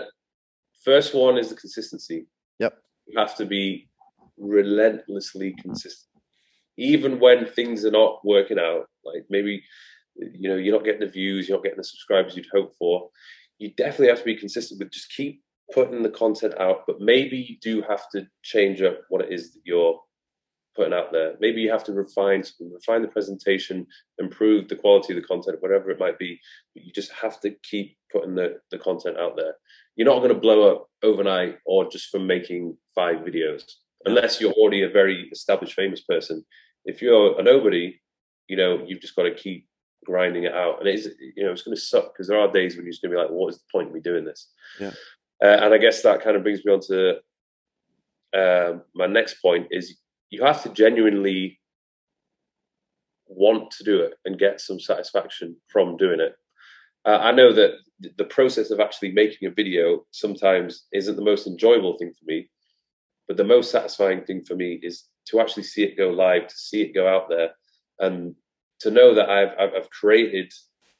first 0.84 1.14
one 1.14 1.38
is 1.38 1.50
the 1.50 1.54
consistency. 1.54 2.26
Yep. 2.58 2.74
You 3.06 3.18
have 3.18 3.36
to 3.36 3.44
be 3.44 3.88
relentlessly 4.36 5.54
consistent, 5.60 6.22
even 6.76 7.18
when 7.18 7.46
things 7.46 7.84
are 7.84 7.90
not 7.90 8.24
working 8.24 8.58
out. 8.58 8.86
Like 9.04 9.24
maybe 9.30 9.62
you 10.16 10.48
know 10.48 10.56
you're 10.56 10.74
not 10.74 10.84
getting 10.84 11.00
the 11.00 11.06
views, 11.06 11.48
you're 11.48 11.58
not 11.58 11.64
getting 11.64 11.78
the 11.78 11.84
subscribers 11.84 12.36
you'd 12.36 12.46
hope 12.52 12.74
for. 12.78 13.10
You 13.58 13.72
definitely 13.76 14.08
have 14.08 14.20
to 14.20 14.24
be 14.24 14.36
consistent 14.36 14.78
with 14.78 14.92
just 14.92 15.12
keep 15.14 15.42
putting 15.72 16.02
the 16.02 16.10
content 16.10 16.54
out. 16.58 16.84
But 16.86 17.00
maybe 17.00 17.36
you 17.36 17.56
do 17.60 17.82
have 17.88 18.08
to 18.10 18.26
change 18.42 18.82
up 18.82 19.00
what 19.08 19.22
it 19.22 19.32
is 19.32 19.52
that 19.54 19.60
you're 19.64 20.00
putting 20.76 20.92
out 20.92 21.12
there. 21.12 21.34
Maybe 21.40 21.60
you 21.60 21.70
have 21.70 21.84
to 21.84 21.92
refine 21.92 22.44
refine 22.60 23.02
the 23.02 23.08
presentation, 23.08 23.86
improve 24.18 24.68
the 24.68 24.76
quality 24.76 25.12
of 25.12 25.20
the 25.20 25.26
content, 25.26 25.58
whatever 25.60 25.90
it 25.90 26.00
might 26.00 26.18
be. 26.18 26.40
But 26.74 26.84
you 26.84 26.92
just 26.92 27.12
have 27.12 27.40
to 27.40 27.50
keep 27.62 27.96
putting 28.12 28.34
the, 28.34 28.58
the 28.70 28.78
content 28.78 29.18
out 29.18 29.36
there. 29.36 29.54
You're 29.96 30.06
not 30.06 30.18
going 30.18 30.34
to 30.34 30.40
blow 30.40 30.72
up 30.72 30.88
overnight 31.02 31.58
or 31.66 31.90
just 31.90 32.10
from 32.10 32.26
making 32.26 32.76
five 32.94 33.18
videos, 33.18 33.64
unless 34.04 34.40
you're 34.40 34.52
already 34.52 34.82
a 34.82 34.88
very 34.88 35.28
established 35.32 35.74
famous 35.74 36.02
person. 36.02 36.44
If 36.84 37.02
you're 37.02 37.38
a 37.38 37.42
nobody, 37.42 38.00
you 38.46 38.56
know, 38.56 38.82
you've 38.86 39.00
just 39.00 39.16
got 39.16 39.24
to 39.24 39.34
keep 39.34 39.66
grinding 40.04 40.44
it 40.44 40.54
out. 40.54 40.78
And 40.80 40.88
it's 40.88 41.06
you 41.36 41.44
know, 41.44 41.52
it's 41.52 41.62
going 41.62 41.76
to 41.76 41.80
suck 41.80 42.12
because 42.12 42.28
there 42.28 42.38
are 42.38 42.50
days 42.50 42.76
when 42.76 42.84
you're 42.84 42.92
just 42.92 43.02
going 43.02 43.10
to 43.10 43.16
be 43.16 43.22
like, 43.22 43.30
what 43.30 43.52
is 43.52 43.58
the 43.58 43.64
point 43.70 43.88
of 43.88 43.94
me 43.94 44.00
doing 44.00 44.24
this? 44.24 44.48
Yeah. 44.80 44.92
Uh, 45.42 45.58
and 45.62 45.74
I 45.74 45.78
guess 45.78 46.02
that 46.02 46.22
kind 46.22 46.36
of 46.36 46.42
brings 46.42 46.64
me 46.64 46.72
on 46.72 46.80
to 46.88 47.18
um, 48.36 48.82
my 48.94 49.06
next 49.06 49.40
point 49.40 49.68
is 49.70 49.96
you 50.30 50.44
have 50.44 50.62
to 50.62 50.68
genuinely 50.70 51.58
want 53.26 53.70
to 53.72 53.84
do 53.84 54.00
it 54.00 54.14
and 54.24 54.38
get 54.38 54.60
some 54.60 54.80
satisfaction 54.80 55.56
from 55.68 55.96
doing 55.96 56.20
it. 56.20 56.34
Uh, 57.04 57.18
I 57.20 57.32
know 57.32 57.52
that 57.52 57.74
the 58.16 58.24
process 58.24 58.70
of 58.70 58.80
actually 58.80 59.12
making 59.12 59.48
a 59.48 59.52
video 59.52 60.04
sometimes 60.10 60.86
isn't 60.92 61.16
the 61.16 61.22
most 61.22 61.46
enjoyable 61.46 61.96
thing 61.96 62.12
for 62.18 62.24
me, 62.26 62.50
but 63.26 63.36
the 63.36 63.44
most 63.44 63.70
satisfying 63.70 64.24
thing 64.24 64.44
for 64.44 64.54
me 64.54 64.80
is 64.82 65.04
to 65.28 65.40
actually 65.40 65.62
see 65.64 65.82
it 65.82 65.96
go 65.96 66.10
live, 66.10 66.46
to 66.46 66.56
see 66.56 66.82
it 66.82 66.94
go 66.94 67.06
out 67.06 67.28
there, 67.28 67.50
and 67.98 68.34
to 68.80 68.90
know 68.90 69.14
that 69.14 69.28
I've 69.28 69.52
I've, 69.58 69.90
created 69.90 70.52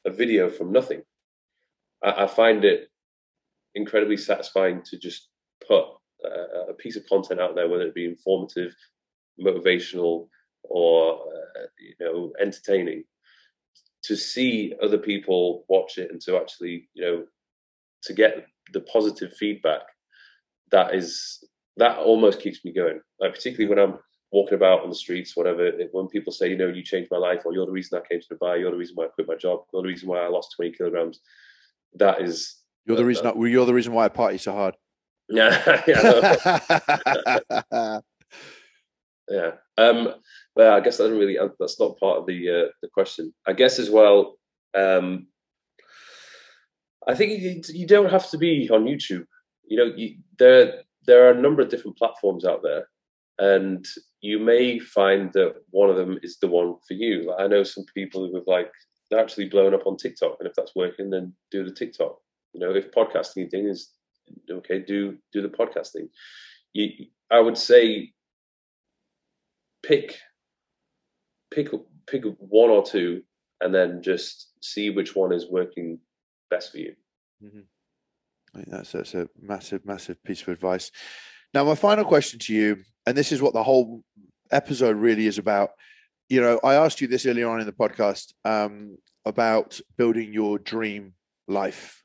a 0.05 0.09
video 0.09 0.49
from 0.49 0.71
nothing. 0.71 1.01
I, 2.03 2.23
I 2.23 2.27
find 2.27 2.63
it 2.65 2.89
incredibly 3.75 4.17
satisfying 4.17 4.81
to 4.85 4.97
just 4.97 5.29
put 5.67 5.85
a, 6.23 6.71
a 6.71 6.73
piece 6.73 6.95
of 6.95 7.07
content 7.07 7.39
out 7.39 7.55
there, 7.55 7.69
whether 7.69 7.87
it 7.87 7.95
be 7.95 8.05
informative, 8.05 8.75
motivational, 9.41 10.27
or 10.63 11.19
uh, 11.21 11.65
you 11.79 11.93
know 11.99 12.31
entertaining 12.39 13.03
to 14.03 14.15
see 14.15 14.73
other 14.81 14.97
people 14.97 15.65
watch 15.67 15.97
it 15.97 16.11
and 16.11 16.21
to 16.21 16.37
actually 16.37 16.87
you 16.93 17.03
know 17.03 17.23
to 18.03 18.13
get 18.13 18.45
the 18.73 18.81
positive 18.81 19.33
feedback 19.33 19.81
that 20.71 20.93
is 20.95 21.43
that 21.77 21.97
almost 21.97 22.39
keeps 22.39 22.63
me 22.63 22.71
going 22.71 22.99
like 23.19 23.33
particularly 23.33 23.67
when 23.69 23.79
i'm 23.83 23.99
walking 24.31 24.53
about 24.55 24.81
on 24.83 24.89
the 24.89 24.95
streets 24.95 25.35
whatever 25.35 25.71
when 25.91 26.07
people 26.07 26.31
say 26.31 26.49
you 26.49 26.57
know 26.57 26.67
you 26.67 26.83
changed 26.83 27.09
my 27.11 27.17
life 27.17 27.41
or 27.45 27.53
you're 27.53 27.65
the 27.65 27.71
reason 27.71 27.99
i 27.99 28.07
came 28.07 28.19
to 28.21 28.35
dubai 28.35 28.59
you're 28.59 28.71
the 28.71 28.77
reason 28.77 28.95
why 28.95 29.05
i 29.05 29.09
quit 29.09 29.27
my 29.27 29.35
job 29.35 29.61
you're 29.73 29.81
the 29.81 29.87
reason 29.87 30.07
why 30.07 30.19
i 30.19 30.27
lost 30.27 30.53
20 30.55 30.71
kilograms 30.73 31.19
that 31.95 32.21
is 32.21 32.57
You're 32.85 32.97
the 32.97 33.03
Uh, 33.03 33.07
reason. 33.07 33.27
I, 33.27 33.33
you're 33.35 33.65
the 33.65 33.73
reason 33.73 33.93
why 33.93 34.05
I 34.05 34.09
party 34.09 34.37
so 34.37 34.51
hard. 34.53 34.75
yeah 35.29 35.81
yeah 35.87 37.99
Yeah. 39.29 39.51
Um, 39.77 40.15
well, 40.55 40.75
I 40.75 40.79
guess 40.79 40.97
that 40.97 41.03
doesn't 41.03 41.19
really. 41.19 41.37
uh, 41.37 41.49
That's 41.59 41.79
not 41.79 41.99
part 41.99 42.17
of 42.17 42.25
the 42.25 42.49
uh, 42.49 42.67
the 42.81 42.89
question. 42.89 43.33
I 43.47 43.53
guess 43.53 43.79
as 43.79 43.89
well. 43.89 44.37
Um, 44.75 45.27
I 47.07 47.15
think 47.15 47.41
you, 47.41 47.61
you 47.69 47.87
don't 47.87 48.09
have 48.11 48.29
to 48.31 48.37
be 48.37 48.69
on 48.69 48.85
YouTube. 48.85 49.25
You 49.67 49.77
know, 49.77 49.93
you, 49.95 50.17
there 50.37 50.81
there 51.05 51.27
are 51.27 51.31
a 51.31 51.41
number 51.41 51.61
of 51.61 51.69
different 51.69 51.97
platforms 51.97 52.43
out 52.45 52.61
there, 52.63 52.87
and 53.37 53.85
you 54.21 54.39
may 54.39 54.79
find 54.79 55.31
that 55.33 55.55
one 55.69 55.89
of 55.89 55.95
them 55.95 56.19
is 56.23 56.37
the 56.39 56.47
one 56.47 56.75
for 56.87 56.93
you. 56.93 57.23
Like, 57.23 57.39
I 57.39 57.47
know 57.47 57.63
some 57.63 57.85
people 57.93 58.27
who 58.27 58.35
have 58.35 58.47
like 58.47 58.71
they're 59.09 59.19
actually 59.19 59.49
blown 59.49 59.73
up 59.73 59.87
on 59.87 59.97
TikTok, 59.97 60.37
and 60.39 60.47
if 60.47 60.55
that's 60.55 60.75
working, 60.75 61.09
then 61.09 61.33
do 61.51 61.63
the 61.63 61.71
TikTok. 61.71 62.17
You 62.53 62.59
know, 62.61 62.73
if 62.75 62.91
podcasting 62.91 63.49
thing 63.49 63.67
is 63.67 63.91
okay, 64.49 64.79
do 64.79 65.17
do 65.31 65.41
the 65.41 65.49
podcasting. 65.49 66.09
You, 66.73 66.89
I 67.31 67.39
would 67.39 67.57
say 67.57 68.11
pick 69.89 70.17
pick 71.51 71.69
pick 72.07 72.23
one 72.37 72.69
or 72.69 72.85
two 72.85 73.21
and 73.61 73.75
then 73.75 74.01
just 74.01 74.53
see 74.61 74.89
which 74.89 75.15
one 75.15 75.33
is 75.33 75.47
working 75.49 75.99
best 76.49 76.71
for 76.71 76.77
you 76.77 76.95
I 78.53 78.57
think 78.57 78.69
that's 78.69 78.91
that's 78.91 79.13
a 79.13 79.27
massive, 79.39 79.85
massive 79.85 80.21
piece 80.23 80.41
of 80.41 80.49
advice. 80.49 80.91
Now, 81.53 81.63
my 81.63 81.75
final 81.75 82.05
question 82.05 82.39
to 82.39 82.53
you, 82.53 82.77
and 83.05 83.17
this 83.17 83.31
is 83.31 83.41
what 83.41 83.53
the 83.53 83.63
whole 83.63 84.03
episode 84.51 84.97
really 84.97 85.27
is 85.27 85.37
about. 85.37 85.71
You 86.29 86.41
know, 86.41 86.59
I 86.63 86.75
asked 86.75 87.01
you 87.01 87.07
this 87.07 87.25
earlier 87.25 87.49
on 87.49 87.59
in 87.59 87.65
the 87.65 87.71
podcast 87.71 88.33
um, 88.45 88.97
about 89.25 89.79
building 89.97 90.33
your 90.33 90.59
dream 90.59 91.13
life, 91.47 92.03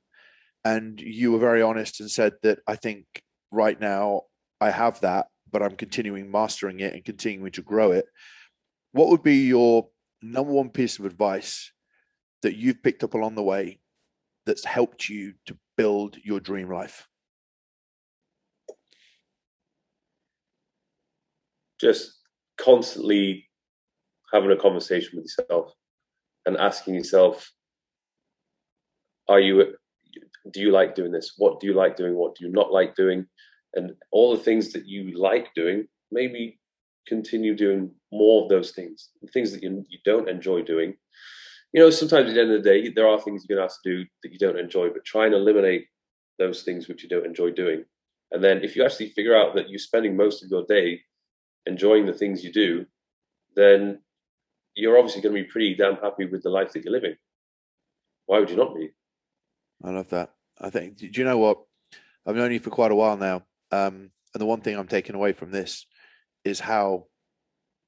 and 0.64 1.00
you 1.00 1.32
were 1.32 1.38
very 1.38 1.62
honest 1.62 2.00
and 2.00 2.10
said 2.10 2.34
that 2.42 2.60
I 2.66 2.76
think 2.76 3.06
right 3.50 3.78
now 3.78 4.22
I 4.60 4.70
have 4.70 5.00
that, 5.00 5.26
but 5.54 5.62
I'm 5.62 5.76
continuing 5.76 6.32
mastering 6.32 6.80
it 6.80 6.94
and 6.94 7.04
continuing 7.04 7.52
to 7.52 7.62
grow 7.62 7.92
it. 7.92 8.06
What 8.90 9.08
would 9.08 9.22
be 9.22 9.46
your 9.46 9.88
number 10.20 10.52
one 10.52 10.68
piece 10.68 10.98
of 10.98 11.04
advice 11.04 11.70
that 12.42 12.56
you've 12.56 12.82
picked 12.82 13.04
up 13.04 13.14
along 13.14 13.36
the 13.36 13.42
way 13.44 13.78
that's 14.46 14.64
helped 14.64 15.08
you 15.08 15.34
to 15.46 15.56
build 15.76 16.16
your 16.24 16.40
dream 16.40 16.68
life? 16.68 17.08
just 21.80 22.14
constantly 22.56 23.46
having 24.32 24.52
a 24.52 24.56
conversation 24.56 25.10
with 25.16 25.24
yourself 25.24 25.72
and 26.46 26.56
asking 26.56 26.94
yourself 26.94 27.50
are 29.28 29.40
you 29.40 29.74
do 30.52 30.60
you 30.60 30.70
like 30.70 30.94
doing 30.94 31.10
this 31.10 31.34
what 31.36 31.58
do 31.60 31.66
you 31.66 31.74
like 31.74 31.96
doing 31.96 32.14
what 32.14 32.34
do 32.36 32.46
you 32.46 32.52
not 32.52 32.72
like 32.72 32.94
doing 32.94 33.26
and 33.74 33.94
all 34.10 34.36
the 34.36 34.42
things 34.42 34.72
that 34.72 34.86
you 34.86 35.18
like 35.18 35.52
doing 35.54 35.86
maybe 36.10 36.58
continue 37.06 37.54
doing 37.54 37.90
more 38.12 38.42
of 38.42 38.48
those 38.48 38.70
things 38.70 39.10
the 39.22 39.28
things 39.28 39.52
that 39.52 39.62
you, 39.62 39.84
you 39.88 39.98
don't 40.04 40.28
enjoy 40.28 40.62
doing 40.62 40.94
you 41.72 41.80
know 41.80 41.90
sometimes 41.90 42.28
at 42.28 42.34
the 42.34 42.40
end 42.40 42.52
of 42.52 42.62
the 42.62 42.68
day 42.68 42.88
there 42.88 43.08
are 43.08 43.20
things 43.20 43.44
you're 43.48 43.56
going 43.56 43.66
to 43.66 43.72
have 43.72 43.82
to 43.82 43.96
do 43.96 44.08
that 44.22 44.32
you 44.32 44.38
don't 44.38 44.58
enjoy 44.58 44.88
but 44.88 45.04
try 45.04 45.26
and 45.26 45.34
eliminate 45.34 45.86
those 46.38 46.62
things 46.62 46.88
which 46.88 47.02
you 47.02 47.08
don't 47.08 47.26
enjoy 47.26 47.50
doing 47.50 47.84
and 48.32 48.42
then 48.42 48.62
if 48.62 48.74
you 48.74 48.84
actually 48.84 49.10
figure 49.10 49.36
out 49.36 49.54
that 49.54 49.68
you're 49.68 49.78
spending 49.78 50.16
most 50.16 50.42
of 50.42 50.50
your 50.50 50.64
day 50.66 51.00
enjoying 51.66 52.06
the 52.06 52.12
things 52.12 52.42
you 52.42 52.52
do 52.52 52.84
then 53.56 53.98
you're 54.74 54.98
obviously 54.98 55.22
going 55.22 55.34
to 55.34 55.42
be 55.42 55.48
pretty 55.48 55.74
damn 55.74 55.96
happy 55.96 56.26
with 56.26 56.42
the 56.42 56.50
life 56.50 56.72
that 56.72 56.84
you're 56.84 56.92
living 56.92 57.14
why 58.26 58.38
would 58.38 58.50
you 58.50 58.56
not 58.56 58.74
be 58.74 58.90
I 59.82 59.90
love 59.90 60.08
that. 60.10 60.30
I 60.60 60.70
think. 60.70 60.96
Do 60.96 61.08
you 61.12 61.24
know 61.24 61.38
what? 61.38 61.58
I've 62.26 62.36
known 62.36 62.52
you 62.52 62.60
for 62.60 62.70
quite 62.70 62.90
a 62.90 62.94
while 62.94 63.16
now, 63.16 63.42
um, 63.74 64.10
and 64.32 64.40
the 64.40 64.46
one 64.46 64.60
thing 64.60 64.76
I'm 64.76 64.88
taking 64.88 65.16
away 65.16 65.32
from 65.32 65.50
this 65.50 65.86
is 66.44 66.60
how 66.60 67.06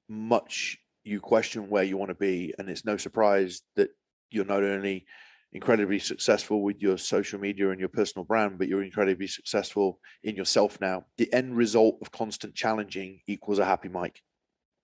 much 0.09 0.79
you 1.05 1.21
question 1.21 1.69
where 1.69 1.85
you 1.85 1.97
want 1.97 2.11
to 2.11 2.17
be, 2.17 2.55
and 2.59 2.69
it's 2.69 2.85
no 2.85 2.97
surprise 2.97 3.63
that 3.77 3.91
you're 4.31 4.45
not 4.45 4.65
only 4.65 5.07
incredibly 5.53 5.99
successful 5.99 6.63
with 6.63 6.81
your 6.81 6.99
social 6.99 7.39
media 7.39 7.71
and 7.71 7.79
your 7.79 7.89
personal 7.89 8.25
brand, 8.25 8.59
but 8.59 8.69
you're 8.69 8.83
incredibly 8.83 9.29
successful 9.29 10.01
in 10.25 10.35
yourself 10.35 10.79
now. 10.81 11.05
The 11.19 11.33
end 11.33 11.57
result 11.57 11.99
of 12.03 12.11
constant 12.11 12.55
challenging 12.55 13.21
equals 13.27 13.61
a 13.61 13.65
happy 13.65 13.89
Mike. 13.89 14.21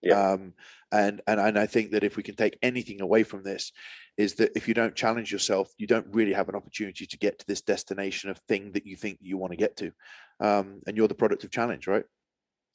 Yeah. 0.03 0.33
Um, 0.33 0.55
and 0.91 1.23
and 1.27 1.41
and 1.41 1.59
I 1.59 1.67
think 1.67 1.93
that 1.93 2.05
if 2.05 2.17
we 2.17 2.23
can 2.23 2.37
take 2.37 2.59
anything 2.63 3.01
away 3.01 3.23
from 3.23 3.43
this, 3.43 3.73
is 4.17 4.35
that 4.35 4.53
if 4.55 4.69
you 4.69 4.75
don't 4.75 4.95
challenge 4.95 5.33
yourself, 5.33 5.73
you 5.79 5.87
don't 5.87 6.07
really 6.11 6.33
have 6.33 6.49
an 6.49 6.55
opportunity 6.55 7.07
to 7.07 7.19
get 7.19 7.39
to 7.39 7.47
this 7.47 7.63
destination 7.63 8.31
of 8.31 8.39
thing 8.49 8.73
that 8.73 8.87
you 8.87 8.97
think 8.97 9.19
you 9.21 9.39
want 9.39 9.53
to 9.53 9.57
get 9.57 9.77
to. 9.77 9.93
Um, 10.41 10.83
and 10.87 10.97
you're 10.97 11.09
the 11.09 11.15
product 11.15 11.45
of 11.45 11.51
challenge, 11.51 11.87
right? 11.87 12.05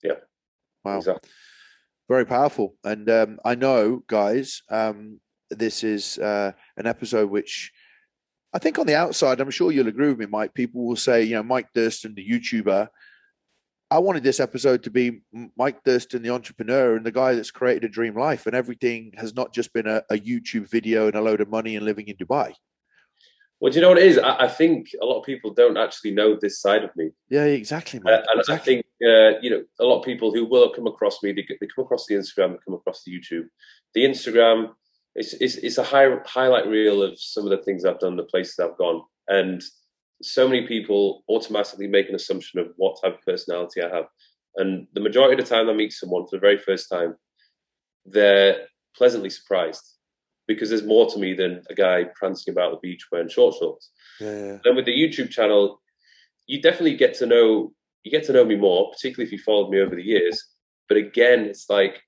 Yeah. 0.04 0.14
Wow. 0.84 0.98
Exactly. 0.98 1.30
Very 2.10 2.26
powerful. 2.26 2.76
And 2.84 3.10
um, 3.10 3.40
I 3.44 3.56
know, 3.56 4.04
guys, 4.08 4.62
um, 4.70 5.20
this 5.50 5.84
is 5.84 6.18
uh, 6.18 6.54
an 6.78 6.88
episode 6.88 7.30
which 7.30 7.72
I 8.54 8.60
think 8.60 8.80
on 8.80 8.88
the 8.88 8.96
outside, 8.96 9.40
I'm 9.40 9.52
sure 9.52 9.72
you'll 9.72 9.90
agree 9.90 10.08
with 10.08 10.20
me, 10.20 10.26
Mike. 10.26 10.54
People 10.54 10.88
will 10.88 10.96
say, 10.96 11.24
you 11.24 11.36
know, 11.36 11.44
Mike 11.44 11.68
Thurston, 11.76 12.16
the 12.16 12.28
YouTuber, 12.28 12.88
I 13.90 14.00
wanted 14.00 14.24
this 14.24 14.40
episode 14.42 14.84
to 14.84 14.92
be 14.92 15.22
Mike 15.58 15.82
Thurston, 15.84 16.22
the 16.22 16.30
entrepreneur, 16.30 16.98
and 16.98 17.06
the 17.06 17.12
guy 17.12 17.34
that's 17.34 17.52
created 17.52 17.86
a 17.86 17.90
dream 17.90 18.18
life, 18.18 18.46
and 18.46 18.56
everything 18.56 19.14
has 19.18 19.34
not 19.34 19.54
just 19.54 19.72
been 19.72 19.88
a, 19.88 20.04
a 20.10 20.18
YouTube 20.18 20.70
video 20.70 21.08
and 21.08 21.16
a 21.16 21.22
load 21.22 21.40
of 21.40 21.50
money 21.50 21.76
and 21.76 21.86
living 21.86 22.08
in 22.08 22.18
Dubai. 22.18 22.54
Well, 23.60 23.72
do 23.72 23.78
you 23.78 23.82
know 23.82 23.90
what 23.90 23.98
it 23.98 24.06
is? 24.06 24.18
I, 24.18 24.44
I, 24.44 24.48
think 24.50 24.90
a 25.02 25.06
lot 25.06 25.20
of 25.20 25.26
people 25.26 25.52
don't 25.52 25.78
actually 25.78 26.12
know 26.12 26.38
this 26.40 26.62
side 26.62 26.84
of 26.84 26.96
me. 26.96 27.10
Yeah, 27.30 27.46
exactly. 27.46 28.00
Uh, 28.06 28.18
and 28.30 28.40
exactly. 28.40 28.54
I 28.54 28.58
think 28.58 28.86
uh, 29.04 29.40
you 29.42 29.50
know 29.50 29.64
a 29.80 29.86
lot 29.86 30.00
of 30.00 30.06
people 30.06 30.34
who 30.34 30.46
will 30.46 30.70
come 30.70 30.86
across 30.86 31.24
me, 31.24 31.32
they, 31.32 31.48
they 31.50 31.68
come 31.74 31.86
across 31.86 32.06
the 32.08 32.16
Instagram, 32.16 32.52
they 32.52 32.60
come 32.66 32.76
across 32.76 33.04
the 33.04 33.12
YouTube. 33.12 33.48
The 33.96 34.04
Instagram, 34.06 34.74
it's, 35.16 35.34
it's, 35.34 35.56
it's 35.56 35.78
a 35.78 35.84
high, 35.84 36.18
highlight 36.26 36.68
reel 36.68 37.02
of 37.02 37.20
some 37.20 37.46
of 37.46 37.50
the 37.50 37.64
things 37.64 37.86
I've 37.86 38.00
done, 38.00 38.16
the 38.16 38.24
places 38.24 38.60
I've 38.60 38.78
gone, 38.78 39.02
and 39.28 39.64
so 40.22 40.48
many 40.48 40.66
people 40.68 41.24
automatically 41.30 41.88
make 41.88 42.10
an 42.10 42.16
assumption 42.16 42.60
of 42.60 42.72
what 42.78 43.00
type 43.02 43.16
of 43.16 43.26
personality 43.26 43.82
I 43.82 43.94
have. 43.94 44.06
And 44.56 44.88
the 44.94 45.00
majority 45.00 45.40
of 45.40 45.48
the 45.48 45.56
time 45.56 45.70
I 45.70 45.74
meet 45.74 45.94
someone 45.94 46.26
for 46.26 46.36
the 46.38 46.42
very 46.42 46.58
first 46.58 46.90
time, 46.90 47.16
they're 48.06 48.66
pleasantly 48.96 49.30
surprised 49.30 49.98
because 50.48 50.70
there's 50.70 50.84
more 50.84 51.10
to 51.10 51.20
me 51.20 51.34
than 51.34 51.62
a 51.70 51.76
guy 51.76 52.06
prancing 52.16 52.52
about 52.52 52.72
the 52.72 52.80
beach 52.88 53.08
wearing 53.12 53.30
short 53.30 53.56
shorts. 53.56 53.92
Yeah, 54.20 54.58
Then 54.64 54.76
with 54.76 54.86
the 54.86 54.98
YouTube 54.98 55.30
channel, 55.30 55.82
you 56.48 56.62
definitely 56.62 56.96
get 56.96 57.14
to 57.16 57.26
know 57.26 57.74
you 58.04 58.12
get 58.12 58.26
to 58.26 58.34
know 58.34 58.46
me 58.46 58.56
more, 58.56 58.90
particularly 58.90 59.28
if 59.28 59.34
you 59.34 59.38
followed 59.40 59.70
me 59.70 59.82
over 59.82 59.94
the 59.94 60.04
years. 60.04 60.42
But 60.88 60.98
again, 60.98 61.42
it's 61.42 61.70
like 61.70 62.02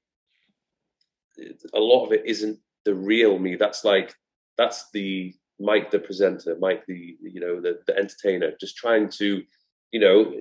a 1.73 1.79
lot 1.79 2.05
of 2.05 2.13
it 2.13 2.23
isn't 2.25 2.57
the 2.85 2.95
real 2.95 3.37
me. 3.37 3.57
That's 3.57 3.83
like 3.83 4.15
that's 4.57 4.89
the 4.91 5.33
Mike 5.59 5.91
the 5.91 5.99
presenter, 5.99 6.55
Mike 6.59 6.83
the 6.87 7.17
you 7.21 7.39
know 7.39 7.59
the, 7.61 7.79
the 7.87 7.97
entertainer, 7.97 8.53
just 8.59 8.77
trying 8.77 9.09
to 9.09 9.43
you 9.91 9.99
know 9.99 10.33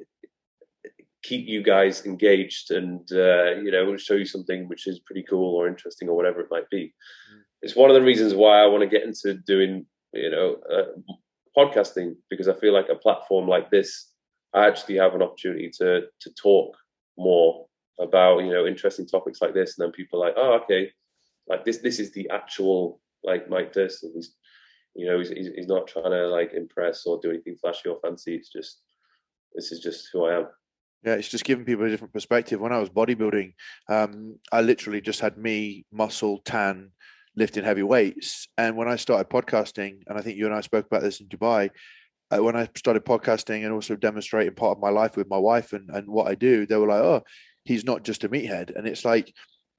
keep 1.23 1.47
you 1.47 1.63
guys 1.63 2.07
engaged 2.07 2.71
and 2.71 3.11
uh, 3.13 3.57
you 3.57 3.71
know 3.71 3.97
show 3.97 4.15
you 4.15 4.25
something 4.25 4.69
which 4.69 4.87
is 4.87 5.01
pretty 5.01 5.25
cool 5.29 5.57
or 5.57 5.67
interesting 5.67 6.09
or 6.09 6.17
whatever 6.17 6.41
it 6.41 6.51
might 6.51 6.69
be. 6.71 6.95
Mm. 7.33 7.41
It's 7.63 7.77
one 7.77 7.91
of 7.91 7.95
the 7.95 8.03
reasons 8.03 8.35
why 8.35 8.63
I 8.63 8.67
want 8.67 8.83
to 8.83 8.89
get 8.89 9.03
into 9.03 9.35
doing 9.35 9.87
you 10.13 10.31
know 10.31 10.57
uh, 10.73 11.17
podcasting 11.57 12.15
because 12.31 12.49
I 12.49 12.55
feel 12.55 12.73
like 12.73 12.89
a 12.89 12.95
platform 12.95 13.49
like 13.49 13.71
this, 13.71 14.13
I 14.55 14.67
actually 14.67 14.97
have 14.97 15.15
an 15.15 15.23
opportunity 15.23 15.71
to 15.79 16.03
to 16.21 16.31
talk 16.35 16.77
more 17.17 17.67
about 17.99 18.39
you 18.39 18.53
know 18.53 18.67
interesting 18.67 19.07
topics 19.07 19.43
like 19.43 19.55
this, 19.55 19.77
and 19.77 19.85
then 19.85 19.93
people 19.93 20.23
are 20.23 20.27
like, 20.27 20.37
oh 20.37 20.61
okay, 20.63 20.93
like 21.49 21.65
this 21.65 21.79
this 21.79 21.99
is 21.99 22.13
the 22.13 22.31
actual 22.31 23.01
like 23.25 23.51
Mike 23.51 23.75
Thurston. 23.75 24.13
He's 24.15 24.35
you 24.99 25.07
know, 25.07 25.19
he's, 25.19 25.31
he's 25.31 25.69
not 25.69 25.87
trying 25.87 26.11
to 26.11 26.27
like 26.29 26.53
impress 26.55 27.07
or 27.07 27.21
do 27.23 27.31
anything 27.31 27.57
flashy 27.61 27.89
or 27.89 27.99
fancy. 28.03 28.35
It's 28.35 28.51
just, 28.51 28.83
this 29.55 29.73
is 29.73 29.81
just 29.81 30.09
who 30.13 30.25
I 30.27 30.39
am. 30.39 30.47
Yeah, 31.05 31.15
it's 31.15 31.29
just 31.29 31.45
giving 31.45 31.65
people 31.65 31.85
a 31.87 31.89
different 31.89 32.13
perspective. 32.13 32.61
When 32.61 32.73
I 32.73 32.81
was 32.81 32.91
bodybuilding, 32.91 33.55
um, 33.89 34.39
I 34.51 34.61
literally 34.63 35.01
just 35.01 35.21
had 35.21 35.39
me, 35.39 35.87
muscle, 35.93 36.41
tan, 36.45 36.91
lifting 37.37 37.63
heavy 37.63 37.85
weights. 37.85 38.49
And 38.59 38.77
when 38.77 38.89
I 38.89 38.97
started 38.97 39.31
podcasting, 39.31 40.03
and 40.09 40.19
I 40.19 40.23
think 40.23 40.37
you 40.37 40.47
and 40.47 40.55
I 40.55 40.61
spoke 40.61 40.87
about 40.87 41.03
this 41.03 41.21
in 41.21 41.29
Dubai, 41.29 41.71
uh, 42.33 42.43
when 42.43 42.57
I 42.57 42.69
started 42.75 43.05
podcasting 43.05 43.65
and 43.65 43.73
also 43.73 43.95
demonstrating 43.95 44.55
part 44.55 44.77
of 44.77 44.83
my 44.83 44.91
life 44.91 45.17
with 45.17 45.31
my 45.31 45.39
wife 45.39 45.73
and, 45.73 45.89
and 45.91 46.09
what 46.09 46.27
I 46.27 46.35
do, 46.35 46.67
they 46.67 46.77
were 46.77 46.89
like, 46.89 47.03
oh, 47.03 47.23
he's 47.65 47.85
not 47.85 48.03
just 48.03 48.25
a 48.25 48.29
meathead. 48.29 48.77
And 48.77 48.89
it's 48.89 49.05
like, 49.05 49.33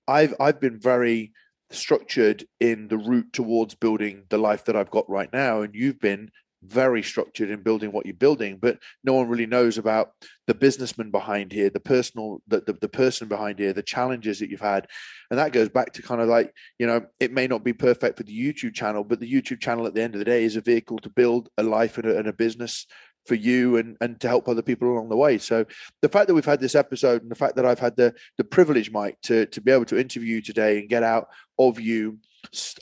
I've 0.08 0.34
I've 0.40 0.60
been 0.60 0.80
very 0.80 1.34
structured 1.72 2.46
in 2.60 2.88
the 2.88 2.98
route 2.98 3.32
towards 3.34 3.76
building 3.76 4.24
the 4.30 4.38
life 4.38 4.66
that 4.66 4.76
I've 4.76 4.92
got 4.92 5.10
right 5.10 5.32
now. 5.32 5.62
And 5.62 5.76
you've 5.76 6.00
been 6.00 6.32
very 6.64 7.02
structured 7.02 7.50
in 7.50 7.62
building 7.62 7.92
what 7.92 8.06
you're 8.06 8.16
building, 8.16 8.58
but 8.58 8.80
no 9.04 9.14
one 9.14 9.30
really 9.30 9.46
knows 9.46 9.78
about 9.78 10.12
the 10.48 10.54
businessman 10.54 11.10
behind 11.10 11.52
here, 11.52 11.70
the 11.70 11.80
personal, 11.80 12.42
the, 12.48 12.62
the, 12.62 12.74
the 12.74 12.90
person 12.90 13.28
behind 13.28 13.60
here, 13.60 13.72
the 13.72 13.84
challenges 13.84 14.40
that 14.40 14.50
you've 14.50 14.60
had. 14.60 14.88
And 15.30 15.40
that 15.40 15.54
goes 15.54 15.70
back 15.70 15.94
to 15.94 16.02
kind 16.02 16.22
of 16.22 16.28
like, 16.28 16.54
you 16.78 16.88
know, 16.88 17.06
it 17.20 17.32
may 17.32 17.48
not 17.48 17.64
be 17.64 17.74
perfect 17.74 18.18
for 18.18 18.24
the 18.24 18.38
YouTube 18.38 18.74
channel, 18.74 19.04
but 19.04 19.20
the 19.20 19.32
YouTube 19.32 19.62
channel 19.62 19.88
at 19.88 19.94
the 19.94 20.02
end 20.02 20.16
of 20.16 20.20
the 20.20 20.26
day 20.26 20.44
is 20.44 20.56
a 20.56 20.62
vehicle 20.62 20.98
to 21.00 21.10
build 21.10 21.50
a 21.58 21.64
life 21.64 21.98
and 21.98 22.08
a, 22.08 22.18
and 22.18 22.28
a 22.28 22.34
business 22.34 22.86
for 23.26 23.36
you 23.36 23.78
and 23.78 23.98
and 24.02 24.20
to 24.22 24.28
help 24.28 24.48
other 24.48 24.62
people 24.62 24.92
along 24.92 25.10
the 25.10 25.18
way. 25.18 25.38
So 25.38 25.66
the 26.02 26.10
fact 26.10 26.28
that 26.28 26.34
we've 26.34 26.46
had 26.46 26.60
this 26.60 26.76
episode 26.76 27.22
and 27.22 27.32
the 27.32 27.36
fact 27.36 27.56
that 27.56 27.66
I've 27.66 27.80
had 27.80 27.96
the 27.96 28.14
the 28.38 28.44
privilege, 28.44 28.92
Mike, 28.92 29.18
to 29.24 29.46
to 29.48 29.62
be 29.62 29.72
able 29.72 29.86
to 29.86 30.00
interview 30.00 30.36
you 30.36 30.42
today 30.42 30.80
and 30.80 30.90
get 30.90 31.04
out 31.04 31.30
of 31.58 31.80
you 31.80 32.20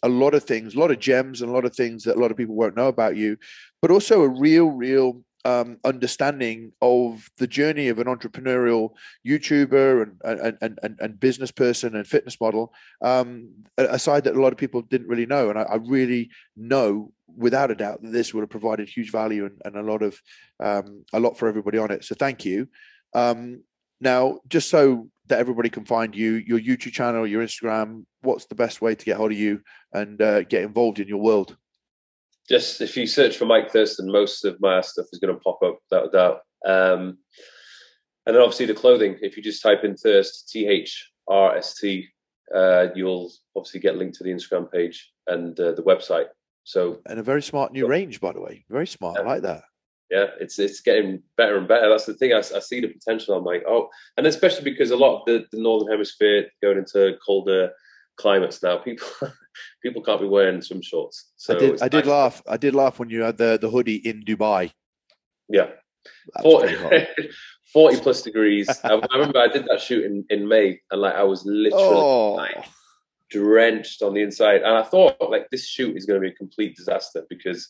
a 0.03 0.09
lot 0.09 0.33
of 0.33 0.43
things, 0.43 0.75
a 0.75 0.79
lot 0.79 0.91
of 0.91 0.99
gems 0.99 1.41
and 1.41 1.49
a 1.49 1.53
lot 1.53 1.65
of 1.65 1.75
things 1.75 2.03
that 2.03 2.15
a 2.15 2.19
lot 2.19 2.31
of 2.31 2.37
people 2.37 2.55
won't 2.55 2.75
know 2.75 2.87
about 2.87 3.15
you, 3.15 3.37
but 3.81 3.91
also 3.91 4.21
a 4.21 4.27
real, 4.27 4.67
real 4.67 5.21
um, 5.47 5.77
understanding 5.85 6.73
of 6.81 7.31
the 7.37 7.47
journey 7.47 7.87
of 7.87 7.99
an 7.99 8.07
entrepreneurial 8.07 8.91
YouTuber 9.25 10.03
and 10.03 10.57
and 10.61 10.77
and, 10.83 10.97
and, 10.99 11.19
business 11.21 11.51
person 11.51 11.95
and 11.95 12.05
fitness 12.05 12.37
model, 12.41 12.73
um, 13.01 13.47
a 13.77 13.97
side 13.97 14.25
that 14.25 14.35
a 14.35 14.41
lot 14.41 14.51
of 14.51 14.59
people 14.59 14.81
didn't 14.81 15.07
really 15.07 15.25
know. 15.25 15.49
And 15.49 15.57
I, 15.57 15.61
I, 15.63 15.75
really 15.75 16.31
know 16.57 17.13
without 17.37 17.71
a 17.71 17.75
doubt 17.75 18.01
that 18.01 18.11
this 18.11 18.33
would 18.33 18.41
have 18.41 18.49
provided 18.49 18.89
huge 18.89 19.09
value 19.09 19.45
and, 19.45 19.61
and 19.63 19.77
a 19.77 19.89
lot 19.89 20.01
of 20.01 20.21
um, 20.59 21.05
a 21.13 21.19
lot 21.19 21.37
for 21.37 21.47
everybody 21.47 21.77
on 21.77 21.91
it. 21.91 22.03
So 22.03 22.13
thank 22.13 22.43
you. 22.43 22.67
Um, 23.13 23.63
now, 24.01 24.39
just 24.49 24.69
so 24.69 25.09
that 25.27 25.39
everybody 25.39 25.69
can 25.69 25.85
find 25.85 26.13
you, 26.13 26.33
your 26.33 26.59
YouTube 26.59 26.91
channel, 26.91 27.25
your 27.25 27.41
Instagram, 27.41 28.03
what's 28.21 28.47
the 28.47 28.55
best 28.55 28.81
way 28.81 28.95
to 28.95 29.05
get 29.05 29.15
hold 29.15 29.31
of 29.31 29.37
you 29.37 29.61
and 29.93 30.21
uh, 30.21 30.43
get 30.43 30.63
involved 30.63 30.99
in 30.99 31.07
your 31.07 31.21
world? 31.21 31.55
Just 32.47 32.81
if 32.81 32.95
you 32.95 33.07
search 33.07 33.37
for 33.37 33.45
Mike 33.45 33.71
Thurston, 33.71 34.11
most 34.11 34.45
of 34.45 34.59
my 34.59 34.81
stuff 34.81 35.07
is 35.11 35.19
going 35.19 35.33
to 35.33 35.39
pop 35.41 35.59
up 35.63 35.79
without 35.89 36.07
a 36.07 36.11
doubt. 36.11 36.39
Um, 36.65 37.17
and 38.25 38.35
then 38.35 38.41
obviously 38.41 38.65
the 38.65 38.73
clothing. 38.73 39.17
If 39.21 39.37
you 39.37 39.43
just 39.43 39.61
type 39.63 39.83
in 39.83 39.95
Thirst, 39.95 40.49
T 40.49 40.67
H 40.67 41.11
R 41.27 41.55
S 41.55 41.75
T, 41.75 42.07
uh, 42.53 42.87
you'll 42.95 43.31
obviously 43.55 43.79
get 43.79 43.97
linked 43.97 44.17
to 44.17 44.23
the 44.23 44.31
Instagram 44.31 44.71
page 44.71 45.11
and 45.27 45.59
uh, 45.59 45.73
the 45.73 45.83
website. 45.83 46.27
So 46.63 46.99
and 47.05 47.19
a 47.19 47.23
very 47.23 47.41
smart 47.41 47.71
new 47.71 47.87
range, 47.87 48.19
by 48.19 48.33
the 48.33 48.41
way. 48.41 48.65
Very 48.69 48.87
smart. 48.87 49.17
Yeah. 49.17 49.23
I 49.23 49.27
like 49.27 49.41
that. 49.43 49.63
Yeah, 50.09 50.27
it's 50.39 50.57
it's 50.57 50.79
getting 50.79 51.21
better 51.35 51.57
and 51.57 51.67
better. 51.67 51.89
That's 51.89 52.05
the 52.05 52.13
thing. 52.13 52.33
I, 52.33 52.39
I 52.39 52.59
see 52.59 52.79
the 52.79 52.87
potential. 52.87 53.35
I'm 53.35 53.43
like, 53.43 53.63
oh, 53.67 53.89
and 54.15 54.25
especially 54.25 54.63
because 54.63 54.91
a 54.91 54.95
lot 54.95 55.19
of 55.19 55.25
the, 55.25 55.45
the 55.51 55.61
northern 55.61 55.91
hemisphere 55.91 56.45
going 56.61 56.77
into 56.77 57.17
colder 57.25 57.71
climates 58.17 58.61
now. 58.61 58.77
People 58.77 59.07
people 59.83 60.01
can't 60.01 60.21
be 60.21 60.27
wearing 60.27 60.61
swim 60.61 60.81
shorts. 60.81 61.31
So 61.37 61.55
I 61.55 61.59
did 61.59 61.81
I 61.83 61.87
did 61.87 62.05
laugh. 62.05 62.41
I 62.47 62.57
did 62.57 62.75
laugh 62.75 62.99
when 62.99 63.09
you 63.09 63.21
had 63.21 63.37
the 63.37 63.57
the 63.59 63.69
hoodie 63.69 63.95
in 63.97 64.23
Dubai. 64.23 64.71
Yeah. 65.49 65.67
40, 66.41 66.75
40, 67.73 67.99
plus 67.99 68.21
degrees. 68.21 68.69
I, 68.83 68.93
I, 68.93 69.17
remember 69.17 69.39
I 69.39 69.49
did 69.49 69.65
that 69.65 69.81
shoot 69.81 70.05
in, 70.05 70.23
in 70.29 70.47
May 70.47 70.79
and 70.89 71.01
like 71.01 71.15
I 71.15 71.23
was 71.23 71.43
literally 71.45 71.83
oh. 71.83 72.33
like 72.33 72.65
drenched 73.29 74.01
on 74.01 74.13
the 74.13 74.21
inside. 74.21 74.61
And 74.61 74.77
I 74.77 74.83
thought 74.83 75.17
like 75.29 75.49
this 75.51 75.67
shoot 75.67 75.97
is 75.97 76.05
going 76.05 76.21
to 76.21 76.25
be 76.25 76.33
a 76.33 76.35
complete 76.35 76.77
disaster 76.77 77.25
because 77.29 77.69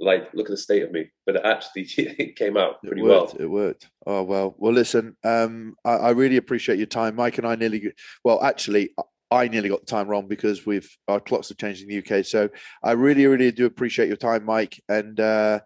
like 0.00 0.32
look 0.34 0.46
at 0.46 0.50
the 0.50 0.56
state 0.56 0.82
of 0.82 0.92
me 0.92 1.10
but 1.26 1.36
it 1.36 1.42
actually 1.44 1.82
it 2.18 2.36
came 2.36 2.56
out 2.56 2.80
pretty 2.82 3.00
it 3.00 3.04
worked, 3.04 3.34
well 3.34 3.42
it 3.42 3.50
worked 3.50 3.90
oh 4.06 4.22
well 4.22 4.54
well 4.58 4.72
listen 4.72 5.16
um 5.24 5.74
I, 5.84 5.90
I, 5.90 6.10
really 6.10 6.36
appreciate 6.36 6.78
your 6.78 6.86
time 6.86 7.16
mike 7.16 7.38
and 7.38 7.46
i 7.46 7.56
nearly 7.56 7.92
well 8.24 8.42
actually 8.42 8.90
I 9.30 9.48
nearly 9.48 9.68
got 9.68 9.80
the 9.80 9.86
time 9.86 10.08
wrong 10.08 10.26
because 10.26 10.64
we've 10.64 10.88
our 11.06 11.20
clocks 11.20 11.48
have 11.48 11.58
changed 11.58 11.82
in 11.82 11.88
the 11.88 11.98
UK. 11.98 12.24
So 12.24 12.48
I 12.82 12.92
really, 12.92 13.26
really 13.26 13.52
do 13.52 13.66
appreciate 13.66 14.08
your 14.08 14.16
time, 14.16 14.44
Mike, 14.44 14.82
and 14.88 15.20
uh, 15.20 15.60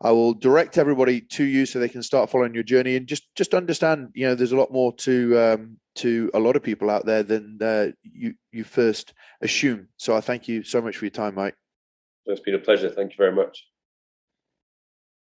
I 0.00 0.10
will 0.12 0.34
direct 0.34 0.78
everybody 0.78 1.20
to 1.20 1.44
you 1.44 1.66
so 1.66 1.78
they 1.78 1.88
can 1.88 2.02
start 2.02 2.30
following 2.30 2.54
your 2.54 2.62
journey 2.62 2.96
and 2.96 3.06
just 3.06 3.34
just 3.36 3.54
understand. 3.54 4.08
You 4.14 4.28
know, 4.28 4.34
there's 4.34 4.52
a 4.52 4.56
lot 4.56 4.72
more 4.72 4.94
to 4.96 5.38
um, 5.38 5.76
to 5.96 6.30
a 6.34 6.40
lot 6.40 6.56
of 6.56 6.62
people 6.62 6.90
out 6.90 7.06
there 7.06 7.22
than 7.22 7.58
uh, 7.62 7.88
you 8.02 8.34
you 8.50 8.64
first 8.64 9.14
assume. 9.40 9.88
So 9.96 10.16
I 10.16 10.20
thank 10.20 10.48
you 10.48 10.64
so 10.64 10.80
much 10.80 10.96
for 10.96 11.04
your 11.04 11.10
time, 11.10 11.34
Mike. 11.34 11.54
It's 12.26 12.40
been 12.40 12.54
a 12.54 12.58
pleasure. 12.58 12.90
Thank 12.90 13.12
you 13.12 13.16
very 13.16 13.32
much. 13.32 13.69